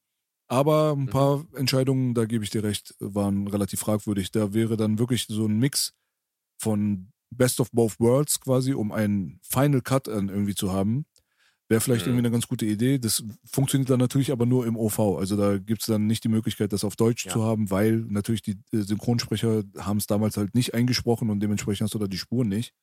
Aber 0.49 0.93
ein 0.93 1.07
paar 1.07 1.47
Entscheidungen, 1.55 2.15
da 2.15 2.27
gebe 2.27 2.45
ich 2.45 2.51
dir 2.51 2.63
recht, 2.63 2.95
waren 3.01 3.49
relativ 3.49 3.81
fragwürdig. 3.81 4.31
Da 4.31 4.53
wäre 4.53 4.77
dann 4.77 4.99
wirklich 4.99 5.27
so 5.29 5.47
ein 5.47 5.59
Mix 5.59 5.95
von 6.59 7.11
Best 7.31 7.61
of 7.61 7.71
Both 7.73 7.99
Worlds 8.01 8.41
quasi, 8.41 8.75
um 8.75 8.93
einen 8.93 9.41
Final 9.43 9.81
Cut 9.81 10.09
irgendwie 10.09 10.55
zu 10.55 10.73
haben. 10.73 11.07
Wäre 11.73 11.81
vielleicht 11.81 12.07
irgendwie 12.07 12.21
eine 12.27 12.31
ganz 12.31 12.47
gute 12.47 12.67
Idee. 12.67 12.99
Das 12.99 13.25
funktioniert 13.45 13.89
dann 13.91 13.99
natürlich 13.99 14.31
aber 14.31 14.47
nur 14.47 14.67
im 14.67 14.77
OV. 14.77 14.99
Also 15.19 15.37
da 15.37 15.57
gibt 15.59 15.81
es 15.83 15.87
dann 15.87 16.07
nicht 16.07 16.23
die 16.23 16.29
Möglichkeit, 16.29 16.73
das 16.73 16.85
auf 16.85 16.97
Deutsch 16.97 17.27
Ja. 17.27 17.33
zu 17.33 17.43
haben, 17.43 17.71
weil 17.71 17.97
natürlich 18.09 18.43
die 18.43 18.59
äh, 18.73 18.83
Synchronsprecher 18.83 19.63
haben 19.79 19.97
es 19.99 20.07
damals 20.07 20.37
halt 20.37 20.55
nicht 20.55 20.75
eingesprochen 20.75 21.31
und 21.31 21.41
dementsprechend 21.41 21.85
hast 21.87 21.95
du 21.95 21.99
da 21.99 22.07
die 22.07 22.19
Spuren 22.19 22.49
nicht. 22.49 22.75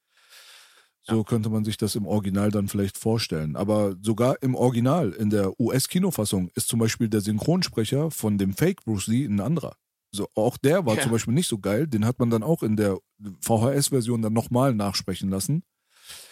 So 1.03 1.23
könnte 1.23 1.49
man 1.49 1.63
sich 1.65 1.77
das 1.77 1.95
im 1.95 2.05
Original 2.05 2.51
dann 2.51 2.67
vielleicht 2.67 2.97
vorstellen. 2.97 3.55
Aber 3.55 3.95
sogar 4.01 4.41
im 4.43 4.53
Original, 4.53 5.11
in 5.11 5.29
der 5.31 5.59
US-Kinofassung, 5.59 6.49
ist 6.55 6.67
zum 6.67 6.77
Beispiel 6.79 7.09
der 7.09 7.21
Synchronsprecher 7.21 8.11
von 8.11 8.37
dem 8.37 8.53
Fake 8.53 8.83
Bruce 8.83 9.07
Lee 9.07 9.25
ein 9.25 9.39
anderer. 9.39 9.75
So, 10.11 10.27
auch 10.35 10.57
der 10.57 10.85
war 10.85 10.95
Ja. 10.97 11.01
zum 11.03 11.11
Beispiel 11.11 11.33
nicht 11.33 11.47
so 11.47 11.57
geil. 11.59 11.87
Den 11.87 12.05
hat 12.05 12.19
man 12.19 12.29
dann 12.29 12.43
auch 12.43 12.63
in 12.63 12.75
der 12.75 12.97
VHS-Version 13.41 14.21
dann 14.21 14.33
nochmal 14.33 14.75
nachsprechen 14.75 15.29
lassen. 15.29 15.63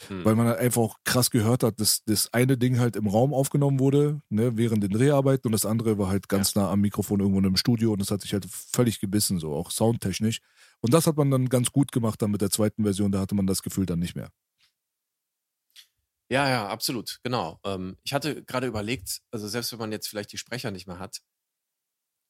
Hm. 0.08 0.24
Weil 0.26 0.36
man 0.36 0.48
halt 0.48 0.60
einfach 0.60 0.82
auch 0.82 0.96
krass 1.04 1.32
gehört 1.32 1.64
hat, 1.64 1.80
dass 1.80 2.04
das 2.06 2.34
eine 2.34 2.58
Ding 2.58 2.80
halt 2.80 2.96
im 2.96 3.08
Raum 3.08 3.34
aufgenommen 3.34 3.80
wurde, 3.80 4.22
ne, 4.30 4.58
während 4.58 4.84
den 4.84 4.92
Dreharbeiten 4.92 5.48
und 5.48 5.52
das 5.52 5.66
andere 5.66 5.98
war 5.98 6.08
halt 6.10 6.30
ganz 6.30 6.56
nah 6.56 6.70
am 6.70 6.82
Mikrofon 6.82 7.20
irgendwo 7.20 7.40
in 7.40 7.46
einem 7.46 7.58
Studio 7.58 7.92
und 7.92 8.00
das 8.00 8.12
hat 8.12 8.22
sich 8.22 8.34
halt 8.34 8.46
völlig 8.46 9.00
gebissen, 9.00 9.40
so 9.40 9.54
auch 9.54 9.72
soundtechnisch. 9.72 10.40
Und 10.82 10.94
das 10.94 11.08
hat 11.08 11.18
man 11.18 11.32
dann 11.32 11.50
ganz 11.50 11.72
gut 11.72 11.92
gemacht 11.92 12.22
dann 12.22 12.32
mit 12.32 12.42
der 12.42 12.50
zweiten 12.50 12.84
Version, 12.84 13.12
da 13.12 13.20
hatte 13.20 13.36
man 13.36 13.48
das 13.48 13.64
Gefühl 13.64 13.86
dann 13.86 14.00
nicht 14.00 14.16
mehr. 14.16 14.30
Ja, 16.30 16.50
ja, 16.50 16.68
absolut, 16.68 17.20
genau. 17.24 17.60
Ähm, 17.64 17.98
ich 18.04 18.14
hatte 18.14 18.44
gerade 18.44 18.68
überlegt, 18.68 19.22
also 19.32 19.48
selbst 19.48 19.72
wenn 19.72 19.80
man 19.80 19.92
jetzt 19.92 20.08
vielleicht 20.08 20.32
die 20.34 20.38
Sprecher 20.38 20.72
nicht 20.72 20.86
mehr 20.86 21.00
hat, 21.00 21.22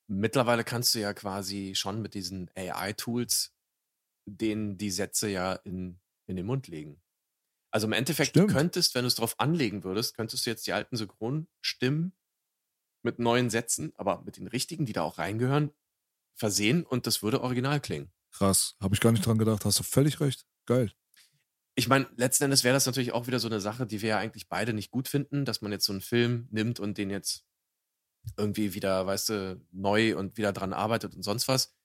mittlerweile 0.07 0.63
kannst 0.63 0.93
du 0.93 0.99
ja 0.99 1.13
quasi 1.13 1.73
schon 1.75 2.01
mit 2.01 2.13
diesen 2.13 2.49
AI-Tools 2.55 3.53
denen 4.27 4.77
die 4.77 4.91
Sätze 4.91 5.29
ja 5.29 5.53
in, 5.53 5.99
in 6.27 6.35
den 6.35 6.45
Mund 6.45 6.67
legen. 6.67 7.01
Also 7.71 7.87
im 7.87 7.93
Endeffekt, 7.93 8.29
Stimmt. 8.29 8.49
du 8.49 8.53
könntest, 8.53 8.95
wenn 8.95 9.03
du 9.03 9.07
es 9.07 9.15
drauf 9.15 9.39
anlegen 9.39 9.83
würdest, 9.83 10.15
könntest 10.15 10.45
du 10.45 10.49
jetzt 10.49 10.65
die 10.67 10.73
alten 10.73 10.95
Synchronstimmen 10.95 12.13
mit 13.03 13.19
neuen 13.19 13.49
Sätzen, 13.49 13.93
aber 13.95 14.21
mit 14.23 14.37
den 14.37 14.47
richtigen, 14.47 14.85
die 14.85 14.93
da 14.93 15.03
auch 15.03 15.17
reingehören, 15.17 15.71
versehen 16.35 16.83
und 16.83 17.07
das 17.07 17.23
würde 17.23 17.41
original 17.41 17.79
klingen. 17.79 18.11
Krass, 18.31 18.75
habe 18.79 18.95
ich 18.95 19.01
gar 19.01 19.11
nicht 19.11 19.25
dran 19.25 19.37
gedacht, 19.37 19.65
hast 19.65 19.79
du 19.79 19.83
völlig 19.83 20.19
recht. 20.19 20.45
Geil. 20.65 20.91
Ich 21.75 21.87
meine, 21.87 22.09
letzten 22.15 22.45
Endes 22.45 22.63
wäre 22.63 22.73
das 22.73 22.85
natürlich 22.85 23.11
auch 23.11 23.27
wieder 23.27 23.39
so 23.39 23.47
eine 23.47 23.61
Sache, 23.61 23.85
die 23.85 24.01
wir 24.01 24.09
ja 24.09 24.17
eigentlich 24.17 24.49
beide 24.49 24.73
nicht 24.73 24.91
gut 24.91 25.07
finden, 25.07 25.45
dass 25.45 25.61
man 25.61 25.71
jetzt 25.71 25.85
so 25.85 25.93
einen 25.93 26.01
Film 26.01 26.47
nimmt 26.51 26.79
und 26.79 26.97
den 26.97 27.09
jetzt 27.09 27.45
irgendwie 28.35 28.73
wieder, 28.73 29.05
weißt 29.05 29.29
du, 29.29 29.65
neu 29.71 30.17
und 30.17 30.37
wieder 30.37 30.53
dran 30.53 30.73
arbeitet 30.73 31.15
und 31.15 31.23
sonst 31.23 31.47
was. 31.47 31.75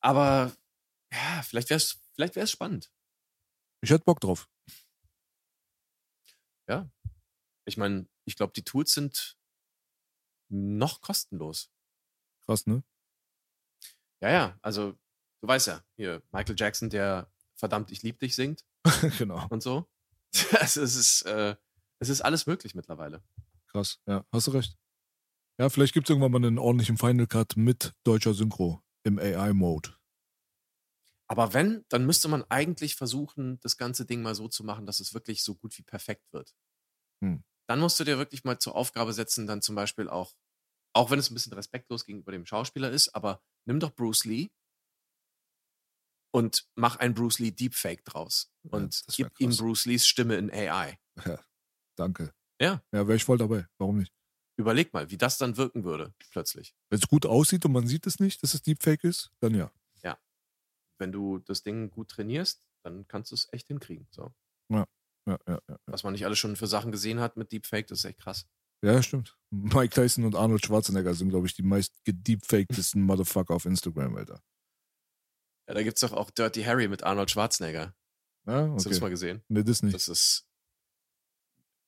Aber 0.00 0.52
ja, 1.12 1.42
vielleicht 1.42 1.70
wäre 1.70 1.78
es 1.78 1.98
vielleicht 2.14 2.36
wär's 2.36 2.50
spannend. 2.50 2.90
Ich 3.86 3.92
hätte 3.92 4.02
Bock 4.02 4.18
drauf. 4.18 4.50
Ja. 6.68 6.90
Ich 7.66 7.76
meine, 7.76 8.08
ich 8.24 8.34
glaube, 8.34 8.52
die 8.52 8.64
Tools 8.64 8.92
sind 8.92 9.38
noch 10.48 11.00
kostenlos. 11.02 11.70
Krass, 12.44 12.66
ne? 12.66 12.82
Ja, 14.20 14.30
ja, 14.30 14.58
also 14.60 14.98
du 15.40 15.46
weißt 15.46 15.68
ja, 15.68 15.84
hier 15.94 16.20
Michael 16.32 16.56
Jackson, 16.58 16.90
der 16.90 17.30
verdammt, 17.54 17.92
ich 17.92 18.02
lieb 18.02 18.18
dich 18.18 18.34
singt 18.34 18.64
genau. 19.18 19.46
und 19.50 19.62
so. 19.62 19.88
Also 20.58 20.82
es 20.82 20.96
ist, 20.96 21.22
äh, 21.22 21.54
es 22.00 22.08
ist 22.08 22.22
alles 22.22 22.48
möglich 22.48 22.74
mittlerweile. 22.74 23.22
Krass. 23.68 24.00
Ja, 24.06 24.26
hast 24.32 24.48
du 24.48 24.50
recht. 24.50 24.76
Ja, 25.60 25.68
vielleicht 25.68 25.94
gibt 25.94 26.08
es 26.08 26.10
irgendwann 26.10 26.32
mal 26.32 26.44
einen 26.44 26.58
ordentlichen 26.58 26.98
Final 26.98 27.28
Cut 27.28 27.56
mit 27.56 27.94
deutscher 28.02 28.34
Synchro 28.34 28.82
im 29.04 29.20
AI-Mode. 29.20 29.96
Aber 31.28 31.54
wenn, 31.54 31.84
dann 31.88 32.06
müsste 32.06 32.28
man 32.28 32.44
eigentlich 32.44 32.94
versuchen, 32.94 33.58
das 33.60 33.76
ganze 33.76 34.06
Ding 34.06 34.22
mal 34.22 34.34
so 34.34 34.48
zu 34.48 34.64
machen, 34.64 34.86
dass 34.86 35.00
es 35.00 35.12
wirklich 35.12 35.42
so 35.42 35.54
gut 35.56 35.76
wie 35.76 35.82
perfekt 35.82 36.32
wird. 36.32 36.54
Hm. 37.22 37.42
Dann 37.68 37.80
musst 37.80 37.98
du 37.98 38.04
dir 38.04 38.18
wirklich 38.18 38.44
mal 38.44 38.58
zur 38.58 38.76
Aufgabe 38.76 39.12
setzen, 39.12 39.46
dann 39.46 39.60
zum 39.60 39.74
Beispiel 39.74 40.08
auch, 40.08 40.34
auch 40.94 41.10
wenn 41.10 41.18
es 41.18 41.30
ein 41.30 41.34
bisschen 41.34 41.52
respektlos 41.52 42.04
gegenüber 42.04 42.32
dem 42.32 42.46
Schauspieler 42.46 42.90
ist, 42.90 43.14
aber 43.14 43.42
nimm 43.66 43.80
doch 43.80 43.94
Bruce 43.94 44.24
Lee 44.24 44.50
und 46.32 46.68
mach 46.76 46.96
ein 46.96 47.14
Bruce 47.14 47.40
Lee 47.40 47.50
Deepfake 47.50 48.04
draus 48.04 48.52
Ja, 48.62 48.70
und 48.78 49.02
wär 49.06 49.14
gib 49.16 49.40
ihm 49.40 49.48
krass. 49.48 49.58
Bruce 49.58 49.86
Lees 49.86 50.06
Stimme 50.06 50.36
in 50.36 50.50
AI. 50.52 50.98
Ja, 51.24 51.40
danke. 51.96 52.32
Ja. 52.60 52.82
Ja, 52.92 53.06
wäre 53.06 53.16
ich 53.16 53.24
voll 53.24 53.38
dabei. 53.38 53.66
Warum 53.78 53.98
nicht? 53.98 54.12
Überleg 54.58 54.92
mal, 54.94 55.10
wie 55.10 55.18
das 55.18 55.38
dann 55.38 55.56
wirken 55.56 55.84
würde, 55.84 56.14
plötzlich. 56.30 56.74
Wenn 56.88 56.98
es 56.98 57.08
gut 57.08 57.26
aussieht 57.26 57.64
und 57.64 57.72
man 57.72 57.86
sieht 57.86 58.06
es 58.06 58.20
nicht, 58.20 58.42
dass 58.42 58.54
es 58.54 58.62
Deepfake 58.62 59.04
ist, 59.04 59.30
dann 59.40 59.54
ja. 59.54 59.70
Wenn 60.98 61.12
du 61.12 61.38
das 61.38 61.62
Ding 61.62 61.90
gut 61.90 62.08
trainierst, 62.10 62.64
dann 62.82 63.06
kannst 63.08 63.30
du 63.30 63.34
es 63.34 63.48
echt 63.52 63.68
hinkriegen. 63.68 64.06
So. 64.10 64.32
Ja, 64.70 64.86
ja, 65.26 65.38
ja. 65.46 65.58
ja. 65.68 65.76
Was 65.86 66.04
man 66.04 66.12
nicht 66.12 66.24
alles 66.24 66.38
schon 66.38 66.56
für 66.56 66.66
Sachen 66.66 66.92
gesehen 66.92 67.20
hat 67.20 67.36
mit 67.36 67.52
Deepfake, 67.52 67.86
das 67.86 68.00
ist 68.00 68.04
echt 68.04 68.20
krass. 68.20 68.46
Ja, 68.82 69.02
stimmt. 69.02 69.36
Mike 69.50 69.94
Tyson 69.94 70.24
und 70.24 70.34
Arnold 70.34 70.64
Schwarzenegger 70.64 71.14
sind, 71.14 71.30
glaube 71.30 71.46
ich, 71.46 71.54
die 71.54 71.62
meist 71.62 72.04
gedeepfakedesten 72.04 73.02
Motherfucker 73.02 73.54
auf 73.54 73.64
Instagram, 73.64 74.16
Alter. 74.16 74.42
Ja, 75.68 75.74
da 75.74 75.82
gibt 75.82 75.96
es 75.96 76.00
doch 76.00 76.12
auch 76.12 76.30
Dirty 76.30 76.62
Harry 76.62 76.88
mit 76.88 77.02
Arnold 77.02 77.30
Schwarzenegger. 77.30 77.94
Ja, 78.46 78.70
Hast 78.72 78.86
du 78.86 78.90
das 78.90 79.00
mal 79.00 79.06
okay. 79.06 79.14
gesehen? 79.14 79.42
Nee, 79.48 79.64
das 79.64 79.82
nicht. 79.82 79.94
Das 79.94 80.06
ist 80.06 80.46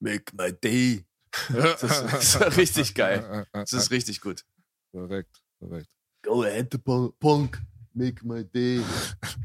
Make 0.01 0.35
my 0.37 0.53
day. 0.53 1.05
Das 1.53 1.83
ist 1.83 2.57
richtig 2.57 2.95
geil. 2.95 3.47
Das 3.53 3.73
ist 3.73 3.91
richtig 3.91 4.21
gut. 4.21 4.45
korrekt, 4.93 5.43
korrekt. 5.61 5.89
Go 6.23 6.43
ahead, 6.43 6.83
punk. 7.21 7.63
Make 7.99 8.25
my 8.27 8.45
day. 8.45 8.81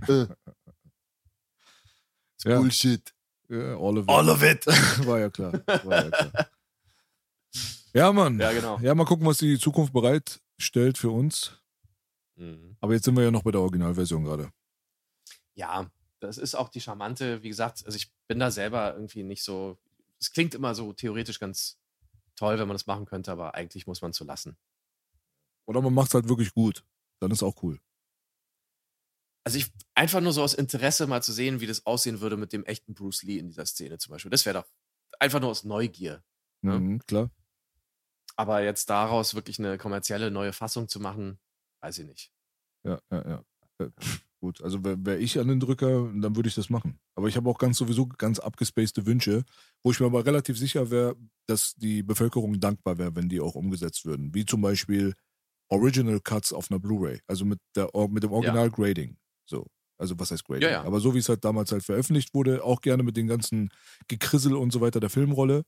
Äh. 0.08 0.28
Ja. 2.44 2.60
Bullshit. 2.60 3.14
Ja, 3.48 3.78
all 3.78 3.98
of 3.98 4.04
it. 4.04 4.10
All 4.10 4.30
of 4.30 4.44
it. 4.44 4.66
War 5.08 5.20
ja 5.20 5.30
klar. 5.30 5.54
War 5.86 6.04
ja, 6.04 6.12
klar. 6.12 6.50
ja, 7.94 8.12
Mann. 8.12 8.38
Ja, 8.38 8.52
genau. 8.52 8.80
Ja, 8.80 8.94
mal 8.94 9.06
gucken, 9.06 9.26
was 9.26 9.38
die 9.38 9.58
Zukunft 9.58 9.94
bereitstellt 9.94 10.98
für 10.98 11.10
uns. 11.10 11.58
Mhm. 12.36 12.76
Aber 12.82 12.94
jetzt 12.94 13.06
sind 13.06 13.16
wir 13.16 13.24
ja 13.24 13.32
noch 13.32 13.44
bei 13.44 13.52
der 13.52 13.62
Originalversion 13.62 14.26
gerade. 14.26 14.52
Ja, 15.56 15.90
das 16.20 16.38
ist 16.38 16.56
auch 16.56 16.68
die 16.68 16.82
charmante, 16.82 17.44
wie 17.44 17.50
gesagt, 17.50 17.86
also 17.86 17.96
ich 17.96 18.12
bin 18.28 18.40
da 18.40 18.52
selber 18.52 18.94
irgendwie 18.94 19.24
nicht 19.24 19.44
so. 19.44 19.78
Es 20.20 20.32
klingt 20.32 20.54
immer 20.54 20.76
so 20.76 20.92
theoretisch 20.94 21.40
ganz 21.40 21.80
toll, 22.36 22.60
wenn 22.60 22.68
man 22.68 22.76
das 22.76 22.88
machen 22.88 23.06
könnte, 23.06 23.32
aber 23.32 23.56
eigentlich 23.56 23.88
muss 23.88 24.02
man 24.02 24.12
es 24.12 24.18
so 24.18 24.26
lassen. 24.26 24.58
Oder 25.66 25.82
man 25.82 25.94
macht 25.94 26.10
es 26.10 26.14
halt 26.14 26.28
wirklich 26.28 26.54
gut. 26.54 26.84
Dann 27.20 27.32
ist 27.32 27.44
auch 27.44 27.62
cool. 27.64 27.80
Also 29.44 29.58
ich 29.58 29.72
einfach 29.94 30.22
nur 30.22 30.32
so 30.32 30.42
aus 30.42 30.54
Interesse 30.54 31.08
mal 31.08 31.22
zu 31.22 31.34
sehen, 31.34 31.60
wie 31.60 31.68
das 31.68 31.86
aussehen 31.86 32.22
würde 32.22 32.38
mit 32.38 32.54
dem 32.54 32.64
echten 32.66 32.94
Bruce 32.94 33.24
Lee 33.24 33.38
in 33.38 33.48
dieser 33.48 33.66
Szene 33.66 33.98
zum 33.98 34.12
Beispiel. 34.12 34.32
Das 34.32 34.46
wäre 34.46 34.62
doch 34.62 34.68
einfach 35.20 35.40
nur 35.40 35.50
aus 35.50 35.64
Neugier. 35.64 36.24
Ja. 36.62 36.80
Mhm, 36.80 37.00
klar. 37.06 37.30
Aber 38.36 38.64
jetzt 38.64 38.90
daraus 38.90 39.36
wirklich 39.36 39.60
eine 39.60 39.78
kommerzielle 39.78 40.32
neue 40.32 40.54
Fassung 40.54 40.88
zu 40.88 41.00
machen, 41.00 41.40
weiß 41.82 42.00
ich 42.00 42.06
nicht. 42.06 42.32
Ja, 42.84 43.00
ja, 43.12 43.30
ja. 43.30 43.46
Äh, 43.80 43.90
pff, 44.00 44.26
Gut, 44.44 44.62
also 44.62 44.84
wäre 44.84 44.98
wär 45.06 45.20
ich 45.22 45.40
an 45.40 45.48
den 45.48 45.62
Drücker, 45.62 46.12
dann 46.14 46.36
würde 46.36 46.50
ich 46.50 46.56
das 46.56 46.70
machen. 46.70 47.00
Aber 47.16 47.30
ich 47.30 47.38
habe 47.38 47.50
auch 47.50 47.58
ganz 47.58 47.78
sowieso 47.78 48.08
ganz 48.08 48.40
abgespacede 48.40 49.06
Wünsche, 49.06 49.46
wo 49.84 49.92
ich 49.92 50.02
mir 50.02 50.06
aber 50.06 50.26
relativ 50.26 50.58
sicher 50.58 50.92
wäre, 50.92 51.16
dass 51.46 51.76
die 51.76 52.04
Bevölkerung 52.04 52.60
dankbar 52.60 52.98
wäre, 52.98 53.16
wenn 53.16 53.30
die 53.30 53.40
auch 53.40 53.56
umgesetzt 53.56 54.04
würden. 54.04 54.36
Wie 54.36 54.46
zum 54.46 54.60
Beispiel 54.60 55.14
Original 55.70 56.20
Cuts 56.20 56.52
auf 56.52 56.70
einer 56.70 56.82
Blu-ray, 56.82 57.22
also 57.26 57.46
mit, 57.46 57.60
der, 57.74 57.90
mit 58.10 58.24
dem 58.24 58.34
Original 58.34 58.70
Grading. 58.70 59.16
So. 59.46 59.68
Also 59.98 60.20
was 60.20 60.32
heißt 60.32 60.44
Grading? 60.46 60.64
Ja, 60.64 60.72
ja. 60.72 60.84
Aber 60.84 61.00
so 61.00 61.14
wie 61.14 61.20
es 61.20 61.30
halt 61.30 61.46
damals 61.46 61.72
halt 61.72 61.84
veröffentlicht 61.84 62.34
wurde, 62.34 62.64
auch 62.64 62.82
gerne 62.82 63.04
mit 63.04 63.16
den 63.16 63.28
ganzen 63.28 63.70
Gekrissel 64.08 64.56
und 64.56 64.74
so 64.74 64.82
weiter 64.82 65.00
der 65.00 65.10
Filmrolle. 65.10 65.64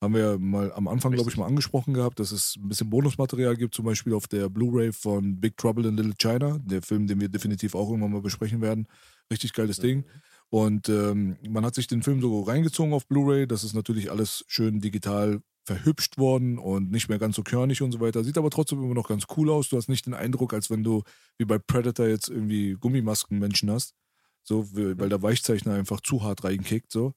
Haben 0.00 0.14
wir 0.14 0.32
ja 0.32 0.38
mal 0.38 0.72
am 0.72 0.88
Anfang, 0.88 1.12
glaube 1.12 1.30
ich, 1.30 1.36
mal 1.36 1.46
angesprochen 1.46 1.94
gehabt, 1.94 2.20
dass 2.20 2.30
es 2.30 2.56
ein 2.56 2.68
bisschen 2.68 2.90
Bonusmaterial 2.90 3.56
gibt, 3.56 3.74
zum 3.74 3.84
Beispiel 3.84 4.12
auf 4.12 4.26
der 4.28 4.48
Blu-ray 4.48 4.92
von 4.92 5.40
Big 5.40 5.56
Trouble 5.56 5.86
in 5.86 5.96
Little 5.96 6.14
China, 6.18 6.58
der 6.62 6.82
Film, 6.82 7.06
den 7.06 7.20
wir 7.20 7.28
definitiv 7.28 7.74
auch 7.74 7.88
irgendwann 7.88 8.12
mal 8.12 8.20
besprechen 8.20 8.60
werden. 8.60 8.86
Richtig 9.30 9.52
geiles 9.52 9.78
Ding. 9.78 10.04
Und 10.50 10.88
ähm, 10.88 11.36
man 11.48 11.64
hat 11.64 11.74
sich 11.74 11.86
den 11.86 12.02
Film 12.02 12.20
so 12.20 12.42
reingezogen 12.42 12.92
auf 12.92 13.06
Blu-ray. 13.06 13.46
Das 13.46 13.64
ist 13.64 13.74
natürlich 13.74 14.10
alles 14.10 14.44
schön 14.46 14.80
digital 14.80 15.40
verhübscht 15.64 16.18
worden 16.18 16.58
und 16.58 16.90
nicht 16.90 17.08
mehr 17.08 17.18
ganz 17.18 17.36
so 17.36 17.42
körnig 17.42 17.82
und 17.82 17.92
so 17.92 18.00
weiter. 18.00 18.22
Sieht 18.24 18.38
aber 18.38 18.50
trotzdem 18.50 18.82
immer 18.82 18.94
noch 18.94 19.08
ganz 19.08 19.24
cool 19.36 19.50
aus. 19.50 19.68
Du 19.68 19.76
hast 19.76 19.88
nicht 19.88 20.06
den 20.06 20.14
Eindruck, 20.14 20.52
als 20.54 20.70
wenn 20.70 20.84
du 20.84 21.02
wie 21.38 21.44
bei 21.44 21.58
Predator 21.58 22.06
jetzt 22.06 22.28
irgendwie 22.28 22.74
Gummimaskenmenschen 22.78 23.70
hast. 23.70 23.94
So, 24.42 24.66
weil 24.72 25.08
der 25.08 25.22
Weichzeichner 25.22 25.74
einfach 25.74 26.00
zu 26.02 26.22
hart 26.22 26.44
reinkickt. 26.44 26.92
So. 26.92 27.12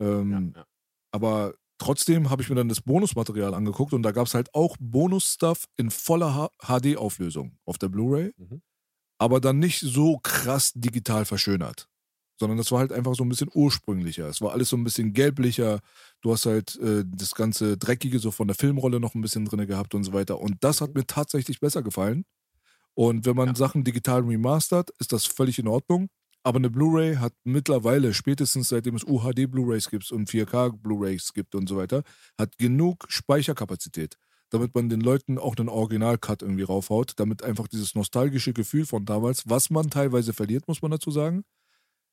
Ähm, 0.00 0.52
Ja, 0.54 0.60
ja. 0.60 0.66
aber 1.12 1.54
trotzdem 1.78 2.30
habe 2.30 2.42
ich 2.42 2.48
mir 2.48 2.54
dann 2.56 2.68
das 2.68 2.80
Bonusmaterial 2.82 3.54
angeguckt 3.54 3.92
und 3.92 4.02
da 4.02 4.12
gab 4.12 4.26
es 4.28 4.34
halt 4.34 4.54
auch 4.54 4.76
Bonus-Stuff 4.78 5.64
in 5.76 5.90
voller 5.90 6.50
HD-Auflösung 6.62 7.58
auf 7.64 7.78
der 7.78 7.88
Blu-ray, 7.88 8.32
Mhm. 8.36 8.62
aber 9.18 9.40
dann 9.40 9.58
nicht 9.58 9.80
so 9.80 10.18
krass 10.18 10.72
digital 10.74 11.24
verschönert. 11.24 11.88
Sondern 12.40 12.58
das 12.58 12.72
war 12.72 12.80
halt 12.80 12.92
einfach 12.92 13.14
so 13.14 13.22
ein 13.22 13.28
bisschen 13.28 13.50
ursprünglicher. 13.54 14.26
Es 14.28 14.40
war 14.40 14.52
alles 14.52 14.70
so 14.70 14.76
ein 14.78 14.84
bisschen 14.84 15.12
gelblicher. 15.12 15.80
Du 16.22 16.32
hast 16.32 16.46
halt 16.46 16.76
äh, 16.80 17.04
das 17.06 17.34
ganze 17.36 17.76
Dreckige 17.76 18.18
so 18.18 18.30
von 18.32 18.48
der 18.48 18.56
Filmrolle 18.56 18.98
noch 18.98 19.14
ein 19.14 19.20
bisschen 19.20 19.44
drin 19.44 19.66
gehabt 19.66 19.94
und 19.94 20.04
so 20.04 20.14
weiter. 20.14 20.40
Und 20.40 20.56
das 20.64 20.80
hat 20.80 20.94
mir 20.94 21.06
tatsächlich 21.06 21.60
besser 21.60 21.82
gefallen. 21.82 22.24
Und 22.94 23.26
wenn 23.26 23.36
man 23.36 23.48
Ja. 23.48 23.54
Sachen 23.54 23.84
digital 23.84 24.22
remastert, 24.22 24.90
ist 24.98 25.12
das 25.12 25.26
völlig 25.26 25.58
in 25.58 25.68
Ordnung. 25.68 26.08
Aber 26.42 26.56
eine 26.58 26.70
Blu-ray 26.70 27.16
hat 27.16 27.34
mittlerweile, 27.44 28.14
spätestens 28.14 28.68
seitdem 28.70 28.94
es 28.96 29.04
UHD 29.04 29.46
Blu-rays 29.50 29.90
gibt 29.90 30.10
und 30.10 30.30
4K 30.30 30.70
Blu-rays 30.72 31.34
gibt 31.34 31.54
und 31.54 31.68
so 31.68 31.76
weiter, 31.76 32.02
hat 32.38 32.56
genug 32.56 33.04
Speicherkapazität, 33.08 34.16
damit 34.48 34.74
man 34.74 34.88
den 34.88 35.02
Leuten 35.02 35.38
auch 35.38 35.56
einen 35.56 35.68
Original-Cut 35.68 36.40
irgendwie 36.42 36.62
raufhaut, 36.62 37.12
damit 37.16 37.42
einfach 37.42 37.68
dieses 37.68 37.94
nostalgische 37.94 38.54
Gefühl 38.54 38.86
von 38.86 39.04
damals, 39.04 39.48
was 39.50 39.68
man 39.68 39.90
teilweise 39.90 40.32
verliert, 40.32 40.66
muss 40.66 40.80
man 40.80 40.90
dazu 40.90 41.10
sagen, 41.10 41.44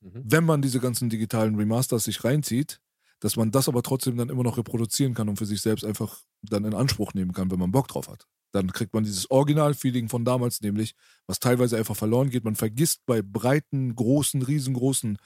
Mhm. 0.02 0.24
wenn 0.24 0.44
man 0.46 0.62
diese 0.62 0.80
ganzen 0.80 1.10
digitalen 1.10 1.56
Remasters 1.56 2.04
sich 2.04 2.24
reinzieht, 2.24 2.80
dass 3.20 3.36
man 3.36 3.52
das 3.52 3.68
aber 3.68 3.82
trotzdem 3.82 4.18
dann 4.18 4.30
immer 4.30 4.44
noch 4.44 4.58
reproduzieren 4.58 5.14
kann 5.14 5.30
und 5.30 5.38
für 5.38 5.46
sich 5.46 5.62
selbst 5.62 5.84
einfach 5.84 6.20
dann 6.44 6.66
in 6.66 6.74
Anspruch 6.74 7.14
nehmen 7.14 7.34
kann, 7.34 7.50
wenn 7.50 7.60
man 7.60 7.72
Bock 7.72 7.88
drauf 7.88 8.08
hat. 8.08 8.28
Dann 8.52 8.72
kriegt 8.72 8.94
man 8.94 9.04
dieses 9.04 9.30
Original-Feeling 9.30 10.08
von 10.10 10.24
damals 10.24 10.62
nämlich, 10.62 10.94
was 11.26 11.40
teilweise 11.40 11.78
einfach 11.78 11.96
verloren 11.96 12.30
geht. 12.30 12.44
Man 12.46 12.56
vergisst 12.56 13.02
bei 13.06 13.22
breiten, 13.22 13.96
großen, 13.96 14.42
riesengroßen 14.42 15.18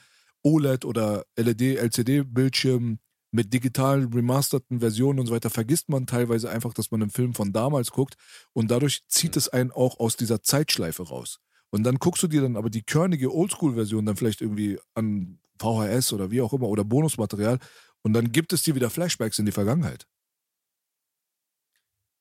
OLED 0.42 0.84
oder 0.84 1.24
E 1.38 1.42
LED, 1.42 1.78
LCD-Bildschirmen 1.78 2.98
mit 3.30 3.52
digital 3.54 4.04
remasterten 4.04 4.80
Versionen 4.80 5.20
und 5.20 5.26
so 5.26 5.34
weiter, 5.34 5.50
vergisst 5.50 5.88
man 5.88 6.06
teilweise 6.06 6.50
einfach, 6.50 6.74
dass 6.74 6.90
man 6.90 7.00
einen 7.00 7.10
Film 7.10 7.34
von 7.34 7.52
damals 7.52 7.90
guckt 7.90 8.14
und 8.52 8.70
dadurch 8.70 9.04
zieht 9.08 9.36
es 9.36 9.48
einen 9.48 9.70
auch 9.70 9.98
aus 10.00 10.16
dieser 10.16 10.42
Zeitschleife 10.42 11.04
raus. 11.04 11.38
Und 11.72 11.84
dann 11.84 11.96
guckst 11.96 12.22
du 12.22 12.28
dir 12.28 12.42
dann 12.42 12.56
aber 12.56 12.70
die 12.70 12.82
körnige 12.82 13.32
Oldschool-Version 13.32 14.04
dann 14.04 14.16
vielleicht 14.16 14.42
irgendwie 14.42 14.78
an 14.94 15.40
VHS 15.58 16.12
oder 16.12 16.30
wie 16.30 16.42
auch 16.42 16.52
immer 16.52 16.68
oder 16.68 16.84
Bonusmaterial 16.84 17.58
und 18.02 18.12
dann 18.12 18.32
gibt 18.32 18.52
es 18.52 18.62
dir 18.62 18.74
wieder 18.74 18.90
Flashbacks 18.90 19.38
in 19.38 19.46
die 19.46 19.52
Vergangenheit. 19.52 20.06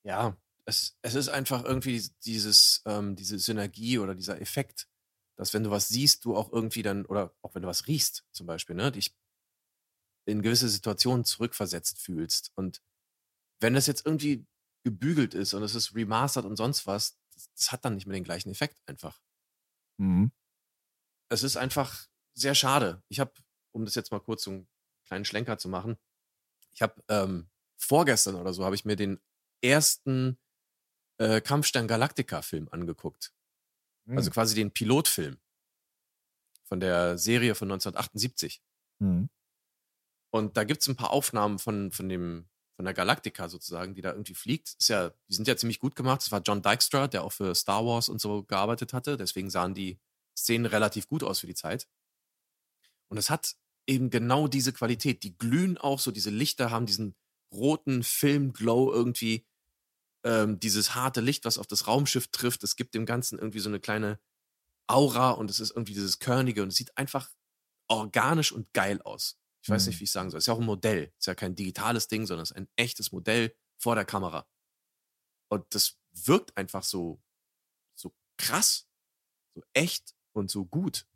Ja, 0.03 0.37
es, 0.65 0.97
es 1.01 1.15
ist 1.15 1.29
einfach 1.29 1.63
irgendwie 1.65 2.03
dieses, 2.23 2.81
ähm, 2.85 3.15
diese 3.15 3.39
Synergie 3.39 3.99
oder 3.99 4.15
dieser 4.15 4.39
Effekt, 4.39 4.87
dass 5.37 5.53
wenn 5.53 5.63
du 5.63 5.71
was 5.71 5.87
siehst, 5.87 6.25
du 6.25 6.35
auch 6.35 6.51
irgendwie 6.51 6.83
dann, 6.83 7.05
oder 7.05 7.35
auch 7.41 7.55
wenn 7.55 7.63
du 7.63 7.67
was 7.67 7.87
riechst, 7.87 8.25
zum 8.31 8.47
Beispiel, 8.47 8.75
ne, 8.75 8.91
dich 8.91 9.15
in 10.25 10.41
gewisse 10.41 10.69
Situationen 10.69 11.25
zurückversetzt 11.25 11.99
fühlst. 11.99 12.51
Und 12.55 12.81
wenn 13.59 13.73
das 13.73 13.87
jetzt 13.87 14.05
irgendwie 14.05 14.45
gebügelt 14.83 15.33
ist 15.33 15.53
und 15.53 15.63
es 15.63 15.75
ist 15.75 15.95
remastered 15.95 16.45
und 16.45 16.57
sonst 16.57 16.87
was, 16.87 17.17
das, 17.33 17.49
das 17.53 17.71
hat 17.71 17.85
dann 17.85 17.95
nicht 17.95 18.05
mehr 18.07 18.17
den 18.17 18.23
gleichen 18.23 18.49
Effekt 18.49 18.79
einfach. 18.85 19.19
Mhm. 19.97 20.31
es 21.29 21.43
ist 21.43 21.57
einfach 21.57 22.07
sehr 22.33 22.55
schade. 22.55 23.03
Ich 23.09 23.19
habe, 23.19 23.33
um 23.71 23.85
das 23.85 23.95
jetzt 23.95 24.11
mal 24.11 24.19
kurz 24.19 24.43
so 24.43 24.51
einen 24.51 24.67
kleinen 25.05 25.25
Schlenker 25.25 25.57
zu 25.57 25.69
machen, 25.69 25.97
ich 26.71 26.81
habe 26.81 27.03
ähm, 27.09 27.49
vorgestern 27.77 28.35
oder 28.35 28.53
so 28.53 28.63
habe 28.63 28.75
ich 28.75 28.85
mir 28.85 28.95
den 28.95 29.19
ersten 29.61 30.37
äh, 31.17 31.41
Kampfstern 31.41 31.87
Galactica 31.87 32.41
Film 32.41 32.67
angeguckt. 32.71 33.33
Also 34.07 34.31
quasi 34.31 34.55
den 34.55 34.71
Pilotfilm 34.71 35.37
von 36.63 36.79
der 36.79 37.17
Serie 37.17 37.55
von 37.55 37.71
1978. 37.71 38.61
Mhm. 38.99 39.29
Und 40.31 40.57
da 40.57 40.63
gibt's 40.63 40.87
ein 40.87 40.95
paar 40.95 41.11
Aufnahmen 41.11 41.59
von, 41.59 41.91
von 41.91 42.09
dem, 42.09 42.49
von 42.81 42.85
der 42.85 42.95
Galactica 42.95 43.47
sozusagen, 43.47 43.93
die 43.93 44.01
da 44.01 44.09
irgendwie 44.09 44.33
fliegt. 44.33 44.73
Ist 44.79 44.89
ja, 44.89 45.11
die 45.29 45.35
sind 45.35 45.47
ja 45.47 45.55
ziemlich 45.55 45.77
gut 45.77 45.95
gemacht. 45.95 46.21
Das 46.21 46.31
war 46.31 46.41
John 46.41 46.63
Dykstra, 46.63 47.07
der 47.07 47.23
auch 47.23 47.31
für 47.31 47.53
Star 47.53 47.85
Wars 47.85 48.09
und 48.09 48.19
so 48.19 48.41
gearbeitet 48.41 48.91
hatte. 48.91 49.17
Deswegen 49.17 49.51
sahen 49.51 49.75
die 49.75 49.99
Szenen 50.35 50.65
relativ 50.65 51.07
gut 51.07 51.23
aus 51.23 51.41
für 51.41 51.45
die 51.45 51.53
Zeit. 51.53 51.87
Und 53.07 53.17
es 53.17 53.29
hat 53.29 53.55
eben 53.85 54.09
genau 54.09 54.47
diese 54.47 54.73
Qualität. 54.73 55.21
Die 55.21 55.37
glühen 55.37 55.77
auch 55.77 55.99
so, 55.99 56.09
diese 56.09 56.31
Lichter 56.31 56.71
haben 56.71 56.87
diesen 56.87 57.15
roten 57.53 58.01
Filmglow 58.01 58.91
irgendwie. 58.91 59.45
Ähm, 60.25 60.59
dieses 60.59 60.95
harte 60.95 61.21
Licht, 61.21 61.45
was 61.45 61.59
auf 61.59 61.67
das 61.67 61.85
Raumschiff 61.85 62.29
trifft. 62.29 62.63
Es 62.63 62.75
gibt 62.75 62.95
dem 62.95 63.05
Ganzen 63.05 63.37
irgendwie 63.37 63.59
so 63.59 63.69
eine 63.69 63.79
kleine 63.79 64.19
Aura 64.87 65.31
und 65.31 65.51
es 65.51 65.59
ist 65.59 65.69
irgendwie 65.69 65.93
dieses 65.93 66.17
Körnige 66.17 66.63
und 66.63 66.69
es 66.69 66.77
sieht 66.77 66.97
einfach 66.97 67.29
organisch 67.87 68.51
und 68.51 68.73
geil 68.73 69.03
aus. 69.03 69.37
Ich 69.63 69.69
weiß 69.69 69.85
Mhm. 69.85 69.87
nicht, 69.87 69.99
wie 69.99 70.05
ich 70.05 70.11
sagen 70.11 70.29
soll. 70.29 70.39
Es 70.39 70.43
ist 70.43 70.47
ja 70.47 70.53
auch 70.53 70.59
ein 70.59 70.65
Modell. 70.65 71.11
Es 71.17 71.23
ist 71.23 71.27
ja 71.27 71.35
kein 71.35 71.55
digitales 71.55 72.07
Ding, 72.07 72.25
sondern 72.25 72.43
es 72.43 72.51
ist 72.51 72.57
ein 72.57 72.69
echtes 72.75 73.11
Modell 73.11 73.55
vor 73.79 73.95
der 73.95 74.05
Kamera. 74.05 74.47
Und 75.49 75.65
das 75.75 75.99
wirkt 76.13 76.55
einfach 76.57 76.83
so, 76.83 77.21
so 77.95 78.13
krass, 78.37 78.89
so 79.55 79.63
echt 79.73 80.15
und 80.33 80.51
so 80.51 80.65
gut. 80.65 81.07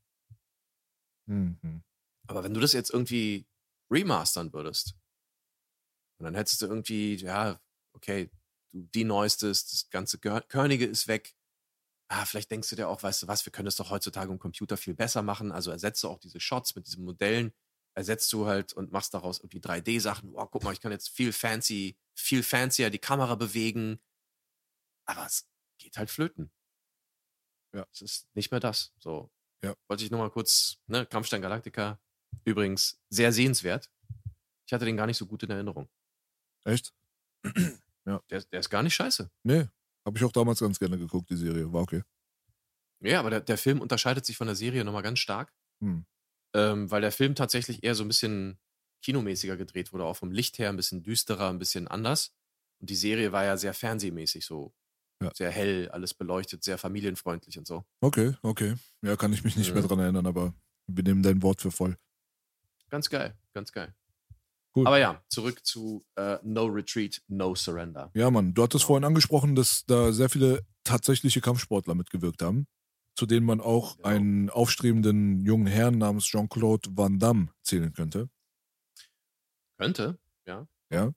Mhm. 1.28 1.84
Aber 2.28 2.44
wenn 2.44 2.54
du 2.54 2.60
das 2.60 2.74
jetzt 2.74 2.92
irgendwie 2.92 3.48
remastern 3.92 4.54
würdest, 4.54 4.96
und 6.18 6.26
dann 6.26 6.36
hättest 6.36 6.62
du 6.62 6.68
irgendwie, 6.68 7.16
ja, 7.16 7.60
okay, 7.94 8.30
du 8.72 8.84
die 8.94 9.04
neuestes, 9.04 9.68
das 9.68 9.90
ganze 9.90 10.18
Körnige 10.20 10.86
ist 10.86 11.08
weg. 11.08 11.36
Ah, 12.10 12.26
vielleicht 12.26 12.52
denkst 12.52 12.70
du 12.70 12.76
dir 12.76 12.90
auch, 12.90 13.04
weißt 13.04 13.24
du 13.24 13.28
was, 13.28 13.46
wir 13.46 13.52
können 13.52 13.66
das 13.66 13.76
doch 13.78 13.90
heutzutage 13.90 14.32
im 14.32 14.40
Computer 14.40 14.78
viel 14.78 14.94
besser 14.96 15.24
machen. 15.24 15.52
Also 15.52 15.72
ersetzt 15.72 16.04
du 16.04 16.10
auch 16.10 16.20
diese 16.20 16.40
Shots 16.40 16.76
mit 16.76 16.88
diesen 16.88 17.04
Modellen, 17.06 17.54
ersetzt 17.96 18.32
du 18.34 18.46
halt 18.46 18.74
und 18.74 18.92
machst 18.92 19.14
daraus 19.14 19.40
irgendwie 19.40 19.60
3D-Sachen. 19.60 20.34
Wow, 20.34 20.50
guck 20.52 20.64
mal, 20.64 20.74
ich 20.74 20.82
kann 20.82 20.92
jetzt 20.92 21.10
viel 21.10 21.32
fancy, 21.34 21.98
viel 22.14 22.44
fancier 22.44 22.90
die 22.90 23.00
Kamera 23.00 23.36
bewegen. 23.36 24.00
Aber 25.06 25.26
es 25.26 25.48
geht 25.80 25.98
halt 25.98 26.10
flöten. 26.10 26.52
Ja. 27.74 27.88
Es 27.92 28.02
ist 28.02 28.36
nicht 28.36 28.52
mehr 28.52 28.60
das. 28.60 28.94
So. 29.00 29.32
Ja. 29.64 29.76
Wollte 29.88 30.04
ich 30.04 30.12
nur 30.12 30.20
mal 30.20 30.30
kurz, 30.30 30.78
ne, 30.88 31.06
Kampfstein 31.06 31.42
Galactica, 31.42 32.00
übrigens 32.44 33.00
sehr 33.10 33.32
sehenswert. 33.32 33.90
Ich 34.68 34.74
hatte 34.74 34.86
den 34.86 34.98
gar 34.98 35.08
nicht 35.08 35.18
so 35.18 35.26
gut 35.26 35.44
in 35.44 35.50
Erinnerung. 35.52 35.90
Echt? 36.66 36.94
Der, 38.08 38.22
der 38.30 38.60
ist 38.60 38.70
gar 38.70 38.84
nicht 38.84 38.94
scheiße. 38.94 39.32
Nee, 39.42 39.68
habe 40.06 40.16
ich 40.16 40.24
auch 40.24 40.32
damals 40.32 40.60
ganz 40.60 40.78
gerne 40.78 40.96
geguckt, 41.00 41.28
die 41.32 41.36
Serie. 41.36 41.74
War 41.74 41.82
okay. 41.82 42.04
Ja, 43.00 43.20
aber 43.20 43.32
der, 43.32 43.42
der 43.42 43.58
Film 43.58 43.82
unterscheidet 43.82 44.28
sich 44.28 44.38
von 44.38 44.46
der 44.46 44.56
Serie 44.56 44.86
nochmal 44.86 45.02
ganz 45.02 45.18
stark, 45.18 45.52
Hm. 45.82 46.06
Ähm, 46.56 46.90
weil 46.90 47.02
der 47.02 47.12
Film 47.12 47.36
tatsächlich 47.36 47.84
eher 47.84 47.94
so 47.96 48.04
ein 48.04 48.08
bisschen 48.08 48.58
kinomäßiger 49.04 49.58
gedreht 49.58 49.94
wurde, 49.94 50.06
auch 50.06 50.16
vom 50.18 50.32
Licht 50.32 50.58
her 50.58 50.70
ein 50.70 50.78
bisschen 50.78 51.04
düsterer, 51.04 51.50
ein 51.50 51.60
bisschen 51.60 51.88
anders. 51.88 52.34
Und 52.80 52.90
die 52.90 52.96
Serie 52.96 53.32
war 53.32 53.44
ja 53.44 53.58
sehr 53.58 53.74
fernsehmäßig, 53.74 54.46
so 54.46 54.74
Ja. 55.22 55.32
sehr 55.34 55.52
hell, 55.52 55.90
alles 55.90 56.14
beleuchtet, 56.14 56.64
sehr 56.64 56.78
familienfreundlich 56.78 57.58
und 57.58 57.68
so. 57.68 57.86
Okay, 58.02 58.34
okay. 58.42 58.76
Ja, 59.02 59.16
kann 59.16 59.32
ich 59.34 59.44
mich 59.44 59.56
nicht 59.56 59.70
Mhm. 59.70 59.76
mehr 59.76 59.84
dran 59.88 60.00
erinnern, 60.00 60.26
aber 60.26 60.54
wir 60.88 61.04
nehmen 61.04 61.24
dein 61.24 61.42
Wort 61.44 61.62
für 61.62 61.72
voll. 61.72 61.98
Ganz 62.90 63.10
geil, 63.10 63.38
ganz 63.54 63.72
geil. 63.72 63.94
Cool. 64.76 64.88
Aber 64.88 64.98
ja, 65.00 65.24
zurück 65.30 65.66
zu 65.66 66.06
äh, 66.16 66.38
No 66.44 66.66
Retreat, 66.66 67.22
No 67.28 67.56
Surrender. 67.56 68.12
Ja, 68.14 68.30
Mann, 68.30 68.54
du 68.54 68.64
hattest 68.64 68.84
vorhin 68.86 69.06
angesprochen, 69.06 69.56
dass 69.56 69.86
da 69.86 70.12
sehr 70.12 70.30
viele 70.30 70.66
tatsächliche 70.84 71.40
Kampfsportler 71.42 71.96
mitgewirkt 71.96 72.42
haben, 72.42 72.68
zu 73.16 73.26
denen 73.26 73.46
man 73.46 73.62
auch 73.62 73.98
Genau. 73.98 74.10
einen 74.10 74.50
aufstrebenden 74.50 75.46
jungen 75.46 75.68
Herrn 75.68 75.98
namens 75.98 76.26
Jean-Claude 76.26 76.90
Van 76.96 77.18
Damme 77.20 77.50
zählen 77.64 77.94
könnte. 77.94 78.30
Könnte, 79.78 80.18
ja. 80.46 80.68
Ja, 80.92 81.12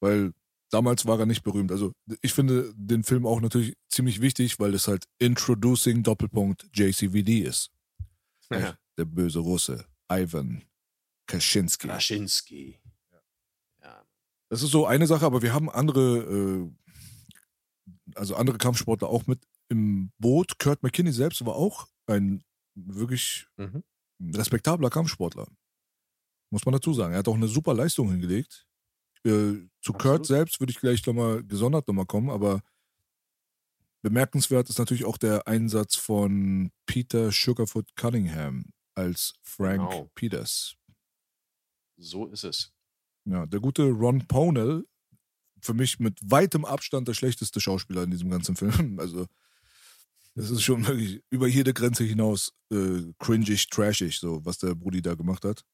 weil 0.00 0.32
damals 0.70 1.06
war 1.06 1.18
er 1.18 1.26
nicht 1.26 1.42
berühmt. 1.42 1.72
Also 1.72 1.92
ich 2.20 2.32
finde 2.34 2.72
den 2.76 3.02
Film 3.02 3.26
auch 3.26 3.40
natürlich 3.40 3.74
ziemlich 3.88 4.20
wichtig, 4.20 4.60
weil 4.60 4.74
es 4.74 4.86
halt 4.88 5.04
Introducing 5.18 6.02
Doppelpunkt 6.02 6.68
JCVD 6.74 7.40
ist. 7.40 7.70
ja. 8.50 8.76
Der 8.98 9.04
böse 9.04 9.40
Russe, 9.40 9.84
Ivan 10.10 10.62
Kaczynski. 11.26 11.88
Ja. 13.82 14.06
Das 14.48 14.62
ist 14.62 14.70
so 14.70 14.86
eine 14.86 15.06
Sache, 15.06 15.26
aber 15.26 15.42
wir 15.42 15.52
haben 15.52 15.68
andere, 15.68 16.18
äh, 16.18 16.70
also 18.14 18.36
andere 18.36 18.56
Kampfsportler 18.58 19.08
auch 19.08 19.26
mit 19.26 19.40
im 19.68 20.12
Boot. 20.18 20.58
Kurt 20.58 20.82
McKinney 20.82 21.12
selbst 21.12 21.44
war 21.44 21.56
auch 21.56 21.88
ein 22.06 22.42
wirklich 22.74 23.46
Mhm. 23.56 23.82
respektabler 24.34 24.90
Kampfsportler. 24.90 25.46
Muss 26.50 26.64
man 26.64 26.72
dazu 26.72 26.92
sagen. 26.94 27.12
Er 27.12 27.18
hat 27.20 27.28
auch 27.28 27.34
eine 27.34 27.48
super 27.48 27.74
Leistung 27.74 28.10
hingelegt. 28.10 28.66
Äh, 29.24 29.68
zu 29.82 29.92
Kurt 29.92 30.04
Absolut. 30.20 30.26
selbst 30.26 30.60
würde 30.60 30.70
ich 30.70 30.78
gleich 30.80 31.04
nochmal 31.06 31.42
gesondert 31.42 31.88
nochmal 31.88 32.06
kommen, 32.06 32.30
aber 32.30 32.62
bemerkenswert 34.02 34.68
ist 34.70 34.78
natürlich 34.78 35.04
auch 35.04 35.16
der 35.18 35.46
Einsatz 35.48 35.96
von 35.96 36.70
Peter 36.86 37.32
Sugarfoot 37.32 37.94
Cunningham 37.96 38.66
als 38.94 39.34
Frank 39.42 39.90
Genau. 39.90 40.10
Peters. 40.14 40.76
So 41.98 42.26
ist 42.26 42.44
es. 42.44 42.72
Ja, 43.24 43.46
der 43.46 43.60
gute 43.60 43.90
Ron 43.90 44.26
Pownell, 44.28 44.86
für 45.60 45.74
mich 45.74 45.98
mit 45.98 46.20
weitem 46.22 46.64
Abstand 46.64 47.08
der 47.08 47.14
schlechteste 47.14 47.60
Schauspieler 47.60 48.04
in 48.04 48.10
diesem 48.12 48.30
ganzen 48.30 48.54
Film. 48.56 48.70
Also, 49.00 49.26
das 50.36 50.50
ist 50.50 50.62
schon 50.62 50.86
wirklich 50.86 51.22
über 51.30 51.46
jede 51.46 51.72
Grenze 51.72 52.04
hinaus 52.04 52.52
äh, 52.70 53.12
cringig, 53.18 53.68
trashig, 53.70 54.18
so 54.18 54.44
was 54.44 54.58
der 54.58 54.74
Brudi 54.74 55.00
da 55.02 55.14
gemacht 55.14 55.44
hat. 55.44 55.64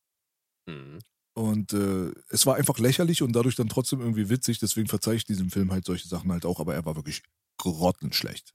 Mhm. 0.66 1.00
Und 1.34 1.72
äh, 1.72 2.12
es 2.28 2.46
war 2.46 2.56
einfach 2.56 2.78
lächerlich 2.78 3.22
und 3.22 3.32
dadurch 3.32 3.56
dann 3.56 3.68
trotzdem 3.68 4.00
irgendwie 4.00 4.28
witzig. 4.28 4.58
Deswegen 4.58 4.86
verzeihe 4.86 5.16
ich 5.16 5.24
diesem 5.24 5.50
Film 5.50 5.72
halt 5.72 5.84
solche 5.84 6.06
Sachen 6.06 6.30
halt 6.30 6.44
auch, 6.44 6.60
aber 6.60 6.74
er 6.74 6.84
war 6.84 6.94
wirklich 6.94 7.22
grottenschlecht. 7.58 8.52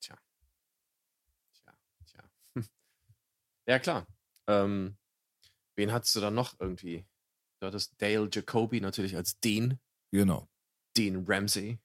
Tja. 0.00 0.18
Tja, 1.54 1.74
tja. 2.06 2.24
Hm. 2.56 2.66
Ja, 3.68 3.78
klar. 3.78 4.06
Ähm, 4.48 4.96
wen 5.76 5.92
hattest 5.92 6.14
du 6.16 6.20
dann 6.20 6.34
noch 6.34 6.58
irgendwie? 6.58 7.06
Du 7.60 7.68
hattest 7.68 7.94
Dale 7.98 8.28
Jacoby 8.30 8.80
natürlich 8.80 9.16
als 9.16 9.38
Dean, 9.38 9.78
Genau. 10.10 10.46
Dean 10.96 11.24
Ramsey. 11.26 11.78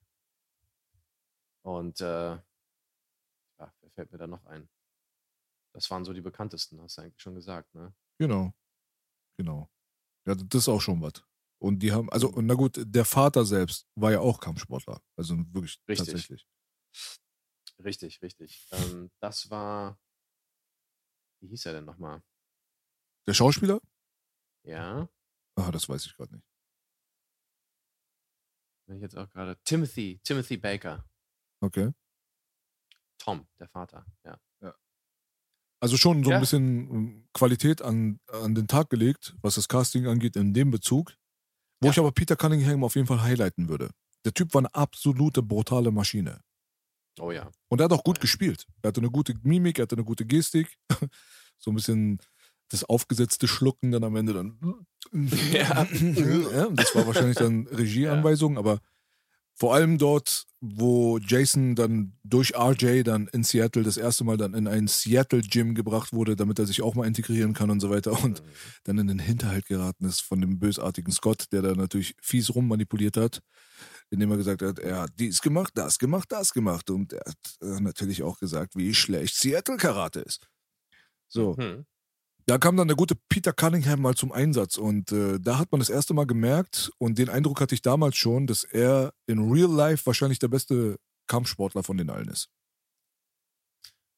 Und 1.63 2.01
äh, 2.01 2.37
fällt 3.97 4.11
mir 4.11 4.19
da 4.19 4.27
noch 4.27 4.45
ein? 4.45 4.69
Das 5.73 5.89
waren 5.89 6.05
so 6.05 6.13
die 6.13 6.21
bekanntesten, 6.21 6.79
hast 6.81 6.97
du 6.97 7.01
eigentlich 7.01 7.19
schon 7.21 7.33
gesagt, 7.33 7.73
ne? 7.73 7.95
Genau. 8.19 8.53
Genau. 9.37 9.69
Ja, 10.27 10.35
das 10.35 10.63
ist 10.63 10.69
auch 10.69 10.81
schon 10.81 11.01
was. 11.01 11.23
Und 11.59 11.79
die 11.79 11.91
haben, 11.91 12.11
also, 12.11 12.29
und 12.29 12.45
na 12.45 12.53
gut, 12.53 12.75
der 12.77 13.05
Vater 13.05 13.43
selbst 13.43 13.87
war 13.95 14.11
ja 14.11 14.19
auch 14.19 14.39
Kampfsportler. 14.39 15.01
Also 15.15 15.35
wirklich 15.51 15.79
Richtig. 15.87 16.07
tatsächlich. 16.07 16.47
Richtig, 17.83 18.21
richtig. 18.21 18.67
Ähm, 18.71 19.09
das 19.19 19.49
war. 19.49 19.99
Wie 21.41 21.47
hieß 21.47 21.65
er 21.67 21.73
denn 21.73 21.85
nochmal? 21.85 22.21
Der 23.27 23.33
Schauspieler? 23.33 23.79
Ja, 24.63 25.09
Ah, 25.55 25.71
das 25.71 25.89
weiß 25.89 26.05
ich 26.05 26.15
gerade 26.15 26.35
nicht. 26.35 26.45
bin 28.85 28.97
ich 28.97 29.01
jetzt 29.01 29.17
auch 29.17 29.29
gerade. 29.31 29.57
Timothy, 29.63 30.19
Timothy 30.23 30.57
Baker. 30.57 31.03
Okay. 31.61 31.91
Tom, 33.17 33.47
der 33.59 33.67
Vater, 33.69 34.05
ja. 34.25 34.37
Also 35.79 35.95
schon 35.95 36.23
so 36.23 36.31
Ja. 36.31 36.37
ein 36.37 36.41
bisschen 36.41 36.89
ähm, 36.89 37.27
Qualität 37.33 37.83
an, 37.83 38.19
an 38.31 38.55
den 38.55 38.67
Tag 38.67 38.89
gelegt, 38.89 39.35
was 39.41 39.55
das 39.55 39.67
Casting 39.67 40.07
angeht, 40.07 40.35
in 40.35 40.51
dem 40.53 40.71
Bezug. 40.71 41.13
Wo 41.79 41.87
Ja. 41.87 41.91
ich 41.91 41.99
aber 41.99 42.11
Peter 42.11 42.35
Cunningham 42.35 42.83
auf 42.83 42.95
jeden 42.95 43.05
Fall 43.07 43.21
highlighten 43.21 43.69
würde. 43.69 43.91
Der 44.25 44.33
Typ 44.33 44.55
war 44.55 44.61
eine 44.61 44.73
absolute 44.73 45.43
brutale 45.43 45.91
Maschine. 45.91 46.41
Oh 47.19 47.31
ja. 47.31 47.51
Und 47.69 47.79
er 47.79 47.85
hat 47.85 47.93
auch 47.93 48.03
gut 48.03 48.17
Ja. 48.17 48.21
gespielt. 48.21 48.65
Er 48.81 48.87
hatte 48.87 49.01
eine 49.01 49.11
gute 49.11 49.35
Mimik, 49.43 49.77
er 49.77 49.83
hatte 49.83 49.95
eine 49.95 50.03
gute 50.03 50.25
Gestik. 50.25 50.79
so 51.59 51.69
ein 51.71 51.75
bisschen 51.75 52.17
das 52.69 52.83
aufgesetzte 52.83 53.47
Schlucken 53.47 53.91
dann 53.91 54.03
am 54.03 54.15
Ende 54.15 54.33
dann. 54.33 54.59
Ja. 55.53 55.83
ja 55.91 56.69
das 56.71 56.95
war 56.95 57.05
wahrscheinlich 57.05 57.37
dann 57.37 57.67
Regieanweisung, 57.67 58.57
aber 58.57 58.81
vor 59.59 59.73
allem 59.73 59.97
dort, 59.97 60.45
wo 60.61 61.17
Jason 61.17 61.75
dann 61.75 62.13
durch 62.23 62.55
RJ 62.55 63.03
dann 63.03 63.27
in 63.27 63.43
Seattle 63.43 63.83
das 63.83 63.97
erste 63.97 64.23
Mal 64.23 64.37
dann 64.37 64.53
in 64.53 64.67
ein 64.67 64.87
Seattle 64.87 65.41
Gym 65.41 65.73
gebracht 65.75 66.13
wurde, 66.13 66.35
damit 66.35 66.59
er 66.59 66.67
sich 66.67 66.81
auch 66.83 66.93
mal 66.95 67.07
integrieren 67.07 67.53
kann 67.53 67.71
und 67.71 67.79
so 67.79 67.89
weiter 67.89 68.23
und 68.23 68.43
dann 68.83 68.97
in 68.99 69.07
den 69.07 69.19
Hinterhalt 69.19 69.65
geraten 69.65 70.05
ist 70.05 70.21
von 70.21 70.41
dem 70.41 70.59
bösartigen 70.59 71.11
Scott, 71.11 71.45
der 71.51 71.63
da 71.63 71.73
natürlich 71.73 72.15
fies 72.21 72.53
rummanipuliert 72.53 73.17
hat, 73.17 73.41
indem 74.11 74.31
er 74.31 74.37
gesagt 74.37 74.61
hat, 74.61 74.79
er 74.79 75.01
hat 75.01 75.11
dies 75.19 75.41
gemacht, 75.41 75.73
das 75.75 75.99
gemacht, 75.99 76.31
das 76.31 76.53
gemacht 76.53 76.89
und 76.89 77.13
er 77.13 77.23
hat 77.27 77.57
äh, 77.61 77.81
natürlich 77.81 78.23
auch 78.23 78.39
gesagt, 78.39 78.75
wie 78.75 78.93
schlecht 78.93 79.35
Seattle 79.35 79.77
Karate 79.77 80.19
ist. 80.21 80.47
So, 81.27 81.57
Mhm. 81.57 81.85
Da 82.47 82.57
kam 82.57 82.77
dann 82.77 82.87
der 82.87 82.97
gute 82.97 83.15
Peter 83.29 83.51
Cunningham 83.53 84.01
mal 84.01 84.15
zum 84.15 84.31
Einsatz 84.31 84.77
und 84.77 85.11
äh, 85.11 85.39
da 85.39 85.57
hat 85.59 85.71
man 85.71 85.79
das 85.79 85.89
erste 85.89 86.13
Mal 86.13 86.25
gemerkt 86.25 86.91
und 86.97 87.17
den 87.17 87.29
Eindruck 87.29 87.59
hatte 87.61 87.75
ich 87.75 87.81
damals 87.81 88.15
schon, 88.15 88.47
dass 88.47 88.63
er 88.63 89.13
in 89.27 89.51
Real 89.51 89.69
Life 89.71 90.05
wahrscheinlich 90.05 90.39
der 90.39 90.47
beste 90.47 90.97
Kampfsportler 91.27 91.83
von 91.83 91.97
den 91.97 92.09
allen 92.09 92.29
ist. 92.29 92.49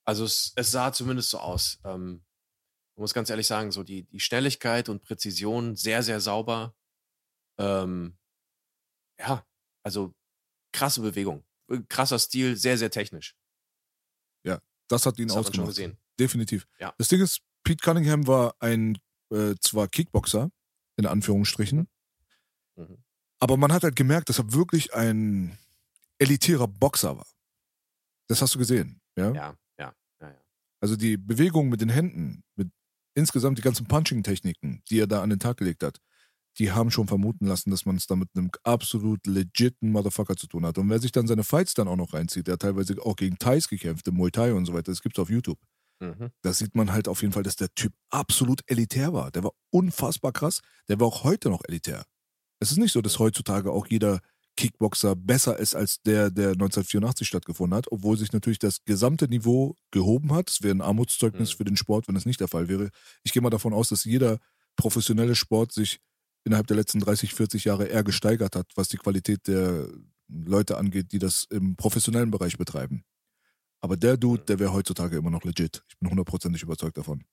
Also 0.06 0.26
es, 0.26 0.54
es 0.56 0.72
sah 0.72 0.94
zumindest 0.94 1.32
so 1.32 1.40
aus. 1.40 1.80
Ähm, 1.84 2.24
man 2.96 3.04
muss 3.04 3.14
ganz 3.14 3.30
ehrlich 3.30 3.48
sagen, 3.48 3.72
so 3.72 3.84
die, 3.84 4.04
die 4.04 4.20
Schnelligkeit 4.20 4.90
und 4.90 5.04
Präzision 5.04 5.76
sehr, 5.76 6.04
sehr 6.04 6.20
sauber. 6.20 6.76
Ähm, 7.58 8.18
ja, 9.20 9.46
also 9.84 10.14
krasse 10.72 11.02
Bewegung. 11.02 11.44
Krasser 11.88 12.20
Stil, 12.20 12.56
sehr, 12.58 12.78
sehr 12.78 12.92
technisch. 12.92 13.36
Das 14.90 15.06
hat 15.06 15.20
ihn 15.20 15.28
Das 15.28 15.38
hat 15.38 15.44
man 15.46 15.54
schon 15.54 15.64
ausgemacht. 15.64 15.68
gesehen. 15.70 15.98
Definitiv. 16.20 16.68
Ja. 16.80 16.94
Das 16.98 17.08
Ding 17.08 17.22
ist, 17.22 17.42
Pete 17.64 17.84
Cunningham 17.84 18.28
war 18.28 18.56
ein 18.60 18.98
äh, 19.32 19.56
zwar 19.62 19.88
Kickboxer, 19.88 20.50
in 20.98 21.06
Anführungsstrichen, 21.06 21.88
Mhm. 22.78 22.98
aber 23.40 23.58
man 23.58 23.74
hat 23.74 23.84
halt 23.84 23.96
gemerkt, 23.96 24.30
dass 24.30 24.40
er 24.40 24.54
wirklich 24.54 24.94
ein 24.94 25.58
elitärer 26.18 26.68
Boxer 26.68 27.18
war. 27.18 27.28
Das 28.28 28.42
hast 28.42 28.56
du 28.56 28.60
gesehen, 28.60 29.02
ja? 29.18 29.32
Ja, 29.34 29.58
ja, 29.80 29.94
ja, 30.22 30.30
ja. 30.30 30.42
Also 30.82 30.96
die 30.96 31.18
Bewegung 31.18 31.70
mit 31.70 31.82
den 31.82 31.90
Händen, 31.90 32.44
mit 32.56 32.70
insgesamt 33.16 33.58
die 33.58 33.62
ganzen 33.62 33.88
Punching-Techniken, 33.88 34.82
die 34.90 35.00
er 35.00 35.08
da 35.08 35.22
an 35.22 35.30
den 35.30 35.40
Tag 35.40 35.58
gelegt 35.58 35.84
hat, 35.84 36.00
die 36.58 36.72
haben 36.72 36.92
schon 36.92 37.08
vermuten 37.08 37.46
lassen, 37.48 37.72
dass 37.72 37.86
man 37.86 37.96
es 37.98 38.08
da 38.08 38.16
mit 38.16 38.30
einem 38.36 38.50
absolut 38.64 39.26
legiten 39.28 39.92
Motherfucker 39.92 40.36
zu 40.36 40.48
tun 40.48 40.66
hat. 40.66 40.78
Und 40.78 40.90
wer 40.90 41.00
sich 41.00 41.12
dann 41.12 41.28
seine 41.28 41.44
Fights 41.44 41.74
dann 41.74 41.88
auch 41.88 41.96
noch 41.96 42.14
reinzieht, 42.14 42.48
der 42.48 42.54
hat 42.54 42.62
teilweise 42.62 42.96
auch 43.02 43.16
gegen 43.16 43.38
Thais 43.38 43.68
gekämpft, 43.68 44.08
im 44.08 44.16
Muay 44.16 44.32
Thai 44.32 44.54
und 44.54 44.66
so 44.66 44.74
weiter, 44.74 44.92
das 44.92 45.02
gibt's 45.02 45.20
auf 45.20 45.30
YouTube. 45.30 45.60
Mhm. 46.00 46.30
Da 46.42 46.54
sieht 46.54 46.76
man 46.76 46.92
halt 46.94 47.08
auf 47.08 47.22
jeden 47.22 47.34
Fall, 47.34 47.44
dass 47.44 47.56
der 47.56 47.74
Typ 47.76 47.94
absolut 48.10 48.62
elitär 48.68 49.14
war. 49.14 49.32
Der 49.32 49.44
war 49.44 49.52
unfassbar 49.72 50.32
krass. 50.32 50.62
Der 50.88 51.00
war 51.00 51.08
auch 51.08 51.24
heute 51.24 51.50
noch 51.50 51.62
elitär. 51.68 52.04
Es 52.60 52.72
ist 52.72 52.78
nicht 52.78 52.92
so, 52.94 53.02
dass 53.02 53.20
heutzutage 53.20 53.72
auch 53.72 53.88
jeder 53.88 54.20
Kickboxer 54.58 55.16
besser 55.16 55.58
ist 55.58 55.74
als 55.76 56.02
der, 56.02 56.32
der 56.32 56.50
1984 56.50 57.26
stattgefunden 57.28 57.78
hat, 57.78 57.92
obwohl 57.92 58.18
sich 58.18 58.34
natürlich 58.34 58.60
das 58.60 58.84
gesamte 58.84 59.28
Niveau 59.30 59.76
gehoben 59.92 60.34
hat. 60.34 60.50
Es 60.50 60.62
wäre 60.62 60.76
ein 60.76 60.82
Armutszeugnis 60.82 61.54
Mhm. 61.54 61.58
für 61.58 61.64
den 61.66 61.78
Sport, 61.78 62.08
wenn 62.10 62.16
es 62.18 62.26
nicht 62.26 62.42
der 62.42 62.50
Fall 62.50 62.68
wäre. 62.68 62.90
Ich 63.24 63.32
gehe 63.32 63.42
mal 63.42 63.50
davon 63.50 63.74
aus, 63.74 63.90
dass 63.90 64.04
jeder 64.04 64.40
professionelle 64.76 65.36
Sport 65.36 65.72
sich 65.72 66.00
innerhalb 66.46 66.68
der 66.68 66.76
letzten 66.78 67.00
30, 67.00 67.34
40 67.34 67.66
Jahre 67.66 67.86
eher 67.86 68.04
gesteigert 68.04 68.56
hat, 68.56 68.68
was 68.76 68.90
die 68.90 68.98
Qualität 68.98 69.48
der 69.48 69.88
Leute 70.28 70.78
angeht, 70.78 71.12
die 71.14 71.20
das 71.20 71.46
im 71.50 71.76
professionellen 71.78 72.32
Bereich 72.32 72.58
betreiben. 72.58 73.04
Aber 73.82 73.98
der 73.98 74.18
Dude, 74.18 74.44
der 74.44 74.60
wäre 74.60 74.74
heutzutage 74.74 75.18
immer 75.18 75.30
noch 75.30 75.44
legit. 75.44 75.84
Ich 75.88 75.98
bin 75.98 76.10
hundertprozentig 76.10 76.64
überzeugt 76.64 76.98
davon. 76.98 77.24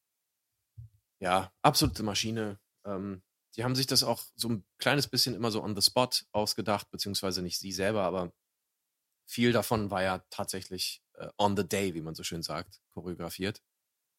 Ja, 1.20 1.52
absolute 1.62 2.02
Maschine. 2.02 2.60
Ähm, 2.85 3.23
die 3.56 3.64
haben 3.64 3.74
sich 3.74 3.86
das 3.86 4.02
auch 4.02 4.23
so 4.35 4.48
ein 4.48 4.64
kleines 4.78 5.09
bisschen 5.09 5.35
immer 5.35 5.51
so 5.51 5.62
on 5.62 5.74
the 5.74 5.82
spot 5.82 6.10
ausgedacht, 6.32 6.90
beziehungsweise 6.90 7.43
nicht 7.43 7.59
sie 7.59 7.73
selber, 7.73 8.02
aber 8.02 8.32
viel 9.28 9.52
davon 9.52 9.90
war 9.90 10.02
ja 10.02 10.24
tatsächlich 10.31 11.02
äh, 11.14 11.28
on 11.39 11.56
the 11.56 11.66
day, 11.66 11.94
wie 11.94 12.02
man 12.02 12.14
so 12.14 12.23
schön 12.23 12.43
sagt, 12.43 12.81
choreografiert. 12.93 13.62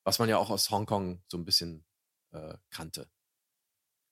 Was 0.03 0.19
man 0.19 0.27
ja 0.27 0.37
auch 0.37 0.49
aus 0.49 0.69
Hongkong 0.69 1.23
so 1.27 1.37
ein 1.37 1.45
bisschen 1.45 1.85
äh, 2.33 2.57
kannte. 2.69 3.09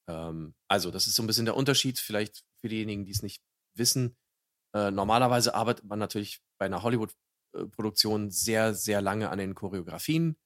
Ähm, 0.07 0.55
also, 0.67 0.91
das 0.91 1.07
ist 1.07 1.15
so 1.15 1.23
ein 1.23 1.27
bisschen 1.27 1.45
der 1.45 1.57
Unterschied, 1.57 1.99
vielleicht 1.99 2.45
für 2.61 2.69
diejenigen, 2.69 3.05
die 3.05 3.11
es 3.11 3.23
nicht 3.23 3.41
wissen. 3.75 4.15
Äh, 4.73 4.91
normalerweise 4.91 5.55
arbeitet 5.55 5.85
man 5.85 5.99
natürlich 5.99 6.41
bei 6.57 6.65
einer 6.65 6.83
Hollywood-Produktion 7.56 8.32
sehr, 8.32 8.73
sehr 8.73 9.02
lange 9.02 9.30
an 9.30 9.38
den 9.38 9.56
Choreografien. 9.56 10.38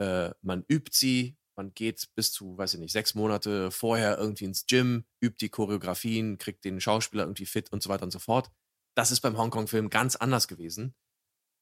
Äh, 0.00 0.30
man 0.42 0.64
übt 0.68 0.90
sie, 0.92 1.36
man 1.56 1.74
geht 1.74 2.08
bis 2.14 2.32
zu, 2.32 2.56
weiß 2.56 2.74
ich 2.74 2.80
nicht, 2.80 2.92
sechs 2.92 3.14
Monate 3.14 3.70
vorher 3.70 4.18
irgendwie 4.18 4.46
ins 4.46 4.66
Gym, 4.66 5.04
übt 5.20 5.36
die 5.40 5.50
Choreografien, 5.50 6.38
kriegt 6.38 6.64
den 6.64 6.80
Schauspieler 6.80 7.24
irgendwie 7.24 7.46
fit 7.46 7.70
und 7.72 7.82
so 7.82 7.90
weiter 7.90 8.04
und 8.04 8.12
so 8.12 8.18
fort. 8.18 8.50
Das 8.96 9.10
ist 9.10 9.20
beim 9.20 9.36
Hongkong-Film 9.36 9.90
ganz 9.90 10.16
anders 10.16 10.48
gewesen. 10.48 10.94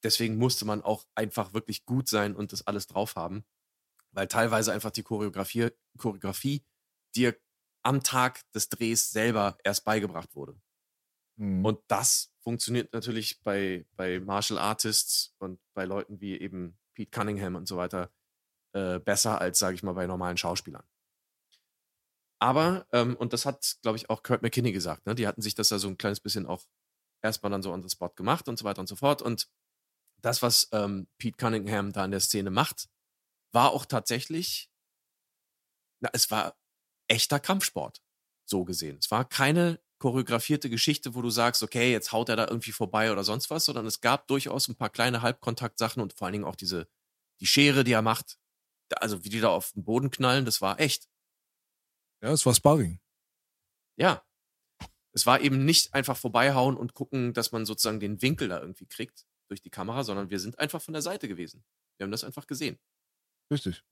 Deswegen 0.04 0.36
musste 0.36 0.64
man 0.64 0.82
auch 0.82 1.04
einfach 1.14 1.52
wirklich 1.54 1.84
gut 1.84 2.08
sein 2.08 2.36
und 2.36 2.52
das 2.52 2.66
alles 2.66 2.86
drauf 2.86 3.16
haben, 3.16 3.44
weil 4.12 4.28
teilweise 4.28 4.72
einfach 4.72 4.92
die 4.92 5.02
Choreografie, 5.02 5.70
Choreografie 5.98 6.64
dir 7.16 7.36
am 7.82 8.02
Tag 8.02 8.40
des 8.52 8.68
Drehs 8.68 9.10
selber 9.10 9.58
erst 9.64 9.84
beigebracht 9.84 10.36
wurde. 10.36 10.60
Mhm. 11.38 11.64
Und 11.64 11.80
das 11.88 12.32
funktioniert 12.40 12.92
natürlich 12.92 13.40
bei, 13.42 13.86
bei 13.96 14.20
Martial 14.20 14.58
Artists 14.58 15.34
und 15.38 15.60
bei 15.74 15.84
Leuten 15.84 16.20
wie 16.20 16.38
eben 16.38 16.78
Pete 16.94 17.10
Cunningham 17.10 17.54
und 17.54 17.66
so 17.66 17.76
weiter 17.76 18.10
äh, 18.72 18.98
besser 18.98 19.40
als, 19.40 19.58
sage 19.58 19.74
ich 19.74 19.82
mal, 19.82 19.94
bei 19.94 20.06
normalen 20.06 20.36
Schauspielern. 20.36 20.84
Aber, 22.40 22.86
ähm, 22.92 23.16
und 23.16 23.32
das 23.32 23.46
hat, 23.46 23.78
glaube 23.82 23.96
ich, 23.96 24.10
auch 24.10 24.22
Kurt 24.22 24.42
McKinney 24.42 24.72
gesagt, 24.72 25.06
ne? 25.06 25.14
die 25.14 25.26
hatten 25.26 25.42
sich 25.42 25.54
das 25.54 25.70
ja 25.70 25.78
so 25.78 25.88
ein 25.88 25.98
kleines 25.98 26.20
bisschen 26.20 26.46
auch 26.46 26.64
erstmal 27.22 27.50
dann 27.50 27.62
so 27.62 27.72
on 27.72 27.82
the 27.82 27.88
spot 27.88 28.10
gemacht 28.10 28.48
und 28.48 28.58
so 28.58 28.64
weiter 28.64 28.80
und 28.80 28.86
so 28.86 28.96
fort. 28.96 29.22
Und 29.22 29.48
das, 30.20 30.42
was 30.42 30.68
ähm, 30.72 31.08
Pete 31.18 31.36
Cunningham 31.36 31.92
da 31.92 32.04
in 32.04 32.10
der 32.10 32.20
Szene 32.20 32.50
macht, 32.50 32.88
war 33.52 33.70
auch 33.70 33.86
tatsächlich, 33.86 34.70
na, 36.00 36.10
es 36.12 36.30
war 36.30 36.56
echter 37.08 37.40
Kampfsport. 37.40 38.02
so 38.44 38.64
gesehen. 38.64 38.98
Es 38.98 39.10
war 39.10 39.28
keine 39.28 39.78
choreografierte 39.98 40.70
Geschichte, 40.70 41.14
wo 41.14 41.22
du 41.22 41.30
sagst, 41.30 41.62
okay, 41.62 41.90
jetzt 41.90 42.12
haut 42.12 42.28
er 42.28 42.36
da 42.36 42.46
irgendwie 42.48 42.72
vorbei 42.72 43.10
oder 43.12 43.24
sonst 43.24 43.50
was, 43.50 43.64
sondern 43.64 43.86
es 43.86 44.00
gab 44.00 44.26
durchaus 44.28 44.68
ein 44.68 44.76
paar 44.76 44.90
kleine 44.90 45.22
Halbkontaktsachen 45.22 46.02
und 46.02 46.12
vor 46.12 46.26
allen 46.26 46.32
Dingen 46.32 46.44
auch 46.44 46.56
diese, 46.56 46.88
die 47.40 47.46
Schere, 47.46 47.84
die 47.84 47.92
er 47.92 48.02
macht. 48.02 48.38
Also 48.96 49.24
wie 49.24 49.28
die 49.28 49.40
da 49.40 49.48
auf 49.48 49.72
den 49.72 49.84
Boden 49.84 50.10
knallen, 50.10 50.44
das 50.44 50.60
war 50.60 50.80
echt. 50.80 51.08
Ja, 52.22 52.30
es 52.32 52.46
war 52.46 52.54
Sparring. 52.54 53.00
Ja. 53.96 54.24
Es 55.12 55.26
war 55.26 55.40
eben 55.40 55.64
nicht 55.64 55.94
einfach 55.94 56.16
vorbeihauen 56.16 56.76
und 56.76 56.94
gucken, 56.94 57.32
dass 57.32 57.50
man 57.50 57.66
sozusagen 57.66 57.98
den 57.98 58.22
Winkel 58.22 58.48
da 58.48 58.60
irgendwie 58.60 58.86
kriegt 58.86 59.26
durch 59.48 59.62
die 59.62 59.70
Kamera, 59.70 60.04
sondern 60.04 60.30
wir 60.30 60.38
sind 60.38 60.58
einfach 60.58 60.80
von 60.80 60.92
der 60.92 61.02
Seite 61.02 61.26
gewesen. 61.26 61.64
Wir 61.96 62.04
haben 62.04 62.12
das 62.12 62.24
einfach 62.24 62.46
gesehen. 62.46 62.78
Richtig. 63.50 63.82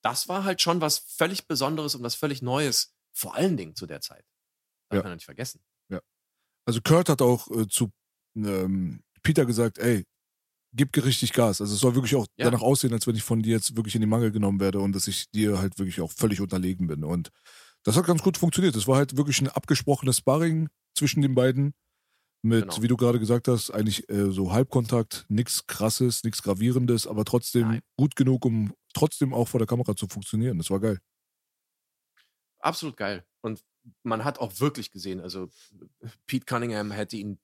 Das 0.00 0.28
war 0.28 0.44
halt 0.44 0.62
schon 0.62 0.80
was 0.80 0.98
völlig 0.98 1.46
Besonderes 1.46 1.94
und 1.94 2.02
was 2.02 2.14
völlig 2.14 2.40
Neues, 2.40 2.94
vor 3.12 3.34
allen 3.34 3.56
Dingen 3.56 3.74
zu 3.74 3.86
der 3.86 4.00
Zeit. 4.00 4.24
Darf 4.94 5.04
Ja. 5.04 5.08
man 5.10 5.16
nicht 5.16 5.24
vergessen. 5.24 5.60
Also 6.66 6.80
Kurt 6.80 7.10
hat 7.10 7.20
auch 7.20 7.50
äh, 7.50 7.68
zu 7.68 7.90
ähm, 8.36 9.02
Peter 9.22 9.44
gesagt, 9.44 9.76
ey, 9.76 10.04
gib 10.72 10.96
richtig 10.96 11.34
Gas. 11.34 11.60
Also 11.60 11.74
es 11.74 11.80
soll 11.80 11.94
wirklich 11.94 12.14
auch 12.16 12.26
Ja. 12.38 12.46
danach 12.46 12.62
aussehen, 12.62 12.94
als 12.94 13.06
wenn 13.06 13.14
ich 13.16 13.22
von 13.22 13.42
dir 13.42 13.52
jetzt 13.56 13.76
wirklich 13.76 13.94
in 13.96 14.00
die 14.00 14.06
Mangel 14.06 14.32
genommen 14.32 14.60
werde 14.60 14.80
und 14.80 14.92
dass 14.94 15.06
ich 15.06 15.30
dir 15.30 15.58
halt 15.58 15.78
wirklich 15.78 16.00
auch 16.00 16.10
völlig 16.10 16.40
unterlegen 16.40 16.86
bin. 16.86 17.04
Und 17.04 17.28
das 17.82 17.96
hat 17.98 18.06
ganz 18.06 18.22
gut 18.22 18.38
funktioniert. 18.38 18.74
Es 18.76 18.88
war 18.88 18.96
halt 18.96 19.18
wirklich 19.18 19.42
ein 19.42 19.48
abgesprochenes 19.48 20.16
Sparring 20.16 20.70
zwischen 20.96 21.20
den 21.20 21.34
beiden. 21.34 21.74
Mit, 22.42 22.62
Genau. 22.68 22.82
wie 22.82 22.88
du 22.88 22.96
gerade 22.96 23.18
gesagt 23.18 23.46
hast, 23.48 23.70
eigentlich 23.70 24.08
äh, 24.08 24.30
so 24.32 24.52
Halbkontakt, 24.52 25.26
nichts 25.28 25.66
krasses, 25.66 26.24
nichts 26.24 26.42
gravierendes, 26.42 27.06
aber 27.06 27.26
trotzdem 27.26 27.68
Nein. 27.68 27.80
gut 27.98 28.16
genug, 28.16 28.44
um 28.46 28.72
trotzdem 28.94 29.34
auch 29.34 29.48
vor 29.48 29.60
der 29.60 29.66
Kamera 29.66 29.94
zu 29.96 30.08
funktionieren. 30.08 30.56
Das 30.58 30.70
war 30.70 30.80
geil. 30.80 30.98
Absolut 32.60 32.96
geil. 32.96 33.24
Und 33.42 33.62
man 34.02 34.24
hat 34.24 34.38
auch 34.38 34.60
wirklich 34.60 34.90
gesehen, 34.90 35.20
also 35.20 35.50
Pete 36.26 36.46
Cunningham 36.46 36.90
hätte 36.90 37.16
ihn 37.16 37.38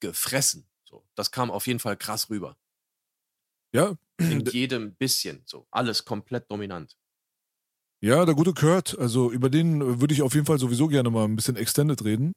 gefressen. 0.00 0.66
So, 0.84 1.04
das 1.14 1.30
kam 1.30 1.50
auf 1.50 1.66
jeden 1.66 1.78
Fall 1.78 1.96
krass 1.96 2.30
rüber. 2.30 2.56
Ja, 3.74 3.96
In 4.18 4.40
jedem 4.46 4.94
bisschen. 4.94 5.42
So, 5.46 5.66
alles 5.70 6.04
komplett 6.04 6.50
dominant. 6.50 6.96
ja, 8.00 8.24
der 8.24 8.34
gute 8.34 8.52
Kurt, 8.52 8.98
also 8.98 9.30
über 9.30 9.48
den 9.50 9.80
äh, 9.80 10.00
würde 10.00 10.14
ich 10.14 10.22
auf 10.22 10.34
jeden 10.34 10.46
Fall 10.46 10.58
sowieso 10.58 10.88
gerne 10.88 11.10
mal 11.10 11.24
ein 11.24 11.36
bisschen 11.36 11.56
extended 11.56 12.04
reden. 12.04 12.32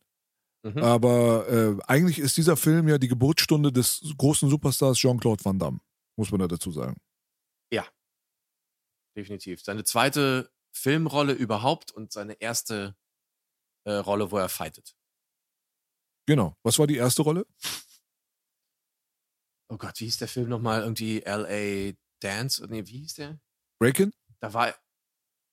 Mhm. 0.64 0.80
Aber 0.80 1.48
äh, 1.50 1.78
eigentlich 1.88 2.20
ist 2.20 2.38
dieser 2.38 2.58
Film 2.58 2.88
ja 2.88 2.98
die 2.98 3.08
Geburtsstunde 3.08 3.72
des 3.72 4.02
großen 4.18 4.50
Superstars 4.50 4.98
Jean-Claude 4.98 5.44
Van 5.44 5.60
Damme, 5.60 5.80
muss 6.18 6.32
man 6.32 6.40
da 6.40 6.48
dazu 6.48 6.72
sagen. 6.72 6.98
Definitiv. 9.16 9.62
Seine 9.64 9.84
zweite 9.84 10.52
Filmrolle 10.72 11.34
überhaupt 11.34 11.92
und 11.92 12.12
seine 12.12 12.34
erste 12.34 12.96
äh, 13.86 13.94
Rolle, 13.94 14.30
wo 14.32 14.38
er 14.38 14.50
fightet. 14.50 14.96
Genau. 16.28 16.56
Was 16.64 16.78
war 16.80 16.88
die 16.88 16.98
erste 16.98 17.22
Rolle? 17.22 17.46
Oh 19.70 19.78
Gott, 19.78 20.00
wie 20.00 20.06
hieß 20.06 20.18
der 20.18 20.28
Film 20.28 20.50
nochmal? 20.50 20.82
Irgendwie 20.82 21.22
L.A. 21.24 21.94
Dance? 22.20 22.66
Nee, 22.70 22.86
wie 22.88 23.00
hieß 23.00 23.16
der? 23.16 23.40
Breakin? 23.80 24.14
Da 24.40 24.54
war. 24.54 24.68
er- 24.70 24.80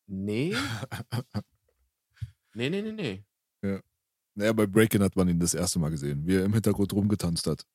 Nee. 0.07 0.55
nee, 2.55 2.69
nee, 2.71 2.83
nee, 2.83 2.93
nee. 2.93 3.25
Naja, 4.35 4.53
bei 4.55 4.67
Breakin 4.67 5.03
hat 5.03 5.15
man 5.15 5.29
ihn 5.29 5.39
das 5.39 5.53
erste 5.55 5.79
Mal 5.79 5.91
gesehen, 5.91 6.27
wie 6.27 6.37
er 6.37 6.45
im 6.45 6.53
Hintergrund 6.55 6.93
rumgetanzt 6.93 7.47
hat. 7.47 7.67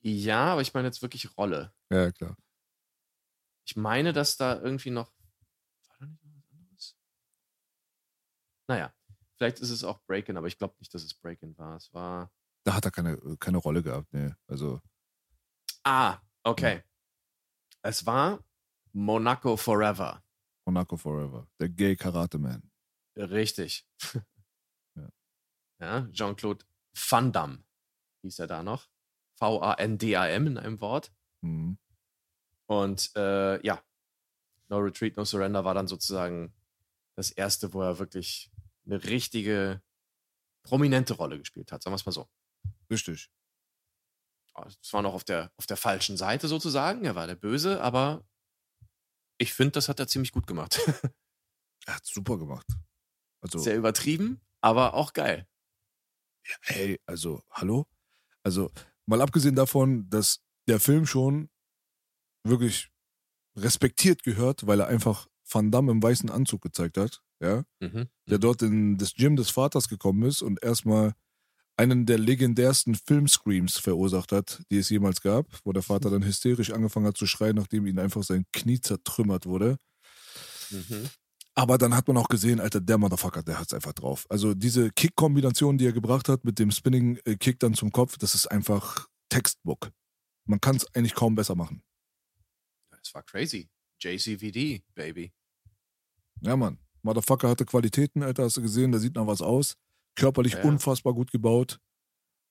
Ja, 0.00 0.52
aber 0.52 0.60
ich 0.60 0.72
meine 0.74 0.88
jetzt 0.88 1.00
wirklich 1.02 1.36
Rolle. 1.36 1.74
Ja, 1.90 2.12
klar. 2.12 2.36
Ich 3.66 3.74
meine, 3.74 4.12
dass 4.12 4.36
da 4.36 4.60
irgendwie 4.60 4.90
noch. 4.90 5.12
War 5.88 5.96
da 5.98 6.06
nicht 6.06 6.22
noch 6.24 6.30
was 6.36 6.50
anderes? 6.52 6.96
Naja, 8.68 8.94
vielleicht 9.36 9.60
ist 9.60 9.70
es 9.70 9.84
auch 9.84 10.00
Breakin, 10.06 10.36
aber 10.36 10.46
ich 10.46 10.58
glaube 10.58 10.74
nicht, 10.78 10.92
dass 10.94 11.02
es 11.02 11.14
Breakin 11.14 11.56
war. 11.58 11.76
Es 11.76 11.92
war. 11.92 12.30
Da 12.64 12.74
hat 12.74 12.84
er 12.84 12.90
keine, 12.90 13.18
keine 13.38 13.58
Rolle 13.58 13.82
gehabt, 13.82 14.12
nee. 14.12 14.32
Also, 14.48 14.80
Ah, 15.84 16.18
okay. 16.42 16.82
Es 17.82 18.04
war 18.06 18.44
Monaco 18.92 19.56
Forever. 19.56 20.24
Monaco 20.64 20.96
Forever. 20.96 21.46
Der 21.60 21.68
Gay 21.68 21.94
Karate 21.94 22.38
Man. 22.38 22.70
Richtig. 23.16 23.86
Ja. 24.14 24.20
Ja, 25.78 26.08
Jean-Claude 26.10 26.64
Van 26.94 27.32
Damme 27.32 27.62
hieß 28.22 28.38
er 28.38 28.46
da 28.46 28.62
noch. 28.62 28.88
V-A-N-D-A-M 29.38 30.46
in 30.46 30.56
einem 30.56 30.80
Wort. 30.80 31.12
Mhm. 31.42 31.76
Und 32.64 33.10
äh, 33.14 33.64
ja, 33.64 33.82
No 34.68 34.78
Retreat, 34.78 35.16
No 35.18 35.24
Surrender 35.26 35.66
war 35.66 35.74
dann 35.74 35.86
sozusagen 35.86 36.54
das 37.14 37.30
erste, 37.30 37.74
wo 37.74 37.82
er 37.82 37.98
wirklich 37.98 38.50
eine 38.86 39.02
richtige 39.04 39.82
prominente 40.62 41.14
Rolle 41.14 41.38
gespielt 41.38 41.72
hat, 41.72 41.82
sagen 41.82 41.92
wir 41.92 41.96
es 41.96 42.06
mal 42.06 42.12
so. 42.12 42.28
Richtig. 42.90 43.30
Es 44.80 44.92
war 44.92 45.02
noch 45.02 45.12
auf 45.12 45.24
der, 45.24 45.52
auf 45.56 45.66
der 45.66 45.76
falschen 45.76 46.16
Seite 46.16 46.48
sozusagen, 46.48 47.04
er 47.04 47.14
war 47.14 47.26
der 47.26 47.34
Böse, 47.34 47.82
aber 47.82 48.24
ich 49.38 49.52
finde, 49.52 49.72
das 49.72 49.88
hat 49.88 50.00
er 50.00 50.08
ziemlich 50.08 50.32
gut 50.32 50.46
gemacht. 50.46 50.80
Er 51.88 51.94
hat 51.94 52.04
super 52.04 52.36
gemacht. 52.36 52.66
Also, 53.40 53.60
Sehr 53.60 53.76
übertrieben, 53.76 54.40
aber 54.60 54.94
auch 54.94 55.12
geil. 55.12 55.46
Hey, 56.62 57.00
also, 57.06 57.44
hallo? 57.50 57.86
Also, 58.42 58.72
mal 59.06 59.20
abgesehen 59.20 59.54
davon, 59.54 60.10
dass 60.10 60.44
der 60.66 60.80
Film 60.80 61.06
schon 61.06 61.48
wirklich 62.42 62.90
respektiert 63.56 64.24
gehört, 64.24 64.66
weil 64.66 64.80
er 64.80 64.88
einfach 64.88 65.28
Van 65.48 65.70
Damme 65.70 65.92
im 65.92 66.02
weißen 66.02 66.28
Anzug 66.28 66.62
gezeigt 66.62 66.98
hat, 66.98 67.22
ja, 67.40 67.64
Mhm. 67.80 68.08
der 68.28 68.38
dort 68.38 68.62
in 68.62 68.96
das 68.98 69.14
Gym 69.14 69.36
des 69.36 69.50
Vaters 69.50 69.88
gekommen 69.88 70.22
ist 70.22 70.42
und 70.42 70.62
erstmal 70.62 71.14
einen 71.78 72.06
der 72.06 72.18
legendärsten 72.18 72.94
Filmscreams 72.94 73.76
verursacht 73.76 74.32
hat, 74.32 74.62
die 74.70 74.78
es 74.78 74.88
jemals 74.88 75.20
gab, 75.20 75.46
wo 75.64 75.72
der 75.72 75.82
Vater 75.82 76.08
dann 76.10 76.24
hysterisch 76.24 76.70
angefangen 76.70 77.06
hat 77.06 77.18
zu 77.18 77.26
schreien, 77.26 77.56
nachdem 77.56 77.86
ihm 77.86 77.98
einfach 77.98 78.22
sein 78.22 78.46
Knie 78.52 78.80
zertrümmert 78.80 79.44
wurde. 79.44 79.76
Mhm. 80.70 81.10
Aber 81.54 81.78
dann 81.78 81.94
hat 81.94 82.06
man 82.08 82.16
auch 82.18 82.28
gesehen, 82.28 82.60
Alter, 82.60 82.80
der 82.80 82.98
Motherfucker, 82.98 83.42
der 83.42 83.58
hat's 83.58 83.72
einfach 83.72 83.94
drauf. 83.94 84.26
Also 84.28 84.54
diese 84.54 84.90
Kick-Kombination, 84.90 85.78
die 85.78 85.86
er 85.86 85.92
gebracht 85.92 86.28
hat 86.28 86.44
mit 86.44 86.58
dem 86.58 86.70
Spinning-Kick 86.70 87.58
dann 87.60 87.74
zum 87.74 87.92
Kopf, 87.92 88.18
das 88.18 88.34
ist 88.34 88.46
einfach 88.46 89.06
Textbook. 89.30 89.90
Man 90.44 90.60
kann 90.60 90.76
es 90.76 90.86
eigentlich 90.94 91.14
kaum 91.14 91.34
besser 91.34 91.54
machen. 91.54 91.82
Das 92.90 93.14
war 93.14 93.22
crazy. 93.22 93.68
JCVD, 94.00 94.82
Baby. 94.94 95.32
Ja, 96.42 96.56
Mann. 96.56 96.78
Motherfucker 97.06 97.48
hatte 97.48 97.64
Qualitäten, 97.64 98.22
Alter, 98.22 98.44
hast 98.44 98.56
du 98.56 98.62
gesehen, 98.62 98.92
der 98.92 99.00
sieht 99.00 99.14
nach 99.14 99.26
was 99.26 99.40
aus. 99.40 99.74
Körperlich 100.16 100.54
Ja. 100.54 100.62
unfassbar 100.64 101.14
gut 101.14 101.30
gebaut. 101.30 101.78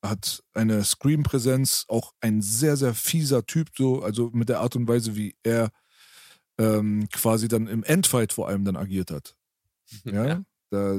Hat 0.04 0.42
eine 0.54 0.82
Screen-Präsenz, 0.84 1.84
auch 1.88 2.12
ein 2.20 2.42
sehr, 2.42 2.76
sehr 2.76 2.94
fieser 2.94 3.44
Typ, 3.46 3.68
so, 3.76 4.02
also 4.02 4.30
mit 4.32 4.48
der 4.48 4.60
Art 4.60 4.76
und 4.76 4.88
Weise, 4.88 5.14
wie 5.16 5.36
er 5.42 5.70
ähm, 6.58 7.08
quasi 7.12 7.48
dann 7.48 7.66
im 7.66 7.84
Endfight 7.84 8.32
vor 8.32 8.48
allem 8.48 8.64
dann 8.64 8.76
agiert 8.76 9.10
hat. 9.10 9.36
Ja, 10.04 10.42
Da, 10.70 10.98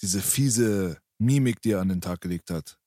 diese 0.00 0.20
fiese 0.20 0.98
Mimik, 1.18 1.60
die 1.62 1.72
er 1.72 1.80
an 1.80 1.88
den 1.88 2.00
Tag 2.00 2.20
gelegt 2.20 2.50
hat. 2.50 2.78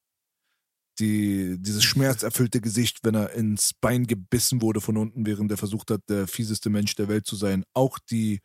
Die, 0.99 1.57
dieses 1.59 1.83
schmerzerfüllte 2.23 2.61
Gesicht, 2.61 2.99
wenn 3.03 3.15
er 3.15 3.31
ins 3.33 3.73
Bein 3.73 4.07
gebissen 4.07 4.61
wurde 4.61 4.81
von 4.81 4.97
unten, 4.97 5.25
während 5.25 5.51
er 5.51 5.57
versucht 5.57 5.91
hat, 5.91 6.01
der 6.09 6.27
fieseste 6.27 6.69
Mensch 6.69 6.95
der 6.95 7.07
Welt 7.07 7.25
zu 7.25 7.35
sein. 7.35 7.63
Auch 7.73 7.99
die 7.99 8.41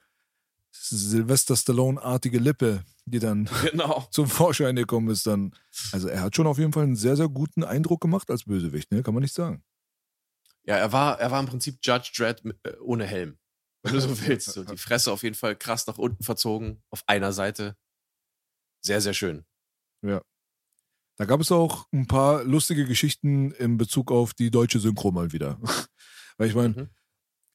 Sylvester 0.72 1.56
Stallone-artige 1.56 2.38
Lippe, 2.38 2.84
die 3.04 3.18
dann 3.18 3.48
Genau. 3.70 4.06
zum 4.10 4.26
Vorschein 4.28 4.76
gekommen 4.76 5.08
ist, 5.10 5.26
dann. 5.26 5.54
Also 5.92 6.08
er 6.08 6.22
hat 6.22 6.36
schon 6.36 6.46
auf 6.46 6.58
jeden 6.58 6.72
Fall 6.72 6.84
einen 6.84 6.96
sehr, 6.96 7.16
sehr 7.16 7.28
guten 7.28 7.64
Eindruck 7.64 8.00
gemacht 8.00 8.30
als 8.30 8.44
Bösewicht, 8.44 8.90
ne? 8.92 9.02
Kann 9.02 9.14
man 9.14 9.22
nicht 9.22 9.34
sagen. 9.34 9.62
Ja, 10.64 10.76
er 10.76 10.92
war, 10.92 11.18
er 11.18 11.30
war 11.30 11.40
im 11.40 11.46
Prinzip 11.46 11.78
Judge 11.82 12.12
Dredd 12.16 12.42
äh, 12.64 12.76
ohne 12.80 13.06
Helm. 13.06 13.38
Wenn 13.82 13.94
du 13.94 14.00
so 14.00 14.20
willst. 14.26 14.52
So, 14.52 14.62
die 14.64 14.76
Fresse 14.76 15.10
auf 15.10 15.22
jeden 15.22 15.34
Fall 15.34 15.56
krass 15.56 15.86
nach 15.86 15.98
unten 15.98 16.22
verzogen, 16.22 16.82
auf 16.90 17.02
einer 17.06 17.32
Seite. 17.32 17.76
Sehr, 18.82 19.00
sehr 19.00 19.14
schön. 19.14 19.44
Da 20.02 21.26
gab 21.26 21.40
es 21.40 21.52
auch 21.52 21.86
ein 21.92 22.06
paar 22.06 22.44
lustige 22.44 22.86
Geschichten 22.86 23.50
in 23.52 23.76
Bezug 23.76 24.10
auf 24.10 24.32
die 24.32 24.50
deutsche 24.50 24.80
Synchro 24.80 25.10
mal 25.12 25.32
wieder. 25.32 25.58
Weil 26.38 26.48
ich 26.48 26.54
meine, 26.54 26.68
Mhm. 26.74 26.88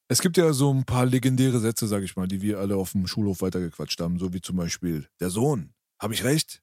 Es 0.07 0.22
gibt 0.22 0.38
ja 0.38 0.53
so 0.53 0.72
ein 0.73 0.86
paar 0.86 1.06
legendäre 1.06 1.60
Sätze, 1.60 1.88
sag 1.88 2.03
ich 2.03 2.15
mal, 2.15 2.27
die 2.27 2.41
wir 2.41 2.60
alle 2.60 2.76
auf 2.76 2.91
dem 2.91 3.07
Schulhof 3.07 3.41
weitergequatscht 3.41 3.99
haben, 3.99 4.19
so 4.19 4.34
wie 4.34 4.41
zum 4.41 4.56
Beispiel, 4.56 5.07
der 5.19 5.30
Sohn, 5.30 5.73
habe 5.99 6.14
ich 6.14 6.23
recht? 6.23 6.61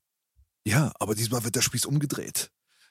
Ja, 0.64 0.92
aber 0.98 1.14
diesmal 1.14 1.42
wird 1.44 1.56
der 1.56 1.62
Spieß 1.62 1.86
umgedreht. 1.86 2.50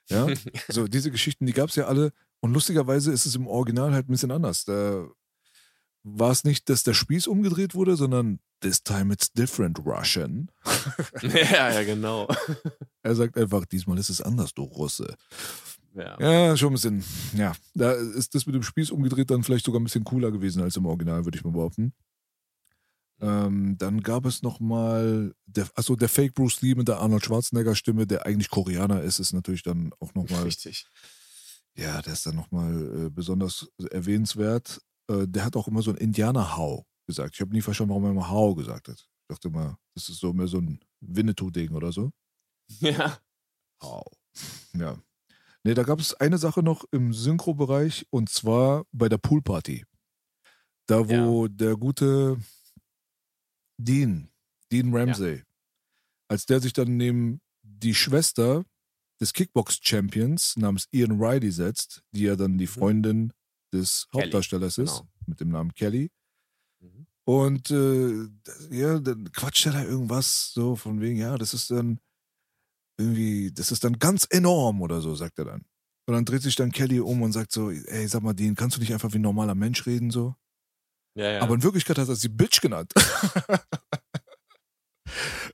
Ja, 0.09 0.27
so 0.67 0.87
diese 0.87 1.11
Geschichten, 1.11 1.45
die 1.45 1.53
gab 1.53 1.69
es 1.69 1.75
ja 1.75 1.85
alle. 1.85 2.11
Und 2.41 2.53
lustigerweise 2.53 3.11
ist 3.11 3.25
es 3.25 3.35
im 3.35 3.47
Original 3.47 3.93
halt 3.93 4.09
ein 4.09 4.11
bisschen 4.11 4.31
anders. 4.31 4.65
Da 4.65 5.07
war 6.03 6.31
es 6.31 6.43
nicht, 6.43 6.69
dass 6.69 6.83
der 6.83 6.93
Spieß 6.93 7.27
umgedreht 7.27 7.75
wurde, 7.75 7.95
sondern 7.95 8.39
this 8.61 8.83
time 8.83 9.13
it's 9.13 9.31
different, 9.31 9.79
Russian. 9.85 10.49
ja, 11.21 11.71
ja, 11.71 11.83
genau. 11.83 12.27
Er 13.03 13.15
sagt 13.15 13.37
einfach, 13.37 13.65
diesmal 13.65 13.99
ist 13.99 14.09
es 14.09 14.21
anders, 14.21 14.53
du 14.53 14.63
Russe. 14.63 15.15
Ja. 15.93 16.18
Ja, 16.19 16.57
schon 16.57 16.69
ein 16.69 16.73
bisschen. 16.73 17.03
Ja, 17.35 17.53
da 17.73 17.91
ist 17.91 18.34
das 18.34 18.45
mit 18.45 18.55
dem 18.55 18.63
Spieß 18.63 18.91
umgedreht 18.91 19.30
dann 19.30 19.43
vielleicht 19.43 19.65
sogar 19.65 19.80
ein 19.80 19.84
bisschen 19.84 20.03
cooler 20.03 20.31
gewesen 20.31 20.61
als 20.61 20.77
im 20.77 20.85
Original, 20.85 21.26
würde 21.26 21.38
ich 21.38 21.43
mal 21.43 21.51
behaupten. 21.51 21.93
Ähm, 23.19 23.77
dann 23.77 24.01
gab 24.01 24.26
es 24.26 24.41
nochmal, 24.41 25.35
achso, 25.76 25.95
der 25.95 26.09
Fake 26.09 26.34
Bruce 26.34 26.61
Lee 26.61 26.73
mit 26.73 26.88
der 26.88 26.99
Arnold 26.99 27.23
Schwarzenegger 27.23 27.76
Stimme, 27.76 28.07
der 28.07 28.26
eigentlich 28.26 28.49
Koreaner 28.49 29.01
ist, 29.03 29.19
ist 29.19 29.34
natürlich 29.34 29.61
dann 29.61 29.93
auch 29.99 30.13
nochmal. 30.15 30.43
Richtig. 30.43 30.88
Ja, 31.76 32.01
der 32.01 32.13
ist 32.13 32.26
dann 32.26 32.35
nochmal 32.35 33.05
äh, 33.05 33.09
besonders 33.09 33.68
erwähnenswert. 33.91 34.81
Äh, 35.07 35.27
der 35.27 35.45
hat 35.45 35.55
auch 35.55 35.68
immer 35.68 35.81
so 35.81 35.91
ein 35.91 35.97
Indianer-Hau 35.97 36.85
gesagt. 37.05 37.35
Ich 37.35 37.41
habe 37.41 37.53
nie 37.53 37.61
verstanden, 37.61 37.91
warum 37.91 38.05
er 38.05 38.11
immer 38.11 38.30
Hau 38.30 38.55
gesagt 38.55 38.88
hat. 38.88 38.97
Ich 38.97 39.27
dachte 39.27 39.49
immer, 39.49 39.77
das 39.93 40.09
ist 40.09 40.19
so 40.19 40.34
mehr 40.34 40.47
so 40.47 40.57
ein 40.57 40.80
Winnetou-Ding 41.01 41.72
oder 41.73 41.91
so. 41.91 42.11
Ja. 42.80 43.18
Hau. 43.81 44.05
Ja. 44.73 44.97
Nee, 45.63 45.73
da 45.75 45.83
gab 45.83 45.99
es 45.99 46.13
eine 46.15 46.38
Sache 46.38 46.63
noch 46.63 46.85
im 46.91 47.13
Synchro-Bereich 47.13 48.07
und 48.09 48.29
zwar 48.29 48.85
bei 48.91 49.09
der 49.09 49.17
Poolparty. 49.17 49.85
Da, 50.88 51.07
wo 51.07 51.45
ja. 51.45 51.51
der 51.51 51.77
gute 51.77 52.38
Dean, 53.77 54.29
Dean 54.71 54.93
Ramsey, 54.93 55.38
ja. 55.38 55.43
als 56.27 56.45
der 56.45 56.59
sich 56.59 56.73
dann 56.73 56.97
neben 56.97 57.41
die 57.61 57.93
Schwester 57.93 58.65
des 59.19 59.33
Kickbox-Champions 59.33 60.57
namens 60.57 60.88
Ian 60.91 61.21
Riley 61.21 61.51
setzt, 61.51 62.03
die 62.11 62.23
ja 62.23 62.35
dann 62.35 62.57
die 62.57 62.65
mhm. 62.65 62.69
Freundin 62.69 63.33
des 63.71 64.07
Kelly. 64.11 64.23
Hauptdarstellers 64.23 64.77
ist, 64.79 64.97
genau. 64.97 65.09
mit 65.27 65.39
dem 65.39 65.49
Namen 65.49 65.73
Kelly. 65.75 66.11
Mhm. 66.79 67.05
Und 67.23 67.69
äh, 67.69 68.27
ja, 68.71 68.99
dann 68.99 69.31
quatscht 69.31 69.67
er 69.67 69.73
da 69.73 69.83
irgendwas 69.83 70.51
so 70.53 70.75
von 70.75 70.99
wegen, 70.99 71.17
ja, 71.17 71.38
das 71.38 71.53
ist 71.53 71.69
dann 71.69 71.99
irgendwie, 73.01 73.51
das 73.51 73.71
ist 73.71 73.83
dann 73.83 73.99
ganz 73.99 74.27
enorm 74.29 74.81
oder 74.81 75.01
so, 75.01 75.15
sagt 75.15 75.39
er 75.39 75.45
dann. 75.45 75.65
Und 76.07 76.15
dann 76.15 76.25
dreht 76.25 76.41
sich 76.41 76.55
dann 76.55 76.71
Kelly 76.71 76.99
um 76.99 77.21
und 77.21 77.31
sagt 77.31 77.51
so, 77.51 77.69
ey, 77.69 78.07
sag 78.07 78.23
mal, 78.23 78.33
Dean, 78.33 78.55
kannst 78.55 78.77
du 78.77 78.81
nicht 78.81 78.93
einfach 78.93 79.13
wie 79.13 79.19
ein 79.19 79.21
normaler 79.21 79.55
Mensch 79.55 79.85
reden 79.85 80.09
so? 80.11 80.35
Ja, 81.15 81.31
ja. 81.31 81.41
Aber 81.41 81.55
in 81.55 81.63
Wirklichkeit 81.63 81.97
hat 81.97 82.07
er 82.07 82.15
sie 82.15 82.29
Bitch 82.29 82.61
genannt. 82.61 82.93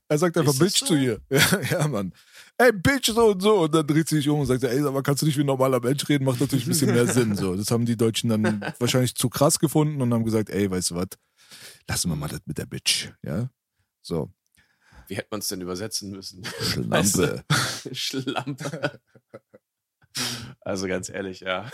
er 0.07 0.17
sagt 0.17 0.37
einfach 0.37 0.57
Bitch 0.57 0.79
so? 0.79 0.85
zu 0.87 0.95
ihr. 0.95 1.19
Ja, 1.29 1.61
ja, 1.61 1.87
Mann. 1.87 2.13
Ey, 2.57 2.71
Bitch, 2.71 3.09
so 3.09 3.31
und 3.31 3.41
so. 3.41 3.61
Und 3.61 3.73
dann 3.73 3.85
dreht 3.85 4.07
sie 4.07 4.17
sich 4.17 4.29
um 4.29 4.39
und 4.39 4.45
sagt, 4.45 4.63
ey, 4.63 4.81
aber 4.83 5.03
kannst 5.03 5.21
du 5.21 5.25
nicht 5.25 5.37
wie 5.37 5.41
ein 5.41 5.47
normaler 5.47 5.79
Mensch 5.79 6.07
reden? 6.07 6.25
Macht 6.25 6.39
natürlich 6.39 6.65
ein 6.65 6.69
bisschen 6.69 6.93
mehr 6.93 7.07
Sinn. 7.07 7.35
So. 7.35 7.55
Das 7.55 7.71
haben 7.71 7.85
die 7.85 7.97
Deutschen 7.97 8.29
dann 8.29 8.61
wahrscheinlich 8.79 9.15
zu 9.15 9.29
krass 9.29 9.59
gefunden 9.59 10.01
und 10.01 10.13
haben 10.13 10.23
gesagt, 10.25 10.49
ey, 10.49 10.69
weißt 10.69 10.91
du 10.91 10.95
was? 10.95 11.07
Lassen 11.87 12.09
wir 12.09 12.15
mal 12.15 12.29
das 12.29 12.41
mit 12.45 12.57
der 12.57 12.65
Bitch. 12.65 13.09
Ja. 13.23 13.49
So. 14.01 14.31
Wie 15.07 15.15
hätte 15.15 15.29
man 15.31 15.39
es 15.39 15.47
denn 15.47 15.61
übersetzen 15.61 16.11
müssen? 16.11 16.43
Schlampe. 16.45 17.43
Schlampe. 17.91 18.99
Also 20.61 20.87
ganz 20.87 21.09
ehrlich, 21.09 21.41
ja. 21.41 21.69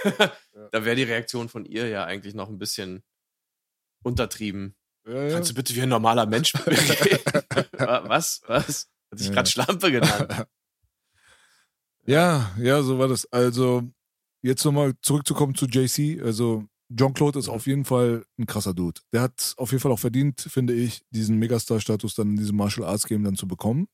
Da 0.71 0.85
wäre 0.85 0.95
die 0.95 1.03
Reaktion 1.03 1.49
von 1.49 1.65
ihr 1.65 1.87
ja 1.87 2.05
eigentlich 2.05 2.33
noch 2.33 2.49
ein 2.49 2.59
bisschen 2.59 3.03
untertrieben. 4.03 4.75
Ja, 5.05 5.23
ja. 5.23 5.33
Kannst 5.33 5.51
du 5.51 5.55
bitte 5.55 5.75
wie 5.75 5.81
ein 5.81 5.89
normaler 5.89 6.25
Mensch 6.25 6.53
mit 6.53 6.67
mir 6.67 6.77
reden? 6.77 7.23
Was? 8.07 8.41
Was? 8.47 8.89
Hat 9.11 9.19
sich 9.19 9.27
ja. 9.27 9.33
gerade 9.33 9.49
Schlampe 9.49 9.91
genannt. 9.91 10.47
Ja, 12.05 12.51
ja, 12.57 12.81
so 12.83 12.99
war 12.99 13.07
das. 13.07 13.25
Also, 13.31 13.83
jetzt 14.41 14.63
nochmal 14.65 14.93
zurückzukommen 15.01 15.55
zu 15.55 15.65
JC. 15.67 16.21
Also, 16.21 16.65
John 16.95 17.13
Claude 17.13 17.39
ist 17.39 17.49
auf 17.49 17.65
jeden 17.65 17.85
Fall 17.85 18.25
ein 18.37 18.45
krasser 18.45 18.73
Dude. 18.73 19.01
Der 19.11 19.21
hat 19.21 19.53
auf 19.57 19.71
jeden 19.71 19.81
Fall 19.81 19.91
auch 19.91 19.99
verdient, 19.99 20.41
finde 20.41 20.73
ich, 20.73 21.01
diesen 21.09 21.37
Megastar-Status 21.39 22.15
dann 22.15 22.31
in 22.31 22.37
diesem 22.37 22.55
Martial 22.55 22.87
Arts 22.87 23.05
Game 23.05 23.23
dann 23.23 23.35
zu 23.35 23.47
bekommen. 23.47 23.87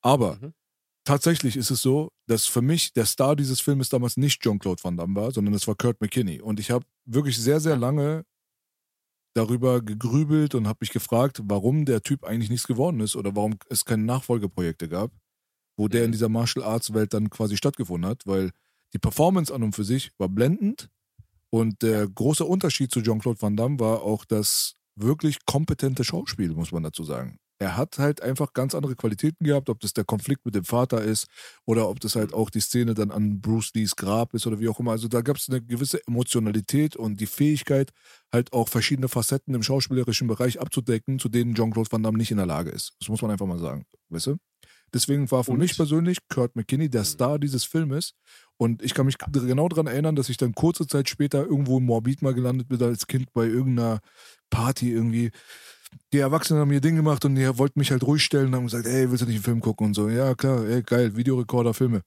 Aber 0.00 0.36
mhm. 0.36 0.54
tatsächlich 1.04 1.56
ist 1.56 1.70
es 1.70 1.82
so, 1.82 2.10
dass 2.26 2.46
für 2.46 2.62
mich 2.62 2.92
der 2.92 3.04
Star 3.04 3.36
dieses 3.36 3.60
Filmes 3.60 3.90
damals 3.90 4.16
nicht 4.16 4.44
John 4.44 4.58
Claude 4.58 4.82
Van 4.82 4.96
Damme 4.96 5.14
war, 5.20 5.32
sondern 5.32 5.54
es 5.54 5.66
war 5.68 5.74
Kurt 5.74 6.00
McKinney. 6.00 6.40
Und 6.40 6.60
ich 6.60 6.70
habe 6.70 6.84
wirklich 7.04 7.38
sehr, 7.38 7.60
sehr 7.60 7.76
lange 7.76 8.24
darüber 9.34 9.82
gegrübelt 9.82 10.54
und 10.54 10.66
habe 10.66 10.78
mich 10.80 10.90
gefragt, 10.90 11.40
warum 11.44 11.84
der 11.84 12.02
Typ 12.02 12.24
eigentlich 12.24 12.50
nichts 12.50 12.66
geworden 12.66 13.00
ist 13.00 13.16
oder 13.16 13.36
warum 13.36 13.58
es 13.68 13.84
keine 13.84 14.04
Nachfolgeprojekte 14.04 14.88
gab, 14.88 15.12
wo 15.76 15.88
der 15.88 16.04
in 16.04 16.10
mhm. 16.10 16.12
dieser 16.12 16.28
Martial 16.30 16.64
Arts 16.64 16.94
Welt 16.94 17.12
dann 17.12 17.28
quasi 17.28 17.56
stattgefunden 17.56 18.08
hat, 18.10 18.26
weil 18.26 18.50
die 18.92 18.98
Performance 18.98 19.54
an 19.54 19.62
und 19.62 19.74
für 19.74 19.84
sich 19.84 20.10
war 20.18 20.28
blendend 20.28 20.88
und 21.50 21.82
der 21.82 22.08
große 22.08 22.44
Unterschied 22.44 22.90
zu 22.90 23.02
Jean-Claude 23.02 23.40
Van 23.40 23.56
Damme 23.56 23.78
war 23.80 24.02
auch 24.02 24.24
das 24.24 24.74
wirklich 24.96 25.44
kompetente 25.46 26.04
Schauspiel, 26.04 26.52
muss 26.52 26.72
man 26.72 26.82
dazu 26.82 27.04
sagen 27.04 27.38
er 27.60 27.76
hat 27.76 27.98
halt 27.98 28.22
einfach 28.22 28.54
ganz 28.54 28.74
andere 28.74 28.96
Qualitäten 28.96 29.44
gehabt, 29.44 29.68
ob 29.68 29.80
das 29.80 29.92
der 29.92 30.04
Konflikt 30.04 30.46
mit 30.46 30.54
dem 30.54 30.64
Vater 30.64 31.02
ist 31.02 31.26
oder 31.66 31.88
ob 31.88 32.00
das 32.00 32.16
halt 32.16 32.30
mhm. 32.30 32.36
auch 32.36 32.50
die 32.50 32.60
Szene 32.60 32.94
dann 32.94 33.10
an 33.10 33.40
Bruce 33.40 33.72
Lees 33.74 33.94
Grab 33.96 34.34
ist 34.34 34.46
oder 34.46 34.58
wie 34.58 34.68
auch 34.68 34.80
immer. 34.80 34.92
Also 34.92 35.08
da 35.08 35.20
gab 35.20 35.36
es 35.36 35.48
eine 35.48 35.60
gewisse 35.60 36.04
Emotionalität 36.06 36.96
und 36.96 37.20
die 37.20 37.26
Fähigkeit, 37.26 37.92
halt 38.32 38.52
auch 38.54 38.68
verschiedene 38.68 39.08
Facetten 39.08 39.54
im 39.54 39.62
schauspielerischen 39.62 40.26
Bereich 40.26 40.58
abzudecken, 40.58 41.18
zu 41.18 41.28
denen 41.28 41.54
Jean-Claude 41.54 41.92
Van 41.92 42.02
Damme 42.02 42.16
nicht 42.16 42.30
in 42.30 42.38
der 42.38 42.46
Lage 42.46 42.70
ist. 42.70 42.94
Das 42.98 43.10
muss 43.10 43.20
man 43.20 43.30
einfach 43.30 43.46
mal 43.46 43.58
sagen. 43.58 43.84
Weißt 44.08 44.28
du? 44.28 44.36
Deswegen 44.92 45.30
war 45.30 45.44
für 45.44 45.52
und? 45.52 45.58
mich 45.58 45.76
persönlich 45.76 46.18
Kurt 46.28 46.56
McKinney 46.56 46.88
der 46.88 47.02
mhm. 47.02 47.06
Star 47.06 47.38
dieses 47.38 47.64
Filmes. 47.64 48.14
Und 48.56 48.82
ich 48.82 48.94
kann 48.94 49.06
mich 49.06 49.16
genau 49.18 49.68
daran 49.68 49.86
erinnern, 49.86 50.16
dass 50.16 50.28
ich 50.28 50.36
dann 50.36 50.54
kurze 50.54 50.86
Zeit 50.86 51.08
später 51.08 51.44
irgendwo 51.44 51.78
in 51.78 51.84
Morbid 51.84 52.22
mal 52.22 52.34
gelandet 52.34 52.68
bin 52.68 52.82
als 52.82 53.06
Kind 53.06 53.32
bei 53.32 53.46
irgendeiner 53.46 54.00
Party 54.50 54.90
irgendwie 54.90 55.30
die 56.12 56.18
Erwachsenen 56.18 56.60
haben 56.60 56.72
ihr 56.72 56.80
Ding 56.80 56.96
gemacht 56.96 57.24
und 57.24 57.34
die 57.34 57.58
wollten 57.58 57.78
mich 57.78 57.90
halt 57.90 58.02
ruhig 58.02 58.22
stellen 58.24 58.48
und 58.48 58.54
haben 58.54 58.64
gesagt, 58.64 58.86
ey, 58.86 59.10
willst 59.10 59.22
du 59.22 59.26
nicht 59.26 59.36
einen 59.36 59.44
Film 59.44 59.60
gucken 59.60 59.88
und 59.88 59.94
so. 59.94 60.08
Ja, 60.08 60.34
klar, 60.34 60.64
ey, 60.66 60.82
geil, 60.82 61.16
Videorekorder, 61.16 61.74
Filme. 61.74 62.02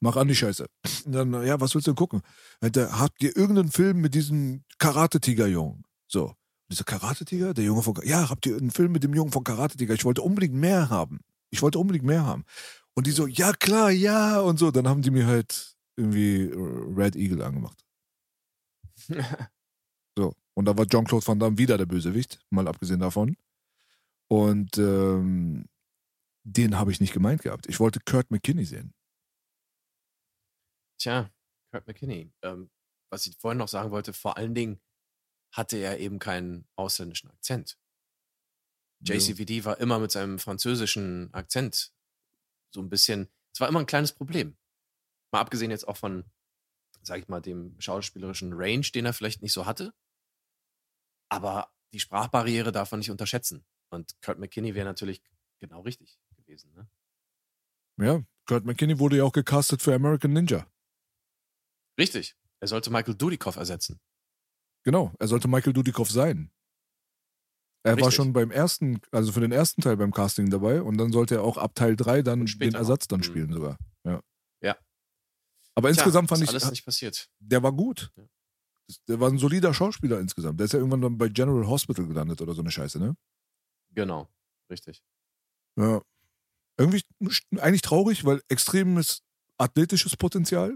Mach 0.00 0.16
an 0.16 0.28
die 0.28 0.34
Scheiße. 0.34 0.66
Und 1.04 1.12
dann, 1.12 1.32
ja, 1.46 1.60
was 1.60 1.74
willst 1.74 1.86
du 1.86 1.92
denn 1.92 1.96
gucken? 1.96 2.22
Habt 2.62 3.22
ihr 3.22 3.36
irgendeinen 3.36 3.70
Film 3.70 4.00
mit 4.00 4.14
diesem 4.14 4.64
Karate-Tiger-Jungen? 4.78 5.84
So. 6.06 6.34
Dieser 6.70 6.84
Karate-Tiger? 6.84 7.52
Der 7.52 7.64
Junge 7.64 7.82
von, 7.82 7.94
ja, 8.04 8.30
habt 8.30 8.46
ihr 8.46 8.56
einen 8.56 8.70
Film 8.70 8.92
mit 8.92 9.04
dem 9.04 9.14
Jungen 9.14 9.32
von 9.32 9.44
Karate-Tiger? 9.44 9.94
Ich 9.94 10.04
wollte 10.04 10.22
unbedingt 10.22 10.54
mehr 10.54 10.88
haben. 10.88 11.20
Ich 11.50 11.62
wollte 11.62 11.78
unbedingt 11.78 12.04
mehr 12.04 12.24
haben. 12.24 12.44
Und 12.94 13.06
die 13.06 13.12
so, 13.12 13.26
ja, 13.26 13.52
klar, 13.52 13.90
ja, 13.90 14.40
und 14.40 14.58
so. 14.58 14.70
Dann 14.70 14.88
haben 14.88 15.02
die 15.02 15.10
mir 15.10 15.26
halt 15.26 15.76
irgendwie 15.96 16.50
Red 16.54 17.16
Eagle 17.16 17.42
angemacht. 17.42 17.84
so. 20.16 20.34
Und 20.56 20.66
da 20.66 20.76
war 20.76 20.86
Jean-Claude 20.86 21.26
Van 21.26 21.38
Damme 21.38 21.58
wieder 21.58 21.76
der 21.78 21.86
Bösewicht, 21.86 22.40
mal 22.50 22.68
abgesehen 22.68 23.00
davon. 23.00 23.36
Und 24.28 24.78
ähm, 24.78 25.66
den 26.44 26.78
habe 26.78 26.92
ich 26.92 27.00
nicht 27.00 27.12
gemeint 27.12 27.42
gehabt. 27.42 27.66
Ich 27.68 27.80
wollte 27.80 28.00
Kurt 28.00 28.30
McKinney 28.30 28.64
sehen. 28.64 28.94
Tja, 30.98 31.30
Kurt 31.72 31.86
McKinney. 31.86 32.32
Ähm, 32.42 32.70
was 33.10 33.26
ich 33.26 33.36
vorhin 33.38 33.58
noch 33.58 33.68
sagen 33.68 33.90
wollte, 33.90 34.12
vor 34.12 34.36
allen 34.36 34.54
Dingen 34.54 34.80
hatte 35.52 35.76
er 35.76 35.98
eben 35.98 36.18
keinen 36.18 36.66
ausländischen 36.76 37.30
Akzent. 37.30 37.78
JCVD 39.04 39.64
war 39.64 39.78
immer 39.78 39.98
mit 39.98 40.10
seinem 40.10 40.38
französischen 40.38 41.32
Akzent 41.32 41.92
so 42.70 42.80
ein 42.80 42.88
bisschen, 42.88 43.28
es 43.52 43.60
war 43.60 43.68
immer 43.68 43.80
ein 43.80 43.86
kleines 43.86 44.12
Problem. 44.12 44.56
Mal 45.30 45.40
abgesehen 45.40 45.70
jetzt 45.70 45.86
auch 45.86 45.96
von, 45.96 46.24
sag 47.02 47.20
ich 47.20 47.28
mal, 47.28 47.40
dem 47.40 47.78
schauspielerischen 47.80 48.52
Range, 48.54 48.86
den 48.94 49.06
er 49.06 49.12
vielleicht 49.12 49.42
nicht 49.42 49.52
so 49.52 49.66
hatte. 49.66 49.94
Aber 51.28 51.72
die 51.92 52.00
Sprachbarriere 52.00 52.72
darf 52.72 52.90
man 52.90 52.98
nicht 52.98 53.10
unterschätzen. 53.10 53.64
Und 53.90 54.20
Kurt 54.22 54.38
McKinney 54.38 54.74
wäre 54.74 54.86
natürlich 54.86 55.22
genau 55.60 55.82
richtig 55.82 56.18
gewesen. 56.36 56.72
Ne? 56.74 56.88
Ja, 57.96 58.22
Kurt 58.46 58.64
McKinney 58.64 58.98
wurde 58.98 59.18
ja 59.18 59.24
auch 59.24 59.32
gecastet 59.32 59.82
für 59.82 59.94
American 59.94 60.32
Ninja. 60.32 60.66
Richtig. 61.98 62.36
Er 62.60 62.68
sollte 62.68 62.90
Michael 62.90 63.14
Dudikoff 63.14 63.56
ersetzen. 63.56 64.00
Genau, 64.82 65.12
er 65.18 65.28
sollte 65.28 65.48
Michael 65.48 65.72
Dudikoff 65.72 66.10
sein. 66.10 66.50
Er 67.84 67.92
Richtig. 67.92 68.04
war 68.04 68.12
schon 68.12 68.32
beim 68.32 68.50
ersten, 68.50 68.98
also 69.10 69.30
für 69.30 69.40
den 69.40 69.52
ersten 69.52 69.82
Teil 69.82 69.98
beim 69.98 70.10
Casting 70.10 70.48
dabei 70.48 70.80
und 70.80 70.96
dann 70.96 71.12
sollte 71.12 71.34
er 71.34 71.42
auch 71.42 71.58
ab 71.58 71.74
Teil 71.74 71.96
3 71.96 72.22
dann 72.22 72.46
den 72.46 72.74
Ersatz 72.74 73.08
dann 73.08 73.20
mhm. 73.20 73.24
spielen 73.24 73.50
mhm. 73.50 73.54
sogar. 73.54 73.78
Ja. 74.04 74.20
Ja. 74.62 74.76
Aber 75.74 75.90
Tja, 75.90 75.98
insgesamt 75.98 76.30
fand 76.30 76.42
ich. 76.42 76.48
alles 76.48 76.70
nicht 76.70 76.86
passiert. 76.86 77.28
Der 77.40 77.62
war 77.62 77.72
gut. 77.72 78.10
Ja. 78.16 78.24
Der 79.08 79.20
war 79.20 79.30
ein 79.30 79.36
solider 79.36 79.74
Schauspieler 79.74 80.18
insgesamt. 80.18 80.60
Der 80.60 80.64
ist 80.64 80.72
ja 80.72 80.78
irgendwann 80.78 81.02
dann 81.02 81.18
bei 81.18 81.28
General 81.28 81.66
Hospital 81.66 82.06
gelandet 82.06 82.40
oder 82.40 82.54
so 82.54 82.62
eine 82.62 82.70
Scheiße, 82.70 82.98
ne? 82.98 83.16
Genau, 83.90 84.28
richtig. 84.70 85.02
Ja. 85.76 86.00
Irgendwie 86.78 87.02
eigentlich 87.58 87.82
traurig, 87.82 88.24
weil 88.24 88.40
extremes 88.48 89.22
athletisches 89.58 90.16
Potenzial. 90.16 90.74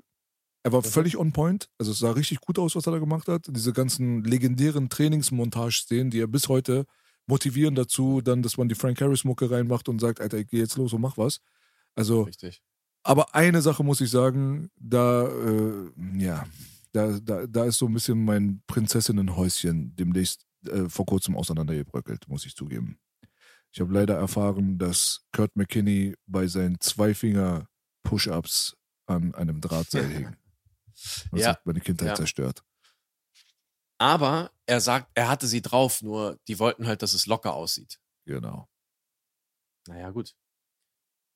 Er 0.63 0.73
war 0.73 0.81
mhm. 0.81 0.91
völlig 0.91 1.17
on 1.17 1.33
point. 1.33 1.71
Also 1.79 1.93
es 1.93 2.01
sah 2.01 2.11
richtig 2.11 2.41
gut 2.43 2.59
aus, 2.59 2.77
was 2.77 2.87
er 2.87 2.93
da 2.93 2.99
gemacht 2.99 3.29
hat. 3.29 3.47
Diese 3.49 3.73
ganzen 3.73 4.25
legendären 4.25 4.91
Trainingsmontage-Szenen, 4.91 6.11
die 6.11 6.21
er 6.21 6.27
bis 6.27 6.49
heute 6.49 6.85
motivieren 7.29 7.75
dazu, 7.75 8.21
dann, 8.21 8.43
dass 8.43 8.57
man 8.57 8.69
die 8.69 8.75
Frank 8.75 9.01
Harris-Mucke 9.01 9.51
reinmacht 9.51 9.89
und 9.89 10.01
sagt, 10.01 10.21
Alter, 10.21 10.39
ich 10.39 10.49
geh 10.49 10.59
jetzt 10.59 10.77
los 10.77 10.93
und 10.93 11.01
mach 11.01 11.17
was. 11.17 11.41
Also. 11.95 12.23
Richtig. 12.23 12.63
Aber 13.05 13.35
eine 13.35 13.63
Sache 13.63 13.85
muss 13.85 14.01
ich 14.01 14.11
sagen, 14.11 14.71
da, 14.77 15.29
äh, 15.29 15.91
ja, 16.17 16.47
da, 16.93 17.19
da, 17.21 17.47
da 17.47 17.65
ist 17.65 17.79
so 17.79 17.87
ein 17.87 17.95
bisschen 17.95 18.25
mein 18.25 18.61
Prinzessinnenhäuschen 18.67 19.95
demnächst 19.97 20.47
äh, 20.67 20.89
vor 20.89 21.07
kurzem 21.07 21.37
auseinandergebröckelt, 21.37 22.29
muss 22.29 22.45
ich 22.45 22.57
zugeben. 22.57 22.99
Ich 23.71 23.81
habe 23.81 23.93
leider 23.93 24.17
erfahren, 24.17 24.79
dass 24.79 25.27
Kurt 25.33 25.55
McKinney 25.57 26.17
bei 26.27 26.47
seinen 26.47 26.81
Zweifinger-Push-Ups 26.81 28.77
an 29.07 29.35
einem 29.35 29.61
Drahtseil 29.61 30.09
hing. 30.09 30.37
Das 31.31 31.41
ja. 31.41 31.49
hat 31.51 31.65
meine 31.65 31.81
Kindheit 31.81 32.09
ja. 32.09 32.15
zerstört. 32.15 32.65
Aber 33.99 34.53
er 34.67 34.81
sagt, 34.81 35.11
er 35.15 35.29
hatte 35.29 35.47
sie 35.49 35.61
drauf, 35.61 36.03
nur 36.03 36.39
die 36.47 36.59
wollten 36.59 36.87
halt, 36.87 37.03
dass 37.03 37.13
es 37.13 37.27
locker 37.27 37.55
aussieht. 37.55 37.99
Genau. 38.25 38.69
Naja, 39.89 40.11
gut. 40.11 40.37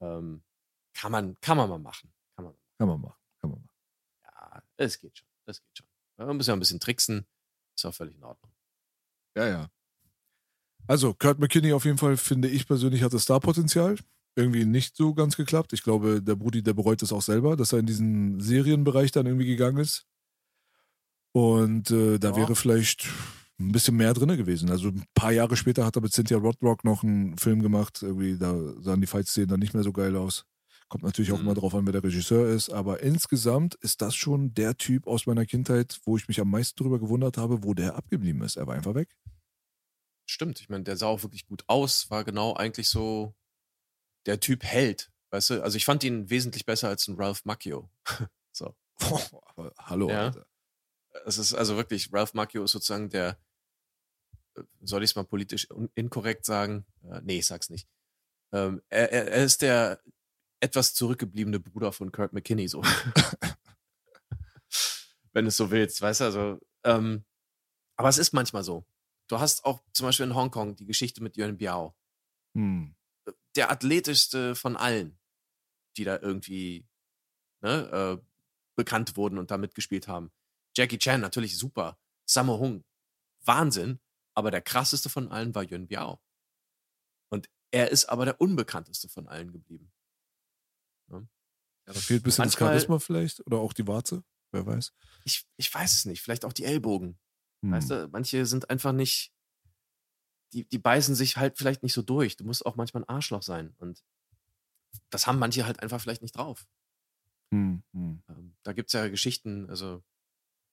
Ähm, 0.01 0.43
kann, 0.95 1.13
man, 1.13 1.37
kann 1.41 1.57
man 1.57 1.69
mal 1.69 1.79
machen. 1.79 2.13
Kann 2.37 2.45
man. 2.45 2.55
Kann 2.79 2.89
man 2.89 3.01
machen. 3.01 3.21
Kann 3.41 3.51
man 3.51 3.61
machen. 3.61 3.77
Ja, 4.25 4.63
es 4.77 4.99
geht 4.99 5.19
schon. 5.19 5.27
Das 5.47 5.61
geht 5.61 5.79
schon. 5.79 5.87
Man 6.19 6.37
muss 6.37 6.47
ja 6.47 6.53
ein 6.53 6.61
bisschen 6.61 6.81
tricksen. 6.81 7.27
Ist 7.75 7.85
auch 7.85 7.95
völlig 7.95 8.15
in 8.15 8.23
Ordnung. 8.23 8.53
Ja, 9.37 9.49
ja. 9.49 9.69
Also, 10.87 11.15
Kurt 11.15 11.39
McKinney 11.39 11.73
auf 11.73 11.85
jeden 11.85 11.99
Fall, 11.99 12.17
finde 12.17 12.49
ich 12.49 12.67
persönlich, 12.67 13.03
hatte 13.03 13.19
Starpotenzial. 13.19 13.97
Irgendwie 14.35 14.65
nicht 14.65 14.97
so 14.97 15.15
ganz 15.15 15.37
geklappt. 15.37 15.73
Ich 15.73 15.83
glaube, 15.83 16.23
der 16.23 16.37
Brudi, 16.37 16.63
der 16.63 16.73
bereut 16.73 17.03
es 17.03 17.13
auch 17.13 17.23
selber, 17.23 17.57
dass 17.57 17.73
er 17.73 17.81
in 17.81 17.87
diesen 17.87 18.41
Serienbereich 18.41 19.13
dann 19.13 19.27
irgendwie 19.27 19.47
gegangen 19.47 19.79
ist. 19.79 20.07
Und 21.33 21.91
äh, 21.91 22.19
da 22.19 22.31
Ja. 22.31 22.37
wäre 22.37 22.55
vielleicht 22.57 23.09
ein 23.59 23.73
bisschen 23.73 23.97
mehr 23.97 24.13
drin 24.15 24.37
gewesen. 24.37 24.71
Also 24.71 24.89
ein 24.89 25.05
paar 25.15 25.33
Jahre 25.33 25.57
später 25.57 25.85
hat 25.87 25.97
er 25.97 26.03
mit 26.03 26.13
Cynthia 26.13 26.37
Rodrock 26.39 26.85
noch 26.85 27.03
einen 27.03 27.39
Film 27.39 27.63
gemacht. 27.63 28.03
Irgendwie, 28.03 28.37
da 28.39 28.55
sahen 28.83 29.01
die 29.01 29.07
Fight-Szenen 29.07 29.49
dann 29.49 29.61
nicht 29.61 29.73
mehr 29.75 29.83
so 29.83 29.93
geil 29.93 30.17
aus. 30.17 30.45
Kommt 30.89 31.05
natürlich 31.05 31.33
auch 31.33 31.39
Mhm. 31.39 31.45
immer 31.45 31.55
drauf 31.55 31.75
an, 31.75 31.87
wer 31.87 31.93
der 31.93 32.05
Regisseur 32.05 32.49
ist. 32.49 32.69
Aber 32.71 33.01
insgesamt 33.01 33.77
ist 33.77 34.03
das 34.03 34.15
schon 34.15 34.53
der 34.53 34.77
Typ 34.77 35.07
aus 35.07 35.27
meiner 35.27 35.47
Kindheit, 35.47 36.01
wo 36.05 36.17
ich 36.19 36.29
mich 36.29 36.39
am 36.41 36.51
meisten 36.51 36.77
drüber 36.83 36.99
gewundert 36.99 37.39
habe, 37.39 37.63
wo 37.63 37.73
der 37.73 37.97
abgeblieben 37.97 38.43
ist. 38.43 38.57
Er 38.57 38.67
war 38.67 38.75
einfach 38.75 38.95
weg. 38.95 39.09
Stimmt. 40.27 40.61
Ich 40.61 40.69
meine, 40.69 40.85
der 40.85 40.97
sah 40.97 41.07
auch 41.07 41.23
wirklich 41.23 41.47
gut 41.47 41.65
aus. 41.67 42.11
War 42.11 42.25
genau 42.25 42.55
eigentlich 42.55 42.89
so 42.89 43.35
der 44.27 44.39
Typ 44.41 44.65
Held. 44.65 45.11
Weißt 45.31 45.51
du? 45.51 45.63
Also 45.63 45.77
ich 45.77 45.85
fand 45.87 46.05
ihn 46.05 46.29
wesentlich 46.31 46.67
besser 46.67 46.89
als 46.89 47.09
ein 47.09 47.17
Ralph 47.17 47.45
Macchio. 47.45 47.91
so. 48.53 48.75
aber 49.47 49.73
hallo, 49.79 50.11
Ja. 50.11 50.25
Alter. 50.27 50.47
Es 51.25 51.39
ist 51.39 51.55
also 51.55 51.77
wirklich, 51.77 52.13
Ralph 52.13 52.35
Macchio 52.35 52.65
ist 52.65 52.73
sozusagen 52.73 53.11
der, 53.11 53.39
äh, 54.57 54.63
soll 54.81 55.03
ich 55.03 55.11
es 55.11 55.17
mal 55.17 55.25
politisch 55.25 55.69
inkorrekt 55.95 56.45
sagen? 56.45 56.87
Äh, 57.05 57.21
nee, 57.23 57.39
ich 57.39 57.47
sag's 57.47 57.71
nicht. 57.71 57.89
Ähm, 58.53 58.83
er, 58.89 59.13
er, 59.13 59.29
er 59.29 59.45
ist 59.45 59.63
der 59.63 60.03
etwas 60.61 60.95
zurückgebliebene 60.95 61.61
Bruder 61.61 61.93
von 61.93 62.13
Kurt 62.13 62.33
McKinney, 62.33 62.69
so. 62.69 62.83
Wenn 65.33 65.45
du 65.45 65.49
es 65.49 65.57
so 65.57 65.71
willst, 65.71 66.01
weißt 66.01 66.21
du, 66.21 66.25
also, 66.25 66.61
ähm, 66.85 67.25
aber 67.97 68.09
es 68.09 68.19
ist 68.19 68.33
manchmal 68.33 68.63
so. 68.63 68.87
Du 69.29 69.41
hast 69.41 69.65
auch 69.65 69.83
zum 69.93 70.07
Beispiel 70.07 70.27
in 70.27 70.35
Hongkong 70.35 70.77
die 70.77 70.87
Geschichte 70.87 71.23
mit 71.23 71.37
Yuan 71.37 71.57
Biao. 71.57 71.97
Hm. 72.55 72.95
Der 73.57 73.71
athletischste 73.71 74.55
von 74.55 74.77
allen, 74.77 75.19
die 75.97 76.05
da 76.05 76.19
irgendwie 76.19 76.87
ne, 77.63 78.21
äh, 78.21 78.25
bekannt 78.77 79.17
wurden 79.17 79.39
und 79.39 79.51
da 79.51 79.59
mitgespielt 79.59 80.07
haben. 80.07 80.31
Jackie 80.77 80.99
Chan 80.99 81.21
natürlich 81.21 81.57
super. 81.57 81.99
Sammo 82.27 82.59
Hung, 82.59 82.85
Wahnsinn. 83.45 84.01
Aber 84.35 84.51
der 84.51 84.63
krasseste 84.63 85.11
von 85.11 85.31
allen 85.31 85.55
war 85.55 85.63
Yun 85.63 85.87
Biao. 85.87 86.19
Und 87.29 87.51
er 87.71 87.91
ist 87.91 88.07
aber 88.07 88.25
der 88.25 88.41
unbekannteste 88.41 89.09
von 89.09 89.29
allen 89.29 89.53
geblieben. 89.53 89.93
Ja, 91.11 91.23
da 91.85 91.93
fehlt 91.93 92.23
ein 92.23 92.25
bisschen 92.25 92.45
das 92.45 92.55
Manchmal- 92.55 92.71
Charisma 92.71 92.99
vielleicht 92.99 93.47
oder 93.47 93.59
auch 93.59 93.73
die 93.73 93.87
Warze, 93.87 94.25
wer 94.53 94.65
weiß. 94.65 94.95
Ich, 95.25 95.47
ich 95.57 95.75
weiß 95.75 95.93
es 95.95 96.05
nicht. 96.07 96.23
Vielleicht 96.23 96.45
auch 96.45 96.53
die 96.53 96.65
Ellbogen. 96.65 97.19
Hm. 97.63 97.73
Weißt 97.73 97.91
du, 97.91 98.09
manche 98.09 98.47
sind 98.47 98.71
einfach 98.71 98.93
nicht, 98.93 99.35
die, 100.53 100.65
die 100.65 100.79
beißen 100.79 101.15
sich 101.15 101.37
halt 101.37 101.59
vielleicht 101.59 101.83
nicht 101.83 101.93
so 101.93 102.03
durch. 102.03 102.37
Du 102.37 102.45
musst 102.45 102.65
auch 102.65 102.77
manchmal 102.77 103.03
ein 103.03 103.09
Arschloch 103.09 103.43
sein. 103.43 103.75
Und 103.79 104.03
das 105.11 105.27
haben 105.27 105.39
manche 105.39 105.67
halt 105.67 105.81
einfach 105.81 106.01
vielleicht 106.01 106.23
nicht 106.23 106.37
drauf. 106.37 106.67
Hm, 107.51 107.83
hm. 107.93 108.23
Ähm, 108.29 108.57
da 108.63 108.73
gibt 108.73 108.89
es 108.89 108.93
ja 108.95 109.09
Geschichten, 109.09 109.69
also 109.69 110.03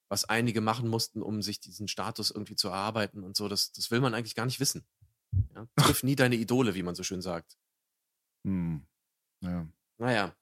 was 0.10 0.26
einige 0.26 0.60
machen 0.60 0.90
mussten, 0.90 1.22
um 1.22 1.42
sich 1.42 1.60
diesen 1.60 1.88
Status 1.88 2.32
irgendwie 2.32 2.56
zu 2.56 2.68
erarbeiten 2.68 3.24
und 3.24 3.38
so, 3.38 3.48
das, 3.48 3.72
das 3.72 3.92
will 3.92 4.02
man 4.02 4.14
eigentlich 4.14 4.36
gar 4.36 4.46
nicht 4.46 4.60
wissen. 4.60 4.86
Ja? 5.56 5.68
Triff 5.78 6.04
nie 6.04 6.16
deine 6.16 6.36
Idole, 6.36 6.76
wie 6.76 6.84
man 6.84 6.96
so 6.96 7.04
schön 7.04 7.22
sagt. 7.22 7.58
Hm. 8.44 8.86
Ja. 9.42 9.68
Naja. 10.00 10.36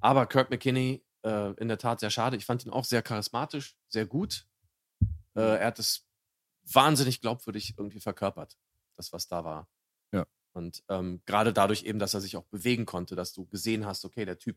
Aber 0.00 0.26
Kirk 0.26 0.50
McKinney, 0.50 1.04
äh, 1.24 1.52
in 1.54 1.68
der 1.68 1.78
Tat 1.78 2.00
sehr 2.00 2.10
schade. 2.10 2.36
Ich 2.36 2.46
fand 2.46 2.64
ihn 2.64 2.70
auch 2.70 2.84
sehr 2.84 3.02
charismatisch, 3.02 3.76
sehr 3.88 4.06
gut. 4.06 4.46
Äh, 5.34 5.58
er 5.58 5.66
hat 5.66 5.78
es 5.78 6.06
wahnsinnig 6.72 7.20
glaubwürdig 7.20 7.74
irgendwie 7.76 8.00
verkörpert, 8.00 8.56
das, 8.96 9.12
was 9.12 9.26
da 9.26 9.44
war. 9.44 9.68
Ja. 10.12 10.26
Und 10.52 10.84
ähm, 10.88 11.20
gerade 11.26 11.52
dadurch 11.52 11.82
eben, 11.82 11.98
dass 11.98 12.14
er 12.14 12.20
sich 12.20 12.36
auch 12.36 12.44
bewegen 12.44 12.86
konnte, 12.86 13.16
dass 13.16 13.32
du 13.32 13.46
gesehen 13.46 13.84
hast, 13.84 14.04
okay, 14.04 14.24
der 14.24 14.38
Typ, 14.38 14.56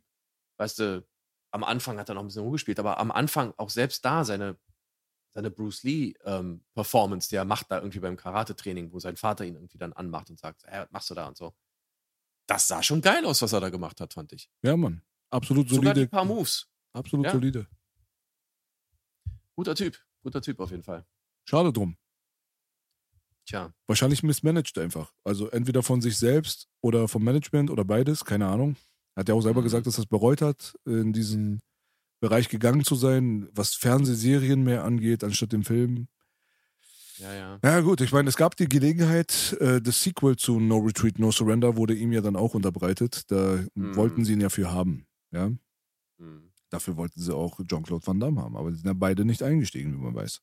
weißt 0.58 0.80
du, 0.80 1.08
am 1.52 1.64
Anfang 1.64 1.98
hat 1.98 2.10
er 2.10 2.16
noch 2.16 2.22
ein 2.24 2.28
bisschen 2.28 2.44
rumgespielt, 2.44 2.80
aber 2.80 3.00
am 3.00 3.12
Anfang 3.12 3.54
auch 3.58 3.70
selbst 3.70 4.04
da 4.06 4.24
seine, 4.26 4.58
seine 5.34 5.50
Bruce 5.52 5.84
Lee-Performance, 5.84 7.30
die 7.30 7.36
er 7.36 7.46
macht 7.46 7.72
da 7.72 7.78
irgendwie 7.78 8.00
beim 8.00 8.18
Karate-Training, 8.18 8.92
wo 8.92 9.00
sein 9.00 9.16
Vater 9.18 9.46
ihn 9.46 9.56
irgendwie 9.56 9.78
dann 9.78 9.94
anmacht 9.94 10.30
und 10.30 10.40
sagt, 10.40 10.64
hey, 10.66 10.82
was 10.82 10.92
machst 10.92 11.10
du 11.10 11.14
da 11.16 11.28
und 11.28 11.38
so. 11.38 11.54
Das 12.48 12.68
sah 12.68 12.82
schon 12.84 13.02
geil 13.02 13.26
aus, 13.26 13.42
was 13.42 13.54
er 13.54 13.60
da 13.60 13.70
gemacht 13.70 14.00
hat, 14.02 14.14
fand 14.14 14.32
ich. 14.34 14.50
ja, 14.62 14.76
Mann. 14.78 15.02
Absolut 15.30 15.68
Sogar 15.68 15.94
solide. 15.94 16.08
paar 16.10 16.24
Moves. 16.26 16.68
Absolut 16.94 17.26
Ja. 17.26 17.32
solide. 17.34 17.68
Guter 19.56 19.76
Typ. 19.76 19.98
Guter 20.24 20.42
Typ 20.42 20.60
auf 20.60 20.72
jeden 20.72 20.84
Fall. 20.84 21.06
Schade 21.44 21.74
drum. 21.74 21.98
Tja. 23.46 23.74
Wahrscheinlich 23.88 24.24
mismanaged 24.24 24.78
einfach. 24.78 25.14
Also 25.24 25.50
entweder 25.50 25.84
von 25.84 26.02
sich 26.02 26.18
selbst 26.18 26.70
oder 26.82 27.08
vom 27.08 27.24
Management 27.24 27.70
oder 27.70 27.84
beides, 27.86 28.24
keine 28.26 28.48
Ahnung. 28.48 28.76
Hat 29.18 29.28
ja 29.30 29.36
auch 29.36 29.42
selber 29.42 29.62
Mhm. 29.62 29.66
gesagt, 29.66 29.88
dass 29.88 29.98
er 29.98 30.04
es 30.04 30.06
bereut 30.06 30.42
hat, 30.42 30.76
in 30.86 31.12
diesen 31.12 31.60
Bereich 32.22 32.50
gegangen 32.50 32.84
zu 32.86 32.96
sein, 32.96 33.50
was 33.52 33.74
Fernsehserien 33.76 34.64
mehr 34.64 34.84
angeht, 34.86 35.24
anstatt 35.24 35.52
dem 35.54 35.64
Film. 35.66 36.08
Ja, 37.18 37.34
ja. 37.34 37.60
Ja, 37.64 37.80
gut, 37.82 38.00
ich 38.02 38.12
meine, 38.12 38.30
es 38.30 38.38
gab 38.38 38.56
die 38.56 38.70
Gelegenheit, 38.70 39.58
äh, 39.60 39.82
das 39.82 40.04
Sequel 40.04 40.36
zu 40.36 40.60
No 40.60 40.78
Retreat, 40.78 41.18
No 41.18 41.32
Surrender 41.32 41.76
wurde 41.76 41.96
ihm 41.96 42.12
ja 42.12 42.22
dann 42.22 42.36
auch 42.36 42.54
unterbreitet. 42.54 43.24
Da 43.32 43.66
Mhm. 43.74 43.96
wollten 43.96 44.24
sie 44.24 44.34
ihn 44.34 44.42
ja 44.42 44.50
für 44.50 44.72
haben. 44.72 45.08
Ja, 45.32 45.52
Hm. 46.20 46.52
dafür 46.70 46.96
wollten 46.96 47.20
sie 47.20 47.34
auch 47.36 47.60
Jean-Claude 47.68 48.06
Van 48.06 48.20
Damme 48.20 48.42
haben, 48.42 48.56
aber 48.56 48.70
die 48.70 48.78
sind 48.78 48.86
ja 48.86 48.94
beide 48.94 49.26
nicht 49.26 49.42
eingestiegen, 49.44 49.94
wie 49.94 49.98
man 50.04 50.14
weiß. 50.16 50.42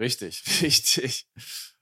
Richtig, 0.00 0.42
richtig. 0.62 1.28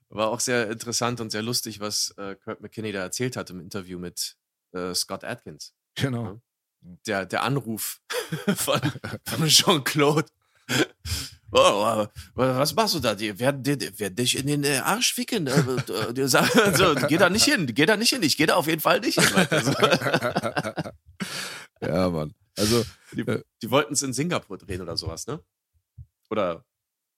War 0.09 0.29
auch 0.29 0.39
sehr 0.39 0.69
interessant 0.69 1.19
und 1.19 1.31
sehr 1.31 1.41
lustig, 1.41 1.79
was 1.79 2.11
äh, 2.17 2.35
Kurt 2.35 2.61
McKinney 2.61 2.91
da 2.91 2.99
erzählt 3.01 3.35
hat 3.35 3.49
im 3.49 3.59
Interview 3.59 3.97
mit 3.99 4.37
äh, 4.73 4.93
Scott 4.93 5.23
Atkins. 5.23 5.73
Genau. 5.95 6.39
Der, 7.07 7.25
der 7.25 7.43
Anruf 7.43 8.01
von, 8.55 8.79
von 9.25 9.47
Jean-Claude. 9.47 10.27
Oh, 11.51 12.03
äh, 12.03 12.07
was 12.33 12.75
machst 12.75 12.95
du 12.95 12.99
da? 12.99 13.15
Die 13.15 13.39
werden, 13.39 13.63
die, 13.63 13.99
werden 13.99 14.15
dich 14.15 14.37
in 14.37 14.47
den 14.47 14.63
äh, 14.63 14.77
Arsch 14.77 15.13
ficken. 15.13 15.47
Äh, 15.47 15.59
äh, 15.59 16.13
die 16.13 16.27
sagen, 16.27 16.49
geh 17.07 17.17
da 17.17 17.29
nicht 17.29 17.45
hin, 17.45 17.65
geh 17.73 17.85
da 17.85 17.95
nicht 17.95 18.09
hin. 18.09 18.23
Ich 18.23 18.35
gehe 18.35 18.47
da 18.47 18.55
auf 18.55 18.67
jeden 18.67 18.81
Fall 18.81 18.99
nicht 18.99 19.19
hin. 19.19 19.47
ja, 21.81 22.09
Mann. 22.09 22.33
Also, 22.57 22.83
Die, 23.13 23.23
die 23.61 23.71
wollten 23.71 23.93
es 23.93 24.01
in 24.01 24.13
Singapur 24.13 24.57
drehen 24.57 24.81
oder 24.81 24.97
sowas, 24.97 25.27
ne? 25.27 25.39
Oder 26.29 26.65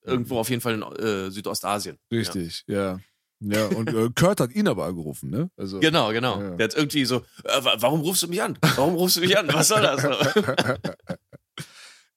irgendwo 0.02 0.38
auf 0.38 0.50
jeden 0.50 0.60
Fall 0.60 0.74
in 0.74 0.82
äh, 0.82 1.30
Südostasien. 1.30 1.98
richtig, 2.12 2.64
ja. 2.66 2.92
Ja, 2.92 3.00
und 3.40 3.88
äh, 3.94 4.08
Kurt 4.18 4.40
hat 4.40 4.52
ihn 4.54 4.66
aber 4.68 4.84
angerufen, 4.86 5.30
ne? 5.30 5.50
Also, 5.56 5.76
Ja. 5.76 5.88
Genau, 5.88 6.10
genau. 6.12 6.40
Ja. 6.40 6.50
Der 6.56 6.64
hat 6.64 6.74
irgendwie 6.74 7.04
so, 7.04 7.16
äh, 7.44 7.62
wa- 7.64 7.76
warum 7.78 8.00
rufst 8.00 8.22
du 8.24 8.28
mich 8.28 8.42
an? 8.42 8.58
Warum 8.76 8.94
rufst 8.94 9.16
du 9.16 9.20
mich 9.20 9.36
an? 9.38 9.48
Was 9.52 9.68
soll 9.68 9.80
das? 9.82 10.02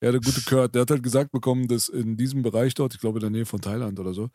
Ja, 0.04 0.12
der 0.12 0.20
gute 0.20 0.42
Kurt, 0.42 0.74
der 0.74 0.82
hat 0.82 0.90
halt 0.90 1.04
gesagt 1.04 1.32
bekommen, 1.32 1.68
dass 1.68 1.88
in 1.88 2.18
diesem 2.18 2.42
Bereich 2.42 2.74
dort, 2.74 2.96
ich 2.96 3.00
glaube 3.00 3.20
in 3.20 3.22
der 3.22 3.30
Nähe 3.30 3.46
von 3.46 3.62
Thailand 3.62 4.00
oder 4.00 4.16
so, 4.16 4.30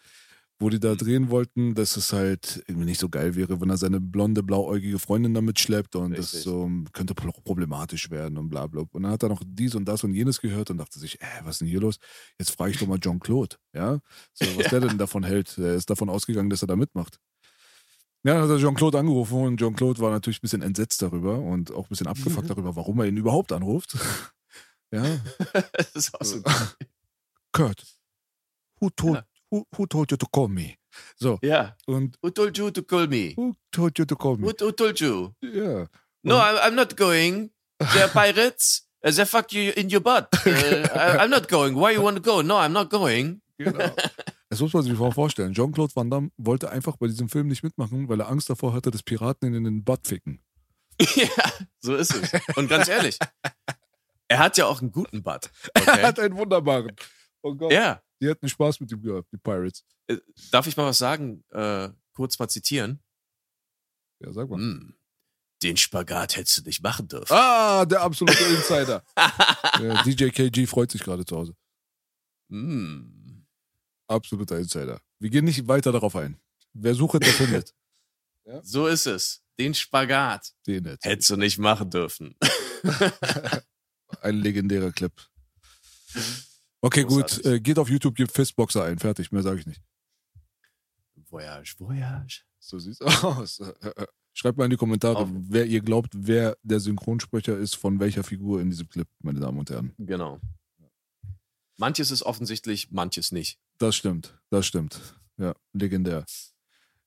wo 0.58 0.70
die 0.70 0.80
da 0.80 0.92
Mhm. 0.92 0.96
drehen 0.98 1.30
wollten, 1.30 1.74
dass 1.74 1.96
es 1.98 2.12
halt 2.14 2.62
irgendwie 2.66 2.86
nicht 2.86 2.98
so 3.00 3.08
geil 3.10 3.34
wäre, 3.34 3.60
wenn 3.60 3.68
er 3.68 3.76
seine 3.76 4.00
blonde, 4.00 4.42
blauäugige 4.42 4.98
Freundin 4.98 5.34
damit 5.34 5.58
schleppt 5.60 5.96
und 5.96 6.12
das 6.12 6.32
Richtig. 6.32 6.42
so 6.44 6.70
könnte 6.92 7.14
pro- 7.14 7.30
problematisch 7.44 8.10
werden 8.10 8.38
und 8.38 8.48
bla 8.48 8.66
bla. 8.66 8.84
Und 8.90 9.02
dann 9.02 9.12
hat 9.12 9.22
er 9.22 9.28
noch 9.28 9.42
dies 9.46 9.74
und 9.74 9.84
das 9.86 10.02
und 10.04 10.14
jenes 10.14 10.40
gehört 10.40 10.70
und 10.70 10.78
dachte 10.78 10.98
sich, 10.98 11.20
äh, 11.20 11.26
was 11.44 11.56
ist 11.56 11.60
denn 11.60 11.68
hier 11.68 11.80
los? 11.80 11.98
Jetzt 12.38 12.52
frage 12.52 12.70
ich 12.72 12.78
doch 12.78 12.86
mal 12.86 12.98
John 13.02 13.20
Claude, 13.20 13.56
ja? 13.74 14.00
So, 14.32 14.44
was 14.70 14.70
der 14.70 14.80
denn 14.80 14.96
davon 14.98 15.24
hält. 15.24 15.58
Er 15.58 15.74
ist 15.74 15.90
davon 15.90 16.08
ausgegangen, 16.08 16.48
dass 16.50 16.62
er 16.62 16.68
da 16.68 16.76
mitmacht. 16.76 17.18
Ja, 18.24 18.34
dann 18.34 18.42
hat 18.44 18.50
er 18.50 18.58
Jean-Claude 18.58 18.98
angerufen 18.98 19.38
und 19.44 19.58
Jean-Claude 19.60 20.00
war 20.00 20.10
natürlich 20.10 20.38
ein 20.38 20.42
bisschen 20.42 20.62
entsetzt 20.62 21.00
darüber 21.02 21.38
und 21.38 21.70
auch 21.70 21.84
ein 21.84 21.88
bisschen 21.90 22.08
abgefuckt 22.08 22.50
darüber, 22.50 22.74
warum 22.74 22.98
er 22.98 23.06
ihn 23.06 23.16
überhaupt 23.18 23.52
anruft. 23.52 23.94
ja, 24.90 25.04
das 25.74 25.92
ist 25.94 26.14
auch 26.14 26.24
so. 26.24 26.42
Kurt, 27.52 27.84
who 28.80 28.90
told, 28.90 29.16
Ja. 29.16 29.24
Who, 29.50 29.64
who 29.76 29.86
told 29.86 30.10
you 30.10 30.16
to 30.16 30.26
call 30.32 30.48
me? 30.48 30.76
So, 31.16 31.38
Ja. 31.42 31.76
und 31.86 32.16
Who 32.22 32.30
told 32.30 32.56
you 32.56 32.70
to 32.70 32.82
call 32.82 33.06
me? 33.06 33.34
who 33.36 33.54
told 33.70 33.98
you 33.98 34.04
to 34.04 34.16
call 34.16 34.36
me? 34.36 34.46
Who, 34.48 34.52
who 34.64 34.72
told 34.72 34.98
you? 35.00 35.32
Ja. 35.42 35.86
No, 36.22 36.36
I'm, 36.38 36.56
I'm 36.62 36.74
not 36.74 36.96
going. 36.96 37.50
They're 37.78 38.08
pirates. 38.12 38.82
They 39.02 39.24
fuck 39.26 39.52
you 39.52 39.72
in 39.76 39.88
your 39.92 40.00
butt. 40.00 40.28
Uh, 40.46 40.88
I, 40.94 41.18
I'm 41.20 41.30
not 41.30 41.48
going. 41.48 41.74
Why 41.76 41.92
you 41.92 42.02
want 42.02 42.16
to 42.16 42.22
go? 42.22 42.40
No, 42.42 42.56
I'm 42.56 42.72
not 42.72 42.90
going. 42.90 43.40
Genau. 43.58 43.90
Das 44.48 44.60
muss 44.60 44.72
man 44.72 44.84
sich 44.84 44.96
vorstellen. 44.96 45.54
Jean-Claude 45.54 45.94
Van 45.96 46.08
Damme 46.08 46.30
wollte 46.36 46.70
einfach 46.70 46.96
bei 46.96 47.08
diesem 47.08 47.28
Film 47.28 47.48
nicht 47.48 47.64
mitmachen, 47.64 48.08
weil 48.08 48.20
er 48.20 48.28
Angst 48.28 48.48
davor 48.48 48.72
hatte, 48.72 48.92
dass 48.92 49.02
Piraten 49.02 49.48
ihn 49.48 49.54
in 49.54 49.64
den 49.64 49.84
Butt 49.84 50.06
ficken. 50.06 50.40
ja, 51.16 51.26
so 51.80 51.96
ist 51.96 52.14
es. 52.14 52.30
Und 52.56 52.68
ganz 52.68 52.86
ehrlich, 52.86 53.18
er 54.28 54.38
hat 54.38 54.56
ja 54.56 54.66
auch 54.66 54.80
einen 54.80 54.92
guten 54.92 55.24
Butt. 55.24 55.50
Er 55.74 55.82
Okay? 55.82 56.02
hat 56.04 56.20
einen 56.20 56.36
wunderbaren. 56.36 56.94
Oh 57.42 57.54
Gott. 57.54 57.72
Ja, 57.72 58.00
Die 58.20 58.28
hätten 58.28 58.48
Spaß 58.48 58.80
mit 58.80 58.90
ihm 58.92 59.02
gehabt, 59.02 59.30
die 59.32 59.36
Pirates. 59.36 59.84
Äh, 60.06 60.18
darf 60.50 60.66
ich 60.66 60.76
mal 60.76 60.86
was 60.86 60.98
sagen? 60.98 61.44
Äh, 61.50 61.90
kurz 62.14 62.38
mal 62.38 62.48
zitieren. 62.48 63.02
Ja, 64.20 64.32
sag 64.32 64.48
mal. 64.48 64.56
Hm, 64.58 64.96
den 65.62 65.76
Spagat 65.76 66.36
hättest 66.36 66.58
du 66.58 66.62
nicht 66.62 66.82
machen 66.82 67.08
dürfen. 67.08 67.32
Ah, 67.32 67.84
der 67.84 68.02
absolute 68.02 68.42
Insider. 68.44 69.04
ja, 69.16 70.02
DJ 70.02 70.28
KG 70.28 70.66
freut 70.66 70.90
sich 70.90 71.02
gerade 71.02 71.24
zu 71.24 71.36
Hause. 71.36 71.56
Hm. 72.50 73.46
Absoluter 74.08 74.58
Insider. 74.58 75.00
Wir 75.18 75.30
gehen 75.30 75.44
nicht 75.44 75.66
weiter 75.66 75.92
darauf 75.92 76.14
ein. 76.16 76.38
Wer 76.72 76.94
sucht, 76.94 77.22
der 77.22 77.32
findet. 77.32 77.74
So 78.62 78.86
ist 78.86 79.06
es. 79.06 79.42
Den 79.58 79.74
Spagat 79.74 80.52
Den 80.68 80.96
hättest 81.02 81.30
du 81.30 81.36
nicht 81.36 81.58
machen 81.58 81.90
dürfen. 81.90 82.36
Ein 84.20 84.36
legendärer 84.36 84.92
Clip. 84.92 85.12
Okay, 86.80 87.04
Großartig. 87.04 87.36
gut. 87.42 87.46
Äh, 87.46 87.60
geht 87.60 87.78
auf 87.78 87.88
YouTube, 87.88 88.14
gebt 88.14 88.32
Fistboxer 88.32 88.84
ein. 88.84 88.98
Fertig, 88.98 89.32
mehr 89.32 89.42
sage 89.42 89.60
ich 89.60 89.66
nicht. 89.66 89.82
Voyage, 91.30 91.74
Voyage. 91.78 92.42
So 92.58 92.78
sieht's 92.78 93.00
aus. 93.00 93.60
Schreibt 94.34 94.58
mal 94.58 94.64
in 94.64 94.70
die 94.70 94.76
Kommentare, 94.76 95.16
Auf- 95.18 95.30
wer 95.32 95.66
ihr 95.66 95.80
glaubt, 95.80 96.12
wer 96.14 96.56
der 96.62 96.80
Synchronsprecher 96.80 97.56
ist, 97.56 97.74
von 97.76 97.98
welcher 98.00 98.22
Figur 98.22 98.60
in 98.60 98.70
diesem 98.70 98.88
Clip, 98.88 99.08
meine 99.22 99.40
Damen 99.40 99.58
und 99.58 99.70
Herren. 99.70 99.94
Genau. 99.98 100.40
Manches 101.78 102.10
ist 102.10 102.22
offensichtlich, 102.22 102.90
manches 102.90 103.32
nicht. 103.32 103.58
Das 103.78 103.96
stimmt, 103.96 104.38
das 104.50 104.66
stimmt. 104.66 105.00
Ja, 105.38 105.54
legendär. 105.72 106.24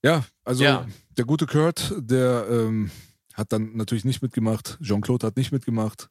Ja, 0.03 0.25
also 0.43 0.63
Ja. 0.63 0.87
der 1.17 1.25
gute 1.25 1.45
Kurt, 1.47 1.93
der 1.97 2.47
ähm, 2.49 2.91
hat 3.33 3.51
dann 3.51 3.75
natürlich 3.75 4.05
nicht 4.05 4.21
mitgemacht. 4.21 4.77
Jean-Claude 4.81 5.25
hat 5.27 5.37
nicht 5.37 5.51
mitgemacht. 5.51 6.09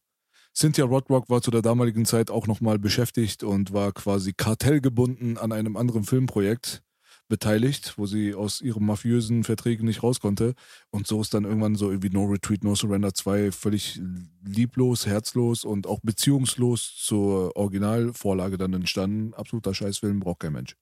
Cynthia 0.58 0.86
Rothrock 0.86 1.30
war 1.30 1.40
zu 1.40 1.52
der 1.52 1.62
damaligen 1.62 2.04
Zeit 2.04 2.32
auch 2.32 2.48
nochmal 2.48 2.80
beschäftigt 2.80 3.44
und 3.44 3.72
war 3.72 3.92
quasi 3.92 4.32
kartellgebunden 4.32 5.38
an 5.38 5.52
einem 5.52 5.76
anderen 5.76 6.02
Filmprojekt 6.02 6.82
beteiligt, 7.28 7.96
wo 7.96 8.06
sie 8.06 8.34
aus 8.34 8.60
ihren 8.60 8.84
mafiösen 8.84 9.44
Verträgen 9.44 9.86
nicht 9.86 10.02
raus 10.02 10.18
konnte. 10.18 10.54
Und 10.90 11.06
so 11.06 11.20
ist 11.20 11.32
dann 11.32 11.44
irgendwann 11.44 11.76
so 11.76 11.90
irgendwie 11.90 12.10
No 12.10 12.24
Retreat, 12.24 12.64
No 12.64 12.74
Surrender 12.74 13.14
2 13.14 13.52
völlig 13.52 14.00
lieblos, 14.42 15.06
herzlos 15.06 15.62
und 15.64 15.86
auch 15.86 16.00
beziehungslos 16.02 16.96
zur 16.96 17.54
Originalvorlage 17.54 18.58
dann 18.58 18.72
entstanden. 18.72 19.34
Absoluter 19.34 19.74
Scheißfilm, 19.74 20.18
braucht 20.18 20.40
kein 20.40 20.54
Mensch. 20.54 20.74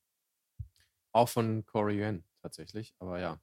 Auch 1.12 1.28
von 1.28 1.66
Corey 1.66 1.98
Yuen 1.98 2.24
tatsächlich, 2.40 2.94
aber 2.98 3.20
ja. 3.20 3.38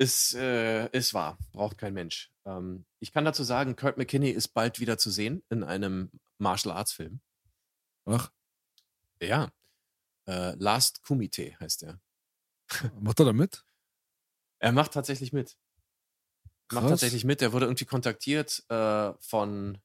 Ist, 0.00 0.34
äh, 0.34 0.88
ist 0.90 1.12
wahr, 1.12 1.38
braucht 1.52 1.76
kein 1.76 1.92
Mensch. 1.92 2.30
Ähm, 2.44 2.86
ich 3.00 3.12
kann 3.12 3.24
dazu 3.24 3.42
sagen, 3.42 3.74
Kurt 3.74 3.98
McKinney 3.98 4.30
ist 4.30 4.48
bald 4.48 4.78
wieder 4.78 4.96
zu 4.96 5.10
sehen 5.10 5.42
in 5.50 5.64
einem 5.64 6.10
Martial 6.38 6.76
Arts 6.76 6.92
Film. 6.92 7.20
Ach, 8.06 8.30
Ja. 9.20 9.52
Äh, 10.28 10.54
Last 10.56 11.02
Kumite 11.02 11.58
heißt 11.58 11.82
er. 11.82 12.00
macht 13.00 13.18
er 13.18 13.26
da 13.26 13.32
mit? 13.32 13.64
Er 14.60 14.72
macht 14.72 14.92
tatsächlich 14.92 15.32
mit. 15.32 15.56
Macht 16.70 16.82
Krass. 16.82 16.90
tatsächlich 16.90 17.24
mit. 17.24 17.42
Er 17.42 17.52
wurde 17.52 17.66
irgendwie 17.66 17.86
kontaktiert 17.86 18.64
äh, 18.68 19.14
von, 19.20 19.78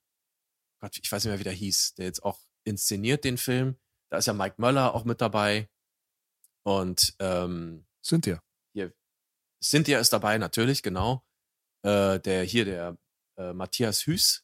Gott, 0.79 0.97
ich 0.97 1.11
weiß 1.11 1.23
nicht 1.23 1.31
mehr, 1.31 1.39
wie 1.39 1.45
der 1.45 1.53
hieß, 1.53 1.95
der 1.95 2.05
jetzt 2.05 2.23
auch 2.23 2.39
inszeniert 2.65 3.23
den 3.23 3.37
Film. 3.37 3.79
Da 4.09 4.17
ist 4.17 4.27
ja 4.27 4.33
Mike 4.33 4.55
Möller 4.57 4.93
auch 4.93 5.05
mit 5.05 5.21
dabei. 5.21 5.69
Und 6.63 7.15
ähm, 7.19 7.85
Cynthia. 8.03 8.43
Cynthia 9.63 9.99
ist 9.99 10.11
dabei, 10.13 10.37
natürlich, 10.37 10.83
genau. 10.83 11.25
Äh, 11.83 12.19
der 12.19 12.43
hier, 12.43 12.65
der 12.65 12.97
äh, 13.37 13.53
Matthias 13.53 14.05
Hüß 14.05 14.43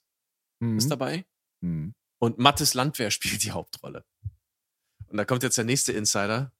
Mhm. 0.62 0.78
ist 0.78 0.90
dabei. 0.92 1.26
Mhm. 1.62 1.94
Und 2.20 2.38
Mattes 2.38 2.74
Landwehr 2.74 3.12
spielt 3.12 3.44
die 3.44 3.52
Hauptrolle. 3.52 4.06
Und 5.08 5.18
da 5.18 5.26
kommt 5.26 5.44
jetzt 5.44 5.58
der 5.58 5.64
nächste 5.66 5.92
Insider. 5.94 6.52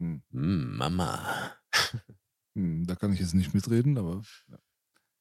Hm. 0.00 0.22
Hm, 0.32 0.76
Mama. 0.76 1.56
Hm, 2.56 2.84
Da 2.84 2.96
kann 2.96 3.12
ich 3.12 3.20
jetzt 3.20 3.32
nicht 3.34 3.54
mitreden, 3.54 3.96
aber 3.96 4.22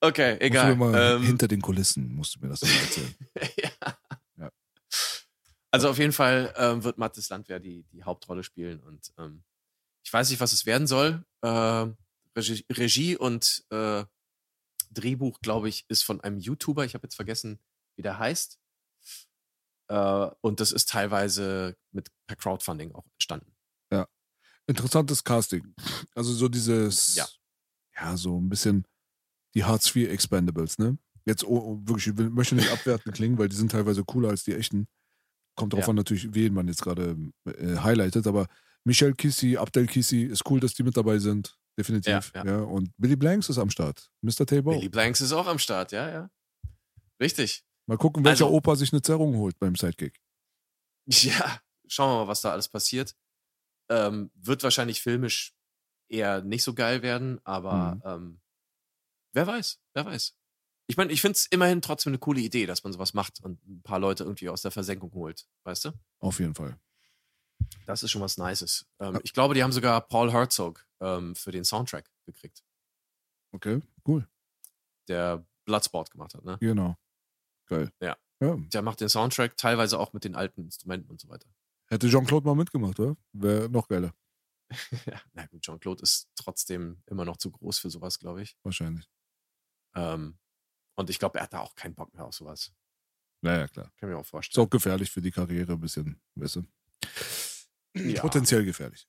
Okay, 0.02 0.32
musst 0.34 0.42
egal. 0.42 0.72
Ähm, 0.96 1.22
hinter 1.24 1.48
den 1.48 1.62
Kulissen 1.62 2.16
musst 2.16 2.36
du 2.36 2.40
mir 2.40 2.48
das 2.50 2.64
erzählen. 2.64 3.16
ja. 3.62 3.98
Ja. 4.38 4.52
Also 5.72 5.90
auf 5.90 6.00
jeden 6.00 6.12
Fall 6.14 6.52
ähm, 6.58 6.84
wird 6.84 6.98
Mattes 6.98 7.30
Landwehr 7.30 7.60
die, 7.60 7.84
die 7.92 8.04
Hauptrolle 8.04 8.44
spielen 8.44 8.80
und 8.82 9.14
ähm, 9.20 9.44
ich 10.04 10.12
weiß 10.12 10.30
nicht, 10.32 10.40
was 10.40 10.54
es 10.54 10.66
werden 10.66 10.88
soll. 10.88 11.24
Äh, 11.44 11.88
Regie, 12.40 12.66
Regie 12.72 13.18
und 13.18 13.66
äh, 13.70 14.06
Drehbuch, 14.92 15.40
glaube 15.42 15.70
ich, 15.70 15.86
ist 15.90 16.04
von 16.04 16.22
einem 16.22 16.40
YouTuber. 16.40 16.86
Ich 16.86 16.94
habe 16.96 17.06
jetzt 17.06 17.16
vergessen, 17.16 17.60
wie 17.96 18.02
der 18.02 18.18
heißt. 18.20 18.60
Äh, 19.90 20.30
und 20.42 20.60
das 20.60 20.72
ist 20.72 20.90
teilweise 20.90 21.78
mit 21.92 22.10
per 22.28 22.36
Crowdfunding 22.36 22.94
auch 22.94 23.06
entstanden. 23.14 23.56
Interessantes 24.70 25.24
Casting. 25.24 25.74
Also 26.14 26.32
so 26.32 26.48
dieses, 26.48 27.16
Ja. 27.16 27.28
ja, 27.96 28.16
so 28.16 28.40
ein 28.40 28.50
bisschen 28.50 28.86
die 29.56 29.64
Hartz 29.64 29.96
IV 29.96 30.10
Expendables, 30.10 30.78
ne? 30.78 31.00
Jetzt 31.26 31.44
oh, 31.44 31.58
oh, 31.58 31.80
wirklich, 31.88 32.06
ich 32.08 32.18
will, 32.18 32.30
möchte 32.30 32.54
nicht 32.54 32.72
abwertend 32.72 33.16
klingen, 33.16 33.40
weil 33.40 33.50
die 33.50 33.56
sind 33.56 33.72
teilweise 33.72 34.04
cooler 34.06 34.30
als 34.30 34.44
die 34.44 34.54
echten. 34.54 34.88
Kommt 35.56 35.74
drauf 35.74 35.86
Ja. 35.86 35.90
an 35.90 35.96
natürlich, 35.96 36.36
wen 36.36 36.54
man 36.54 36.68
jetzt 36.68 36.84
gerade 36.84 37.18
äh, 37.46 37.78
highlightet, 37.78 38.28
aber 38.28 38.48
Michelle 38.84 39.16
Kissy, 39.16 39.58
Abdel 39.58 39.88
Kissy, 39.88 40.22
ist 40.22 40.44
cool, 40.48 40.60
dass 40.60 40.76
die 40.76 40.84
mit 40.84 40.96
dabei 40.96 41.18
sind. 41.18 41.58
Definitiv. 41.80 42.32
Ja, 42.36 42.44
Ja, 42.44 42.46
ja. 42.46 42.60
Und 42.64 42.92
Billy 42.98 43.16
Blanks 43.16 43.48
ist 43.50 43.58
am 43.58 43.70
Start. 43.70 44.12
Mr. 44.22 44.46
Tabo. 44.46 44.72
Billy 44.72 44.90
Blanks 44.90 45.22
ist 45.22 45.32
auch 45.32 45.48
am 45.48 45.58
Start, 45.60 45.94
ja, 45.94 46.10
ja. 46.10 46.30
Richtig. 47.22 47.64
Mal 47.88 47.98
gucken, 47.98 48.24
welcher 48.26 48.46
Also- 48.46 48.56
Opa 48.58 48.76
sich 48.76 48.92
eine 48.92 49.02
Zerrung 49.02 49.36
holt 49.38 49.58
beim 49.60 49.76
Sidekick. 49.76 50.20
Ja, 51.08 51.62
schauen 51.88 52.12
wir 52.12 52.24
mal, 52.26 52.28
was 52.28 52.42
da 52.42 52.52
alles 52.52 52.68
passiert. 52.68 53.16
Ähm, 53.90 54.30
wird 54.36 54.62
wahrscheinlich 54.62 55.02
filmisch 55.02 55.56
eher 56.10 56.44
nicht 56.44 56.64
so 56.64 56.74
geil 56.74 57.02
werden, 57.02 57.40
aber 57.46 57.96
Mhm. 57.96 58.02
ähm, 58.06 58.42
wer 59.34 59.48
weiß, 59.48 59.80
wer 59.94 60.06
weiß. 60.06 60.36
Ich 60.88 60.98
meine, 60.98 61.12
ich 61.14 61.22
finde 61.22 61.36
es 61.38 61.46
immerhin 61.48 61.82
trotzdem 61.82 62.12
eine 62.12 62.20
coole 62.20 62.42
Idee, 62.42 62.66
dass 62.66 62.84
man 62.84 62.92
sowas 62.94 63.14
macht 63.14 63.40
und 63.42 63.64
ein 63.68 63.82
paar 63.84 64.00
Leute 64.00 64.24
irgendwie 64.24 64.50
aus 64.50 64.62
der 64.64 64.72
Versenkung 64.72 65.12
holt, 65.14 65.48
weißt 65.64 65.86
du? 65.86 65.92
Auf 66.20 66.40
jeden 66.40 66.56
Fall. 66.56 66.78
Das 67.86 68.04
ist 68.04 68.12
schon 68.12 68.22
was 68.22 68.38
Nices. 68.38 68.86
Ähm, 69.00 69.16
Ja. 69.16 69.20
Ich 69.24 69.34
glaube, 69.34 69.54
die 69.56 69.64
haben 69.64 69.72
sogar 69.72 70.02
Paul 70.02 70.32
Herzog 70.32 70.86
ähm, 71.00 71.36
für 71.36 71.52
den 71.52 71.64
Soundtrack 71.66 72.10
gekriegt, 72.26 72.64
Okay, 73.52 73.82
cool. 74.08 74.28
der 75.08 75.46
Bloodsport 75.66 76.12
gemacht 76.12 76.34
hat. 76.36 76.44
Ne? 76.46 76.58
Genau. 76.60 76.96
Geil. 77.68 77.92
Ja. 78.00 78.18
ja. 78.42 78.56
Der 78.58 78.82
macht 78.82 79.02
den 79.02 79.10
Soundtrack 79.10 79.58
teilweise 79.58 80.00
auch 80.00 80.14
mit 80.14 80.24
den 80.24 80.36
alten 80.36 80.64
Instrumenten 80.64 81.10
und 81.10 81.20
so 81.20 81.30
weiter. 81.30 81.50
Hätte 81.88 82.08
Jean-Claude 82.10 82.46
mal 82.46 82.56
mitgemacht, 82.56 83.00
oder? 83.00 83.16
Wäre 83.34 83.70
noch 83.70 83.88
geiler. 83.88 84.14
ja, 85.08 85.20
na 85.34 85.48
gut, 85.48 85.62
Jean-Claude 85.64 86.04
ist 86.04 86.30
trotzdem 86.36 87.02
immer 87.08 87.26
noch 87.26 87.38
zu 87.38 87.50
groß 87.50 87.80
für 87.80 87.90
sowas, 87.90 88.20
glaube 88.20 88.44
ich. 88.44 88.56
Wahrscheinlich. 88.64 89.10
Ähm, 89.96 90.38
und 90.96 91.10
ich 91.10 91.18
glaube, 91.18 91.40
er 91.40 91.44
hat 91.46 91.54
da 91.54 91.62
auch 91.62 91.74
keinen 91.74 91.96
Bock 91.96 92.14
mehr 92.14 92.26
auf 92.26 92.36
sowas. 92.36 92.72
Naja, 93.42 93.68
klar. 93.68 93.86
Kann 93.98 94.10
ich 94.10 94.14
mir 94.14 94.18
auch 94.18 94.22
Ist 94.24 94.30
vorstellen. 94.30 94.66
auch 94.68 94.70
gefährlich 94.70 95.10
für 95.10 95.22
die 95.22 95.32
Karriere 95.32 95.74
ein 95.74 95.80
bisschen, 95.80 96.22
weißt 96.36 96.58
du? 96.58 96.66
Ja. 97.96 98.22
Potenziell 98.22 98.66
gefährlich. 98.66 99.08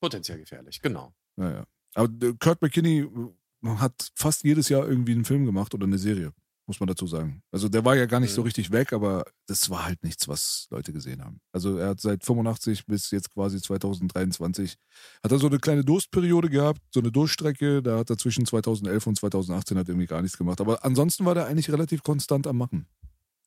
Potenziell 0.00 0.38
gefährlich, 0.38 0.80
genau. 0.80 1.14
Naja. 1.36 1.64
Aber 1.94 2.08
äh, 2.26 2.34
Kurt 2.38 2.62
McKinney 2.62 3.00
äh, 3.00 3.68
hat 3.76 4.10
fast 4.14 4.44
jedes 4.44 4.68
Jahr 4.68 4.86
irgendwie 4.88 5.12
einen 5.12 5.24
Film 5.24 5.44
gemacht 5.44 5.74
oder 5.74 5.84
eine 5.86 5.98
Serie, 5.98 6.32
muss 6.66 6.80
man 6.80 6.86
dazu 6.86 7.06
sagen. 7.06 7.42
Also 7.50 7.68
der 7.68 7.84
war 7.84 7.96
ja 7.96 8.06
gar 8.06 8.20
nicht 8.20 8.32
so 8.32 8.40
Mhm. 8.40 8.46
richtig 8.46 8.70
weg, 8.72 8.92
aber 8.94 9.24
das 9.46 9.68
war 9.68 9.84
halt 9.84 10.02
nichts, 10.02 10.26
was 10.28 10.66
Leute 10.70 10.92
gesehen 10.94 11.22
haben. 11.22 11.40
Also 11.52 11.76
er 11.76 11.90
hat 11.90 12.00
seit 12.00 12.24
85 12.24 12.86
bis 12.86 13.10
jetzt 13.10 13.30
quasi 13.30 13.60
2023 13.60 14.76
hat 15.22 15.32
er 15.32 15.38
so 15.38 15.48
eine 15.48 15.58
kleine 15.58 15.84
Durstperiode 15.84 16.48
gehabt, 16.48 16.80
so 16.94 17.00
eine 17.00 17.12
Durststrecke, 17.12 17.82
da 17.82 17.98
hat 17.98 18.08
er 18.08 18.16
zwischen 18.16 18.46
2011 18.46 19.06
und 19.06 19.16
2018 19.18 19.76
hat 19.76 19.88
irgendwie 19.88 20.06
gar 20.06 20.22
nichts 20.22 20.38
gemacht. 20.38 20.60
Aber 20.62 20.84
ansonsten 20.84 21.26
war 21.26 21.34
der 21.34 21.46
eigentlich 21.46 21.70
relativ 21.70 22.02
konstant 22.02 22.46
am 22.46 22.56
Machen. 22.56 22.86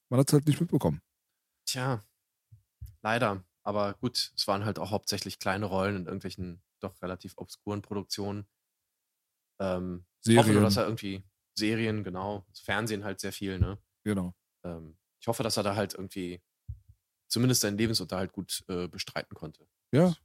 Man 0.09 0.19
hat 0.19 0.29
es 0.29 0.33
halt 0.33 0.45
nicht 0.45 0.61
mitbekommen. 0.61 1.01
Tja, 1.65 2.03
leider. 3.01 3.43
Aber 3.63 3.93
gut, 3.95 4.33
es 4.35 4.47
waren 4.47 4.65
halt 4.65 4.77
auch 4.79 4.91
hauptsächlich 4.91 5.39
kleine 5.39 5.65
Rollen 5.65 5.95
in 5.95 6.05
irgendwelchen 6.05 6.61
doch 6.81 7.01
relativ 7.01 7.33
obskuren 7.37 7.81
Produktionen. 7.81 8.45
Ähm, 9.59 10.05
ich 10.25 10.37
hoffe 10.37 10.47
nur, 10.49 10.55
Serien. 10.55 10.63
dass 10.63 10.77
er 10.77 10.83
irgendwie 10.85 11.23
Serien, 11.55 12.03
genau, 12.03 12.45
das 12.49 12.59
Fernsehen 12.59 13.03
halt 13.03 13.19
sehr 13.19 13.31
viel, 13.31 13.59
ne? 13.59 13.77
Genau. 14.03 14.33
Ähm, 14.63 14.97
ich 15.19 15.27
hoffe, 15.27 15.43
dass 15.43 15.57
er 15.57 15.63
da 15.63 15.75
halt 15.75 15.93
irgendwie 15.93 16.41
zumindest 17.29 17.61
seinen 17.61 17.77
Lebensunterhalt 17.77 18.33
gut 18.33 18.63
äh, 18.67 18.87
bestreiten 18.87 19.35
konnte. 19.35 19.65
Ja. 19.91 20.15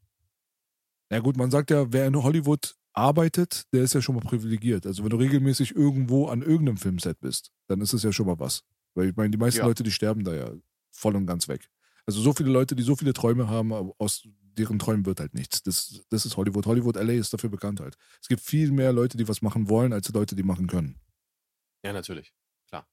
Ja 1.10 1.20
gut, 1.20 1.36
man 1.36 1.51
sagt 1.51 1.70
ja, 1.70 1.90
wer 1.93 2.06
in 2.06 2.23
Hollywood 2.23 2.74
arbeitet, 2.93 3.73
der 3.73 3.82
ist 3.82 3.94
ja 3.94 4.02
schon 4.02 4.16
mal 4.16 4.20
privilegiert. 4.24 4.85
Also 4.85 5.05
wenn 5.05 5.10
du 5.10 5.16
regelmäßig 5.16 5.74
irgendwo 5.74 6.27
an 6.27 6.43
irgendeinem 6.43 6.77
Filmset 6.77 7.20
bist, 7.20 7.52
dann 7.69 7.81
ist 7.81 7.93
es 7.93 8.02
ja 8.02 8.12
schon 8.12 8.27
mal 8.27 8.39
was. 8.39 8.65
Weil 8.94 9.10
ich 9.10 9.16
meine, 9.16 9.31
die 9.31 9.39
meisten 9.39 9.60
Ja. 9.60 9.66
Leute, 9.66 9.85
die 9.85 9.93
sterben 9.93 10.24
da 10.24 10.35
ja 10.35 10.52
voll 10.90 11.15
und 11.16 11.27
ganz 11.27 11.48
weg. 11.48 11.70
Also 12.09 12.22
so 12.22 12.32
viele 12.32 12.48
Leute, 12.48 12.74
die 12.74 12.82
so 12.82 12.97
viele 12.97 13.12
Träume 13.12 13.48
haben, 13.51 13.70
aber 13.70 13.93
aus 13.98 14.26
deren 14.56 14.78
Träumen 14.78 15.05
wird 15.05 15.20
halt 15.20 15.35
nichts. 15.35 15.62
Das, 15.62 16.06
das 16.09 16.24
ist 16.24 16.39
Hollywood. 16.39 16.64
Hollywood 16.64 16.97
LA 16.97 17.12
ist 17.12 17.35
dafür 17.35 17.51
bekannt 17.51 17.80
halt. 17.80 17.98
Es 18.22 18.28
gibt 18.28 18.40
viel 18.40 18.72
mehr 18.72 18.94
Leute, 18.94 19.18
die 19.18 19.28
was 19.28 19.43
machen 19.43 19.68
wollen, 19.68 19.93
als 19.93 20.09
Leute, 20.09 20.35
die 20.35 20.43
machen 20.43 20.68
können. 20.68 20.98
Ja, 21.85 21.93
natürlich, 21.93 22.32
klar. 22.66 22.89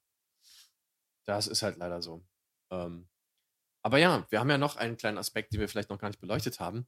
Das 1.23 1.47
ist 1.47 1.61
halt 1.61 1.77
leider 1.77 2.01
so. 2.01 2.25
Ähm, 2.71 3.07
aber 3.83 3.99
ja, 3.99 4.27
wir 4.31 4.41
haben 4.41 4.49
ja 4.49 4.57
noch 4.57 4.75
einen 4.75 4.97
kleinen 4.97 5.17
Aspekt, 5.17 5.53
den 5.53 5.61
wir 5.61 5.69
vielleicht 5.69 5.89
noch 5.89 5.99
gar 5.99 6.09
nicht 6.09 6.19
beleuchtet 6.19 6.59
haben. 6.59 6.85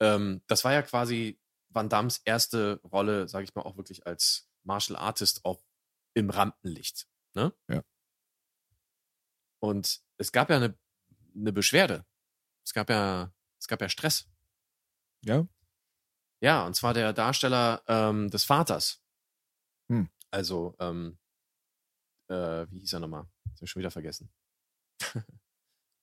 Ähm, 0.00 0.42
das 0.48 0.64
war 0.64 0.72
ja 0.72 0.82
quasi 0.82 1.38
Van 1.68 1.88
Dams 1.88 2.22
erste 2.24 2.80
Rolle, 2.82 3.28
sage 3.28 3.44
ich 3.44 3.54
mal, 3.54 3.62
auch 3.62 3.76
wirklich 3.76 4.04
als 4.04 4.50
Martial 4.64 4.98
Artist 4.98 5.44
auch 5.44 5.62
im 6.14 6.28
Rampenlicht. 6.28 7.06
Ne? 7.34 7.54
Ja. 7.68 7.84
Und 9.60 10.02
es 10.18 10.32
gab 10.32 10.50
ja 10.50 10.56
eine, 10.56 10.76
eine 11.34 11.52
Beschwerde. 11.52 12.04
Es 12.64 12.72
gab 12.72 12.90
ja, 12.90 13.32
es 13.58 13.68
gab 13.68 13.80
ja 13.80 13.88
Stress. 13.88 14.28
Ja? 15.24 15.46
Ja, 16.40 16.66
und 16.66 16.74
zwar 16.74 16.94
der 16.94 17.12
Darsteller 17.12 17.82
ähm, 17.86 18.30
des 18.30 18.44
Vaters. 18.44 19.02
Hm. 19.88 20.08
Also, 20.30 20.74
ähm, 20.80 21.18
äh, 22.28 22.66
wie 22.70 22.80
hieß 22.80 22.94
er 22.94 23.00
nochmal? 23.00 23.26
Das 23.44 23.56
habe 23.56 23.64
ich 23.64 23.70
schon 23.70 23.80
wieder 23.80 23.90
vergessen. 23.90 24.32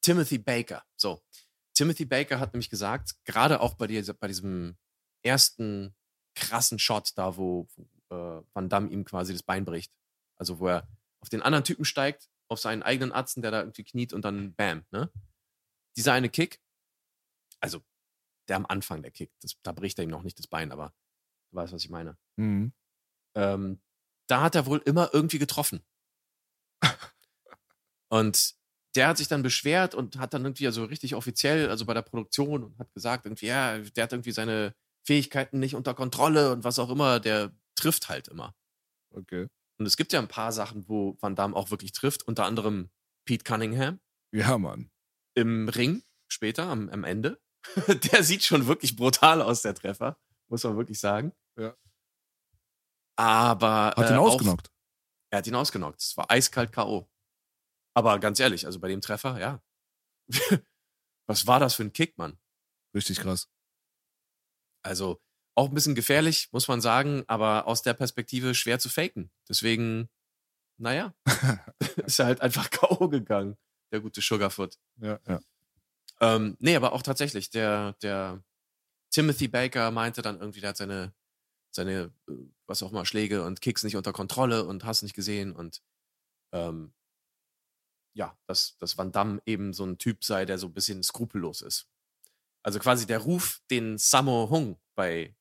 Timothy 0.02 0.38
Baker. 0.38 0.86
So. 0.96 1.22
Timothy 1.74 2.06
Baker 2.06 2.40
hat 2.40 2.54
nämlich 2.54 2.70
gesagt, 2.70 3.16
gerade 3.26 3.60
auch 3.60 3.76
bei, 3.76 3.88
dieser, 3.88 4.14
bei 4.14 4.28
diesem 4.28 4.78
ersten 5.24 5.96
krassen 6.36 6.80
Shot 6.80 7.12
da, 7.16 7.36
wo 7.36 7.68
äh, 8.10 8.42
Van 8.54 8.70
Damme 8.70 8.90
ihm 8.90 9.06
quasi 9.06 9.34
das 9.34 9.44
Bein 9.44 9.66
bricht. 9.66 9.94
Also 10.36 10.60
wo 10.60 10.68
er 10.68 10.88
auf 11.20 11.30
den 11.30 11.42
anderen 11.42 11.66
Typen 11.66 11.86
steigt, 11.86 12.30
auf 12.50 12.60
seinen 12.60 12.84
eigenen 12.84 13.12
Atzen, 13.12 13.42
der 13.42 13.52
da 13.52 13.62
irgendwie 13.62 13.84
kniet 13.84 14.14
und 14.14 14.24
dann 14.24 14.54
bam, 14.56 14.86
ne? 14.92 15.12
Dieser 15.96 16.14
eine 16.14 16.30
Kick, 16.30 16.62
also 17.60 17.82
der 18.48 18.58
am 18.58 18.66
Anfang 18.66 19.02
der 19.02 19.12
Kick, 19.12 19.32
das, 19.42 19.56
da 19.64 19.72
bricht 19.72 20.00
er 20.00 20.04
ihm 20.04 20.10
noch 20.10 20.24
nicht 20.24 20.40
das 20.40 20.48
Bein, 20.48 20.72
aber 20.72 20.94
du 21.52 21.58
weißt, 21.58 21.74
was 21.74 21.84
ich 21.84 21.90
meine. 21.90 22.18
Mhm. 22.38 22.74
Ähm, 23.36 23.82
da 24.28 24.42
hat 24.42 24.56
er 24.56 24.66
wohl 24.66 24.80
immer 24.86 25.10
irgendwie 25.14 25.40
getroffen. 25.40 25.84
und 28.10 28.56
der 28.96 29.08
hat 29.08 29.18
sich 29.18 29.28
dann 29.28 29.44
beschwert 29.44 29.94
und 29.94 30.18
hat 30.18 30.34
dann 30.34 30.44
irgendwie 30.44 30.66
also 30.66 30.84
richtig 30.86 31.16
offiziell, 31.16 31.70
also 31.70 31.86
bei 31.86 31.94
der 31.94 32.02
Produktion 32.02 32.64
und 32.64 32.80
hat 32.80 32.92
gesagt, 32.94 33.26
irgendwie, 33.26 33.48
ja, 33.48 33.78
der 33.78 34.04
hat 34.04 34.14
irgendwie 34.14 34.32
seine 34.32 34.76
Fähigkeiten 35.06 35.60
nicht 35.60 35.76
unter 35.76 35.94
Kontrolle 35.94 36.52
und 36.52 36.64
was 36.64 36.80
auch 36.80 36.90
immer, 36.90 37.20
der 37.20 37.56
trifft 37.76 38.10
halt 38.10 38.28
immer. 38.28 38.56
Okay. 39.12 39.48
Und 39.80 39.86
es 39.86 39.96
gibt 39.98 40.12
ja 40.14 40.20
ein 40.20 40.28
paar 40.28 40.52
Sachen, 40.52 40.88
wo 40.90 41.18
Van 41.22 41.36
Damme 41.36 41.56
auch 41.56 41.72
wirklich 41.72 41.92
trifft, 41.94 42.24
unter 42.28 42.46
anderem 42.46 42.90
Pete 43.26 43.44
Cunningham 43.44 44.00
Ja, 44.34 44.58
Mann. 44.58 44.92
im 45.36 45.70
Ring 45.70 46.04
später 46.28 46.66
am, 46.68 46.90
am 46.90 47.04
Ende. 47.04 47.42
der 48.14 48.24
sieht 48.24 48.44
schon 48.44 48.68
wirklich 48.68 48.96
brutal 48.96 49.42
aus, 49.42 49.62
der 49.62 49.74
Treffer, 49.76 50.18
muss 50.50 50.64
man 50.64 50.78
wirklich 50.78 51.00
sagen. 51.00 51.34
Ja. 51.58 51.76
Aber 53.18 53.94
Hat 53.98 54.10
ihn 54.10 54.16
äh, 54.16 54.18
auch- 54.18 54.34
ausgenockt. 54.34 54.72
Er 55.32 55.40
hat 55.40 55.48
ihn 55.48 55.56
ausgenockt. 55.56 56.02
Es 56.02 56.18
war 56.18 56.30
eiskalt 56.32 56.72
K.O. 56.72 57.08
Aber 57.96 58.18
ganz 58.20 58.40
ehrlich, 58.40 58.66
also 58.66 58.80
bei 58.80 58.88
dem 58.88 59.02
Treffer, 59.02 59.40
ja. 59.40 59.62
Was 61.28 61.46
war 61.46 61.60
das 61.60 61.76
für 61.76 61.84
ein 61.84 61.94
Kick, 61.94 62.18
Mann? 62.18 62.40
Richtig 62.96 63.20
krass. 63.20 63.48
Also 64.84 65.22
auch 65.56 65.70
ein 65.70 65.74
bisschen 65.74 65.96
gefährlich, 65.96 66.50
muss 66.52 66.68
man 66.68 66.82
sagen, 66.82 67.24
aber 67.28 67.68
aus 67.68 67.82
der 67.82 67.94
Perspektive 67.94 68.56
schwer 68.56 68.80
zu 68.80 68.90
faken. 68.90 69.32
Deswegen, 69.48 70.10
naja, 70.78 71.14
ist 72.06 72.20
er 72.20 72.28
halt 72.28 72.42
einfach 72.42 72.70
K.O. 72.72 73.10
gegangen, 73.10 73.58
der 73.92 74.00
gute 74.00 74.22
Sugarfoot. 74.22 74.78
Ja, 74.98 75.20
ja. 75.28 75.40
Ähm, 76.22 76.58
nee, 76.60 76.76
aber 76.76 76.94
auch 76.94 77.02
tatsächlich, 77.02 77.50
der, 77.50 77.94
der 78.02 78.44
Timothy 79.10 79.48
Baker 79.48 79.92
meinte 79.92 80.22
dann 80.22 80.40
irgendwie, 80.40 80.60
der 80.60 80.70
hat 80.70 80.78
seine, 80.78 81.14
seine, 81.72 82.14
äh, 82.28 82.34
was 82.68 82.84
auch 82.84 82.92
immer, 82.92 83.06
Schläge 83.06 83.44
und 83.44 83.62
Kicks 83.62 83.84
nicht 83.84 83.96
unter 83.96 84.14
Kontrolle 84.14 84.66
und 84.66 84.86
hast 84.86 85.04
nicht 85.04 85.16
gesehen 85.16 85.54
und 85.54 85.82
ähm, 86.54 86.94
ja, 88.14 88.38
dass, 88.48 88.78
dass 88.78 88.98
Van 88.98 89.12
Damme 89.12 89.42
eben 89.46 89.74
so 89.74 89.86
ein 89.86 89.98
Typ 89.98 90.24
sei, 90.24 90.46
der 90.46 90.58
so 90.58 90.68
ein 90.68 90.74
bisschen 90.74 91.04
skrupellos 91.04 91.62
ist. 91.62 91.88
Also 92.64 92.80
quasi 92.80 93.08
der 93.08 93.20
Ruf, 93.20 93.62
den 93.72 93.98
Sammo 93.98 94.50
Hung 94.50 94.80
bei 94.96 95.36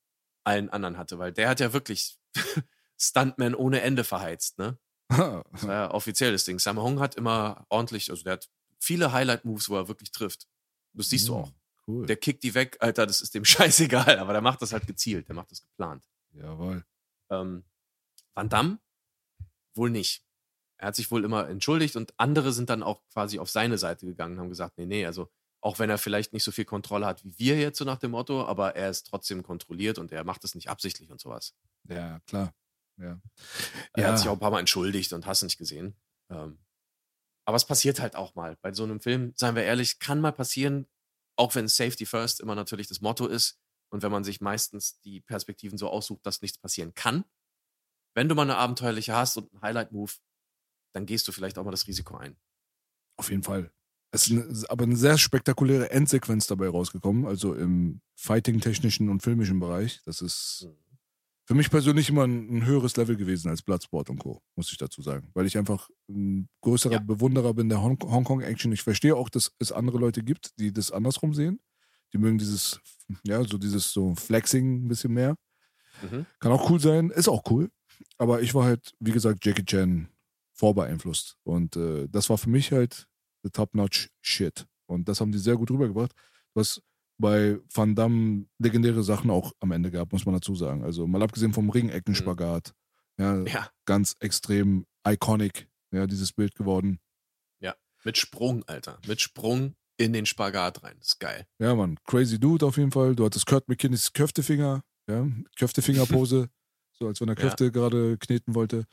allen 0.44 0.70
anderen 0.70 0.98
hatte, 0.98 1.18
weil 1.18 1.32
der 1.32 1.48
hat 1.48 1.60
ja 1.60 1.72
wirklich 1.72 2.18
Stuntman 3.00 3.54
ohne 3.54 3.80
Ende 3.82 4.04
verheizt, 4.04 4.58
ne? 4.58 4.78
Das 5.08 5.18
war 5.18 5.42
ja 5.62 5.90
offizielles 5.90 6.44
Ding. 6.44 6.58
Sammo 6.58 6.82
Hung 6.82 7.00
hat 7.00 7.14
immer 7.14 7.64
ordentlich, 7.68 8.10
also 8.10 8.22
der 8.24 8.34
hat 8.34 8.50
viele 8.78 9.12
Highlight-Moves, 9.12 9.68
wo 9.68 9.76
er 9.76 9.88
wirklich 9.88 10.10
trifft. 10.10 10.46
Das 10.92 11.10
siehst 11.10 11.28
du 11.28 11.36
auch. 11.36 11.52
Cool. 11.86 12.06
Der 12.06 12.16
kickt 12.16 12.42
die 12.42 12.54
weg, 12.54 12.76
Alter, 12.80 13.06
das 13.06 13.20
ist 13.20 13.34
dem 13.34 13.44
scheißegal, 13.46 14.18
aber 14.18 14.32
der 14.32 14.42
macht 14.42 14.62
das 14.62 14.72
halt 14.72 14.86
gezielt, 14.86 15.28
der 15.28 15.34
macht 15.34 15.50
das 15.50 15.62
geplant. 15.62 16.04
Jawohl. 16.32 16.84
Ähm, 17.30 17.64
Van 18.34 18.48
Damme 18.48 18.78
wohl 19.74 19.90
nicht. 19.90 20.24
Er 20.76 20.88
hat 20.88 20.96
sich 20.96 21.10
wohl 21.10 21.24
immer 21.24 21.48
entschuldigt 21.48 21.96
und 21.96 22.14
andere 22.18 22.52
sind 22.52 22.70
dann 22.70 22.82
auch 22.82 23.02
quasi 23.12 23.38
auf 23.38 23.50
seine 23.50 23.78
Seite 23.78 24.06
gegangen 24.06 24.34
und 24.34 24.40
haben 24.40 24.48
gesagt, 24.48 24.78
nee, 24.78 24.86
nee, 24.86 25.06
also 25.06 25.30
auch 25.60 25.78
wenn 25.78 25.90
er 25.90 25.98
vielleicht 25.98 26.32
nicht 26.32 26.44
so 26.44 26.52
viel 26.52 26.64
Kontrolle 26.64 27.06
hat 27.06 27.24
wie 27.24 27.38
wir 27.38 27.58
jetzt 27.58 27.78
so 27.78 27.84
nach 27.84 27.98
dem 27.98 28.12
Motto, 28.12 28.44
aber 28.46 28.76
er 28.76 28.90
ist 28.90 29.08
trotzdem 29.08 29.42
kontrolliert 29.42 29.98
und 29.98 30.12
er 30.12 30.24
macht 30.24 30.44
es 30.44 30.54
nicht 30.54 30.68
absichtlich 30.70 31.10
und 31.10 31.20
sowas. 31.20 31.54
Ja, 31.88 32.20
klar. 32.26 32.54
Ja. 32.96 33.20
Er 33.94 34.02
Ja. 34.02 34.08
hat 34.08 34.18
sich 34.18 34.28
auch 34.28 34.34
ein 34.34 34.38
paar 34.40 34.50
Mal 34.50 34.60
entschuldigt 34.60 35.12
und 35.12 35.26
hast 35.26 35.42
nicht 35.42 35.58
gesehen. 35.58 35.96
Ähm, 36.30 36.58
aber 37.44 37.56
es 37.56 37.64
passiert 37.66 38.00
halt 38.00 38.14
auch 38.14 38.34
mal. 38.34 38.56
Bei 38.60 38.72
so 38.72 38.84
einem 38.84 39.00
Film, 39.00 39.32
seien 39.36 39.56
wir 39.56 39.62
ehrlich, 39.64 39.98
kann 39.98 40.20
mal 40.20 40.32
passieren, 40.32 40.86
auch 41.36 41.54
wenn 41.54 41.66
Safety 41.68 42.06
First 42.06 42.40
immer 42.40 42.54
natürlich 42.54 42.88
das 42.88 43.00
Motto 43.00 43.26
ist 43.26 43.58
und 43.90 44.02
wenn 44.02 44.12
man 44.12 44.24
sich 44.24 44.40
meistens 44.40 45.00
die 45.00 45.20
Perspektiven 45.20 45.78
so 45.78 45.88
aussucht, 45.88 46.26
dass 46.26 46.42
nichts 46.42 46.58
passieren 46.58 46.94
kann. 46.94 47.24
Wenn 48.14 48.28
du 48.28 48.34
mal 48.34 48.42
eine 48.42 48.56
abenteuerliche 48.56 49.14
hast 49.14 49.36
und 49.36 49.50
einen 49.52 49.62
Highlight-Move, 49.62 50.12
dann 50.94 51.06
gehst 51.06 51.26
du 51.28 51.32
vielleicht 51.32 51.56
auch 51.58 51.64
mal 51.64 51.70
das 51.70 51.86
Risiko 51.86 52.16
ein. 52.16 52.36
Auf 53.16 53.30
jeden 53.30 53.42
Fall. 53.42 53.72
Es 54.10 54.28
ist 54.28 54.64
aber 54.70 54.84
eine 54.84 54.96
sehr 54.96 55.18
spektakuläre 55.18 55.90
Endsequenz 55.90 56.46
dabei 56.46 56.68
rausgekommen, 56.68 57.26
also 57.26 57.54
im 57.54 58.00
Fighting-technischen 58.16 59.08
und 59.10 59.22
filmischen 59.22 59.60
Bereich. 59.60 60.00
Das 60.04 60.22
ist 60.22 60.66
Mhm. 60.66 60.74
für 61.44 61.54
mich 61.54 61.70
persönlich 61.70 62.08
immer 62.08 62.24
ein, 62.26 62.48
ein 62.58 62.64
höheres 62.66 62.96
Level 62.96 63.16
gewesen 63.16 63.48
als 63.50 63.62
Bloodsport 63.62 64.08
und 64.10 64.18
Co., 64.18 64.42
muss 64.56 64.70
ich 64.72 64.78
dazu 64.78 65.02
sagen. 65.02 65.30
Weil 65.34 65.46
ich 65.46 65.58
einfach 65.58 65.88
ein 66.08 66.48
größerer 66.62 66.94
Ja. 66.94 66.98
Bewunderer 67.00 67.52
bin 67.54 67.68
der 67.68 67.82
Hong- 67.82 67.98
Hongkong-Action. 68.02 68.72
Ich 68.72 68.82
verstehe 68.82 69.14
auch, 69.14 69.28
dass 69.28 69.52
es 69.58 69.72
andere 69.72 69.98
Leute 69.98 70.22
gibt, 70.22 70.58
die 70.58 70.72
das 70.72 70.90
andersrum 70.90 71.34
sehen. 71.34 71.60
Die 72.14 72.18
mögen 72.18 72.38
dieses, 72.38 72.80
ja, 73.24 73.44
so 73.44 73.58
dieses 73.58 73.92
so 73.92 74.14
Flexing 74.14 74.84
ein 74.84 74.88
bisschen 74.88 75.12
mehr. 75.12 75.36
Mhm. 76.02 76.24
Kann 76.40 76.52
auch 76.52 76.70
cool 76.70 76.80
sein, 76.80 77.10
ist 77.10 77.28
auch 77.28 77.42
cool. 77.50 77.70
Aber 78.16 78.40
ich 78.40 78.54
war 78.54 78.64
halt, 78.64 78.94
wie 79.00 79.10
gesagt, 79.12 79.44
Jackie 79.44 79.64
Chan 79.64 80.08
vorbeeinflusst. 80.54 81.36
Und 81.44 81.76
äh, 81.76 82.08
das 82.08 82.30
war 82.30 82.38
für 82.38 82.48
mich 82.50 82.72
halt 82.72 83.06
the 83.48 83.52
top-notch 83.52 84.10
Shit. 84.20 84.66
Und 84.86 85.08
das 85.08 85.20
haben 85.20 85.32
die 85.32 85.38
sehr 85.38 85.56
gut 85.56 85.70
rübergebracht. 85.70 86.12
Was 86.54 86.80
bei 87.20 87.58
Van 87.72 87.94
Damme 87.94 88.46
legendäre 88.58 89.02
Sachen 89.02 89.30
auch 89.30 89.52
am 89.60 89.72
Ende 89.72 89.90
gab, 89.90 90.12
muss 90.12 90.24
man 90.24 90.34
dazu 90.34 90.54
sagen. 90.54 90.84
Also 90.84 91.06
mal 91.06 91.22
abgesehen 91.22 91.52
vom 91.52 91.70
Ringeckenspagat. 91.70 92.72
Ja, 93.18 93.42
Ja, 93.44 93.68
ganz 93.84 94.14
extrem 94.20 94.86
iconic, 95.06 95.68
ja, 95.92 96.06
dieses 96.06 96.32
Bild 96.32 96.54
geworden. 96.54 97.00
mit 98.04 98.16
Sprung, 98.16 98.62
Alter. 98.68 99.00
Mit 99.08 99.20
Sprung 99.20 99.74
in 99.96 100.12
den 100.12 100.24
Spagat 100.24 100.84
rein. 100.84 100.94
Das 100.98 101.08
ist 101.08 101.18
geil. 101.18 101.46
Ja, 101.58 101.74
Mann, 101.74 101.98
crazy 102.04 102.38
Dude 102.38 102.64
auf 102.64 102.76
jeden 102.76 102.92
Fall. 102.92 103.16
Du 103.16 103.24
hattest 103.24 103.44
Kurt 103.46 103.68
McKinneys 103.68 104.12
Köftefinger, 104.12 104.82
ja, 105.10 105.26
Köftefingerpose, 105.58 106.48
so 106.92 107.08
als 107.08 107.20
wenn 107.20 107.28
er 107.28 107.36
Ja. 107.36 107.42
Köfte 107.42 107.72
gerade 107.72 108.16
kneten 108.18 108.54
wollte. 108.54 108.84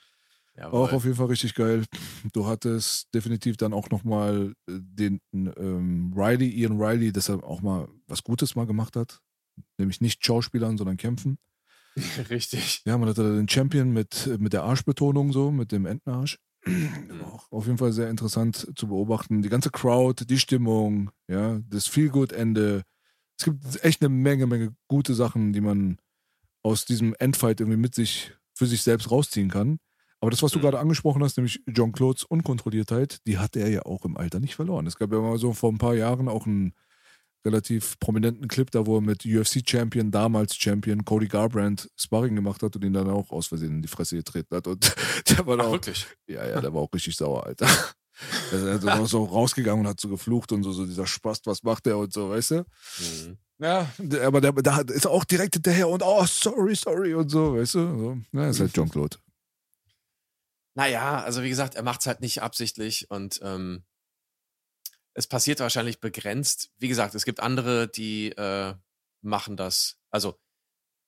Jawohl. 0.57 0.81
Auch 0.81 0.93
auf 0.93 1.03
jeden 1.03 1.17
Fall 1.17 1.27
richtig 1.27 1.53
geil. 1.53 1.83
Du 2.31 2.45
hattest 2.45 3.13
definitiv 3.13 3.57
dann 3.57 3.73
auch 3.73 3.89
nochmal 3.89 4.53
den 4.67 5.19
ähm, 5.33 6.13
Riley, 6.15 6.49
Ian 6.49 6.81
Riley, 6.81 7.11
dass 7.11 7.29
er 7.29 7.43
auch 7.43 7.61
mal 7.61 7.89
was 8.07 8.23
Gutes 8.23 8.55
mal 8.55 8.65
gemacht 8.65 8.95
hat. 8.95 9.19
Nämlich 9.77 9.99
nicht 9.99 10.25
Schauspielern, 10.25 10.77
sondern 10.77 10.97
kämpfen. 10.97 11.37
Richtig. 12.29 12.81
Ja, 12.85 12.97
man 12.97 13.09
hatte 13.09 13.23
da 13.23 13.35
den 13.35 13.49
Champion 13.49 13.91
mit, 13.91 14.29
mit 14.39 14.53
der 14.53 14.63
Arschbetonung 14.63 15.33
so, 15.33 15.51
mit 15.51 15.71
dem 15.71 15.85
Entenarsch. 15.85 16.39
War 16.65 17.33
Auch 17.33 17.51
auf 17.51 17.65
jeden 17.67 17.77
Fall 17.77 17.91
sehr 17.91 18.09
interessant 18.09 18.71
zu 18.75 18.87
beobachten. 18.87 19.41
Die 19.41 19.49
ganze 19.49 19.69
Crowd, 19.69 20.25
die 20.25 20.39
Stimmung, 20.39 21.11
ja, 21.27 21.59
das 21.69 21.87
Feel-Good-Ende. 21.87 22.83
Es 23.37 23.45
gibt 23.45 23.83
echt 23.83 24.01
eine 24.01 24.09
Menge, 24.09 24.47
Menge 24.47 24.73
gute 24.87 25.13
Sachen, 25.13 25.53
die 25.53 25.61
man 25.61 25.99
aus 26.63 26.85
diesem 26.85 27.13
Endfight 27.19 27.59
irgendwie 27.59 27.77
mit 27.77 27.93
sich, 27.93 28.33
für 28.55 28.65
sich 28.65 28.81
selbst 28.81 29.11
rausziehen 29.11 29.49
kann. 29.49 29.77
Aber 30.25 30.31
das, 30.31 30.41
was 30.41 30.51
du 30.53 30.57
Mhm. 30.57 30.63
gerade 30.63 30.79
angesprochen 30.79 31.21
hast, 31.23 31.37
nämlich 31.37 31.61
John 31.67 31.91
Clodes 31.91 32.23
Unkontrolliertheit, 32.23 33.19
die 33.27 33.37
hat 33.37 33.55
er 33.55 33.69
ja 33.69 33.83
auch 33.83 34.05
im 34.05 34.17
Alter 34.17 34.39
nicht 34.39 34.55
verloren. 34.55 34.87
Es 34.87 34.97
gab 34.97 35.11
ja 35.11 35.19
mal 35.21 35.37
so 35.37 35.53
vor 35.53 35.71
ein 35.71 35.77
paar 35.77 35.93
Jahren 35.93 36.27
auch 36.27 36.47
einen 36.47 36.73
relativ 37.45 37.99
prominenten 37.99 38.47
Clip, 38.47 38.71
da 38.71 38.87
wo 38.87 38.97
er 38.97 39.01
mit 39.01 39.23
UFC-Champion, 39.23 40.09
damals 40.09 40.55
Champion 40.55 41.05
Cody 41.05 41.27
Garbrandt 41.27 41.91
Sparring 41.95 42.33
gemacht 42.35 42.63
hat 42.63 42.75
und 42.75 42.83
ihn 42.83 42.93
dann 42.93 43.07
auch 43.07 43.29
aus 43.29 43.45
Versehen 43.45 43.73
in 43.73 43.81
die 43.83 43.87
Fresse 43.87 44.15
getreten 44.15 44.55
hat. 44.55 44.65
Und 44.65 44.95
der 45.29 45.45
war 45.45 45.59
Ach, 45.59 45.65
auch, 45.65 45.71
wirklich? 45.73 46.07
ja, 46.27 46.43
ja, 46.47 46.59
der 46.59 46.73
war 46.73 46.81
auch 46.81 46.91
richtig 46.93 47.15
sauer, 47.15 47.45
Alter. 47.45 47.67
Er 48.51 48.75
ist 48.77 48.87
auch 48.87 49.05
so 49.07 49.25
rausgegangen 49.25 49.81
und 49.85 49.89
hat 49.91 49.99
so 49.99 50.07
geflucht 50.07 50.53
und 50.53 50.63
so, 50.63 50.71
so 50.71 50.85
dieser 50.85 51.05
Spast, 51.05 51.45
was 51.47 51.63
macht 51.63 51.85
der 51.85 51.97
und 51.97 52.13
so, 52.13 52.29
weißt 52.29 52.51
du? 52.51 52.55
Mhm. 52.55 53.37
Ja, 53.59 53.89
aber 54.23 54.39
der, 54.39 54.53
da 54.53 54.79
ist 54.81 55.03
er 55.03 55.11
auch 55.11 55.25
direkt 55.25 55.55
hinterher 55.55 55.89
und 55.89 56.01
oh, 56.01 56.23
sorry, 56.25 56.75
sorry 56.75 57.13
und 57.13 57.29
so, 57.29 57.55
weißt 57.57 57.75
du? 57.75 57.79
So. 57.79 58.17
Ja, 58.31 58.47
ist 58.49 58.61
halt 58.61 58.75
John 58.75 58.89
Claude. 58.89 59.17
Naja, 60.75 61.23
also 61.23 61.41
wie 61.41 61.49
gesagt, 61.49 61.75
er 61.75 61.83
macht 61.83 62.01
es 62.01 62.07
halt 62.07 62.19
nicht 62.19 62.41
absichtlich 62.41 63.09
und 63.09 63.39
ähm, 63.41 63.85
es 65.13 65.25
passiert 65.25 65.61
wahrscheinlich 65.61 66.01
begrenzt. 66.01 66.71
Wie 66.77 66.89
gesagt, 66.89 67.15
es 67.15 67.23
gibt 67.23 67.39
andere, 67.39 67.87
die 67.87 68.31
äh, 68.33 68.75
machen 69.21 69.55
das. 69.55 69.97
Also, 70.11 70.37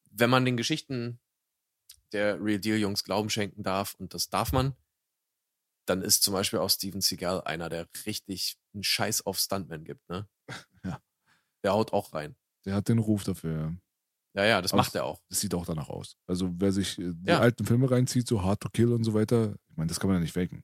wenn 0.10 0.30
man 0.30 0.46
den 0.46 0.56
Geschichten 0.56 1.20
der 2.14 2.42
Real 2.42 2.60
Deal 2.60 2.78
Jungs 2.78 3.04
Glauben 3.04 3.30
schenken 3.30 3.64
darf, 3.64 3.94
und 3.96 4.14
das 4.14 4.30
darf 4.30 4.54
man, 4.54 4.76
dann 5.86 6.02
ist 6.02 6.24
zum 6.24 6.34
Beispiel 6.34 6.60
auch 6.60 6.70
Steven 6.70 7.02
Seagal 7.02 7.42
einer, 7.42 7.68
der 7.68 7.88
richtig 8.06 8.58
einen 8.74 8.84
Scheiß 8.84 9.26
auf 9.26 9.38
Stuntman 9.38 9.84
gibt, 9.84 10.08
ne? 10.10 10.28
Ja. 10.84 11.02
Der 11.64 11.74
haut 11.74 11.92
auch 11.92 12.14
rein. 12.14 12.38
Der 12.64 12.76
hat 12.76 12.88
den 12.88 13.00
Ruf 13.00 13.26
dafür. 13.26 13.76
Ja, 14.38 14.46
ja, 14.46 14.62
das 14.62 14.72
Aber 14.72 14.84
macht 14.84 14.94
er 14.94 15.04
auch. 15.04 15.20
Das 15.30 15.40
sieht 15.40 15.56
auch 15.56 15.66
danach 15.66 15.90
aus. 15.90 16.16
Also 16.28 16.54
wer 16.60 16.72
sich 16.72 17.00
äh, 17.00 17.12
die 17.14 17.30
Ja. 17.30 17.40
alten 17.40 17.66
Filme 17.66 17.90
reinzieht, 17.90 18.28
so 18.28 18.44
Hard 18.44 18.62
to 18.62 18.70
Kill 18.70 18.94
und 18.94 19.04
so 19.04 19.16
weiter, 19.16 19.56
ich 19.68 19.78
meine, 19.78 19.88
das 19.88 20.00
kann 20.00 20.10
man 20.10 20.18
ja 20.18 20.22
nicht 20.22 20.34
faken. 20.34 20.64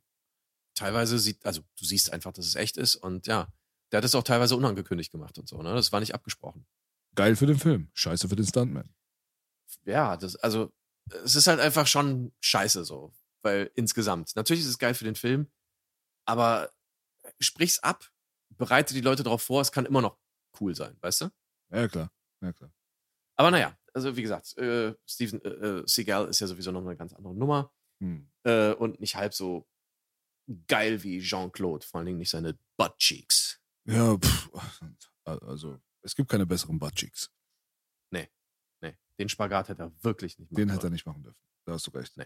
Teilweise 0.76 1.18
sieht, 1.18 1.44
also 1.44 1.62
du 1.80 1.86
siehst 1.86 2.14
einfach, 2.14 2.34
dass 2.34 2.46
es 2.46 2.54
echt 2.56 2.78
ist 2.78 2.96
und 2.96 3.26
ja, 3.26 3.48
der 3.92 3.98
hat 3.98 4.06
es 4.06 4.14
auch 4.14 4.24
teilweise 4.24 4.56
unangekündigt 4.56 5.12
gemacht 5.12 5.40
und 5.40 5.48
so, 5.50 5.62
ne? 5.64 5.74
Das 5.74 5.92
war 5.92 6.00
nicht 6.00 6.14
abgesprochen. 6.14 6.68
Geil 7.16 7.36
für 7.36 7.48
den 7.48 7.58
Film, 7.58 7.90
scheiße 7.94 8.30
für 8.30 8.36
den 8.36 8.46
Stuntman. 8.46 8.94
ja, 9.86 10.18
das, 10.18 10.36
also, 10.36 10.72
es 11.24 11.36
ist 11.36 11.48
halt 11.48 11.60
einfach 11.60 11.88
schon 11.88 12.32
scheiße 12.42 12.86
so. 12.86 13.12
Weil 13.42 13.72
insgesamt, 13.76 14.36
natürlich 14.36 14.62
ist 14.64 14.70
es 14.70 14.78
geil 14.80 14.94
für 14.94 15.04
den 15.04 15.16
Film, 15.16 15.52
aber 16.26 16.72
sprich's 17.40 17.80
ab, 17.80 18.10
bereite 18.50 18.94
die 18.94 19.02
Leute 19.02 19.24
darauf 19.24 19.42
vor, 19.42 19.62
es 19.62 19.72
kann 19.72 19.86
immer 19.86 20.02
noch 20.02 20.18
cool 20.62 20.76
sein, 20.76 20.96
weißt 21.02 21.22
du? 21.22 21.30
Ja, 21.72 21.88
klar. 21.88 22.12
Ja, 22.42 22.54
klar. 22.54 22.72
Aber 23.36 23.52
naja, 23.52 23.78
also 23.94 24.16
wie 24.16 24.22
gesagt, 24.22 24.58
äh, 24.58 24.94
Steven 25.08 25.42
äh, 25.44 25.50
äh, 25.50 25.84
Seagal 25.88 26.28
ist 26.28 26.40
ja 26.40 26.48
sowieso 26.48 26.72
noch 26.72 26.82
eine 26.82 26.96
ganz 26.96 27.14
andere 27.14 27.36
Nummer 27.36 27.72
Hm. 28.00 28.28
äh, 28.44 28.74
und 28.74 29.00
nicht 29.00 29.16
halb 29.16 29.34
so 29.34 29.68
geil 30.68 31.04
wie 31.04 31.20
Jean-Claude, 31.22 31.86
vor 31.86 32.00
allen 32.00 32.08
Dingen 32.08 32.18
nicht 32.18 32.32
seine 32.32 32.58
Butt 32.76 32.98
Cheeks. 32.98 33.62
Ja, 33.86 34.18
pff, 34.18 34.50
also 35.26 35.80
es 36.02 36.16
gibt 36.16 36.30
keine 36.30 36.46
besseren 36.46 36.80
Buttcheeks. 36.80 37.32
Nee, 38.12 38.28
den 39.20 39.30
Spagat 39.30 39.70
hätte 39.70 39.84
er 39.84 40.04
wirklich 40.04 40.38
nicht 40.40 40.52
machen 40.52 40.58
Den 40.58 40.70
hätte 40.70 40.88
er 40.88 40.90
nicht 40.90 41.06
machen 41.06 41.24
dürfen. 41.24 41.40
Da 41.66 41.74
hast 41.74 41.88
du 41.88 41.92
recht. 41.92 42.18
Nee. 42.18 42.26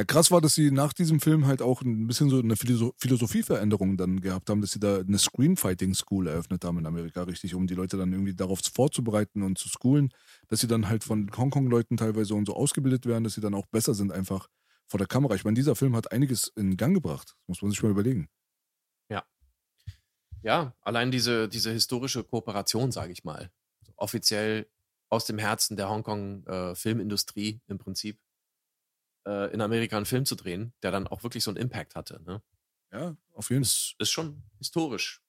Ja, 0.00 0.04
krass 0.04 0.30
war, 0.30 0.40
dass 0.40 0.54
sie 0.54 0.70
nach 0.70 0.94
diesem 0.94 1.20
Film 1.20 1.46
halt 1.46 1.60
auch 1.60 1.82
ein 1.82 2.06
bisschen 2.06 2.30
so 2.30 2.38
eine 2.38 2.56
Philosoph 2.56 2.94
Philosophieveränderung 2.96 3.98
dann 3.98 4.22
gehabt 4.22 4.48
haben, 4.48 4.62
dass 4.62 4.70
sie 4.70 4.80
da 4.80 5.00
eine 5.00 5.18
Screenfighting 5.18 5.92
School 5.92 6.26
eröffnet 6.26 6.64
haben 6.64 6.78
in 6.78 6.86
Amerika, 6.86 7.24
richtig, 7.24 7.54
um 7.54 7.66
die 7.66 7.74
Leute 7.74 7.98
dann 7.98 8.10
irgendwie 8.10 8.32
darauf 8.34 8.60
vorzubereiten 8.72 9.42
und 9.42 9.58
zu 9.58 9.68
schoolen, 9.68 10.08
dass 10.48 10.60
sie 10.60 10.68
dann 10.68 10.88
halt 10.88 11.04
von 11.04 11.30
Hongkong-Leuten 11.36 11.98
teilweise 11.98 12.34
und 12.34 12.46
so 12.46 12.54
ausgebildet 12.54 13.04
werden, 13.04 13.24
dass 13.24 13.34
sie 13.34 13.42
dann 13.42 13.52
auch 13.52 13.66
besser 13.66 13.92
sind 13.92 14.10
einfach 14.10 14.48
vor 14.86 14.96
der 14.96 15.06
Kamera. 15.06 15.34
Ich 15.34 15.44
meine, 15.44 15.56
dieser 15.56 15.76
Film 15.76 15.94
hat 15.94 16.10
einiges 16.12 16.50
in 16.56 16.78
Gang 16.78 16.94
gebracht. 16.94 17.36
Muss 17.46 17.60
man 17.60 17.70
sich 17.70 17.82
mal 17.82 17.90
überlegen. 17.90 18.30
Ja, 20.42 20.74
allein 20.80 21.10
diese, 21.10 21.46
diese 21.46 21.72
historische 21.72 22.24
Kooperation, 22.24 22.90
sage 22.90 23.12
ich 23.12 23.24
mal. 23.24 23.50
Offiziell 23.96 24.66
aus 25.10 25.26
dem 25.26 25.38
Herzen 25.38 25.76
der 25.76 25.90
Hongkong-Filmindustrie 25.90 27.60
im 27.66 27.76
Prinzip 27.76 28.18
äh, 29.26 29.52
in 29.52 29.60
Amerika 29.60 29.96
einen 29.96 30.06
Film 30.06 30.24
zu 30.24 30.34
drehen, 30.34 30.72
der 30.82 30.90
dann 30.90 31.06
auch 31.06 31.22
wirklich 31.22 31.44
so 31.44 31.50
einen 31.50 31.58
Impact 31.58 31.94
hatte. 31.94 32.22
Ne? 32.24 32.42
Ja, 32.92 33.16
auf 33.34 33.50
jeden, 33.50 33.62
Ist, 33.62 33.94
ist 33.98 34.10
schon 34.10 34.42
historisch, 34.58 35.22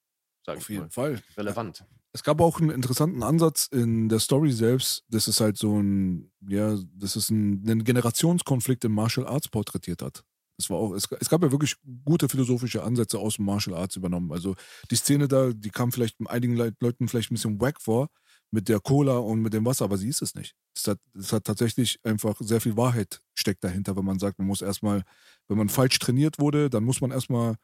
sage 0.45 0.57
auf 0.57 0.63
ich 0.63 0.69
jeden 0.69 0.83
mal. 0.85 0.91
Fall. 0.91 1.21
Relevant. 1.37 1.85
Es 2.13 2.23
gab 2.23 2.41
auch 2.41 2.59
einen 2.59 2.71
interessanten 2.71 3.23
Ansatz 3.23 3.67
in 3.67 4.09
der 4.09 4.19
Story 4.19 4.51
selbst. 4.51 5.05
Das 5.07 5.27
ist 5.29 5.39
halt 5.39 5.57
so 5.57 5.79
ein, 5.81 6.31
ja, 6.45 6.77
das 6.93 7.15
ist 7.15 7.29
ein, 7.29 7.63
ein 7.69 7.83
Generationskonflikt 7.83 8.83
im 8.83 8.93
Martial 8.93 9.25
Arts 9.25 9.47
porträtiert 9.47 10.01
hat. 10.01 10.23
Es 10.57 10.69
war 10.69 10.77
auch, 10.77 10.93
es, 10.93 11.07
es 11.19 11.29
gab 11.29 11.41
ja 11.41 11.51
wirklich 11.51 11.75
gute 12.03 12.27
philosophische 12.27 12.83
Ansätze 12.83 13.17
aus 13.17 13.37
dem 13.37 13.45
Martial 13.45 13.75
Arts 13.77 13.95
übernommen. 13.95 14.31
Also 14.31 14.55
die 14.91 14.95
Szene 14.95 15.27
da, 15.27 15.53
die 15.53 15.69
kam 15.69 15.91
vielleicht 15.91 16.17
einigen 16.27 16.55
Le 16.55 16.73
Leuten 16.81 17.07
vielleicht 17.07 17.31
ein 17.31 17.35
bisschen 17.35 17.61
wack 17.61 17.81
vor 17.81 18.09
mit 18.51 18.69
der 18.69 18.79
Cola 18.79 19.17
und 19.17 19.41
mit 19.41 19.53
dem 19.53 19.65
Wasser, 19.65 19.85
aber 19.85 19.97
sie 19.97 20.09
ist 20.09 20.21
es 20.21 20.35
nicht. 20.35 20.55
Es 20.75 20.87
hat, 20.87 20.99
es 21.17 21.31
hat 21.33 21.45
tatsächlich 21.45 21.99
einfach 22.03 22.35
sehr 22.39 22.61
viel 22.61 22.77
Wahrheit 22.77 23.21
steckt 23.33 23.63
dahinter, 23.63 23.95
wenn 23.95 24.05
man 24.05 24.19
sagt, 24.19 24.39
man 24.39 24.47
muss 24.47 24.61
erstmal, 24.61 25.03
wenn 25.47 25.57
man 25.57 25.69
falsch 25.69 25.99
trainiert 25.99 26.39
wurde, 26.39 26.69
dann 26.69 26.83
muss 26.83 27.01
man 27.01 27.11
erstmal 27.11 27.55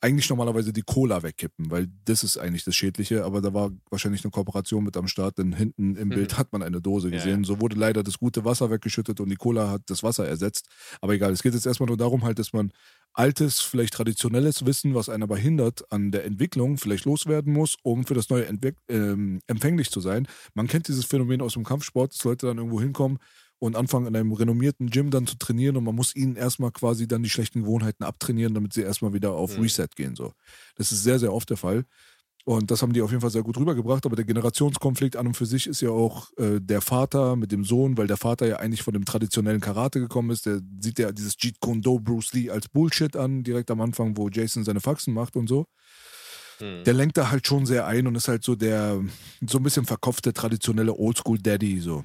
eigentlich 0.00 0.28
normalerweise 0.30 0.72
die 0.72 0.82
Cola 0.82 1.22
wegkippen, 1.22 1.70
weil 1.70 1.88
das 2.04 2.22
ist 2.22 2.38
eigentlich 2.38 2.62
das 2.64 2.76
Schädliche, 2.76 3.24
aber 3.24 3.40
da 3.40 3.52
war 3.52 3.70
wahrscheinlich 3.90 4.24
eine 4.24 4.30
Kooperation 4.30 4.84
mit 4.84 4.96
am 4.96 5.08
Start, 5.08 5.38
denn 5.38 5.52
hinten 5.52 5.96
im 5.96 6.08
Mhm. 6.08 6.14
Bild 6.14 6.38
hat 6.38 6.52
man 6.52 6.62
eine 6.62 6.80
Dose 6.80 7.08
Ja, 7.08 7.14
gesehen. 7.16 7.40
ja. 7.40 7.46
So 7.46 7.60
wurde 7.60 7.76
leider 7.76 8.02
das 8.04 8.18
gute 8.18 8.44
Wasser 8.44 8.70
weggeschüttet 8.70 9.20
und 9.20 9.28
die 9.28 9.36
Cola 9.36 9.70
hat 9.70 9.82
das 9.86 10.02
Wasser 10.04 10.26
ersetzt. 10.28 10.68
Aber 11.00 11.14
egal, 11.14 11.32
es 11.32 11.42
geht 11.42 11.54
jetzt 11.54 11.66
erstmal 11.66 11.88
nur 11.88 11.96
darum 11.96 12.22
halt, 12.24 12.38
dass 12.38 12.52
man 12.52 12.70
altes, 13.12 13.60
vielleicht 13.60 13.94
traditionelles 13.94 14.64
Wissen, 14.66 14.94
was 14.94 15.08
einen 15.08 15.24
aber 15.24 15.36
hindert 15.36 15.90
an 15.90 16.12
der 16.12 16.24
Entwicklung, 16.24 16.78
vielleicht 16.78 17.04
loswerden 17.04 17.52
muss, 17.52 17.76
um 17.82 18.04
für 18.06 18.14
das 18.14 18.30
Neue 18.30 18.46
ähm, 18.88 19.40
empfänglich 19.48 19.90
zu 19.90 20.00
sein. 20.00 20.28
Man 20.54 20.68
kennt 20.68 20.86
dieses 20.88 21.04
Phänomen 21.06 21.40
aus 21.42 21.54
dem 21.54 21.64
Kampfsport, 21.64 22.14
dass 22.14 22.22
Leute 22.24 22.46
dann 22.46 22.58
irgendwo 22.58 22.80
hinkommen 22.80 23.18
und 23.58 23.76
anfangen 23.76 24.06
in 24.06 24.16
einem 24.16 24.32
renommierten 24.32 24.90
Gym 24.90 25.10
dann 25.10 25.26
zu 25.26 25.36
trainieren 25.36 25.76
und 25.76 25.84
man 25.84 25.94
muss 25.94 26.14
ihnen 26.14 26.36
erstmal 26.36 26.70
quasi 26.70 27.08
dann 27.08 27.22
die 27.22 27.30
schlechten 27.30 27.62
Gewohnheiten 27.62 28.04
abtrainieren, 28.04 28.54
damit 28.54 28.72
sie 28.72 28.82
erstmal 28.82 29.12
wieder 29.12 29.32
auf 29.32 29.56
Mhm. 29.56 29.62
Reset 29.62 29.88
gehen. 29.96 30.14
So. 30.16 30.32
Das 30.76 30.92
ist 30.92 31.02
sehr, 31.02 31.18
sehr 31.18 31.32
oft 31.32 31.50
der 31.50 31.56
Fall. 31.56 31.84
Und 32.44 32.70
das 32.70 32.80
haben 32.80 32.94
die 32.94 33.02
auf 33.02 33.10
jeden 33.10 33.20
Fall 33.20 33.30
sehr 33.30 33.42
gut 33.42 33.58
rübergebracht. 33.58 34.06
Aber 34.06 34.16
der 34.16 34.24
Generationskonflikt 34.24 35.16
an 35.16 35.26
und 35.26 35.36
für 35.36 35.44
sich 35.44 35.66
ist 35.66 35.82
ja 35.82 35.90
auch 35.90 36.30
äh, 36.38 36.60
der 36.60 36.80
Vater 36.80 37.36
mit 37.36 37.52
dem 37.52 37.62
Sohn, 37.62 37.98
weil 37.98 38.06
der 38.06 38.16
Vater 38.16 38.46
ja 38.46 38.56
eigentlich 38.56 38.82
von 38.82 38.94
dem 38.94 39.04
traditionellen 39.04 39.60
Karate 39.60 40.00
gekommen 40.00 40.30
ist. 40.30 40.46
Der 40.46 40.60
sieht 40.80 40.98
ja 40.98 41.12
dieses 41.12 41.36
Jeet 41.38 41.60
Kune 41.60 41.82
Do 41.82 41.98
Bruce 41.98 42.32
Lee 42.32 42.48
als 42.48 42.68
Bullshit 42.68 43.16
an, 43.16 43.42
direkt 43.42 43.70
am 43.70 43.82
Anfang, 43.82 44.16
wo 44.16 44.30
Jason 44.30 44.64
seine 44.64 44.80
Faxen 44.80 45.12
macht 45.12 45.36
und 45.36 45.46
so. 45.46 45.66
Hm. 46.58 46.84
Der 46.84 46.94
lenkt 46.94 47.18
da 47.18 47.30
halt 47.30 47.46
schon 47.46 47.66
sehr 47.66 47.86
ein 47.86 48.06
und 48.06 48.14
ist 48.14 48.28
halt 48.28 48.44
so 48.44 48.54
der, 48.54 48.98
so 49.46 49.58
ein 49.58 49.62
bisschen 49.62 49.84
verkopfte, 49.84 50.32
traditionelle 50.32 50.94
Oldschool-Daddy, 50.94 51.80
so. 51.80 52.02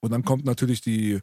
Und 0.00 0.12
dann 0.12 0.24
kommt 0.24 0.44
natürlich 0.44 0.80
die 0.80 1.20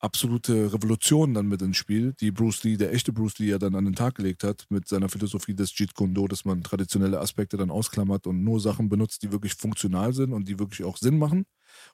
absolute 0.00 0.72
Revolution 0.72 1.34
dann 1.34 1.48
mit 1.48 1.60
ins 1.62 1.76
Spiel, 1.76 2.14
die 2.20 2.30
Bruce 2.30 2.62
Lee, 2.64 2.76
der 2.76 2.92
echte 2.92 3.12
Bruce 3.12 3.38
Lee 3.38 3.48
ja 3.48 3.58
dann 3.58 3.74
an 3.74 3.84
den 3.84 3.94
Tag 3.94 4.14
gelegt 4.14 4.44
hat, 4.44 4.64
mit 4.68 4.86
seiner 4.86 5.08
Philosophie 5.08 5.54
des 5.54 5.76
Jeet 5.76 5.94
Kune 5.94 6.12
Do, 6.14 6.28
dass 6.28 6.44
man 6.44 6.62
traditionelle 6.62 7.18
Aspekte 7.20 7.56
dann 7.56 7.70
ausklammert 7.70 8.26
und 8.26 8.44
nur 8.44 8.60
Sachen 8.60 8.88
benutzt, 8.88 9.22
die 9.22 9.32
wirklich 9.32 9.54
funktional 9.54 10.12
sind 10.12 10.32
und 10.32 10.48
die 10.48 10.58
wirklich 10.58 10.84
auch 10.84 10.96
Sinn 10.98 11.18
machen. 11.18 11.46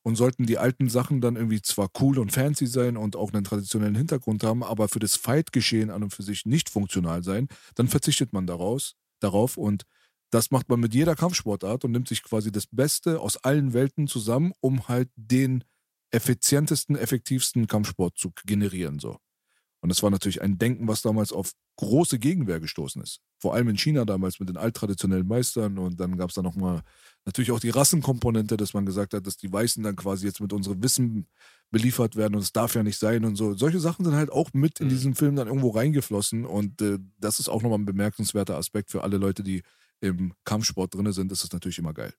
Und 0.03 0.17
sollten 0.17 0.47
die 0.47 0.59
alten 0.59 0.89
Sachen 0.89 1.21
dann 1.21 1.37
irgendwie 1.37 1.63
zwar 1.63 1.89
cool 2.01 2.19
und 2.19 2.31
fancy 2.33 2.67
sein 2.67 2.97
und 2.97 3.17
auch 3.17 3.33
einen 3.33 3.45
traditionellen 3.45 3.95
Hintergrund 3.95 4.45
haben, 4.45 4.63
aber 4.63 4.89
für 4.89 4.99
das 5.01 5.17
Fight-Geschehen 5.17 5.91
an 5.91 6.03
und 6.03 6.13
für 6.15 6.23
sich 6.23 6.45
nicht 6.47 6.69
funktional 6.69 7.25
sein, 7.25 7.49
dann 7.75 7.89
verzichtet 7.89 8.33
man 8.33 8.47
daraus, 8.47 8.95
darauf 9.21 9.57
und 9.57 9.85
das 10.31 10.51
macht 10.51 10.69
man 10.69 10.81
mit 10.81 10.95
jeder 10.95 11.15
Kampfsportart 11.15 11.85
und 11.85 11.93
nimmt 11.93 12.09
sich 12.09 12.23
quasi 12.23 12.51
das 12.51 12.67
Beste 12.67 13.21
aus 13.21 13.37
allen 13.37 13.73
Welten 13.73 14.09
zusammen, 14.09 14.53
um 14.61 14.89
halt 14.89 15.09
den 15.17 15.65
effizientesten, 16.15 16.97
effektivsten 16.97 17.67
Kampfsport 17.67 18.17
zu 18.17 18.33
generieren. 18.47 18.99
So. 19.01 19.19
Und 19.81 19.91
das 19.91 20.03
war 20.03 20.11
natürlich 20.11 20.41
ein 20.41 20.57
Denken, 20.57 20.89
was 20.89 21.03
damals 21.03 21.31
auf 21.33 21.53
große 21.77 22.19
Gegenwehr 22.19 22.61
gestoßen 22.61 23.03
ist. 23.03 23.21
Vor 23.39 23.53
allem 23.55 23.69
in 23.69 23.77
China 23.77 24.05
damals 24.07 24.41
mit 24.41 24.49
den 24.49 24.57
alttraditionellen 24.57 25.27
Meistern. 25.27 25.77
Und 25.77 26.01
dann 26.01 26.17
gab 26.17 26.31
es 26.31 26.37
da 26.37 26.43
nochmal 26.43 26.83
natürlich 27.27 27.51
auch 27.51 27.61
die 27.61 27.69
Rassenkomponente, 27.71 28.57
dass 28.57 28.73
man 28.73 28.87
gesagt 28.87 29.13
hat, 29.13 29.27
dass 29.27 29.37
die 29.37 29.53
Weißen 29.53 29.83
dann 29.83 29.97
quasi 29.97 30.27
jetzt 30.27 30.41
mit 30.41 30.53
unserem 30.55 30.83
Wissen 30.83 31.27
beliefert 31.71 32.17
werden 32.17 32.35
und 32.37 32.43
es 32.43 32.53
darf 32.53 32.75
ja 32.77 32.83
nicht 32.83 32.99
sein 32.99 33.25
und 33.25 33.37
so. 33.37 33.55
Solche 33.55 33.81
Sachen 33.81 34.05
sind 34.05 34.15
halt 34.15 34.31
auch 34.31 34.53
mit 34.55 34.81
in 34.81 34.87
Mhm. 34.87 34.91
diesen 34.91 35.15
Film 35.17 35.37
dann 35.37 35.49
irgendwo 35.49 35.71
reingeflossen. 35.71 36.47
Und 36.47 36.81
äh, 36.81 36.99
das 37.19 37.41
ist 37.41 37.49
auch 37.49 37.61
nochmal 37.63 37.81
ein 37.81 37.85
bemerkenswerter 37.85 38.57
Aspekt 38.57 38.91
für 38.91 39.03
alle 39.03 39.19
Leute, 39.19 39.43
die 39.43 39.63
im 40.01 40.33
Kampfsport 40.45 40.95
drin 40.95 41.13
sind. 41.13 41.31
Das 41.31 41.45
ist 41.45 41.53
natürlich 41.53 41.79
immer 41.79 41.93
geil. 41.93 42.15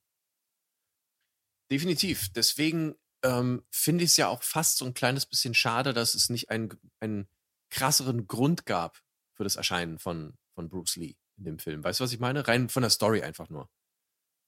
Definitiv. 1.72 2.30
Deswegen 2.36 2.94
ähm, 3.26 3.64
finde 3.72 4.04
ich 4.04 4.12
es 4.12 4.18
ja 4.18 4.28
auch 4.28 4.44
fast 4.44 4.78
so 4.78 4.86
ein 4.86 4.94
kleines 4.94 5.26
bisschen 5.26 5.56
schade, 5.56 5.94
dass 5.94 6.14
es 6.14 6.30
nicht 6.30 6.52
einen, 6.52 6.70
einen 7.00 7.28
krasseren 7.72 8.28
Grund 8.28 8.68
gab 8.68 9.02
für 9.34 9.44
das 9.44 9.56
Erscheinen 9.56 9.98
von, 9.98 10.38
von 10.54 10.70
Bruce 10.70 10.98
Lee 10.98 11.16
in 11.38 11.46
dem 11.46 11.60
Film. 11.60 11.84
Weißt 11.84 12.00
du, 12.00 12.04
was 12.04 12.14
ich 12.14 12.20
meine? 12.20 12.48
Rein 12.48 12.70
von 12.70 12.84
der 12.84 12.92
Story 12.92 13.24
einfach 13.24 13.50
nur. 13.50 13.68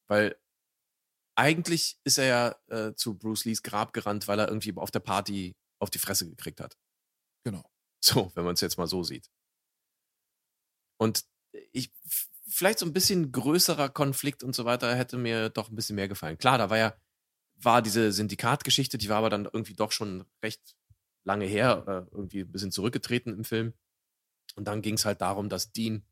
Weil 0.06 0.36
eigentlich 1.34 1.98
ist 2.04 2.18
er 2.18 2.26
ja 2.26 2.56
äh, 2.68 2.94
zu 2.94 3.18
Bruce 3.18 3.44
Lees 3.44 3.64
Grab 3.64 3.92
gerannt, 3.92 4.28
weil 4.28 4.38
er 4.38 4.48
irgendwie 4.48 4.74
auf 4.76 4.92
der 4.92 5.00
Party 5.00 5.56
auf 5.80 5.90
die 5.90 5.98
Fresse 5.98 6.28
gekriegt 6.28 6.60
hat. 6.60 6.78
Genau. 7.44 7.64
So, 8.00 8.30
wenn 8.36 8.44
man 8.44 8.54
es 8.54 8.60
jetzt 8.60 8.78
mal 8.78 8.86
so 8.86 9.02
sieht. 9.02 9.28
Und 11.00 11.24
ich, 11.72 11.90
vielleicht 12.46 12.78
so 12.78 12.86
ein 12.86 12.92
bisschen 12.92 13.32
größerer 13.32 13.88
Konflikt 13.88 14.44
und 14.44 14.54
so 14.54 14.64
weiter 14.64 14.94
hätte 14.94 15.18
mir 15.18 15.50
doch 15.50 15.68
ein 15.68 15.74
bisschen 15.74 15.96
mehr 15.96 16.06
gefallen. 16.06 16.38
Klar, 16.38 16.58
da 16.58 16.70
war 16.70 16.78
ja, 16.78 16.96
war 17.60 17.82
diese 17.82 18.12
Syndikatgeschichte, 18.12 18.98
die 18.98 19.08
war 19.08 19.18
aber 19.18 19.30
dann 19.30 19.44
irgendwie 19.44 19.74
doch 19.74 19.92
schon 19.92 20.24
recht 20.42 20.76
lange 21.24 21.44
her, 21.44 21.84
äh, 21.86 22.14
irgendwie 22.14 22.40
ein 22.40 22.52
bisschen 22.52 22.72
zurückgetreten 22.72 23.32
im 23.32 23.44
Film. 23.44 23.74
Und 24.56 24.64
dann 24.64 24.82
ging 24.82 24.94
es 24.94 25.04
halt 25.04 25.20
darum, 25.20 25.48
dass 25.48 25.72
Dean 25.72 26.04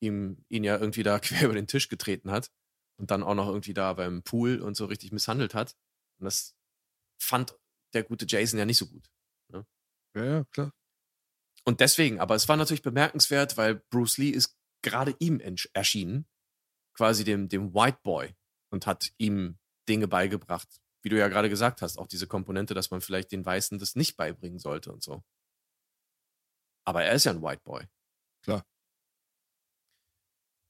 ihm, 0.00 0.44
ihn 0.48 0.64
ja 0.64 0.78
irgendwie 0.78 1.02
da 1.02 1.18
quer 1.20 1.44
über 1.44 1.54
den 1.54 1.66
Tisch 1.66 1.88
getreten 1.88 2.30
hat 2.30 2.50
und 2.98 3.10
dann 3.10 3.22
auch 3.22 3.34
noch 3.34 3.48
irgendwie 3.48 3.74
da 3.74 3.92
beim 3.92 4.22
Pool 4.22 4.60
und 4.60 4.76
so 4.76 4.86
richtig 4.86 5.12
misshandelt 5.12 5.54
hat. 5.54 5.76
Und 6.18 6.24
das 6.24 6.56
fand 7.20 7.56
der 7.94 8.02
gute 8.02 8.26
Jason 8.28 8.58
ja 8.58 8.64
nicht 8.64 8.78
so 8.78 8.86
gut. 8.86 9.10
Ja, 9.52 9.64
ja, 10.14 10.44
klar. 10.44 10.72
Und 11.64 11.80
deswegen, 11.80 12.18
aber 12.20 12.34
es 12.34 12.48
war 12.48 12.56
natürlich 12.56 12.82
bemerkenswert, 12.82 13.56
weil 13.56 13.76
Bruce 13.90 14.18
Lee 14.18 14.30
ist 14.30 14.58
gerade 14.82 15.14
ihm 15.20 15.40
erschienen 15.72 16.26
quasi 16.94 17.24
dem, 17.24 17.48
dem 17.48 17.72
White 17.72 18.00
Boy 18.02 18.34
und 18.70 18.86
hat 18.86 19.12
ihm 19.18 19.58
Dinge 19.88 20.08
beigebracht, 20.08 20.68
wie 21.02 21.08
du 21.08 21.18
ja 21.18 21.28
gerade 21.28 21.48
gesagt 21.48 21.82
hast, 21.82 21.98
auch 21.98 22.06
diese 22.06 22.26
Komponente, 22.26 22.74
dass 22.74 22.90
man 22.90 23.00
vielleicht 23.00 23.32
den 23.32 23.44
Weißen 23.44 23.78
das 23.78 23.96
nicht 23.96 24.16
beibringen 24.16 24.58
sollte 24.58 24.92
und 24.92 25.02
so. 25.02 25.22
Aber 26.84 27.04
er 27.04 27.14
ist 27.14 27.24
ja 27.24 27.32
ein 27.32 27.42
White 27.42 27.62
Boy. 27.64 27.86
Klar. 28.42 28.64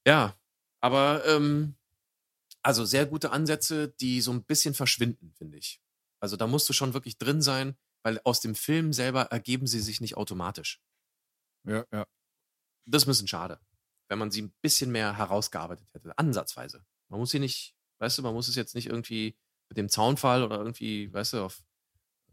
Ja, 0.06 0.36
aber 0.80 1.24
ähm, 1.26 1.76
also 2.62 2.84
sehr 2.84 3.06
gute 3.06 3.30
Ansätze, 3.30 3.88
die 3.88 4.20
so 4.20 4.32
ein 4.32 4.44
bisschen 4.44 4.74
verschwinden, 4.74 5.32
finde 5.34 5.58
ich. 5.58 5.80
Also 6.20 6.36
da 6.36 6.46
musst 6.46 6.68
du 6.68 6.72
schon 6.72 6.94
wirklich 6.94 7.18
drin 7.18 7.42
sein, 7.42 7.76
weil 8.04 8.20
aus 8.24 8.40
dem 8.40 8.54
Film 8.54 8.92
selber 8.92 9.22
ergeben 9.22 9.66
sie 9.66 9.80
sich 9.80 10.00
nicht 10.00 10.16
automatisch. 10.16 10.80
Ja, 11.64 11.84
ja. 11.92 12.06
Das 12.86 13.02
ist 13.02 13.06
ein 13.06 13.10
bisschen 13.10 13.28
schade, 13.28 13.60
wenn 14.08 14.18
man 14.18 14.30
sie 14.30 14.42
ein 14.42 14.52
bisschen 14.60 14.90
mehr 14.90 15.16
herausgearbeitet 15.16 15.88
hätte, 15.92 16.16
ansatzweise. 16.18 16.84
Man 17.08 17.20
muss 17.20 17.30
sie 17.30 17.38
nicht, 17.38 17.76
weißt 18.02 18.18
du, 18.18 18.22
man 18.22 18.34
muss 18.34 18.48
es 18.48 18.56
jetzt 18.56 18.74
nicht 18.74 18.86
irgendwie 18.88 19.36
mit 19.68 19.78
dem 19.78 19.88
Zaunfall 19.88 20.42
oder 20.42 20.58
irgendwie, 20.58 21.12
weißt 21.12 21.34
du, 21.34 21.44
auf, 21.44 21.62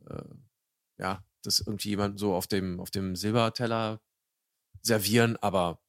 äh, 0.10 0.24
ja, 0.98 1.24
das 1.44 1.60
irgendwie 1.60 1.90
jemand 1.90 2.20
so 2.20 2.34
auf 2.34 2.48
dem, 2.48 2.80
auf 2.80 2.90
dem 2.90 3.16
Silberteller 3.16 4.02
servieren, 4.82 5.38
aber 5.38 5.80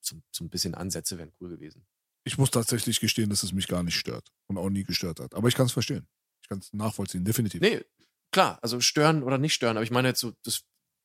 so, 0.00 0.16
so 0.32 0.44
ein 0.44 0.50
bisschen 0.50 0.74
Ansätze 0.74 1.18
wären 1.18 1.32
cool 1.40 1.50
gewesen. 1.50 1.86
Ich 2.24 2.36
muss 2.36 2.50
tatsächlich 2.50 2.98
gestehen, 2.98 3.30
dass 3.30 3.44
es 3.44 3.52
mich 3.52 3.68
gar 3.68 3.82
nicht 3.84 3.96
stört 3.96 4.32
und 4.48 4.58
auch 4.58 4.70
nie 4.70 4.82
gestört 4.82 5.20
hat. 5.20 5.34
Aber 5.34 5.48
ich 5.48 5.54
kann 5.54 5.66
es 5.66 5.72
verstehen. 5.72 6.06
Ich 6.42 6.48
kann 6.48 6.58
es 6.58 6.72
nachvollziehen, 6.72 7.24
definitiv. 7.24 7.60
Nee, 7.60 7.84
klar, 8.32 8.58
also 8.60 8.80
stören 8.80 9.22
oder 9.22 9.38
nicht 9.38 9.54
stören, 9.54 9.76
aber 9.76 9.84
ich 9.84 9.92
meine 9.92 10.08
jetzt 10.08 10.20
so, 10.20 10.32
das 10.42 10.64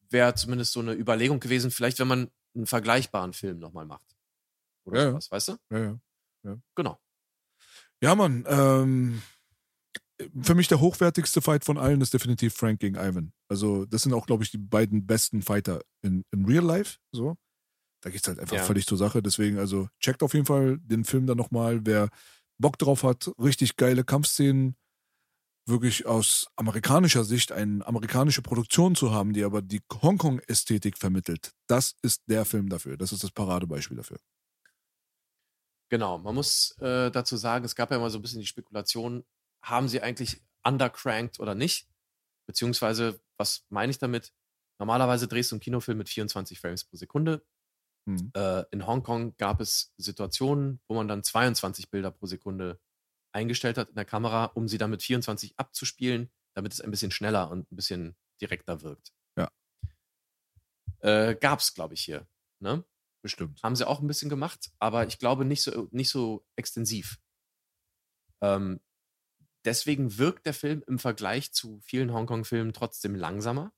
wäre 0.10 0.34
zumindest 0.34 0.74
so 0.74 0.80
eine 0.80 0.94
Überlegung 0.94 1.40
gewesen, 1.40 1.70
vielleicht 1.70 2.00
wenn 2.00 2.08
man 2.08 2.32
einen 2.56 2.66
vergleichbaren 2.66 3.34
Film 3.34 3.60
nochmal 3.60 3.86
macht. 3.86 4.16
Oder 4.86 4.98
Ja, 5.00 5.06
ja. 5.06 5.12
sowas, 5.12 5.32
weißt 5.32 5.48
du? 5.50 5.58
Ja, 5.70 6.00
ja. 6.44 6.58
Genau. 6.76 7.00
Ja, 8.04 8.16
Mann. 8.16 8.44
Ähm, 8.50 9.22
für 10.42 10.56
mich 10.56 10.68
der 10.68 10.82
hochwertigste 10.82 11.42
Fight 11.42 11.64
von 11.64 11.78
allen 11.78 12.02
ist 12.02 12.14
definitiv 12.14 12.54
Frank 12.54 12.82
gegen 12.82 12.96
Ivan. 12.98 13.32
Also, 13.48 13.86
das 13.86 14.02
sind 14.02 14.14
auch, 14.14 14.26
glaube 14.26 14.44
ich, 14.44 14.52
die 14.52 14.58
beiden 14.58 15.08
besten 15.08 15.42
Fighter 15.42 15.80
in, 16.02 16.26
in 16.32 16.44
Real 16.44 16.66
Life. 16.66 16.98
So. 17.14 17.38
Da 18.02 18.10
geht's 18.10 18.28
halt 18.28 18.40
einfach 18.40 18.58
Ja. 18.58 18.64
völlig 18.64 18.86
zur 18.86 18.98
Sache. 18.98 19.24
Deswegen, 19.24 19.58
also, 19.58 19.88
checkt 20.02 20.22
auf 20.22 20.34
jeden 20.34 20.46
Fall 20.46 20.80
den 20.80 21.06
Film 21.06 21.28
dann 21.28 21.38
nochmal. 21.38 21.86
Wer 21.86 22.10
Bock 22.58 22.78
drauf 22.78 23.04
hat, 23.04 23.32
richtig 23.40 23.78
geile 23.78 24.04
Kampfszenen, 24.04 24.76
wirklich 25.66 26.06
aus 26.06 26.48
amerikanischer 26.58 27.24
Sicht 27.24 27.54
eine 27.54 27.88
amerikanische 27.88 28.42
Produktion 28.42 28.96
zu 28.96 29.12
haben, 29.12 29.32
die 29.32 29.46
aber 29.46 29.62
die 29.62 29.82
Hongkong-Ästhetik 30.02 30.98
vermittelt. 30.98 31.54
Das 31.68 31.96
ist 32.02 32.22
der 32.28 32.44
Film 32.44 32.68
dafür. 32.68 32.98
Das 32.98 33.14
ist 33.14 33.24
das 33.24 33.32
Paradebeispiel 33.32 33.96
dafür. 33.96 34.20
Genau, 35.94 36.18
man 36.18 36.34
muss 36.34 36.76
äh, 36.80 37.12
dazu 37.12 37.38
sagen, 37.38 37.66
es 37.66 37.76
gab 37.76 37.92
ja 37.92 37.98
immer 37.98 38.10
so 38.10 38.18
ein 38.18 38.24
bisschen 38.24 38.40
die 38.40 38.48
Spekulation, 38.48 39.24
haben 39.62 39.88
sie 39.88 40.02
eigentlich 40.02 40.42
undercranked 40.64 41.40
oder 41.40 41.54
nicht? 41.54 41.88
Beziehungsweise, 42.48 43.22
was 43.38 43.68
meine 43.70 43.92
ich 43.92 44.00
damit? 44.00 44.34
Normalerweise 44.80 45.28
drehst 45.28 45.52
du 45.52 45.56
einen 45.58 45.60
Kinofilm 45.60 46.00
mit 46.00 46.10
24 46.10 46.60
Frames 46.60 46.84
pro 46.84 46.98
Sekunde. 46.98 47.46
Hm. 48.08 48.32
Äh, 48.36 48.64
in 48.72 48.88
Hongkong 48.88 49.38
gab 49.38 49.62
es 49.62 49.94
Situationen, 49.98 50.82
wo 50.88 50.96
man 50.96 51.08
dann 51.08 51.22
22 51.22 51.92
Bilder 51.92 52.10
pro 52.10 52.26
Sekunde 52.26 52.80
eingestellt 53.32 53.78
hat 53.78 53.90
in 53.90 53.96
der 53.96 54.06
Kamera, 54.06 54.46
um 54.46 54.68
sie 54.68 54.80
dann 54.80 54.90
mit 54.90 55.04
24 55.04 55.60
abzuspielen, 55.60 56.32
damit 56.56 56.74
es 56.74 56.82
ein 56.82 56.90
bisschen 56.90 57.12
schneller 57.12 57.52
und 57.52 57.72
ein 57.72 57.76
bisschen 57.76 58.16
direkter 58.42 58.82
wirkt. 58.82 59.14
Ja. 59.38 59.48
Äh, 61.02 61.36
gab 61.36 61.60
es, 61.60 61.76
glaube 61.76 61.94
ich, 61.94 62.02
hier. 62.02 62.26
Ne? 62.60 62.84
Bestimmt. 63.24 63.64
Haben 63.64 63.78
sie 63.78 63.88
auch 63.88 64.02
ein 64.02 64.08
bisschen 64.08 64.30
gemacht, 64.30 64.70
aber 64.80 65.08
ich 65.08 65.18
glaube 65.18 65.46
nicht 65.46 65.64
so, 65.64 65.88
nicht 65.92 66.10
so 66.10 66.46
extensiv. 66.58 67.20
Ähm, 68.42 68.82
deswegen 69.64 70.18
wirkt 70.18 70.46
der 70.46 70.54
Film 70.54 70.84
im 70.88 71.00
Vergleich 71.00 71.54
zu 71.54 71.80
vielen 71.80 72.14
Hongkong-Filmen 72.14 72.74
trotzdem 72.74 73.16
langsamer. 73.16 73.74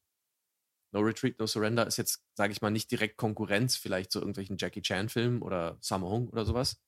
No 0.91 1.01
Retreat, 1.01 1.37
No 1.37 1.45
Surrender 1.45 1.85
ist 1.85 1.97
jetzt, 1.97 2.25
sage 2.33 2.53
ich 2.53 2.61
mal, 2.61 2.71
nicht 2.71 2.89
direkt 2.89 3.17
Konkurrenz 3.17 3.75
vielleicht 3.75 4.11
zu 4.11 4.19
irgendwelchen 4.19 4.57
Jackie 4.57 4.81
Chan-Filmen 4.81 5.43
oder 5.43 5.77
Sammo 5.79 6.09
Hung 6.09 6.27
oder 6.29 6.43
sowas. 6.43 6.81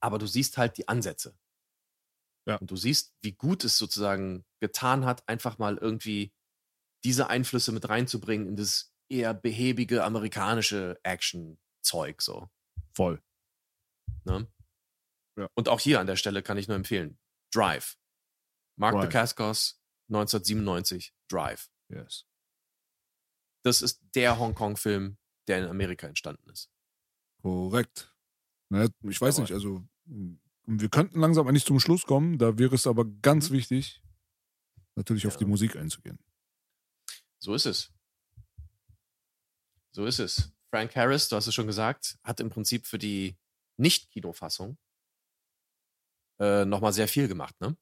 Aber 0.00 0.18
du 0.18 0.26
siehst 0.26 0.58
halt 0.58 0.76
die 0.76 0.88
Ansätze. 0.88 1.38
Ja. 2.46 2.56
Und 2.56 2.70
du 2.70 2.76
siehst, 2.76 3.14
wie 3.22 3.32
gut 3.32 3.64
es 3.64 3.78
sozusagen 3.78 4.44
getan 4.60 5.06
hat, 5.06 5.26
einfach 5.26 5.56
mal 5.56 5.78
irgendwie 5.78 6.34
diese 7.04 7.28
Einflüsse 7.28 7.72
mit 7.72 7.88
reinzubringen 7.88 8.48
in 8.48 8.56
das 8.56 8.92
eher 9.08 9.34
behäbige 9.34 10.04
amerikanische 10.04 10.98
Action-Zeug 11.02 12.20
so. 12.22 12.48
Voll. 12.92 13.22
Ne? 14.24 14.46
Ja. 15.36 15.48
Und 15.54 15.68
auch 15.68 15.80
hier 15.80 16.00
an 16.00 16.06
der 16.06 16.16
Stelle 16.16 16.42
kann 16.42 16.58
ich 16.58 16.68
nur 16.68 16.76
empfehlen. 16.76 17.18
Drive. 17.52 17.96
Mark 18.76 18.94
Drive. 18.94 19.04
Dacascos, 19.04 19.80
1997, 20.08 21.14
Drive. 21.28 21.70
Yes. 21.88 22.26
Das 23.64 23.82
ist 23.82 24.00
der 24.14 24.38
Hongkong-Film, 24.38 25.18
der 25.46 25.58
in 25.58 25.64
Amerika 25.68 26.06
entstanden 26.06 26.48
ist. 26.50 26.70
Korrekt. 27.42 28.14
Ne, 28.70 28.88
ich 29.02 29.20
weiß 29.20 29.36
Jawohl. 29.36 29.42
nicht, 29.44 29.52
also 29.54 29.84
mh, 30.06 30.36
wir 30.66 30.88
könnten 30.90 31.20
langsam 31.20 31.46
eigentlich 31.48 31.64
zum 31.64 31.80
Schluss 31.80 32.02
kommen. 32.04 32.38
Da 32.38 32.58
wäre 32.58 32.74
es 32.74 32.86
aber 32.86 33.04
ganz 33.04 33.50
Mhm. 33.50 33.54
wichtig, 33.54 34.02
natürlich 34.96 35.26
auf 35.26 35.34
Ja. 35.34 35.38
die 35.38 35.44
Musik 35.46 35.76
einzugehen. 35.76 36.18
So 37.38 37.54
ist 37.54 37.66
es. 37.66 37.92
So 39.98 40.06
ist 40.06 40.20
es. 40.20 40.52
Frank 40.70 40.94
Harris, 40.94 41.28
du 41.28 41.34
hast 41.34 41.48
es 41.48 41.54
schon 41.56 41.66
gesagt, 41.66 42.20
hat 42.22 42.38
im 42.38 42.50
Prinzip 42.50 42.86
für 42.86 42.98
die 42.98 43.36
Nicht-Kinofassung 43.78 44.78
äh, 46.38 46.64
nochmal 46.64 46.92
sehr 46.92 47.08
viel 47.08 47.26
gemacht, 47.26 47.60
ne? 47.60 47.76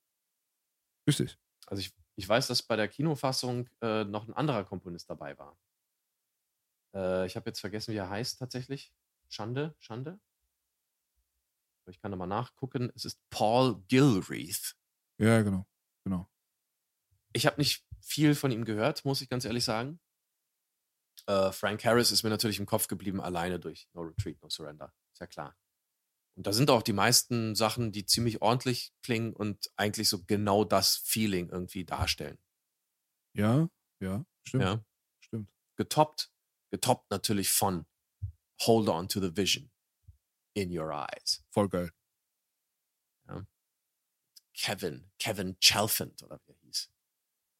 Richtig. 1.06 1.38
Also 1.66 1.82
ich, 1.82 1.92
ich 2.14 2.26
weiß, 2.26 2.46
dass 2.46 2.62
bei 2.62 2.74
der 2.76 2.88
Kinofassung 2.88 3.68
äh, 3.82 4.04
noch 4.04 4.26
ein 4.26 4.32
anderer 4.32 4.64
Komponist 4.64 5.10
dabei 5.10 5.36
war. 5.36 5.58
Äh, 6.94 7.26
ich 7.26 7.36
habe 7.36 7.50
jetzt 7.50 7.60
vergessen, 7.60 7.92
wie 7.92 7.98
er 7.98 8.08
heißt 8.08 8.38
tatsächlich. 8.38 8.94
Schande, 9.28 9.76
Schande. 9.78 10.18
Aber 11.84 11.90
Ich 11.90 12.00
kann 12.00 12.12
nochmal 12.12 12.28
nachgucken. 12.28 12.90
Es 12.94 13.04
ist 13.04 13.20
Paul 13.28 13.84
Gilreath. 13.88 14.74
Ja, 15.18 15.42
genau. 15.42 15.66
Genau. 16.04 16.30
Ich 17.34 17.44
habe 17.44 17.58
nicht 17.58 17.84
viel 18.00 18.34
von 18.34 18.52
ihm 18.52 18.64
gehört, 18.64 19.04
muss 19.04 19.20
ich 19.20 19.28
ganz 19.28 19.44
ehrlich 19.44 19.64
sagen. 19.64 20.00
Äh, 21.26 21.52
Frank 21.52 21.84
Harris 21.84 22.10
ist 22.12 22.22
mir 22.22 22.30
natürlich 22.30 22.58
im 22.58 22.66
Kopf 22.66 22.88
geblieben, 22.88 23.20
alleine 23.20 23.58
durch 23.58 23.88
No 23.92 24.02
Retreat, 24.02 24.40
No 24.42 24.48
Surrender. 24.48 24.92
Ist 25.12 25.20
ja 25.20 25.26
klar. 25.26 25.56
Und 26.36 26.46
da 26.46 26.52
sind 26.52 26.70
auch 26.70 26.82
die 26.82 26.92
meisten 26.92 27.54
Sachen, 27.54 27.92
die 27.92 28.04
ziemlich 28.04 28.42
ordentlich 28.42 28.92
klingen 29.02 29.32
und 29.32 29.70
eigentlich 29.76 30.08
so 30.08 30.22
genau 30.24 30.64
das 30.64 30.96
Feeling 30.96 31.48
irgendwie 31.48 31.84
darstellen. 31.84 32.38
Ja, 33.34 33.68
ja, 34.00 34.24
stimmt. 34.46 34.62
Ja. 34.64 34.84
Stimmt. 35.20 35.50
getoppt, 35.76 36.30
getoppt 36.70 37.10
natürlich 37.10 37.50
von 37.50 37.86
Hold 38.62 38.88
on 38.88 39.08
to 39.08 39.20
the 39.20 39.36
vision 39.36 39.70
in 40.54 40.76
your 40.76 40.90
eyes. 40.92 41.42
Voll 41.50 41.68
geil. 41.68 41.90
Kevin, 44.56 45.10
Kevin 45.18 45.56
Chalfant 45.60 46.22
oder 46.22 46.40
wie 46.46 46.52
er 46.52 46.58
hieß, 46.62 46.90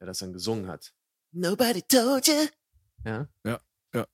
der 0.00 0.06
das 0.06 0.18
dann 0.18 0.32
gesungen 0.32 0.68
hat. 0.68 0.94
Nobody 1.32 1.82
told 1.82 2.26
you. 2.26 2.46
Ja. 3.06 3.28
Ja, 3.46 3.60
ja. 3.94 4.06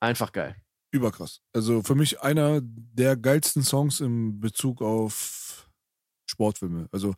Einfach 0.00 0.32
geil. 0.32 0.56
Überkrass. 0.92 1.42
Also 1.52 1.82
für 1.82 1.94
mich 1.94 2.20
einer 2.22 2.60
der 2.62 3.16
geilsten 3.16 3.62
Songs 3.62 4.00
im 4.00 4.40
Bezug 4.40 4.82
auf 4.82 5.68
Sportfilme. 6.26 6.88
Also 6.92 7.14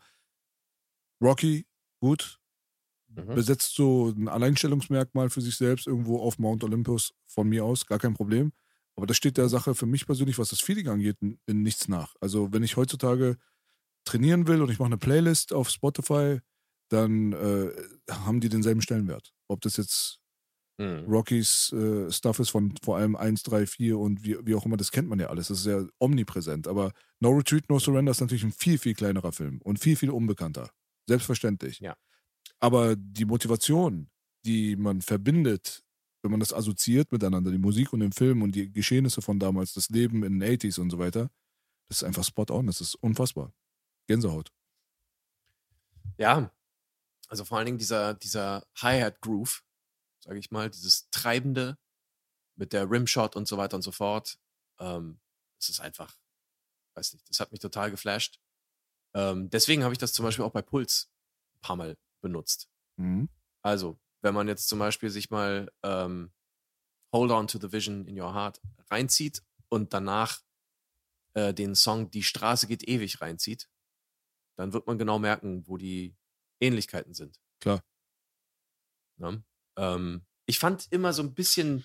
Rocky, 1.23 1.67
gut, 2.01 2.39
Mhm. 3.17 3.35
besetzt 3.35 3.75
so 3.75 4.11
ein 4.11 4.29
Alleinstellungsmerkmal 4.29 5.31
für 5.31 5.41
sich 5.41 5.57
selbst 5.57 5.87
irgendwo 5.87 6.21
auf 6.21 6.39
Mount 6.39 6.63
Olympus 6.65 7.15
von 7.27 7.49
mir 7.49 7.65
aus, 7.65 7.87
gar 7.87 7.99
kein 7.99 8.15
Problem. 8.15 8.53
Aber 8.97 9.07
das 9.07 9.17
steht 9.17 9.39
der 9.39 9.49
Sache 9.49 9.75
für 9.75 9.87
mich 9.87 10.07
persönlich, 10.07 10.39
was 10.39 10.51
das 10.51 10.61
Feeling 10.61 10.89
angeht, 10.89 11.17
in, 11.23 11.39
in 11.47 11.63
nichts 11.63 11.89
nach. 11.89 12.15
Also 12.21 12.53
wenn 12.53 12.63
ich 12.63 12.77
heutzutage 12.77 13.39
trainieren 14.05 14.47
will 14.47 14.63
und 14.63 14.71
ich 14.71 14.79
mache 14.79 14.89
eine 14.89 14.99
Playlist 14.99 15.53
auf 15.53 15.71
Spotify, 15.71 16.41
dann 16.91 17.33
äh, 17.33 17.71
haben 18.11 18.41
die 18.41 18.49
denselben 18.51 18.83
Stellenwert. 18.83 19.35
Ob 19.49 19.61
das 19.63 19.77
jetzt 19.79 20.21
Mhm. 20.79 21.05
Rockys 21.09 21.73
äh, 21.73 22.11
Stuff 22.11 22.39
ist 22.39 22.51
von 22.51 22.73
vor 22.83 22.97
allem 22.97 23.17
1, 23.17 23.43
3, 23.43 23.67
4 23.67 23.99
und 23.99 24.25
wie, 24.25 24.37
wie 24.47 24.55
auch 24.55 24.65
immer, 24.65 24.77
das 24.77 24.93
kennt 24.93 25.09
man 25.09 25.19
ja 25.19 25.29
alles. 25.29 25.49
Das 25.49 25.59
ist 25.59 25.67
ja 25.67 25.85
omnipräsent. 25.99 26.69
Aber 26.69 26.93
No 27.21 27.31
Retreat, 27.31 27.69
No 27.69 27.79
Surrender 27.81 28.13
ist 28.13 28.21
natürlich 28.21 28.45
ein 28.45 28.53
viel, 28.53 28.79
viel 28.79 28.95
kleinerer 28.95 29.33
Film 29.33 29.61
und 29.65 29.81
viel, 29.81 29.97
viel 29.97 30.11
unbekannter. 30.11 30.71
Selbstverständlich. 31.09 31.81
Ja. 31.81 31.97
Aber 32.61 32.95
die 32.97 33.25
Motivation, 33.25 34.09
die 34.45 34.77
man 34.77 35.03
verbindet, 35.03 35.83
wenn 36.23 36.31
man 36.31 36.41
das 36.41 36.53
assoziiert 36.53 37.11
miteinander, 37.11 37.51
die 37.51 37.59
Musik 37.59 37.93
und 37.93 38.01
den 38.01 38.13
Film 38.13 38.43
und 38.43 38.55
die 38.55 38.73
Geschehnisse 38.73 39.21
von 39.21 39.39
damals, 39.39 39.73
das 39.73 39.89
Leben 39.89 40.23
in 40.23 40.39
den 40.39 40.59
80s 40.59 40.81
und 40.81 40.91
so 40.91 40.99
weiter, 40.99 41.31
das 41.89 41.99
ist 41.99 42.05
einfach 42.05 42.25
spot 42.25 42.47
on. 42.51 42.67
Das 42.67 42.81
ist 42.81 42.95
unfassbar. 42.97 43.53
Gänsehaut. 44.07 44.53
Ja. 46.19 46.53
Also 47.29 47.45
vor 47.45 47.59
allen 47.59 47.67
Dingen 47.67 47.79
dieser, 47.79 48.15
dieser 48.15 48.65
Hi-Hat-Groove, 48.77 49.63
sage 50.29 50.41
ich 50.41 50.51
mal, 50.51 50.69
dieses 50.69 51.09
Treibende 51.09 51.79
mit 52.55 52.75
der 52.75 52.91
Rimshot 52.91 53.35
und 53.35 53.49
so 53.49 53.57
weiter 53.57 53.77
und 53.77 53.83
so 53.83 53.93
fort. 53.93 54.39
Ähm, 54.79 55.21
es 55.59 55.71
ist 55.71 55.81
einfach, 55.81 56.19
weiß 56.95 57.15
nicht, 57.15 57.29
das 57.31 57.41
hat 57.41 57.51
mich 57.51 57.61
total 57.61 57.91
geflasht. 57.91 58.39
Ähm, 59.15 59.49
deswegen 59.49 59.85
habe 59.85 59.95
ich 59.95 59.99
das 59.99 60.13
zum 60.13 60.27
Beispiel 60.27 60.45
auch 60.45 60.53
bei 60.53 60.61
Puls 60.61 61.11
ein 61.55 61.61
paar 61.63 61.77
Mal 61.77 61.97
benutzt. 62.21 62.69
Mhm. 62.97 63.31
Also, 63.63 63.99
wenn 64.21 64.35
man 64.35 64.49
jetzt 64.49 64.69
zum 64.69 64.79
Beispiel 64.79 65.09
sich 65.09 65.31
mal 65.31 65.73
ähm, 65.83 66.31
Hold 67.11 67.31
On 67.31 67.49
to 67.49 67.59
the 67.59 67.73
Vision 67.73 68.07
in 68.07 68.21
Your 68.21 68.35
Heart 68.35 68.61
reinzieht 68.91 69.43
und 69.71 69.95
danach 69.95 70.43
äh, 71.33 71.55
den 71.55 71.75
Song 71.75 72.11
Die 72.11 72.23
Straße 72.23 72.67
geht 72.67 72.87
ewig 72.87 73.23
reinzieht, 73.23 73.71
dann 74.57 74.75
wird 74.75 74.87
man 74.87 74.99
genau 74.99 75.19
merken, 75.19 75.67
wo 75.67 75.79
die 75.79 76.15
Ähnlichkeiten 76.61 77.15
sind. 77.15 77.41
Klar. 77.61 77.83
Ne? 79.17 79.43
Ähm, 79.79 80.23
ich 80.47 80.59
fand 80.59 80.87
immer 80.91 81.13
so 81.13 81.23
ein 81.23 81.35
bisschen 81.35 81.85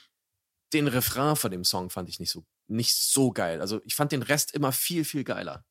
den 0.73 0.87
Refrain 0.87 1.35
von 1.35 1.51
dem 1.51 1.63
Song 1.63 1.89
fand 1.89 2.09
ich 2.09 2.19
nicht 2.19 2.31
so 2.31 2.43
nicht 2.67 2.95
so 2.95 3.31
geil. 3.31 3.61
Also 3.61 3.81
ich 3.83 3.95
fand 3.95 4.11
den 4.11 4.23
Rest 4.23 4.53
immer 4.53 4.71
viel 4.71 5.05
viel 5.05 5.23
geiler. 5.23 5.63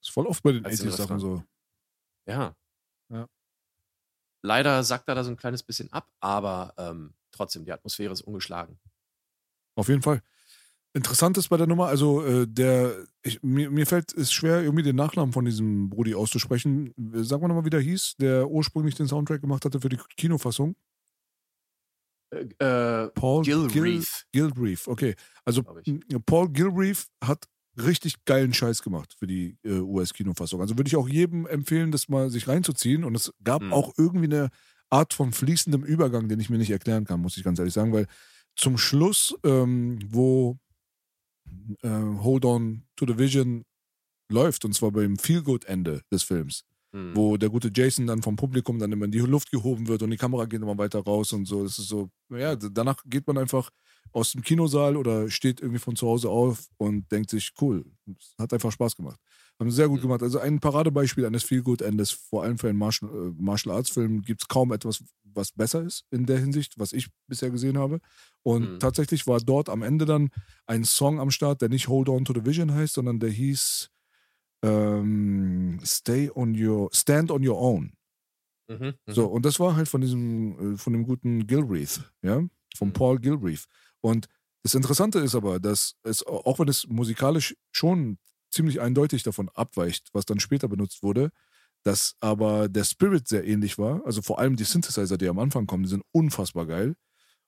Ist 0.00 0.10
voll 0.10 0.26
oft 0.26 0.42
bei 0.42 0.52
den 0.52 0.64
Als 0.64 0.78
den 0.78 0.90
80s-Sachen 0.90 1.16
Refrain. 1.16 1.20
so. 1.20 1.44
Ja. 2.26 2.56
Ja. 3.08 3.26
Leider 4.42 4.82
sackt 4.84 5.08
er 5.08 5.14
da 5.14 5.24
so 5.24 5.30
ein 5.30 5.36
kleines 5.36 5.62
bisschen 5.62 5.92
ab, 5.92 6.08
aber 6.20 6.72
ähm, 6.78 7.14
trotzdem 7.32 7.64
die 7.64 7.72
Atmosphäre 7.72 8.12
ist 8.12 8.22
ungeschlagen. 8.22 8.78
Auf 9.74 9.88
jeden 9.88 10.02
Fall. 10.02 10.22
Interessant 10.92 11.38
ist 11.38 11.48
bei 11.48 11.56
der 11.56 11.68
Nummer, 11.68 11.86
also 11.86 12.24
äh, 12.24 12.46
der, 12.48 13.06
ich, 13.22 13.40
mir, 13.42 13.70
mir 13.70 13.86
fällt 13.86 14.12
es 14.12 14.32
schwer, 14.32 14.62
irgendwie 14.62 14.82
den 14.82 14.96
Nachnamen 14.96 15.32
von 15.32 15.44
diesem 15.44 15.88
Brudi 15.88 16.14
auszusprechen. 16.14 16.92
Sag 17.14 17.40
mal 17.40 17.48
nochmal, 17.48 17.64
wie 17.64 17.70
der 17.70 17.80
hieß, 17.80 18.16
der 18.16 18.48
ursprünglich 18.48 18.96
den 18.96 19.06
Soundtrack 19.06 19.40
gemacht 19.40 19.64
hatte 19.64 19.80
für 19.80 19.88
die 19.88 20.00
Kinofassung. 20.16 20.74
Äh, 22.30 23.04
äh, 23.04 23.08
Paul 23.10 23.42
Gilreath. 23.44 24.26
Gil, 24.32 24.50
Gilreath, 24.52 24.86
okay. 24.88 25.14
Also 25.44 25.62
Paul 26.26 26.48
Gilreath 26.50 27.06
hat 27.22 27.46
richtig 27.76 28.24
geilen 28.24 28.52
Scheiß 28.52 28.82
gemacht 28.82 29.14
für 29.18 29.26
die 29.26 29.56
äh, 29.64 29.78
US-Kinofassung. 29.78 30.60
Also 30.60 30.76
würde 30.76 30.88
ich 30.88 30.96
auch 30.96 31.08
jedem 31.08 31.46
empfehlen, 31.46 31.92
das 31.92 32.08
mal 32.08 32.30
sich 32.30 32.46
reinzuziehen. 32.48 33.04
Und 33.04 33.14
es 33.14 33.32
gab 33.42 33.62
Mhm. 33.62 33.72
auch 33.72 33.92
irgendwie 33.96 34.26
eine 34.26 34.48
Art 34.90 35.14
von 35.14 35.32
fließendem 35.32 35.84
Übergang, 35.84 36.28
den 36.28 36.40
ich 36.40 36.50
mir 36.50 36.58
nicht 36.58 36.70
erklären 36.70 37.04
kann, 37.04 37.20
muss 37.20 37.36
ich 37.36 37.44
ganz 37.44 37.58
ehrlich 37.58 37.74
sagen, 37.74 37.92
weil 37.92 38.06
zum 38.56 38.76
Schluss, 38.76 39.34
ähm, 39.44 39.98
wo 40.08 40.58
äh, 41.82 41.88
Hold 41.88 42.44
On 42.44 42.82
to 42.96 43.06
the 43.06 43.18
Vision 43.18 43.64
läuft, 44.30 44.64
und 44.64 44.74
zwar 44.74 44.90
beim 44.92 45.16
Feel-Good-Ende 45.16 46.02
des 46.12 46.22
Films, 46.22 46.64
Hm. 46.92 47.12
wo 47.14 47.36
der 47.36 47.50
gute 47.50 47.70
Jason 47.72 48.06
dann 48.08 48.20
vom 48.22 48.34
Publikum 48.34 48.78
dann 48.80 48.90
immer 48.90 49.04
in 49.04 49.12
die 49.12 49.20
Luft 49.20 49.52
gehoben 49.52 49.86
wird 49.86 50.02
und 50.02 50.10
die 50.10 50.16
Kamera 50.16 50.46
geht 50.46 50.60
immer 50.60 50.76
weiter 50.76 50.98
raus 51.00 51.32
und 51.32 51.46
so. 51.46 51.62
Das 51.62 51.78
ist 51.78 51.86
so, 51.88 52.10
ja, 52.30 52.56
danach 52.56 52.96
geht 53.06 53.26
man 53.28 53.38
einfach 53.38 53.70
aus 54.12 54.32
dem 54.32 54.42
Kinosaal 54.42 54.96
oder 54.96 55.30
steht 55.30 55.60
irgendwie 55.60 55.78
von 55.78 55.94
zu 55.94 56.08
Hause 56.08 56.30
auf 56.30 56.66
und 56.78 57.10
denkt 57.12 57.30
sich, 57.30 57.52
cool, 57.60 57.84
hat 58.38 58.52
einfach 58.52 58.72
Spaß 58.72 58.96
gemacht. 58.96 59.20
Haben 59.60 59.70
sehr 59.70 59.86
gut 59.88 59.98
Mhm. 59.98 60.02
gemacht. 60.02 60.22
Also 60.24 60.40
ein 60.40 60.58
Paradebeispiel 60.58 61.24
eines 61.26 61.44
Feel-Good-Endes, 61.44 62.10
vor 62.10 62.42
allem 62.42 62.58
für 62.58 62.68
einen 62.68 62.78
Martial, 62.78 63.08
äh, 63.10 63.32
Martial 63.40 63.76
Arts-Film, 63.76 64.22
gibt 64.22 64.42
es 64.42 64.48
kaum 64.48 64.72
etwas, 64.72 65.04
was 65.22 65.52
besser 65.52 65.82
ist 65.84 66.06
in 66.10 66.26
der 66.26 66.38
Hinsicht, 66.40 66.74
was 66.76 66.92
ich 66.92 67.06
bisher 67.28 67.50
gesehen 67.50 67.78
habe. 67.78 68.00
Und 68.42 68.68
Mhm. 68.68 68.78
tatsächlich 68.80 69.28
war 69.28 69.38
dort 69.38 69.68
am 69.68 69.82
Ende 69.82 70.06
dann 70.06 70.30
ein 70.66 70.82
Song 70.84 71.20
am 71.20 71.30
Start, 71.30 71.60
der 71.62 71.68
nicht 71.68 71.86
Hold 71.86 72.08
On 72.08 72.24
to 72.24 72.32
the 72.34 72.44
Vision 72.44 72.72
heißt, 72.72 72.94
sondern 72.94 73.20
der 73.20 73.30
hieß 73.30 73.90
ähm, 74.62 75.80
Stay 75.84 76.30
on 76.34 76.54
your, 76.60 76.90
Stand 76.92 77.30
on 77.30 77.46
Your 77.46 77.58
Own. 77.60 77.92
Mhm. 78.68 78.94
Mhm. 79.06 79.12
So, 79.12 79.26
und 79.26 79.44
das 79.44 79.58
war 79.60 79.76
halt 79.76 79.88
von 79.88 80.00
diesem, 80.00 80.74
äh, 80.74 80.76
von 80.78 80.92
dem 80.92 81.04
guten 81.04 81.46
Gilreath, 81.46 82.12
ja, 82.22 82.42
von 82.76 82.88
Mhm. 82.88 82.92
Paul 82.92 83.18
Gilreath. 83.18 83.64
Und 84.00 84.28
das 84.62 84.74
Interessante 84.74 85.18
ist 85.20 85.34
aber, 85.34 85.58
dass 85.58 85.94
es, 86.02 86.24
auch 86.26 86.58
wenn 86.58 86.68
es 86.68 86.86
musikalisch 86.88 87.56
schon 87.72 88.18
ziemlich 88.50 88.80
eindeutig 88.80 89.22
davon 89.22 89.48
abweicht, 89.54 90.08
was 90.12 90.24
dann 90.26 90.40
später 90.40 90.68
benutzt 90.68 91.02
wurde, 91.02 91.30
dass 91.82 92.14
aber 92.20 92.68
der 92.68 92.84
Spirit 92.84 93.26
sehr 93.28 93.46
ähnlich 93.46 93.78
war. 93.78 94.04
Also 94.04 94.22
vor 94.22 94.38
allem 94.38 94.56
die 94.56 94.64
Synthesizer, 94.64 95.16
die 95.18 95.28
am 95.28 95.38
Anfang 95.38 95.66
kommen, 95.66 95.84
die 95.84 95.88
sind 95.88 96.04
unfassbar 96.12 96.66
geil 96.66 96.94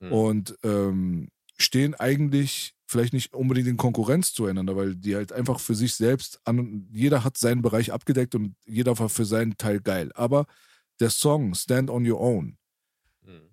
Mhm. 0.01 0.13
und 0.13 0.59
ähm, 0.65 1.29
stehen 1.59 1.95
eigentlich 1.95 2.75
vielleicht 2.93 3.13
nicht 3.13 3.35
unbedingt 3.35 3.69
in 3.69 3.77
Konkurrenz 3.77 4.33
zueinander, 4.33 4.77
weil 4.77 4.95
die 4.95 5.17
halt 5.17 5.33
einfach 5.33 5.59
für 5.59 5.75
sich 5.75 5.95
selbst 5.95 6.41
an, 6.45 6.89
jeder 6.93 7.25
hat 7.25 7.37
seinen 7.37 7.63
Bereich 7.63 7.93
abgedeckt 7.93 8.35
und 8.37 8.55
jeder 8.65 8.99
war 8.99 9.09
für 9.09 9.25
seinen 9.25 9.57
Teil 9.57 9.81
geil. 9.81 10.13
Aber 10.15 10.47
der 11.01 11.11
Song 11.11 11.55
Stand 11.55 11.91
on 11.91 12.09
Your 12.09 12.21
Own, 12.21 12.57
Mhm. 13.25 13.51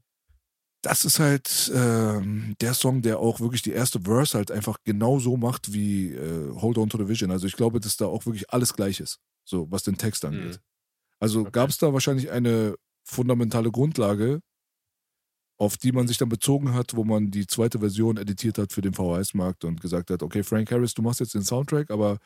das 0.82 1.06
ist 1.06 1.20
halt 1.20 1.72
ähm, 1.76 2.56
der 2.62 2.74
Song, 2.74 3.02
der 3.02 3.20
auch 3.20 3.40
wirklich 3.40 3.62
die 3.62 3.72
erste 3.72 4.02
Verse 4.02 4.38
halt 4.38 4.52
einfach 4.52 4.78
genau 4.84 5.20
so 5.20 5.38
macht 5.38 5.74
wie 5.74 6.14
äh, 6.14 6.52
Hold 6.62 6.78
On 6.78 6.90
to 6.90 6.98
the 6.98 7.08
Vision. 7.08 7.32
Also 7.32 7.48
ich 7.48 7.56
glaube, 7.56 7.80
dass 7.80 7.98
da 7.98 8.06
auch 8.06 8.26
wirklich 8.26 8.50
alles 8.52 8.74
gleich 8.74 9.00
ist, 9.00 9.20
so 9.46 9.70
was 9.72 9.84
den 9.84 9.98
Text 9.98 10.26
angeht. 10.26 10.56
Mhm. 10.56 10.64
Also 11.20 11.42
Okay. 11.42 11.52
gab 11.52 11.70
es 11.70 11.78
da 11.78 11.94
wahrscheinlich 11.94 12.32
eine 12.32 12.76
fundamentale 13.04 13.72
Grundlage, 13.72 14.40
auf 15.60 15.76
die 15.76 15.92
man 15.92 16.08
sich 16.08 16.18
dann 16.18 16.30
bezogen 16.30 16.74
hat, 16.74 16.96
wo 16.96 17.04
man 17.04 17.32
die 17.32 17.46
zweite 17.46 17.80
Version 17.80 18.16
editiert 18.16 18.58
hat 18.58 18.72
für 18.72 18.82
den 18.82 18.94
VHS-Markt 18.94 19.66
und 19.66 19.82
gesagt 19.82 20.10
hat, 20.10 20.24
okay, 20.24 20.42
Frank 20.42 20.72
Harris, 20.72 20.94
du 20.94 21.02
machst 21.02 21.20
jetzt 21.20 21.36
den 21.36 21.44
Soundtrack, 21.44 21.92
aber 21.92 22.18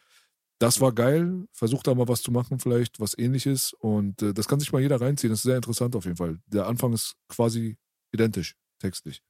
das 0.60 0.80
war 0.80 0.94
geil, 0.94 1.48
versuch 1.52 1.82
da 1.82 1.96
mal 1.96 2.08
was 2.08 2.22
zu 2.22 2.32
machen, 2.32 2.60
vielleicht 2.60 3.00
was 3.00 3.18
ähnliches 3.18 3.74
und 3.74 4.22
äh, 4.22 4.36
das 4.36 4.48
kann 4.48 4.60
sich 4.60 4.72
mal 4.72 4.84
jeder 4.84 5.02
reinziehen, 5.02 5.32
das 5.32 5.40
ist 5.40 5.44
sehr 5.44 5.56
interessant 5.56 5.96
auf 5.96 6.06
jeden 6.06 6.16
Fall. 6.16 6.40
Der 6.46 6.68
Anfang 6.68 6.94
ist 6.94 7.16
quasi 7.28 7.76
identisch, 8.12 8.56
textlich. 8.78 9.24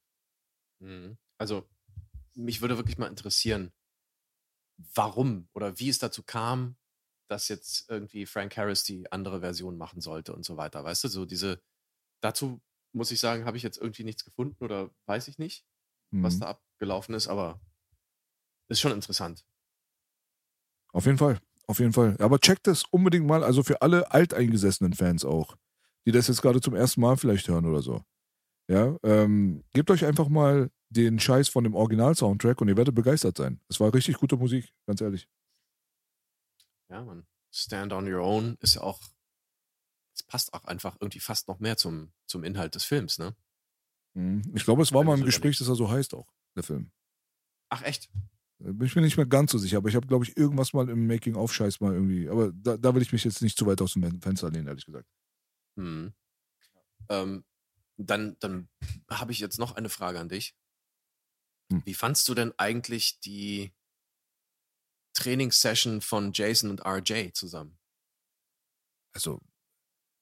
Mhm. 0.79 1.17
Also, 1.37 1.65
mich 2.35 2.61
würde 2.61 2.77
wirklich 2.77 2.97
mal 2.97 3.07
interessieren, 3.07 3.71
warum 4.95 5.47
oder 5.53 5.79
wie 5.79 5.87
es 5.87 5.99
dazu 5.99 6.23
kam, 6.23 6.75
dass 7.29 7.47
jetzt 7.47 7.89
irgendwie 7.89 8.25
Frank 8.25 8.57
Harris 8.57 8.83
die 8.83 9.09
andere 9.13 9.39
Version 9.39 9.77
machen 9.77 10.01
sollte 10.01 10.33
und 10.33 10.43
so 10.43 10.57
weiter. 10.57 10.83
Weißt 10.83 11.05
du, 11.05 11.07
so 11.07 11.25
diese, 11.25 11.61
dazu 12.21 12.61
muss 12.93 13.11
ich 13.11 13.19
sagen, 13.19 13.45
habe 13.45 13.57
ich 13.57 13.63
jetzt 13.63 13.77
irgendwie 13.77 14.03
nichts 14.03 14.23
gefunden 14.25 14.63
oder 14.63 14.91
weiß 15.07 15.27
ich 15.27 15.37
nicht, 15.39 15.65
was 16.21 16.35
Mhm. 16.35 16.39
da 16.39 16.47
abgelaufen 16.47 17.15
ist, 17.15 17.27
aber 17.27 17.59
ist 18.69 18.79
schon 18.81 18.91
interessant. 18.91 19.45
Auf 20.91 21.05
jeden 21.05 21.17
Fall, 21.17 21.39
auf 21.67 21.79
jeden 21.79 21.93
Fall. 21.93 22.15
Aber 22.19 22.39
checkt 22.39 22.67
das 22.67 22.83
unbedingt 22.91 23.25
mal, 23.25 23.43
also 23.43 23.63
für 23.63 23.81
alle 23.81 24.11
alteingesessenen 24.11 24.93
Fans 24.93 25.25
auch, 25.25 25.55
die 26.05 26.11
das 26.11 26.27
jetzt 26.27 26.41
gerade 26.41 26.61
zum 26.61 26.75
ersten 26.75 27.01
Mal 27.01 27.17
vielleicht 27.17 27.47
hören 27.47 27.65
oder 27.65 27.81
so. 27.81 28.03
Ja, 28.69 28.97
ähm, 29.03 29.63
gebt 29.73 29.91
euch 29.91 30.05
einfach 30.05 30.29
mal 30.29 30.71
den 30.89 31.19
Scheiß 31.19 31.49
von 31.49 31.63
dem 31.65 31.75
Original-Soundtrack 31.75 32.61
und 32.61 32.69
ihr 32.69 32.77
werdet 32.77 32.95
begeistert 32.95 33.37
sein. 33.37 33.61
Es 33.69 33.79
war 33.79 33.93
richtig 33.93 34.17
gute 34.17 34.37
Musik, 34.37 34.73
ganz 34.87 35.01
ehrlich. 35.01 35.27
Ja, 36.89 37.03
man. 37.03 37.25
Stand 37.51 37.93
on 37.93 38.11
your 38.11 38.21
own 38.21 38.57
ist 38.61 38.75
ja 38.75 38.81
auch, 38.81 38.99
es 40.13 40.23
passt 40.23 40.53
auch 40.53 40.65
einfach 40.65 40.97
irgendwie 40.99 41.19
fast 41.19 41.47
noch 41.47 41.59
mehr 41.59 41.77
zum, 41.77 42.11
zum 42.27 42.43
Inhalt 42.43 42.75
des 42.75 42.83
Films, 42.83 43.17
ne? 43.17 43.35
Mhm. 44.13 44.43
Ich 44.53 44.63
glaube, 44.63 44.83
es 44.83 44.93
war 44.93 45.03
mal 45.03 45.17
im 45.17 45.25
Gespräch, 45.25 45.57
dass 45.57 45.67
er 45.67 45.75
so 45.75 45.89
heißt 45.89 46.13
auch, 46.13 46.31
der 46.55 46.63
Film. 46.63 46.91
Ach, 47.69 47.81
echt? 47.81 48.09
Bin 48.59 48.85
ich 48.85 48.95
mir 48.95 49.01
nicht 49.01 49.17
mehr 49.17 49.25
ganz 49.25 49.51
so 49.51 49.57
sicher, 49.57 49.77
aber 49.77 49.89
ich 49.89 49.95
habe, 49.95 50.07
glaube 50.07 50.23
ich, 50.23 50.37
irgendwas 50.37 50.73
mal 50.73 50.87
im 50.87 51.07
Making-of-Scheiß 51.07 51.81
mal 51.81 51.93
irgendwie. 51.93 52.29
Aber 52.29 52.51
da, 52.53 52.77
da 52.77 52.93
will 52.95 53.01
ich 53.01 53.11
mich 53.11 53.23
jetzt 53.23 53.41
nicht 53.41 53.57
zu 53.57 53.65
weit 53.65 53.81
aus 53.81 53.93
dem 53.93 54.21
Fenster 54.21 54.49
lehnen, 54.49 54.67
ehrlich 54.67 54.85
gesagt. 54.85 55.09
Hm. 55.75 56.13
Ähm, 57.09 57.43
dann 57.97 58.37
dann 58.39 58.69
habe 59.09 59.31
ich 59.31 59.39
jetzt 59.39 59.59
noch 59.59 59.75
eine 59.75 59.89
Frage 59.89 60.19
an 60.19 60.29
dich. 60.29 60.55
Hm. 61.71 61.81
Wie 61.85 61.93
fandst 61.93 62.27
du 62.29 62.35
denn 62.35 62.53
eigentlich 62.57 63.19
die 63.19 63.73
Trainingssession 65.13 66.01
von 66.01 66.31
Jason 66.33 66.69
und 66.69 66.85
RJ 66.85 67.31
zusammen? 67.33 67.77
Also, 69.13 69.41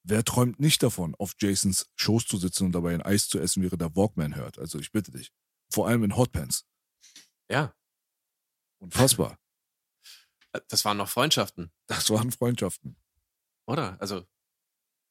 wer 0.03 0.23
träumt 0.23 0.60
nicht 0.60 0.82
davon, 0.84 1.15
auf 1.15 1.36
Jasons 1.40 1.91
Schoß 1.95 2.26
zu 2.26 2.38
sitzen 2.38 2.65
und 2.65 2.72
dabei 2.73 2.94
ein 2.94 3.02
Eis 3.02 3.28
zu 3.28 3.40
essen, 3.40 3.64
während 3.64 3.82
der 3.82 3.95
Walkman 3.95 4.36
hört? 4.36 4.57
Also, 4.60 4.80
ich 4.80 4.91
bitte 4.91 5.11
dich. 5.11 5.32
Vor 5.69 5.88
allem 5.88 6.03
in 6.03 6.15
Hotpants. 6.18 6.65
Ja, 7.49 7.73
Unfassbar. 8.80 9.38
äh, 10.53 10.61
das 10.68 10.84
waren 10.86 10.98
noch 10.98 11.10
Freundschaften, 11.10 11.72
Das 11.88 12.10
waren 12.10 12.32
Freundschaften. 12.32 12.95
oder? 13.68 13.99
Also, 14.02 14.26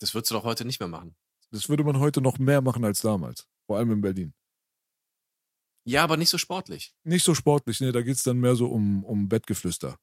das 0.01 0.15
würdest 0.15 0.31
du 0.31 0.35
doch 0.35 0.45
heute 0.45 0.65
nicht 0.65 0.81
mehr 0.81 0.89
machen. 0.89 1.15
Das 1.53 1.69
würde 1.69 1.85
man 1.85 1.99
heute 1.99 2.21
noch 2.21 2.39
mehr 2.39 2.61
machen 2.61 2.85
als 2.85 3.01
damals. 3.01 3.47
Vor 3.67 3.77
allem 3.79 3.93
in 3.93 4.01
Berlin. 4.01 4.35
Ja, 5.85 6.05
aber 6.05 6.17
nicht 6.17 6.31
so 6.31 6.39
sportlich. 6.39 6.95
Nicht 7.05 7.25
so 7.25 7.35
sportlich, 7.35 7.81
ne? 7.81 7.93
Da 7.93 8.03
geht 8.03 8.17
es 8.17 8.23
dann 8.23 8.39
mehr 8.39 8.55
so 8.55 8.69
um, 8.69 9.05
um 9.05 9.29
Bettgeflüster. 9.29 9.99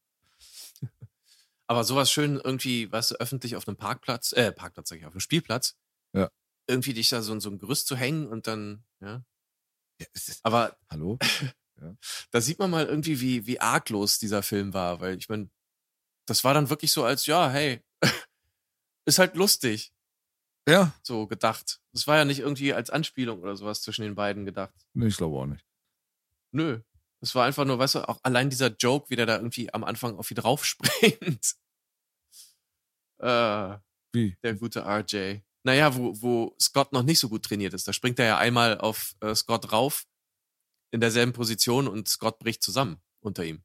Aber 1.69 1.84
sowas 1.84 2.11
schön 2.11 2.39
irgendwie, 2.41 2.91
weißt 2.91 3.11
du, 3.11 3.15
öffentlich 3.15 3.56
auf 3.56 3.68
einem 3.68 3.77
Parkplatz, 3.77 4.31
äh, 4.34 4.52
Parkplatz 4.52 4.89
sag 4.89 4.99
ich, 4.99 5.06
auf 5.06 5.11
einem 5.14 5.19
Spielplatz. 5.19 5.76
Ja. 6.14 6.30
Irgendwie 6.69 6.94
dich 6.94 7.10
da 7.10 7.22
so 7.22 7.34
in 7.34 7.39
so 7.41 7.49
ein 7.49 7.60
Gerüst 7.60 7.88
zu 7.88 7.95
hängen 7.95 8.27
und 8.27 8.48
dann, 8.48 8.85
ja. 9.02 9.23
Ja, 9.99 10.07
es 10.14 10.27
ist- 10.30 10.45
Aber 10.45 10.77
Hallo? 10.89 11.18
da 12.31 12.41
sieht 12.41 12.60
man 12.60 12.69
mal 12.72 12.85
irgendwie, 12.85 13.19
wie, 13.22 13.45
wie 13.48 13.60
arglos 13.60 14.18
dieser 14.19 14.44
Film 14.44 14.73
war, 14.73 14.99
weil 15.02 15.18
ich 15.18 15.27
meine, 15.30 15.49
das 16.26 16.44
war 16.44 16.53
dann 16.53 16.69
wirklich 16.69 16.91
so 16.91 17.03
als, 17.03 17.26
ja, 17.26 17.49
hey, 17.49 17.81
ist 19.06 19.19
halt 19.19 19.35
lustig, 19.35 19.94
Ja, 20.68 20.94
so 21.03 21.27
gedacht. 21.27 21.80
Das 21.94 22.07
war 22.07 22.18
ja 22.18 22.26
nicht 22.26 22.39
irgendwie 22.39 22.73
als 22.73 22.89
Anspielung 22.89 23.41
oder 23.41 23.56
sowas 23.56 23.81
zwischen 23.81 24.02
den 24.03 24.15
beiden 24.15 24.45
gedacht. 24.45 24.73
nee, 24.94 25.07
ich 25.07 25.18
glaube 25.18 25.38
auch 25.38 25.45
nicht. 25.45 25.65
Nö. 26.53 26.81
Das 27.22 27.34
war 27.35 27.45
einfach 27.45 27.65
nur, 27.65 27.80
weißt 27.80 27.95
du, 27.95 28.07
auch 28.10 28.19
allein 28.23 28.49
dieser 28.49 28.68
Joke, 28.68 29.10
wie 29.10 29.15
der 29.15 29.26
da 29.26 29.38
irgendwie 29.38 29.73
am 29.73 29.84
Anfang 29.84 30.18
auf 30.18 30.30
ihn 30.31 30.35
draufspringt. 30.35 31.56
Äh, 33.19 33.77
Wie? 34.14 34.38
der 34.44 34.53
gute 34.53 34.85
RJ. 34.85 35.39
Naja, 35.64 35.95
wo, 35.95 36.14
wo 36.22 36.56
Scott 36.61 36.94
noch 36.94 37.02
nicht 37.02 37.19
so 37.19 37.30
gut 37.30 37.44
trainiert 37.45 37.73
ist. 37.73 37.88
Da 37.88 37.94
springt 37.94 38.19
er 38.19 38.26
ja 38.26 38.38
einmal 38.38 38.77
auf 38.77 39.15
äh, 39.22 39.34
Scott 39.34 39.72
rauf 39.72 40.06
in 40.91 41.02
derselben 41.02 41.34
Position 41.34 41.88
und 41.88 42.07
Scott 42.07 42.38
bricht 42.38 42.61
zusammen 42.61 43.02
unter 43.19 43.44
ihm. 43.44 43.64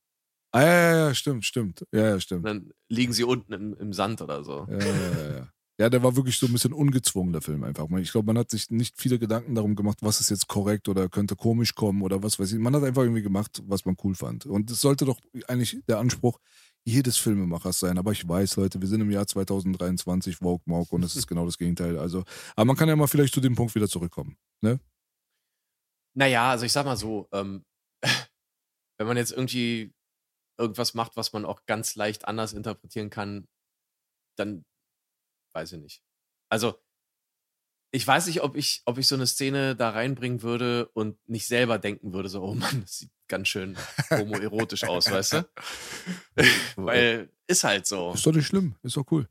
Ah, 0.53 0.63
ja, 0.63 0.67
ja, 0.73 0.97
ja, 1.09 1.15
stimmt, 1.15 1.45
stimmt. 1.45 1.87
Ja, 1.93 2.09
ja, 2.09 2.15
Und 2.15 2.23
stimmt. 2.23 2.47
dann 2.47 2.73
liegen 2.89 3.13
sie 3.13 3.25
unten 3.25 3.53
im, 3.53 3.75
im 3.75 3.93
Sand 3.93 4.21
oder 4.23 4.43
so. 4.43 4.67
Ja, 4.71 4.79
ja, 4.79 5.11
ja, 5.11 5.37
ja. 5.37 5.53
Ja, 5.81 5.89
der 5.89 6.03
war 6.03 6.17
wirklich 6.17 6.39
so 6.39 6.47
ein 6.47 6.53
bisschen 6.53 6.73
ungezwungen, 6.73 7.33
der 7.33 7.41
Film 7.41 7.65
einfach. 7.65 7.89
Ich 7.99 8.13
glaube, 8.13 8.27
man 8.27 8.39
hat 8.39 8.51
sich 8.51 8.71
nicht 8.71 9.01
viele 9.01 9.19
Gedanken 9.19 9.55
darum 9.55 9.75
gemacht, 9.75 9.99
was 10.03 10.21
ist 10.21 10.31
jetzt 10.31 10.47
korrekt 10.47 10.89
oder 10.89 11.09
könnte 11.09 11.35
komisch 11.35 11.75
kommen 11.75 12.03
oder 12.03 12.23
was 12.23 12.39
weiß 12.39 12.53
ich. 12.53 12.59
Man 12.59 12.77
hat 12.77 12.85
einfach 12.85 13.03
irgendwie 13.03 13.23
gemacht, 13.23 13.63
was 13.67 13.85
man 13.85 13.97
cool 14.05 14.15
fand. 14.15 14.45
Und 14.45 14.71
es 14.71 14.81
sollte 14.81 15.07
doch 15.07 15.19
eigentlich 15.49 15.79
der 15.89 15.99
Anspruch 15.99 16.39
jedes 16.85 17.17
Filmemachers 17.17 17.79
sein. 17.79 17.97
Aber 17.97 18.13
ich 18.13 18.29
weiß, 18.29 18.57
Leute, 18.57 18.81
wir 18.81 18.89
sind 18.89 19.01
im 19.01 19.11
Jahr 19.11 19.27
2023, 19.27 20.37
Vogue 20.37 20.63
Mock, 20.67 20.93
und 20.93 21.03
es 21.05 21.17
ist 21.17 21.27
genau 21.27 21.47
das 21.47 21.57
Gegenteil. 21.57 21.99
Also, 21.99 22.25
aber 22.55 22.67
man 22.67 22.77
kann 22.77 22.89
ja 22.89 22.97
mal 22.97 23.07
vielleicht 23.07 23.35
zu 23.35 23.41
dem 23.41 23.55
Punkt 23.55 23.75
wieder 23.75 23.89
zurückkommen. 23.89 24.37
Ne? 24.61 24.79
Naja, 26.15 26.51
also 26.51 26.67
ich 26.67 26.73
sag 26.73 26.85
mal 26.85 26.97
so, 26.97 27.29
ähm, 27.33 27.65
wenn 28.99 29.07
man 29.07 29.17
jetzt 29.17 29.33
irgendwie 29.33 29.95
irgendwas 30.59 30.95
macht, 30.95 31.17
was 31.17 31.33
man 31.33 31.45
auch 31.45 31.65
ganz 31.67 31.95
leicht 31.95 32.27
anders 32.29 32.53
interpretieren 32.53 33.11
kann, 33.11 33.49
dann 34.37 34.65
weiß 35.53 35.73
ich 35.73 35.81
nicht. 35.81 36.03
Also, 36.49 36.79
ich 37.91 38.07
weiß 38.07 38.27
nicht, 38.27 38.43
ob 38.43 38.57
ich, 38.57 38.83
ob 38.87 38.99
ich 38.99 39.07
so 39.07 39.15
eine 39.15 39.27
Szene 39.27 39.77
da 39.77 39.91
reinbringen 39.91 40.43
würde 40.43 40.89
und 40.95 41.17
nicht 41.29 41.47
selber 41.47 41.79
denken 41.79 42.13
würde, 42.15 42.31
so, 42.31 42.43
oh 42.43 42.55
Mann, 42.55 42.81
das 42.83 42.99
sieht 42.99 43.11
ganz 43.29 43.49
schön 43.49 43.77
homoerotisch 44.11 44.85
aus, 44.85 45.11
weißt 45.11 45.33
du? 45.35 45.49
Weil 46.77 47.31
ist 47.47 47.65
halt 47.65 47.87
so. 47.87 48.13
Ist 48.13 48.27
doch 48.27 48.33
nicht 48.33 48.47
schlimm, 48.47 48.77
ist 48.83 48.97
doch 48.97 49.11
cool. 49.11 49.29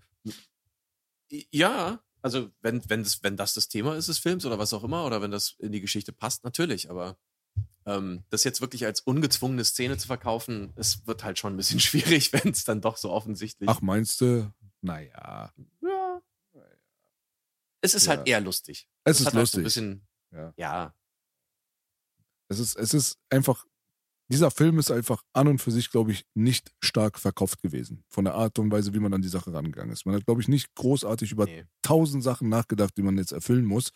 Ja, 1.52 2.04
also 2.22 2.52
wenn, 2.62 2.88
wenn, 2.88 3.04
das, 3.04 3.24
wenn 3.24 3.36
das 3.36 3.56
das 3.56 3.68
Thema 3.68 3.96
ist 3.96 4.10
des 4.10 4.20
Films 4.20 4.46
oder 4.46 4.60
was 4.60 4.74
auch 4.74 4.84
immer, 4.84 5.06
oder 5.06 5.22
wenn 5.22 5.32
das 5.32 5.56
in 5.60 5.72
die 5.72 5.82
Geschichte 5.82 6.14
passt, 6.14 6.44
natürlich, 6.44 6.90
aber 6.90 7.18
ähm, 7.86 8.24
das 8.30 8.44
jetzt 8.44 8.62
wirklich 8.62 8.86
als 8.86 9.02
ungezwungene 9.02 9.66
Szene 9.66 9.98
zu 9.98 10.08
verkaufen, 10.08 10.72
es 10.76 11.08
wird 11.08 11.24
halt 11.24 11.40
schon 11.40 11.54
ein 11.54 11.58
bisschen 11.58 11.80
schwierig, 11.82 12.32
wenn 12.34 12.52
es 12.52 12.64
dann 12.64 12.82
doch 12.82 12.98
so 12.98 13.12
offensichtlich 13.12 13.70
Ach, 13.70 13.82
meinst 13.82 14.22
du? 14.22 14.52
Naja. 14.82 15.52
ja. 15.82 16.01
Es 17.82 17.94
ist 17.96 18.06
Ja. 18.06 18.18
halt 18.18 18.28
eher 18.28 18.42
lustig. 18.42 18.88
Es 19.04 19.20
ist 19.20 19.28
hat 19.28 19.34
halt 19.34 19.48
so 19.48 19.58
ein 19.58 19.64
lustig. 19.64 19.64
bisschen, 19.64 20.08
Ja. 20.32 20.54
ja, 20.58 20.96
Es 22.48 22.60
ist, 22.60 22.76
es 22.78 22.94
ist 22.94 23.18
einfach, 23.30 23.66
dieser 24.28 24.52
Film 24.52 24.78
ist 24.80 24.92
einfach 24.92 25.24
an 25.34 25.48
und 25.48 25.60
für 25.60 25.72
sich, 25.72 25.90
glaube 25.90 26.12
ich, 26.12 26.26
nicht 26.34 26.72
stark 26.82 27.18
verkauft 27.20 27.62
gewesen. 27.62 28.04
Von 28.10 28.24
der 28.26 28.34
Art 28.34 28.60
und 28.60 28.72
Weise, 28.72 28.94
wie 28.94 29.00
man 29.00 29.14
an 29.14 29.22
die 29.22 29.28
Sache 29.30 29.54
rangegangen 29.54 29.92
ist. 29.92 30.06
Man 30.06 30.16
hat, 30.16 30.26
glaube 30.26 30.42
ich, 30.42 30.48
nicht 30.48 30.74
großartig 30.76 31.32
über 31.34 31.46
nee. 31.46 31.66
tausend 31.82 32.24
Sachen 32.24 32.48
nachgedacht, 32.50 32.96
die 32.98 33.02
man 33.04 33.18
jetzt 33.18 33.32
erfüllen 33.34 33.66
muss, 33.66 33.92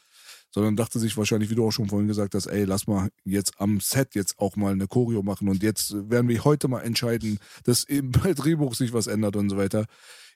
sondern 0.51 0.75
dachte 0.75 0.99
sich 0.99 1.15
wahrscheinlich, 1.17 1.49
wie 1.49 1.55
du 1.55 1.65
auch 1.65 1.71
schon 1.71 1.87
vorhin 1.89 2.07
gesagt 2.07 2.33
hast, 2.35 2.47
ey, 2.47 2.63
lass 2.65 2.87
mal 2.87 3.09
jetzt 3.23 3.59
am 3.59 3.79
Set 3.79 4.13
jetzt 4.15 4.37
auch 4.39 4.55
mal 4.57 4.73
eine 4.73 4.87
Choreo 4.87 5.21
machen 5.23 5.47
und 5.47 5.63
jetzt 5.63 5.93
werden 6.09 6.27
wir 6.27 6.43
heute 6.43 6.67
mal 6.67 6.81
entscheiden, 6.81 7.39
dass 7.63 7.83
im 7.83 8.11
Drehbuch 8.11 8.75
sich 8.75 8.91
was 8.93 9.07
ändert 9.07 9.35
und 9.37 9.49
so 9.49 9.57
weiter. 9.57 9.85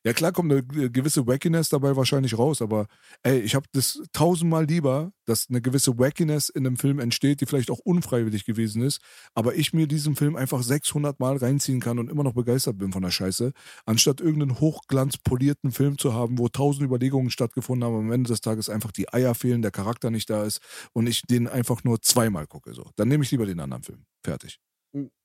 Ja 0.06 0.14
klar 0.14 0.32
kommt 0.32 0.52
eine 0.52 0.64
gewisse 0.64 1.28
Wackiness 1.28 1.68
dabei 1.68 1.96
wahrscheinlich 1.96 2.38
raus, 2.38 2.62
aber 2.62 2.88
ey, 3.24 3.40
ich 3.40 3.54
habe 3.54 3.66
das 3.74 4.02
tausendmal 4.14 4.66
lieber, 4.66 5.12
dass 5.26 5.48
eine 5.50 5.62
gewisse 5.62 6.00
Wackiness 6.00 6.48
in 6.48 6.66
einem 6.66 6.78
Film 6.78 7.00
entsteht, 7.00 7.42
die 7.42 7.46
vielleicht 7.46 7.70
auch 7.70 7.80
unfreiwillig 7.80 8.46
gewesen 8.46 8.82
ist, 8.82 9.02
aber 9.34 9.56
ich 9.56 9.74
mir 9.74 9.88
diesen 9.88 10.16
Film 10.16 10.38
einfach 10.38 10.64
600 10.64 11.20
Mal 11.20 11.36
reinziehen 11.36 11.82
kann 11.82 12.00
und 12.00 12.10
immer 12.10 12.24
noch 12.24 12.34
begeistert 12.34 12.78
bin 12.78 12.94
von 12.94 13.02
der 13.02 13.12
Scheiße, 13.12 13.52
anstatt 13.86 14.22
irgendeinen 14.22 14.62
hochglanzpolierten 14.62 15.72
Film 15.72 15.98
zu 15.98 16.14
haben, 16.14 16.38
wo 16.38 16.48
tausend 16.48 16.86
Überlegungen 16.86 17.30
stattgefunden 17.30 17.84
haben, 17.86 18.00
am 18.00 18.12
Ende 18.14 18.30
des 18.30 18.40
Tages 18.40 18.70
einfach 18.70 18.94
die 18.94 19.12
Eier 19.12 19.36
fehlen, 19.36 19.62
der 19.62 19.72
Charakter 19.72 20.12
nicht 20.12 20.30
da 20.30 20.46
ist 20.46 20.62
und 20.94 21.08
ich 21.08 21.24
den 21.24 21.50
einfach 21.50 21.84
nur 21.84 22.02
zweimal 22.02 22.48
gucke. 22.48 22.74
So. 22.74 22.90
Dann 22.96 23.10
nehme 23.10 23.26
ich 23.26 23.32
lieber 23.32 23.46
den 23.46 23.60
anderen 23.60 23.84
Film. 23.84 24.06
Fertig. 24.24 24.60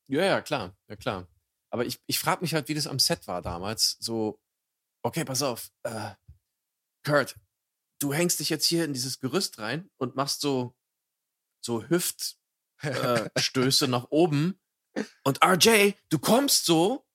Ja, 0.08 0.24
ja, 0.24 0.40
klar, 0.40 0.74
ja 0.88 0.96
klar. 0.96 1.28
Aber 1.70 1.86
ich, 1.86 2.00
ich 2.06 2.18
frage 2.18 2.42
mich 2.42 2.54
halt, 2.54 2.68
wie 2.68 2.74
das 2.74 2.86
am 2.86 2.98
Set 2.98 3.26
war 3.26 3.42
damals. 3.42 3.96
So, 3.98 4.38
okay, 5.04 5.24
pass 5.24 5.42
auf, 5.42 5.70
äh, 5.84 6.10
Kurt, 7.04 7.36
du 8.00 8.12
hängst 8.12 8.40
dich 8.40 8.48
jetzt 8.48 8.64
hier 8.64 8.84
in 8.84 8.92
dieses 8.92 9.20
Gerüst 9.20 9.58
rein 9.58 9.88
und 9.98 10.16
machst 10.16 10.40
so, 10.40 10.74
so 11.60 11.88
Hüftstöße 11.88 12.36
äh, 12.82 13.30
Stöße 13.40 13.86
nach 13.86 14.06
oben. 14.10 14.58
Und 15.22 15.44
RJ, 15.44 15.92
du 16.08 16.18
kommst 16.18 16.64
so 16.64 17.06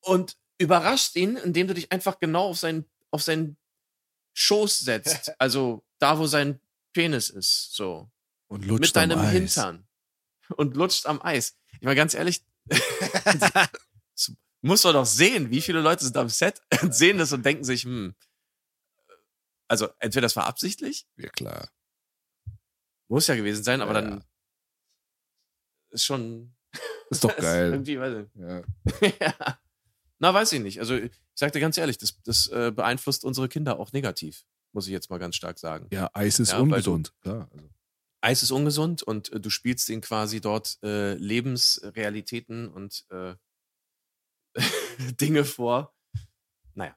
und 0.00 0.36
überraschst 0.58 1.16
ihn, 1.16 1.36
indem 1.36 1.68
du 1.68 1.74
dich 1.74 1.90
einfach 1.90 2.20
genau 2.20 2.48
auf 2.48 2.58
seinen, 2.58 2.86
auf 3.10 3.22
seinen 3.22 3.56
Schoß 4.34 4.78
setzt. 4.80 5.32
Also 5.38 5.84
da, 5.98 6.18
wo 6.18 6.26
sein 6.26 6.60
Penis 6.92 7.30
ist, 7.30 7.74
so 7.74 8.10
Und 8.46 8.64
lutscht 8.64 8.80
mit 8.80 8.96
deinem 8.96 9.18
am 9.18 9.24
Eis. 9.26 9.32
Hintern 9.32 9.86
und 10.56 10.76
lutscht 10.76 11.06
am 11.06 11.20
Eis. 11.20 11.56
Ich 11.72 11.82
meine, 11.82 11.96
ganz 11.96 12.14
ehrlich, 12.14 12.44
muss 14.64 14.82
man 14.84 14.94
doch 14.94 15.06
sehen, 15.06 15.50
wie 15.50 15.60
viele 15.60 15.80
Leute 15.80 16.04
sind 16.04 16.16
am 16.16 16.28
Set 16.28 16.60
und 16.82 16.94
sehen 16.94 17.18
das 17.18 17.32
und 17.32 17.44
denken 17.44 17.64
sich, 17.64 17.82
hm, 17.84 18.14
also 19.68 19.88
entweder 19.98 20.22
das 20.22 20.36
war 20.36 20.46
absichtlich, 20.46 21.06
Ja, 21.16 21.28
klar. 21.30 21.68
muss 23.08 23.26
ja 23.26 23.34
gewesen 23.36 23.64
sein, 23.64 23.80
aber 23.80 23.94
Ja, 23.94 24.00
dann 24.00 24.24
ist 25.90 26.04
schon 26.04 26.54
Ist 27.10 27.24
doch 27.24 27.36
geil. 27.36 27.72
irgendwie, 27.72 27.98
weiß 27.98 28.26
Ja. 28.34 28.62
ich. 29.00 29.20
ja. 29.20 29.58
Na, 30.18 30.32
weiß 30.34 30.52
ich 30.52 30.60
nicht. 30.60 30.80
Also 30.80 30.94
ich 30.96 31.12
sag 31.34 31.52
dir 31.52 31.60
ganz 31.60 31.76
ehrlich, 31.78 31.98
das, 31.98 32.20
das 32.24 32.46
äh, 32.48 32.70
beeinflusst 32.72 33.24
unsere 33.24 33.48
Kinder 33.48 33.78
auch 33.78 33.92
negativ, 33.92 34.44
muss 34.72 34.86
ich 34.86 34.92
jetzt 34.92 35.10
mal 35.10 35.18
ganz 35.18 35.36
stark 35.36 35.58
sagen. 35.58 35.88
ja, 35.92 36.10
Eis 36.14 36.38
ist 36.40 36.50
Ja, 36.52 36.54
weil 36.54 36.60
du- 36.82 36.92
ungesund. 36.94 37.12
Klar. 37.20 37.48
Also. 37.52 37.68
Eis 38.22 38.42
ist 38.42 38.50
ungesund 38.52 39.02
und 39.02 39.30
äh, 39.32 39.40
du 39.40 39.50
spielst 39.50 39.88
ihnen 39.90 40.00
quasi 40.00 40.40
dort 40.40 40.78
äh, 40.82 41.14
Lebensrealitäten 41.14 42.68
und 42.68 43.04
äh, 43.10 43.34
Dinge 45.20 45.44
vor. 45.44 45.92
Naja, 46.74 46.94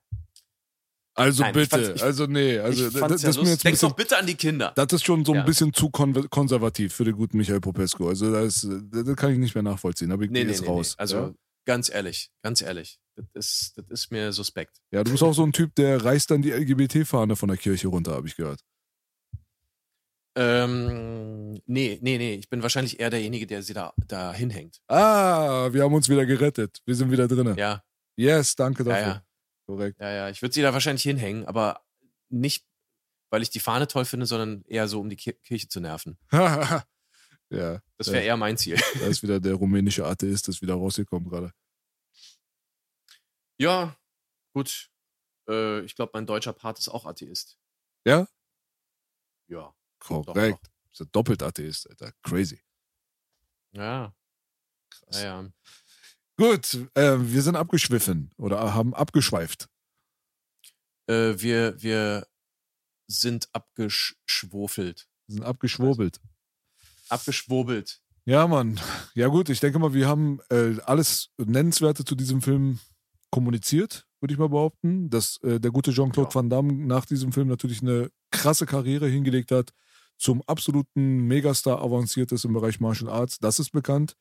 Also 1.16 1.44
Nein, 1.44 1.54
bitte, 1.54 1.96
also 2.02 2.26
nee, 2.28 2.60
also 2.60 2.90
das, 2.90 2.94
ja 3.24 3.42
mir 3.42 3.50
jetzt 3.50 3.64
Denk 3.64 3.74
bisschen, 3.74 3.90
doch 3.90 3.96
bitte 3.96 4.18
an 4.18 4.26
die 4.28 4.36
Kinder. 4.36 4.72
das 4.76 4.94
ist 4.94 5.06
schon 5.06 5.26
so 5.26 5.32
ein 5.34 5.40
Ja. 5.40 5.44
bisschen 5.44 5.74
zu 5.74 5.90
kon 5.90 6.14
konservativ 6.30 6.94
für 6.94 7.06
den 7.06 7.16
guten 7.16 7.38
Michael 7.38 7.60
Popescu. 7.60 8.08
Also 8.08 8.32
das, 8.32 8.68
das 8.92 9.16
kann 9.16 9.32
ich 9.34 9.40
nicht 9.40 9.56
mehr 9.56 9.64
nachvollziehen. 9.64 10.12
Aber 10.12 10.24
ich 10.24 10.30
nee, 10.32 10.44
nee, 10.44 10.56
nee, 10.60 10.66
raus. 10.68 10.96
nee. 10.98 11.02
Also 11.02 11.18
ja? 11.18 11.34
ganz 11.66 11.90
ehrlich, 11.90 12.30
ganz 12.44 12.62
ehrlich, 12.62 13.00
das 13.16 13.26
ist, 13.34 13.74
das 13.78 13.86
ist 13.90 14.12
mir 14.12 14.32
suspekt. 14.32 14.78
ja, 14.92 15.04
du 15.04 15.12
bist 15.12 15.24
auch 15.24 15.34
so 15.34 15.44
ein 15.44 15.54
Typ, 15.54 15.74
der 15.76 16.04
reißt 16.04 16.30
dann 16.30 16.42
die 16.44 16.52
LGBT-Fahne 16.52 17.36
von 17.36 17.50
der 17.50 17.58
Kirche 17.58 17.88
runter, 17.88 18.14
habe 18.14 18.28
ich 18.28 18.36
gehört. 18.36 18.62
Ähm, 20.40 21.54
nee, 21.66 21.98
nee, 22.02 22.18
nee, 22.20 22.36
ich 22.36 22.48
bin 22.48 22.62
wahrscheinlich 22.62 23.00
eher 23.00 23.10
derjenige, 23.10 23.48
der 23.48 23.64
sie 23.64 23.74
da, 23.74 23.92
da 24.08 24.32
hinhängt. 24.34 24.80
Ah, 24.88 25.70
wir 25.74 25.84
haben 25.84 25.94
uns 25.96 26.08
wieder 26.10 26.26
gerettet. 26.28 26.80
Wir 26.86 26.94
sind 26.96 27.10
wieder 27.12 27.28
drinne. 27.28 27.56
Ja, 27.58 27.84
Yes, 28.16 28.56
danke 28.56 28.84
ja, 28.84 28.90
dafür. 28.90 29.08
ja, 29.14 29.24
Korrekt. 29.66 30.00
ja, 30.00 30.12
ja. 30.12 30.30
Ich 30.30 30.42
würde 30.42 30.54
sie 30.54 30.62
da 30.62 30.74
wahrscheinlich 30.74 31.04
hinhängen, 31.04 31.46
aber 31.46 31.84
nicht, 32.30 32.66
weil 33.32 33.42
ich 33.42 33.50
die 33.50 33.60
Fahne 33.60 33.88
toll 33.88 34.06
finde, 34.06 34.26
sondern 34.28 34.64
eher 34.68 34.88
so, 34.88 35.00
um 35.00 35.10
die 35.10 35.16
Ki 35.16 35.34
Kirche 35.34 35.68
zu 35.70 35.80
nerven. 35.80 36.18
ja, 36.32 36.84
Das 37.98 38.12
wäre 38.12 38.24
eher 38.24 38.38
mein 38.38 38.58
Ziel. 38.58 38.78
da 39.00 39.06
ist 39.08 39.24
wieder 39.24 39.40
der 39.40 39.56
rumänische 39.56 40.06
Atheist, 40.06 40.48
ist 40.50 40.62
wieder 40.62 40.76
rausgekommen 40.76 41.30
gerade. 41.30 41.52
Ja, 43.60 43.96
gut. 44.54 44.90
Äh, 45.50 45.82
ich 45.82 45.96
glaube, 45.96 46.12
mein 46.14 46.26
deutscher 46.28 46.54
Part 46.54 46.78
ist 46.80 46.90
auch 46.90 47.06
Atheist. 47.06 47.58
Ja? 48.06 48.28
Ja. 49.50 49.74
Korrekt. 50.00 50.72
Ist 50.92 51.02
ein 51.02 51.10
doppelt 51.12 51.44
Atheist, 51.44 51.90
Alter. 51.90 52.12
Crazy. 52.24 52.60
Ja. 53.72 54.14
Krass. 54.90 55.22
Ja, 55.22 55.42
ja. 55.42 55.50
Gut, 56.38 56.74
äh, 56.94 57.18
wir 57.20 57.42
sind 57.42 57.56
abgeschwiffen 57.56 58.32
oder 58.38 58.74
haben 58.74 58.94
abgeschweift. 58.94 59.68
Äh, 61.08 61.34
wir, 61.38 61.82
wir 61.82 62.28
sind 63.08 63.50
abgeschwofelt. 63.54 65.08
Wir 65.28 65.36
sind 65.36 65.44
abgeschwurbelt. 65.44 66.20
Abgeschwurbelt. 67.10 68.02
Ja, 68.26 68.46
Mann. 68.48 68.80
Ja 69.16 69.28
gut, 69.28 69.50
ich 69.50 69.62
denke 69.62 69.80
mal, 69.80 69.94
wir 69.94 70.08
haben 70.08 70.40
äh, 70.50 70.80
alles 70.82 71.30
Nennenswerte 71.38 72.04
zu 72.04 72.14
diesem 72.14 72.42
Film 72.42 72.80
kommuniziert, 73.32 74.06
würde 74.20 74.34
ich 74.34 74.38
mal 74.38 74.50
behaupten. 74.50 75.10
Dass 75.10 75.42
äh, 75.44 75.60
der 75.60 75.72
gute 75.72 75.92
Jean-Claude 75.92 76.30
Ja. 76.30 76.36
Van 76.36 76.50
Damme 76.50 76.74
nach 76.74 77.06
diesem 77.06 77.32
Film 77.32 77.48
natürlich 77.48 77.82
eine 77.82 78.12
krasse 78.32 78.66
Karriere 78.66 79.08
hingelegt 79.08 79.52
hat, 79.52 79.72
zum 80.18 80.42
absoluten 80.48 81.28
Megastar 81.28 81.82
avanciert 81.82 82.32
ist 82.32 82.46
im 82.46 82.54
Bereich 82.54 82.80
Martial 82.80 83.10
Arts. 83.10 83.38
Das 83.40 83.60
ist 83.60 83.72
bekannt. 83.72 84.16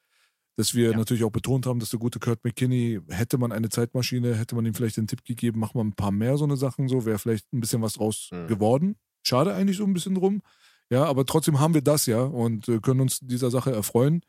Dass 0.59 0.75
wir 0.75 0.93
Ja. 0.93 0.97
natürlich 0.97 1.23
auch 1.25 1.31
betont 1.31 1.67
haben, 1.67 1.81
dass 1.81 1.91
der 1.91 1.99
gute 2.01 2.19
Kurt 2.19 2.43
McKinney, 2.43 3.01
hätte 3.09 3.37
man 3.37 3.53
eine 3.53 3.69
Zeitmaschine, 3.69 4.35
hätte 4.37 4.55
man 4.55 4.65
ihm 4.65 4.73
vielleicht 4.73 4.97
den 4.97 5.07
Tipp 5.07 5.23
gegeben, 5.25 5.61
mach 5.61 5.75
mal 5.75 5.85
ein 5.85 5.93
paar 5.93 6.11
mehr 6.13 6.39
so 6.39 6.45
eine 6.45 6.57
Sachen, 6.57 6.89
so 6.89 7.05
wäre 7.05 7.19
vielleicht 7.19 7.53
ein 7.53 7.61
bisschen 7.61 7.83
was 7.83 7.95
draus 7.95 8.31
Mhm. 8.33 8.47
geworden. 8.47 8.97
Schade 9.23 9.53
eigentlich 9.55 9.77
so 9.77 9.85
ein 9.85 9.93
bisschen 9.93 10.15
drum. 10.15 10.41
Ja, 10.89 11.05
aber 11.05 11.27
trotzdem 11.27 11.61
haben 11.61 11.75
wir 11.75 11.83
das 11.83 12.07
ja 12.07 12.23
und 12.23 12.69
äh, 12.69 12.79
können 12.79 13.01
uns 13.01 13.19
dieser 13.21 13.51
Sache 13.51 13.71
erfreuen. 13.73 14.23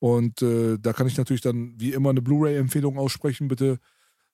Und 0.00 0.42
äh, 0.42 0.76
da 0.78 0.92
kann 0.92 1.06
ich 1.06 1.16
natürlich 1.16 1.40
dann 1.42 1.74
wie 1.78 1.92
immer 1.92 2.10
eine 2.10 2.20
Blu-ray-Empfehlung 2.20 2.98
aussprechen, 2.98 3.48
bitte 3.48 3.78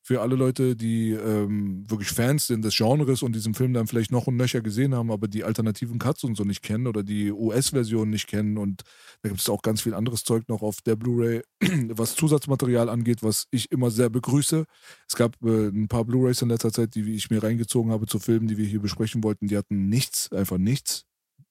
für 0.06 0.20
alle 0.20 0.36
Leute, 0.36 0.76
die 0.76 1.10
ähm, 1.10 1.82
wirklich 1.90 2.10
Fans 2.10 2.46
sind 2.46 2.64
des 2.64 2.76
Genres 2.76 3.24
und 3.24 3.34
diesen 3.34 3.54
Film 3.54 3.72
dann 3.72 3.88
vielleicht 3.88 4.12
noch 4.12 4.28
und 4.28 4.36
nöcher 4.36 4.60
gesehen 4.60 4.94
haben, 4.94 5.10
aber 5.10 5.26
die 5.26 5.42
alternativen 5.42 5.98
Cuts 5.98 6.22
und 6.22 6.36
so 6.36 6.44
nicht 6.44 6.62
kennen 6.62 6.86
oder 6.86 7.02
die 7.02 7.32
US-Version 7.32 8.08
nicht 8.08 8.28
kennen. 8.28 8.56
Und 8.56 8.84
da 9.22 9.30
gibt 9.30 9.40
es 9.40 9.48
auch 9.48 9.62
ganz 9.62 9.80
viel 9.80 9.94
anderes 9.94 10.22
Zeug 10.22 10.48
noch 10.48 10.62
auf 10.62 10.80
der 10.80 10.94
Blu-ray, 10.94 11.42
was 11.88 12.14
Zusatzmaterial 12.14 12.88
angeht, 12.88 13.24
was 13.24 13.48
ich 13.50 13.72
immer 13.72 13.90
sehr 13.90 14.08
begrüße. 14.08 14.66
Es 15.08 15.16
gab 15.16 15.42
äh, 15.42 15.70
ein 15.70 15.88
paar 15.88 16.04
Blu-rays 16.04 16.40
in 16.40 16.50
letzter 16.50 16.70
Zeit, 16.70 16.94
die 16.94 17.16
ich 17.16 17.28
mir 17.30 17.42
reingezogen 17.42 17.90
habe 17.90 18.06
zu 18.06 18.20
Filmen, 18.20 18.46
die 18.46 18.58
wir 18.58 18.66
hier 18.66 18.80
besprechen 18.80 19.24
wollten. 19.24 19.48
Die 19.48 19.56
hatten 19.56 19.88
nichts, 19.88 20.30
einfach 20.30 20.58
nichts. 20.58 21.04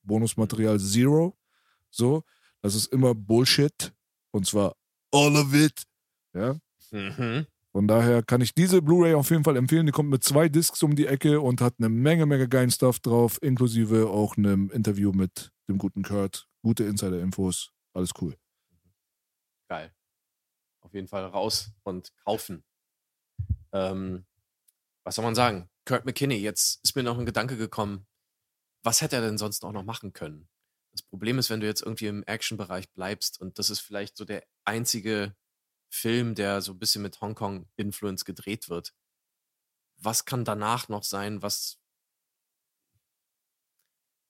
Bonusmaterial 0.03 0.80
Zero. 0.80 1.38
So, 1.91 2.23
das 2.61 2.73
ist 2.73 2.88
immer 2.94 3.15
Bullshit. 3.15 3.91
Und 4.32 4.48
zwar 4.48 4.77
all 5.11 5.36
of 5.36 5.53
it. 5.53 5.84
Ja. 6.34 6.57
Mhm. 6.91 7.48
Von 7.76 7.90
daher 7.90 8.24
kann 8.24 8.40
ich 8.40 8.54
diese 8.54 8.82
Blu-ray 8.82 9.16
auf 9.16 9.32
jeden 9.32 9.44
Fall 9.44 9.58
empfehlen. 9.58 9.86
Die 9.86 9.92
kommt 9.92 10.10
mit 10.10 10.24
zwei 10.24 10.48
Discs 10.48 10.82
um 10.82 10.96
die 10.96 11.08
Ecke 11.08 11.42
und 11.42 11.60
hat 11.60 11.74
eine 11.78 11.90
Menge, 11.90 12.26
Menge 12.26 12.48
geilen 12.48 12.72
Stuff 12.72 13.02
drauf, 13.02 13.38
inklusive 13.42 14.08
auch 14.08 14.38
einem 14.38 14.72
Interview 14.72 15.12
mit 15.12 15.52
dem 15.68 15.78
guten 15.78 16.02
Kurt. 16.02 16.48
Gute 16.64 16.86
Insider-Infos. 16.86 17.74
Alles 17.92 18.12
cool. 18.22 18.38
Geil. 19.68 19.94
Auf 20.80 20.94
jeden 20.94 21.10
Fall 21.10 21.26
raus 21.26 21.74
und 21.84 22.14
kaufen. 22.24 22.64
Ähm, 23.74 24.26
was 25.04 25.16
soll 25.16 25.26
man 25.26 25.36
sagen? 25.36 25.70
Kurt 25.84 26.06
McKinney, 26.06 26.38
jetzt 26.38 26.82
ist 26.82 26.96
mir 26.96 27.04
noch 27.04 27.20
ein 27.20 27.26
Gedanke 27.26 27.58
gekommen. 27.58 28.08
Was 28.84 29.02
hätte 29.02 29.18
er 29.18 29.22
denn 29.22 29.38
sonst 29.38 29.66
auch 29.66 29.74
noch 29.74 29.84
machen 29.84 30.14
können? 30.14 30.48
Das 30.94 31.02
Problem 31.02 31.40
ist, 31.40 31.50
wenn 31.50 31.60
du 31.60 31.68
jetzt 31.68 31.82
irgendwie 31.82 32.08
im 32.08 32.24
Action-Bereich 32.24 32.90
bleibst 32.94 33.42
und 33.42 33.60
das 33.60 33.70
ist 33.70 33.82
vielleicht 33.82 34.16
so 34.16 34.24
der 34.24 34.46
einzige 34.64 35.36
Film, 35.90 36.36
der 36.36 36.62
so 36.62 36.74
ein 36.74 36.80
bisschen 36.80 37.02
mit 37.02 37.22
Hongkong-Influence 37.22 38.26
gedreht 38.26 38.70
wird. 38.70 38.94
Was 39.98 40.26
kann 40.26 40.44
danach 40.45 40.90
noch 40.90 41.03
sein, 41.03 41.41
was 41.41 41.80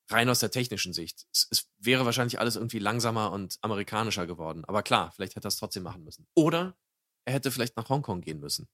rein 0.09 0.29
aus 0.29 0.39
der 0.39 0.51
technischen 0.51 0.93
Sicht? 0.93 1.27
Es, 1.33 1.47
es 1.49 1.71
wäre 1.77 2.05
wahrscheinlich 2.05 2.39
alles 2.39 2.55
irgendwie 2.55 2.79
langsamer 2.79 3.31
und 3.31 3.57
amerikanischer 3.61 4.27
geworden. 4.27 4.63
Aber 4.65 4.83
klar, 4.83 5.11
vielleicht 5.11 5.35
hätte 5.35 5.47
er 5.47 5.49
es 5.49 5.57
trotzdem 5.57 5.83
machen 5.83 6.03
müssen. 6.03 6.27
Oder 6.35 6.77
er 7.25 7.33
hätte 7.33 7.51
vielleicht 7.51 7.75
nach 7.77 7.89
Hongkong 7.89 8.21
gehen 8.21 8.39
müssen. 8.39 8.67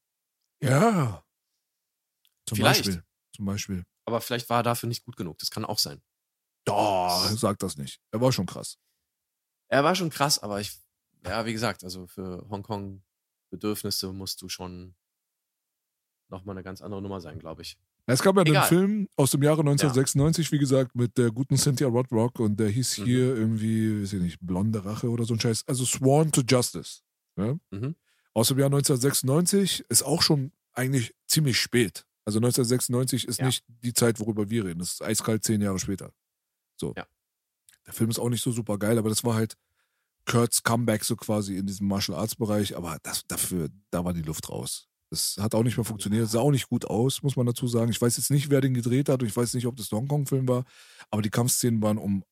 Ja. 0.61 1.23
Zum 2.45 2.57
Vielleicht. 2.57 2.85
Beispiel. 2.85 3.03
Zum 3.35 3.45
Beispiel. 3.45 3.85
Aber 4.05 4.19
vielleicht 4.19 4.49
war 4.49 4.59
er 4.59 4.63
dafür 4.63 4.89
nicht 4.89 5.05
gut 5.05 5.15
genug. 5.15 5.37
Das 5.39 5.51
kann 5.51 5.63
auch 5.63 5.79
sein. 5.79 6.01
Doch, 6.65 7.29
sag 7.29 7.59
das 7.59 7.77
nicht. 7.77 8.01
Er 8.11 8.21
war 8.21 8.31
schon 8.31 8.45
krass. 8.45 8.77
Er 9.69 9.83
war 9.83 9.95
schon 9.95 10.09
krass, 10.09 10.37
aber 10.39 10.59
ich, 10.59 10.79
ja, 11.25 11.45
wie 11.45 11.53
gesagt, 11.53 11.83
also 11.83 12.07
für 12.07 12.45
Hongkong-Bedürfnisse 12.49 14.11
musst 14.13 14.41
du 14.41 14.49
schon 14.49 14.95
nochmal 16.29 16.55
eine 16.55 16.63
ganz 16.63 16.81
andere 16.81 17.01
Nummer 17.01 17.19
sein, 17.21 17.39
glaube 17.39 17.61
ich. 17.61 17.77
Es 18.07 18.21
gab 18.23 18.35
ja 18.35 18.41
einen. 18.43 18.63
Film 18.67 19.07
aus 19.15 19.31
dem 19.31 19.43
Jahre 19.43 19.61
1996, 19.61 20.51
wie 20.51 20.57
gesagt, 20.57 20.95
mit 20.95 21.17
der 21.17 21.31
guten 21.31 21.55
Cynthia 21.57 21.87
Rodrock 21.87 22.39
und 22.39 22.59
der 22.59 22.69
hieß 22.69 22.99
Mhm. 22.99 23.05
hier 23.05 23.35
irgendwie, 23.35 24.01
weiß 24.01 24.13
ich 24.13 24.21
nicht, 24.21 24.39
Blonde 24.41 24.83
Rache 24.83 25.09
oder 25.09 25.23
so 25.23 25.33
ein 25.35 25.39
Scheiß. 25.39 25.65
Also 25.67 25.85
Sworn 25.85 26.31
to 26.31 26.41
Justice. 26.41 27.01
Ja? 27.37 27.55
Mhm. 27.69 27.95
Aus 28.33 28.47
dem 28.47 28.57
Jahr 28.59 28.69
1996 28.69 29.85
ist 29.89 30.03
auch 30.03 30.21
schon 30.21 30.51
eigentlich 30.73 31.13
ziemlich 31.27 31.57
spät. 31.59 32.05
Also 32.25 32.39
1996 32.39 33.27
ist 33.27 33.39
Ja. 33.39 33.45
nicht 33.47 33.63
die 33.67 33.93
Zeit, 33.93 34.19
worüber 34.19 34.49
wir 34.49 34.65
reden. 34.65 34.79
Das 34.79 34.93
ist 34.93 35.01
eiskalt 35.03 35.43
zehn 35.43 35.61
Jahre 35.61 35.79
später. 35.79 36.11
So. 36.77 36.93
Ja. 36.97 37.05
Der 37.85 37.93
Film 37.93 38.09
ist 38.09 38.19
auch 38.19 38.29
nicht 38.29 38.41
so 38.43 38.51
super 38.51 38.77
geil, 38.77 38.97
aber 38.97 39.09
das 39.09 39.23
war 39.23 39.35
halt 39.35 39.57
Kurt's 40.25 40.63
Comeback 40.63 41.03
so 41.03 41.15
quasi 41.15 41.57
in 41.57 41.65
diesem 41.65 41.87
Martial 41.87 42.17
Arts 42.17 42.35
Bereich. 42.35 42.75
Aber 42.75 42.97
das, 43.03 43.25
dafür, 43.27 43.69
da 43.91 44.05
war 44.05 44.13
die 44.13 44.21
Luft 44.21 44.49
raus. 44.49 44.87
Das 45.09 45.35
hat 45.39 45.53
auch 45.55 45.63
nicht 45.63 45.75
mehr 45.75 45.83
funktioniert. 45.83 46.29
Sah 46.29 46.39
auch 46.39 46.51
nicht 46.51 46.69
gut 46.69 46.85
aus, 46.85 47.21
muss 47.21 47.35
man 47.35 47.45
dazu 47.45 47.67
sagen. 47.67 47.91
Ich 47.91 48.01
weiß 48.01 48.15
jetzt 48.17 48.31
nicht, 48.31 48.49
wer 48.49 48.61
den 48.61 48.73
gedreht 48.73 49.09
hat 49.09 49.21
und 49.21 49.27
ich 49.27 49.35
weiß 49.35 49.53
nicht, 49.55 49.67
ob 49.67 49.75
das 49.75 49.91
ein 49.91 49.97
Hongkong-Film 49.97 50.47
war. 50.47 50.63
Aber 51.09 51.21
die 51.21 51.29
Kampfszenen 51.29 51.81
waren 51.81 51.97
um 51.97 52.23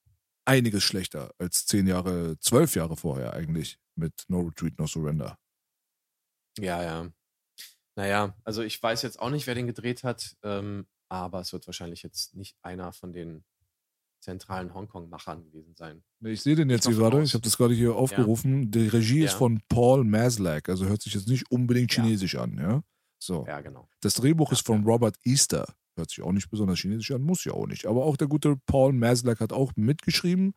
einiges 0.46 0.84
schlechter 0.84 1.32
als 1.38 1.66
zehn 1.66 1.88
Jahre, 1.88 2.40
zwölf 2.40 2.76
Jahre 2.76 2.96
vorher 2.96 3.34
eigentlich 3.34 3.78
mit 3.96 4.24
No 4.30 4.40
Retreat, 4.40 4.80
No 4.80 4.88
Surrender. 4.88 5.38
Ja, 6.58 6.82
ja. 6.82 7.12
Naja, 7.96 8.36
also 8.46 8.64
ich 8.64 8.82
weiß 8.82 9.02
jetzt 9.02 9.20
auch 9.20 9.30
nicht, 9.30 9.46
wer 9.46 9.56
den 9.56 9.68
gedreht 9.68 10.04
hat, 10.04 10.38
ähm, 10.44 10.88
aber 11.10 11.42
es 11.42 11.52
wird 11.52 11.68
wahrscheinlich 11.68 12.02
jetzt 12.02 12.36
nicht 12.36 12.56
einer 12.62 12.94
von 12.94 13.12
den 13.12 13.44
zentralen 14.20 14.74
Hongkong-Machern 14.74 15.44
gewesen 15.44 15.76
sein. 15.76 16.04
Ich 16.22 16.42
sehe 16.42 16.56
den 16.56 16.70
jetzt 16.70 16.86
hier 16.88 16.96
gerade, 16.96 17.22
ich 17.24 17.34
habe 17.34 17.42
das 17.44 17.58
gerade 17.58 17.74
hier 17.74 17.96
aufgerufen. 17.96 18.70
Die 18.72 18.88
Regie 18.88 19.24
ist 19.24 19.32
Ja. 19.34 19.38
von 19.38 19.62
Paul 19.70 20.04
Maslak, 20.04 20.68
also 20.70 20.86
hört 20.86 21.02
sich 21.02 21.14
jetzt 21.14 21.28
nicht 21.28 21.50
unbedingt 21.52 21.96
Ja. 21.96 22.04
chinesisch 22.04 22.36
an, 22.36 22.58
ja? 22.58 22.84
So. 23.18 23.46
Ja, 23.48 23.62
genau. 23.62 23.88
Das 24.02 24.14
Drehbuch 24.16 24.50
Ja, 24.50 24.54
ist 24.54 24.66
von 24.66 24.80
ja. 24.82 24.86
Robert 24.88 25.18
Easter. 25.24 25.74
Hört 25.96 26.10
sich 26.10 26.22
auch 26.22 26.32
nicht 26.32 26.50
besonders 26.50 26.80
chinesisch 26.80 27.12
an, 27.12 27.22
muss 27.22 27.44
ja 27.44 27.52
auch 27.54 27.68
nicht. 27.68 27.86
Aber 27.86 28.06
auch 28.06 28.16
der 28.18 28.28
gute 28.28 28.56
Paul 28.66 28.94
Maslak 28.94 29.40
hat 29.42 29.52
auch 29.52 29.74
mitgeschrieben. 29.76 30.54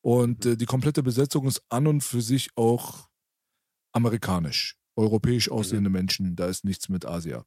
Und 0.00 0.44
Mhm. 0.44 0.52
äh, 0.52 0.56
die 0.56 0.66
komplette 0.66 1.02
Besetzung 1.02 1.46
ist 1.46 1.62
an 1.68 1.86
und 1.86 2.02
für 2.02 2.20
sich 2.20 2.50
auch 2.56 3.08
amerikanisch. 3.92 4.76
Europäisch 4.96 5.48
Mhm. 5.48 5.52
aussehende 5.54 5.90
Menschen, 5.90 6.36
da 6.36 6.46
ist 6.46 6.64
nichts 6.64 6.88
mit 6.88 7.04
Asia. 7.06 7.44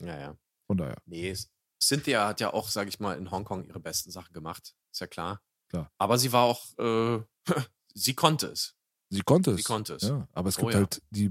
Ja, 0.00 0.18
ja. 0.18 0.36
Von 0.66 0.78
daher. 0.78 0.96
Nee, 1.06 1.28
S- 1.30 1.50
Cynthia 1.88 2.26
hat 2.26 2.40
ja 2.40 2.52
auch, 2.52 2.68
sag 2.68 2.88
ich 2.88 3.00
mal, 3.00 3.16
in 3.18 3.30
Hongkong 3.30 3.64
ihre 3.66 3.80
besten 3.80 4.10
Sachen 4.10 4.32
gemacht. 4.32 4.74
Ist 4.92 5.00
ja 5.00 5.06
klar. 5.06 5.40
Klar. 5.68 5.90
Aber 5.98 6.18
sie 6.18 6.32
war 6.32 6.44
auch, 6.44 6.78
äh, 6.78 7.20
sie 7.94 8.14
konnte 8.14 8.46
es. 8.48 8.74
Sie 9.10 9.20
konnte 9.20 9.52
es. 9.52 9.58
Sie 9.58 9.62
konnte 9.64 9.94
es. 9.94 10.02
Ja, 10.02 10.26
aber 10.32 10.48
es 10.48 10.58
Oh 10.58 10.62
gibt 10.62 10.72
ja. 10.72 10.78
halt 10.80 11.02
die 11.10 11.30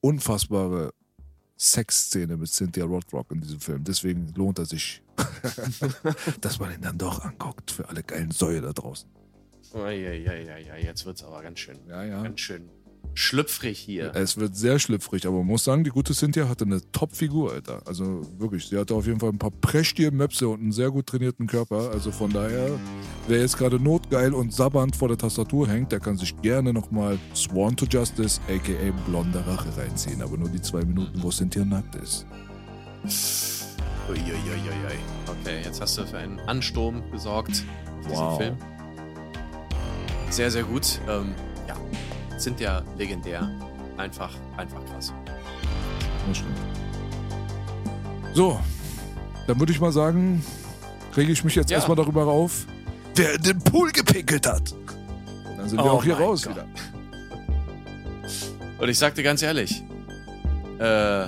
unfassbare 0.00 0.92
Sexszene 1.56 2.36
mit 2.36 2.48
Cynthia 2.48 2.84
Rothrock 2.84 3.30
in 3.30 3.40
diesem 3.40 3.60
Film. 3.60 3.84
Deswegen 3.84 4.32
lohnt 4.34 4.58
er 4.58 4.66
sich, 4.66 5.02
dass 6.40 6.58
man 6.58 6.72
ihn 6.74 6.80
dann 6.80 6.98
doch 6.98 7.24
anguckt 7.24 7.70
für 7.70 7.88
alle 7.88 8.02
geilen 8.02 8.30
Säue 8.32 8.60
da 8.60 8.72
draußen. 8.72 9.08
Ja, 9.74 9.90
ja, 9.90 10.12
ja, 10.12 10.34
ja, 10.34 10.56
ja, 10.58 10.76
jetzt 10.76 11.06
wird's 11.06 11.22
aber 11.22 11.40
ganz 11.42 11.60
schön, 11.60 11.78
Ja, 11.88 12.02
ja. 12.04 12.22
ganz 12.22 12.40
schön 12.40 12.68
schlüpfrig 13.14 13.78
hier. 13.78 14.14
Es 14.14 14.36
wird 14.36 14.56
sehr 14.56 14.78
schlüpfrig, 14.78 15.26
aber 15.26 15.38
man 15.38 15.46
muss 15.46 15.64
sagen, 15.64 15.84
die 15.84 15.90
gute 15.90 16.14
Cynthia 16.14 16.48
hatte 16.48 16.64
eine 16.64 16.80
Top-Figur, 16.92 17.52
Alter. 17.52 17.82
Also 17.86 18.22
wirklich, 18.38 18.66
sie 18.66 18.78
hatte 18.78 18.94
auf 18.94 19.06
jeden 19.06 19.20
Fall 19.20 19.30
ein 19.30 19.38
paar 19.38 19.50
prächtige 19.50 20.10
Möpse 20.10 20.48
und 20.48 20.60
einen 20.60 20.72
sehr 20.72 20.90
gut 20.90 21.06
trainierten 21.06 21.46
Körper. 21.46 21.90
Also 21.92 22.10
von 22.10 22.32
daher, 22.32 22.78
wer 23.28 23.40
jetzt 23.40 23.58
gerade 23.58 23.78
notgeil 23.78 24.32
und 24.32 24.52
sabbernd 24.52 24.96
vor 24.96 25.08
der 25.08 25.18
Tastatur 25.18 25.68
hängt, 25.68 25.92
der 25.92 26.00
kann 26.00 26.16
sich 26.16 26.40
gerne 26.42 26.72
nochmal 26.72 27.18
Sworn 27.34 27.76
to 27.76 27.86
Justice, 27.86 28.40
aka 28.48 28.92
Blonde 29.06 29.44
Rache 29.46 29.76
reinziehen. 29.76 30.22
Aber 30.22 30.36
nur 30.36 30.48
die 30.48 30.60
zwei 30.60 30.84
Minuten, 30.84 31.22
wo 31.22 31.30
Cynthia 31.30 31.64
nackt 31.64 31.94
ist. 31.96 32.26
Uiuiuiui. 34.08 34.98
Okay, 35.26 35.60
jetzt 35.64 35.80
hast 35.80 35.98
du 35.98 36.06
für 36.06 36.18
einen 36.18 36.38
Ansturm 36.40 37.02
gesorgt 37.10 37.64
Wow. 38.08 38.38
Film. 38.38 38.56
Sehr, 40.30 40.50
sehr 40.50 40.64
gut. 40.64 41.00
Ähm, 41.08 41.34
sind 42.42 42.60
ja 42.60 42.82
legendär. 42.96 43.48
Einfach, 43.96 44.30
einfach 44.56 44.84
krass. 44.86 45.12
Das 46.28 46.36
stimmt. 46.38 46.56
So, 48.34 48.58
dann 49.46 49.58
würde 49.58 49.72
ich 49.72 49.80
mal 49.80 49.92
sagen, 49.92 50.44
rege 51.16 51.32
ich 51.32 51.44
mich 51.44 51.54
jetzt 51.54 51.70
Ja. 51.70 51.76
erstmal 51.76 51.96
darüber 51.96 52.26
auf, 52.26 52.66
wer 53.14 53.34
in 53.34 53.42
den 53.42 53.58
Pool 53.58 53.90
gepinkelt 53.92 54.46
hat. 54.46 54.74
Dann 55.56 55.68
sind 55.68 55.78
wir 55.78 55.84
Oh 55.84 55.96
auch 55.98 56.04
hier 56.04 56.14
raus 56.18 56.42
Gott. 56.44 56.54
wieder. 56.54 56.66
Und 58.78 58.88
ich 58.88 58.98
sag 58.98 59.14
dir 59.14 59.22
ganz 59.22 59.42
ehrlich, 59.42 59.82
äh, 60.78 61.26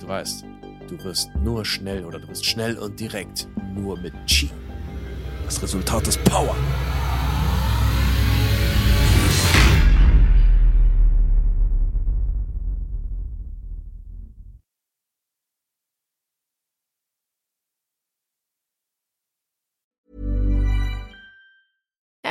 du 0.00 0.06
weißt, 0.06 0.44
du 0.88 1.04
wirst 1.04 1.30
nur 1.42 1.64
schnell 1.64 2.04
oder 2.04 2.18
du 2.18 2.28
wirst 2.28 2.44
schnell 2.44 2.76
und 2.78 2.98
direkt 3.00 3.48
nur 3.74 3.96
mit 3.98 4.12
Chi. 4.26 4.50
Das 5.46 5.62
Resultat 5.62 6.06
ist 6.08 6.22
Power. 6.24 6.54